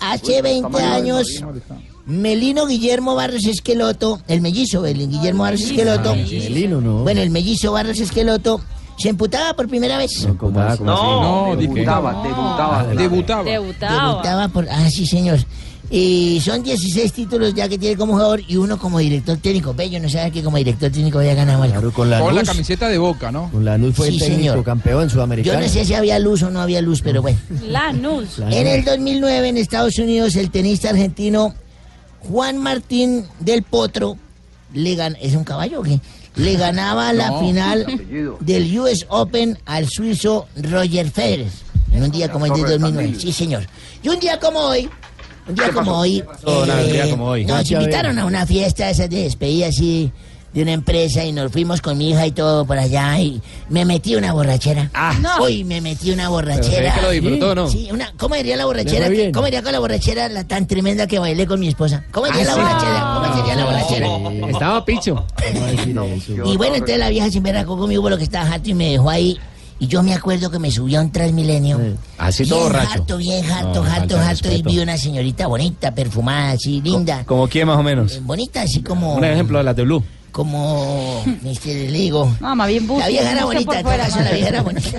hace 0.00 0.42
20 0.42 0.82
años, 0.82 1.42
Melino 2.06 2.66
Guillermo 2.66 3.14
Barros 3.14 3.44
Esqueloto, 3.44 4.20
el 4.28 4.40
mellizo, 4.40 4.86
el 4.86 5.08
Guillermo 5.08 5.42
Barros 5.42 5.62
Esqueloto. 5.62 6.14
Melino, 6.14 6.80
no. 6.80 7.02
Bueno, 7.02 7.20
el 7.20 7.30
mellizo 7.30 7.72
Barros 7.72 7.98
Esqueloto 8.00 8.60
se 8.96 9.08
emputaba 9.10 9.54
por 9.54 9.68
primera 9.68 9.98
vez. 9.98 10.26
No, 10.26 10.34
No, 10.80 11.56
debutaba, 11.56 12.22
debutaba. 12.22 12.84
Debutaba. 12.94 13.42
Debutaba. 13.44 14.08
Debutaba 14.10 14.48
por. 14.48 14.66
Ah, 14.70 14.88
sí, 14.90 15.06
señor. 15.06 15.38
Y 15.88 16.40
son 16.44 16.64
16 16.64 17.12
títulos 17.12 17.54
ya 17.54 17.68
que 17.68 17.78
tiene 17.78 17.96
como 17.96 18.14
jugador 18.14 18.40
y 18.48 18.56
uno 18.56 18.76
como 18.76 18.98
director 18.98 19.36
técnico. 19.36 19.72
Bello 19.72 20.00
no 20.00 20.08
sabe 20.08 20.32
que 20.32 20.42
como 20.42 20.56
director 20.56 20.90
técnico 20.90 21.18
había 21.20 21.34
ganado 21.34 21.62
algo. 21.62 21.74
Claro, 21.74 21.92
con 21.92 22.10
la 22.10 22.18
Con 22.18 22.34
la 22.34 22.40
luz. 22.40 22.50
camiseta 22.50 22.88
de 22.88 22.98
Boca, 22.98 23.30
¿no? 23.30 23.48
Con 23.52 23.64
la 23.64 23.78
luz 23.78 23.94
fue 23.94 24.08
Sí, 24.08 24.14
el 24.14 24.18
técnico 24.18 24.50
señor. 24.50 24.64
campeón 24.64 25.04
Yo 25.04 25.10
sudamericano. 25.10 25.60
no 25.60 25.68
sé 25.68 25.84
si 25.84 25.94
había 25.94 26.18
luz 26.18 26.42
o 26.42 26.50
no 26.50 26.60
había 26.60 26.82
luz, 26.82 27.02
pero 27.02 27.22
bueno. 27.22 27.38
Lanús. 27.68 28.40
En 28.40 28.66
el 28.66 28.84
2009 28.84 29.48
en 29.48 29.56
Estados 29.58 29.96
Unidos 30.00 30.34
el 30.34 30.50
tenista 30.50 30.90
argentino 30.90 31.54
Juan 32.20 32.58
Martín 32.58 33.24
del 33.38 33.62
Potro 33.62 34.16
le 34.74 34.96
gan- 34.96 35.16
es 35.20 35.36
un 35.36 35.44
caballo 35.44 35.78
o 35.80 35.82
qué? 35.84 36.00
Le 36.36 36.56
ganaba 36.56 37.12
la 37.12 37.28
No, 37.30 37.40
final 37.40 37.86
del 38.40 38.78
US 38.78 39.06
Open 39.08 39.58
al 39.64 39.88
suizo 39.88 40.46
Roger 40.56 41.10
Federer 41.10 41.48
en 41.92 42.02
un 42.02 42.10
día 42.10 42.30
como 42.30 42.46
el 42.46 42.52
de 42.52 42.60
Torre 42.60 42.72
2009. 42.72 43.02
Camilo. 43.04 43.20
Sí, 43.20 43.32
señor. 43.32 43.66
Y 44.02 44.08
un 44.08 44.20
día 44.20 44.38
como 44.38 44.60
hoy, 44.60 44.88
un 45.48 45.54
día 45.54 45.72
como 45.72 45.98
hoy, 45.98 46.22
día 46.92 47.10
como 47.10 47.26
hoy? 47.26 47.44
nos 47.44 47.70
invitaron 47.70 48.18
a 48.18 48.26
una 48.26 48.46
fiesta 48.46 48.90
esa 48.90 49.08
de 49.08 49.22
despedida 49.22 49.68
así 49.68 50.12
de 50.56 50.62
una 50.62 50.72
empresa 50.72 51.22
y 51.22 51.32
nos 51.32 51.52
fuimos 51.52 51.82
con 51.82 51.98
mi 51.98 52.10
hija 52.10 52.26
y 52.26 52.32
todo 52.32 52.64
por 52.64 52.78
allá 52.78 53.20
y 53.20 53.42
me 53.68 53.84
metí 53.84 54.16
una 54.16 54.32
borrachera. 54.32 54.90
Ah. 54.94 55.14
No. 55.20 55.44
Uy, 55.44 55.64
me 55.64 55.82
metí 55.82 56.10
una 56.10 56.30
borrachera. 56.30 56.70
se 56.70 56.80
ve 56.80 56.92
que 56.94 57.02
lo 57.02 57.10
disfrutó, 57.10 57.54
¿no? 57.54 57.68
Sí, 57.68 57.88
una, 57.92 58.10
¿cómo 58.16 58.36
iría 58.36 58.56
la 58.56 58.64
borrachera? 58.64 59.08
¿Cómo 59.34 59.46
iría 59.46 59.62
con 59.62 59.72
la 59.72 59.80
borrachera 59.80 60.30
la 60.30 60.44
tan 60.44 60.66
tremenda 60.66 61.06
que 61.06 61.18
bailé 61.18 61.46
con 61.46 61.60
mi 61.60 61.68
esposa? 61.68 62.04
¿Cómo 62.10 62.26
iría 62.28 62.40
Ah, 62.40 62.44
la 62.44 62.52
sí. 62.54 62.58
borrachera? 62.60 63.12
¿Cómo 63.22 63.36
sería 63.36 63.54
la 63.54 63.64
borrachera? 63.66 64.48
Estaba 64.50 64.84
picho. 64.86 65.26
Y 66.46 66.56
bueno, 66.56 66.74
entonces 66.76 66.98
la 66.98 67.10
vieja 67.10 67.30
siempre 67.30 67.52
racó 67.52 67.76
conmigo 67.76 68.00
por 68.02 68.10
lo 68.12 68.18
que 68.18 68.24
estaba 68.24 68.50
harto 68.50 68.70
y 68.70 68.74
me 68.74 68.90
dejó 68.92 69.10
ahí. 69.10 69.38
Y 69.78 69.88
yo 69.88 70.02
me 70.02 70.14
acuerdo 70.14 70.50
que 70.50 70.58
me 70.58 70.70
subió 70.70 71.00
a 71.00 71.02
un 71.02 71.12
Transmilenio. 71.12 71.78
Así 72.16 72.44
bien 72.44 72.48
todo 72.54 72.62
borracho. 72.62 72.90
harto, 72.94 73.16
bien 73.18 73.44
harto, 73.50 73.84
No, 73.84 73.90
harto, 73.92 74.18
harto. 74.18 74.50
Y 74.50 74.62
vi 74.62 74.78
una 74.78 74.96
señorita 74.96 75.46
bonita, 75.48 75.94
perfumada, 75.94 76.52
así, 76.52 76.80
linda. 76.80 77.24
¿Como 77.26 77.46
quién 77.46 77.66
más 77.66 77.76
o 77.76 77.82
menos? 77.82 78.14
Eh, 78.14 78.20
Bonita, 78.22 78.62
así 78.62 78.80
como... 78.82 79.16
Un 79.16 79.24
ejemplo 79.24 79.58
de 79.58 79.64
las 79.64 79.76
de 79.76 79.82
Blue. 79.82 80.02
Como... 80.36 81.24
Le 81.64 81.90
digo... 81.92 82.30
No, 82.40 82.54
más 82.54 82.68
bien 82.68 82.86
busque. 82.86 83.04
La 83.04 83.08
vieja 83.08 83.32
era 83.32 83.46
bonita, 83.46 83.80
fuera, 83.80 84.06
la 84.06 84.30
vieja 84.32 84.48
era 84.50 84.60
bonita. 84.60 84.90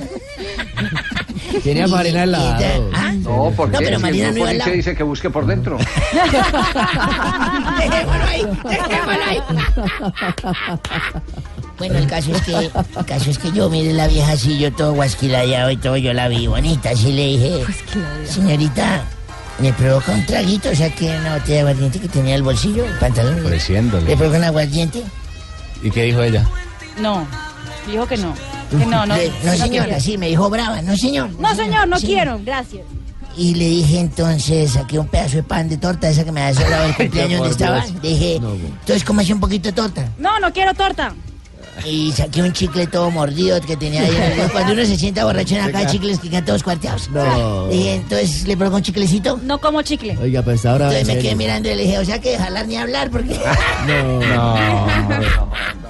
Tenía 1.63 1.85
Y- 1.85 1.91
Marina 1.91 2.23
al 2.23 2.31
lado. 2.31 2.89
¿Ah? 2.95 3.13
No, 3.13 3.53
porque 3.55 3.73
No, 3.73 3.79
pero 3.83 3.99
Marina 3.99 4.29
el 4.29 4.33
no 4.33 4.39
iba 4.39 4.49
al 4.49 4.55
grupo 4.55 4.65
lado. 4.65 4.71
Nietzsche 4.71 4.77
dice 4.77 4.95
que 4.95 5.03
busque 5.03 5.29
por 5.29 5.45
dentro. 5.45 5.77
Dejémoslo 7.77 8.25
ahí, 8.25 8.41
dejémoslo 8.67 9.25
ahí. 9.27 9.39
Bueno, 11.77 11.99
el 11.99 12.07
caso 12.07 12.31
es 12.35 12.41
que, 12.41 12.55
el 12.55 12.71
caso 13.05 13.29
es 13.29 13.38
que 13.38 13.51
yo 13.51 13.69
miré 13.69 13.93
la 13.93 14.07
vieja 14.07 14.31
así, 14.31 14.57
yo 14.57 14.73
todo 14.73 14.93
guasquilayado 14.93 15.69
y 15.69 15.77
todo, 15.77 15.97
yo 15.97 16.13
la 16.13 16.27
vi 16.29 16.47
bonita, 16.47 16.89
así 16.89 17.11
le 17.13 17.27
dije, 17.27 17.63
señorita, 18.25 19.03
me 19.59 19.71
provoca 19.73 20.13
un 20.13 20.25
traguito, 20.25 20.69
o 20.71 20.75
sea 20.75 20.89
que 20.89 21.05
una 21.05 21.35
botella 21.38 21.53
de 21.53 21.59
aguardiente 21.59 21.99
que 21.99 22.07
tenía 22.07 22.31
en 22.31 22.38
el 22.38 22.43
bolsillo, 22.43 22.83
el 22.85 22.93
pantalón. 22.97 23.45
Ofreciéndole. 23.45 24.07
¿Le 24.07 24.17
provoca 24.17 24.39
un 24.39 24.43
aguardiente? 24.45 25.03
¿Y 25.84 25.91
qué 25.91 26.03
dijo 26.03 26.21
ella? 26.21 26.45
No. 26.99 27.25
Dijo 27.88 28.05
que 28.07 28.17
no. 28.17 28.34
Que 28.69 28.86
no, 28.86 29.05
no. 29.05 29.15
Le- 29.15 29.32
no, 29.43 29.51
señor, 29.53 29.69
quiere. 29.86 29.95
así 29.95 30.17
me 30.17 30.28
dijo 30.28 30.49
brava, 30.49 30.82
no 30.82 30.95
señor. 30.97 31.30
No, 31.39 31.55
señor, 31.55 31.88
no 31.88 31.97
Sí. 31.99 32.07
quiero. 32.07 32.39
Gracias. 32.43 32.84
Y 33.38 33.53
le 33.53 33.65
dije 33.65 33.99
entonces, 33.99 34.71
saqué 34.71 34.97
un 34.97 35.07
pedazo 35.07 35.38
de 35.38 35.43
pan 35.43 35.69
de 35.69 35.78
torta, 35.78 36.09
esa 36.09 36.25
que 36.25 36.32
me 36.32 36.41
había 36.41 36.59
sobrado 36.59 36.86
el 36.88 36.95
cumpleaños 36.97 37.39
donde 37.39 37.51
estaba. 37.51 37.86
Le 38.01 38.09
dije, 38.09 38.36
entonces, 38.38 39.03
¿cómo 39.03 39.21
hace 39.21 39.34
un 39.34 39.39
poquito 39.39 39.69
de 39.69 39.73
torta? 39.73 40.09
No, 40.17 40.39
no 40.39 40.51
quiero 40.51 40.73
torta. 40.73 41.13
Y 41.86 42.11
saqué 42.11 42.41
un 42.41 42.51
chicle 42.53 42.88
todo 42.88 43.11
mordido 43.11 43.59
que 43.61 43.78
tenía 43.78 44.01
ahí. 44.01 44.11
Cuando 44.51 44.73
uno 44.73 44.86
se 44.86 44.97
sienta 44.97 45.23
borracho 45.25 45.55
en 45.55 45.61
acá, 45.61 45.86
chicles 45.86 46.19
que 46.19 46.30
quedan 46.30 46.45
todos 46.45 46.63
cuarteados. 46.63 47.09
No. 47.09 47.67
Dije, 47.67 47.95
entonces 47.95 48.47
le 48.47 48.57
pongo 48.57 48.75
un 48.78 48.82
chiclecito. 48.82 49.39
No 49.43 49.59
como 49.59 49.82
chicle. 49.82 50.17
Oiga, 50.17 50.41
pues 50.41 50.65
ahora. 50.65 50.86
Entonces 50.86 51.07
en 51.09 51.15
me 51.15 51.21
quedé 51.21 51.36
mirando 51.36 51.69
y 51.71 51.75
le 51.75 51.84
dije, 51.84 51.99
o 51.99 52.05
sea 52.05 52.19
que 52.19 52.38
jalar 52.38 52.67
ni 52.67 52.75
hablar 52.78 53.09
porque... 53.09 53.39
No. 53.88 54.19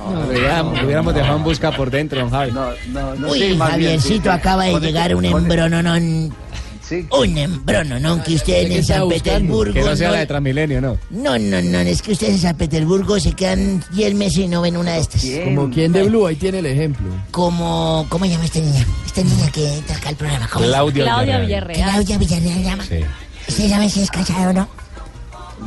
No, 0.08 0.24
lo 0.24 0.30
hubiéramos, 0.30 0.78
lo 0.80 0.86
hubiéramos 0.86 1.14
dejado 1.14 1.38
en 1.38 1.44
busca 1.44 1.72
por 1.72 1.92
dentro, 1.92 2.20
don 2.22 2.30
Javi. 2.30 2.52
No, 2.52 2.70
no, 2.90 3.16
no. 3.16 3.28
Uy, 3.30 3.40
sí, 3.40 3.54
más 3.56 3.76
bien, 3.76 4.00
Javiercito 4.00 4.24
sí, 4.24 4.30
acaba 4.30 4.64
de 4.66 4.74
este- 4.74 4.86
llegar 4.88 5.16
un 5.16 5.26
este- 5.26 5.38
embrononón. 5.38 6.34
Sí. 6.88 7.06
Un 7.12 7.38
embrononón 7.38 8.22
que 8.24 8.36
ustedes 8.36 8.68
¿Qué 8.68 8.78
en 8.78 8.84
San? 8.86 9.10
Petersburgo... 9.10 9.74
Que 9.74 9.82
no 9.82 9.96
sea 9.96 10.08
no- 10.08 10.14
la 10.14 10.20
de 10.20 10.26
Transmilenio, 10.26 10.80
¿no? 10.82 10.98
No, 11.10 11.38
no, 11.38 11.62
no, 11.62 11.80
es 11.80 12.02
que 12.02 12.14
ustedes 12.14 12.36
en 12.36 12.40
San 12.42 12.56
Petersburgo 12.56 13.20
se 13.20 13.34
quedan 13.34 13.84
10 13.92 14.14
meses 14.16 14.38
y 14.38 14.48
no 14.48 14.62
ven 14.62 14.78
una 14.78 14.94
de 14.94 15.00
estas. 15.00 15.26
Como 15.44 15.70
quien 15.70 15.92
de 15.92 16.04
Blue, 16.04 16.26
ahí 16.28 16.36
tiene 16.38 16.60
el 16.60 16.66
ejemplo. 16.68 17.08
Como, 17.32 18.06
¿cómo 18.10 18.26
llama 18.26 18.46
esta 18.46 18.60
niña? 18.60 18.86
Esta 19.06 19.22
niña 19.22 19.52
que 19.52 19.74
entra 19.80 19.98
acá 19.98 20.10
al 20.10 20.16
programa. 20.16 20.48
Claudia, 20.48 21.04
Claudia 21.04 21.40
Villarreal. 21.40 21.46
Villarreal. 21.46 21.90
Claudia 21.92 22.18
Villarreal 22.18 22.64
llama. 22.64 22.84
Sí. 22.86 23.00
¿Ustedes 23.50 23.72
saben 23.72 23.90
si 23.90 24.02
es 24.02 24.12
casada 24.12 24.50
o 24.50 24.54
no? 24.54 24.70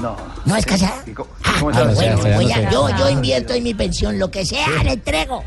No. 0.01 0.17
¿No 0.47 0.57
es 0.57 0.65
casada? 0.65 1.03
¿Y 1.07 1.11
cómo- 1.11 1.29
Ah, 1.45 1.55
ah, 1.57 1.63
bueno, 1.63 1.85
no 1.85 2.41
no 2.41 2.71
yo, 2.71 2.97
yo 2.97 3.11
invierto 3.11 3.53
en 3.55 3.63
mi 3.65 3.75
pensión, 3.75 4.19
lo 4.19 4.31
que 4.31 4.47
sea, 4.47 4.69
le 4.85 4.93
entrego. 4.93 5.43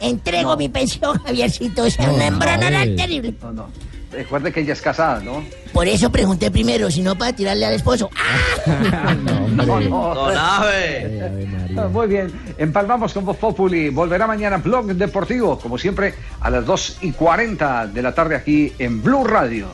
Entrego 0.00 0.56
mi 0.56 0.68
pensión, 0.68 1.18
Javiercito. 1.24 1.84
Es 1.86 1.98
un 1.98 2.20
embrononón 2.22 2.94
terrible. 2.96 3.34
No, 3.42 3.52
no. 3.52 3.68
Recuerde 4.10 4.52
que 4.52 4.60
ella 4.60 4.72
es 4.72 4.80
casada, 4.80 5.20
¿no? 5.20 5.44
Por 5.72 5.86
eso 5.86 6.10
pregunté 6.10 6.50
primero, 6.50 6.90
si 6.90 7.02
no 7.02 7.16
para 7.16 7.32
tirarle 7.34 7.66
al 7.66 7.74
esposo. 7.74 8.08
¡Ah! 8.16 9.14
No, 9.50 9.80
no. 9.80 10.14
Don 10.14 10.36
Ave. 10.36 11.22
Ave 11.22 11.46
María. 11.46 11.82
Ah, 11.82 11.88
Muy 11.88 12.06
bien, 12.06 12.32
empalmamos 12.56 13.12
con 13.12 13.24
Voz 13.24 13.36
Populi. 13.36 13.90
Volverá 13.90 14.26
mañana 14.26 14.56
Blog 14.58 14.86
Deportivo, 14.86 15.58
como 15.58 15.76
siempre, 15.76 16.14
a 16.40 16.48
las 16.50 16.64
2 16.64 16.98
y 17.02 17.12
40 17.12 17.88
de 17.88 18.02
la 18.02 18.14
tarde 18.14 18.36
aquí 18.36 18.72
en 18.78 19.02
Blue 19.02 19.24
Radio. 19.24 19.68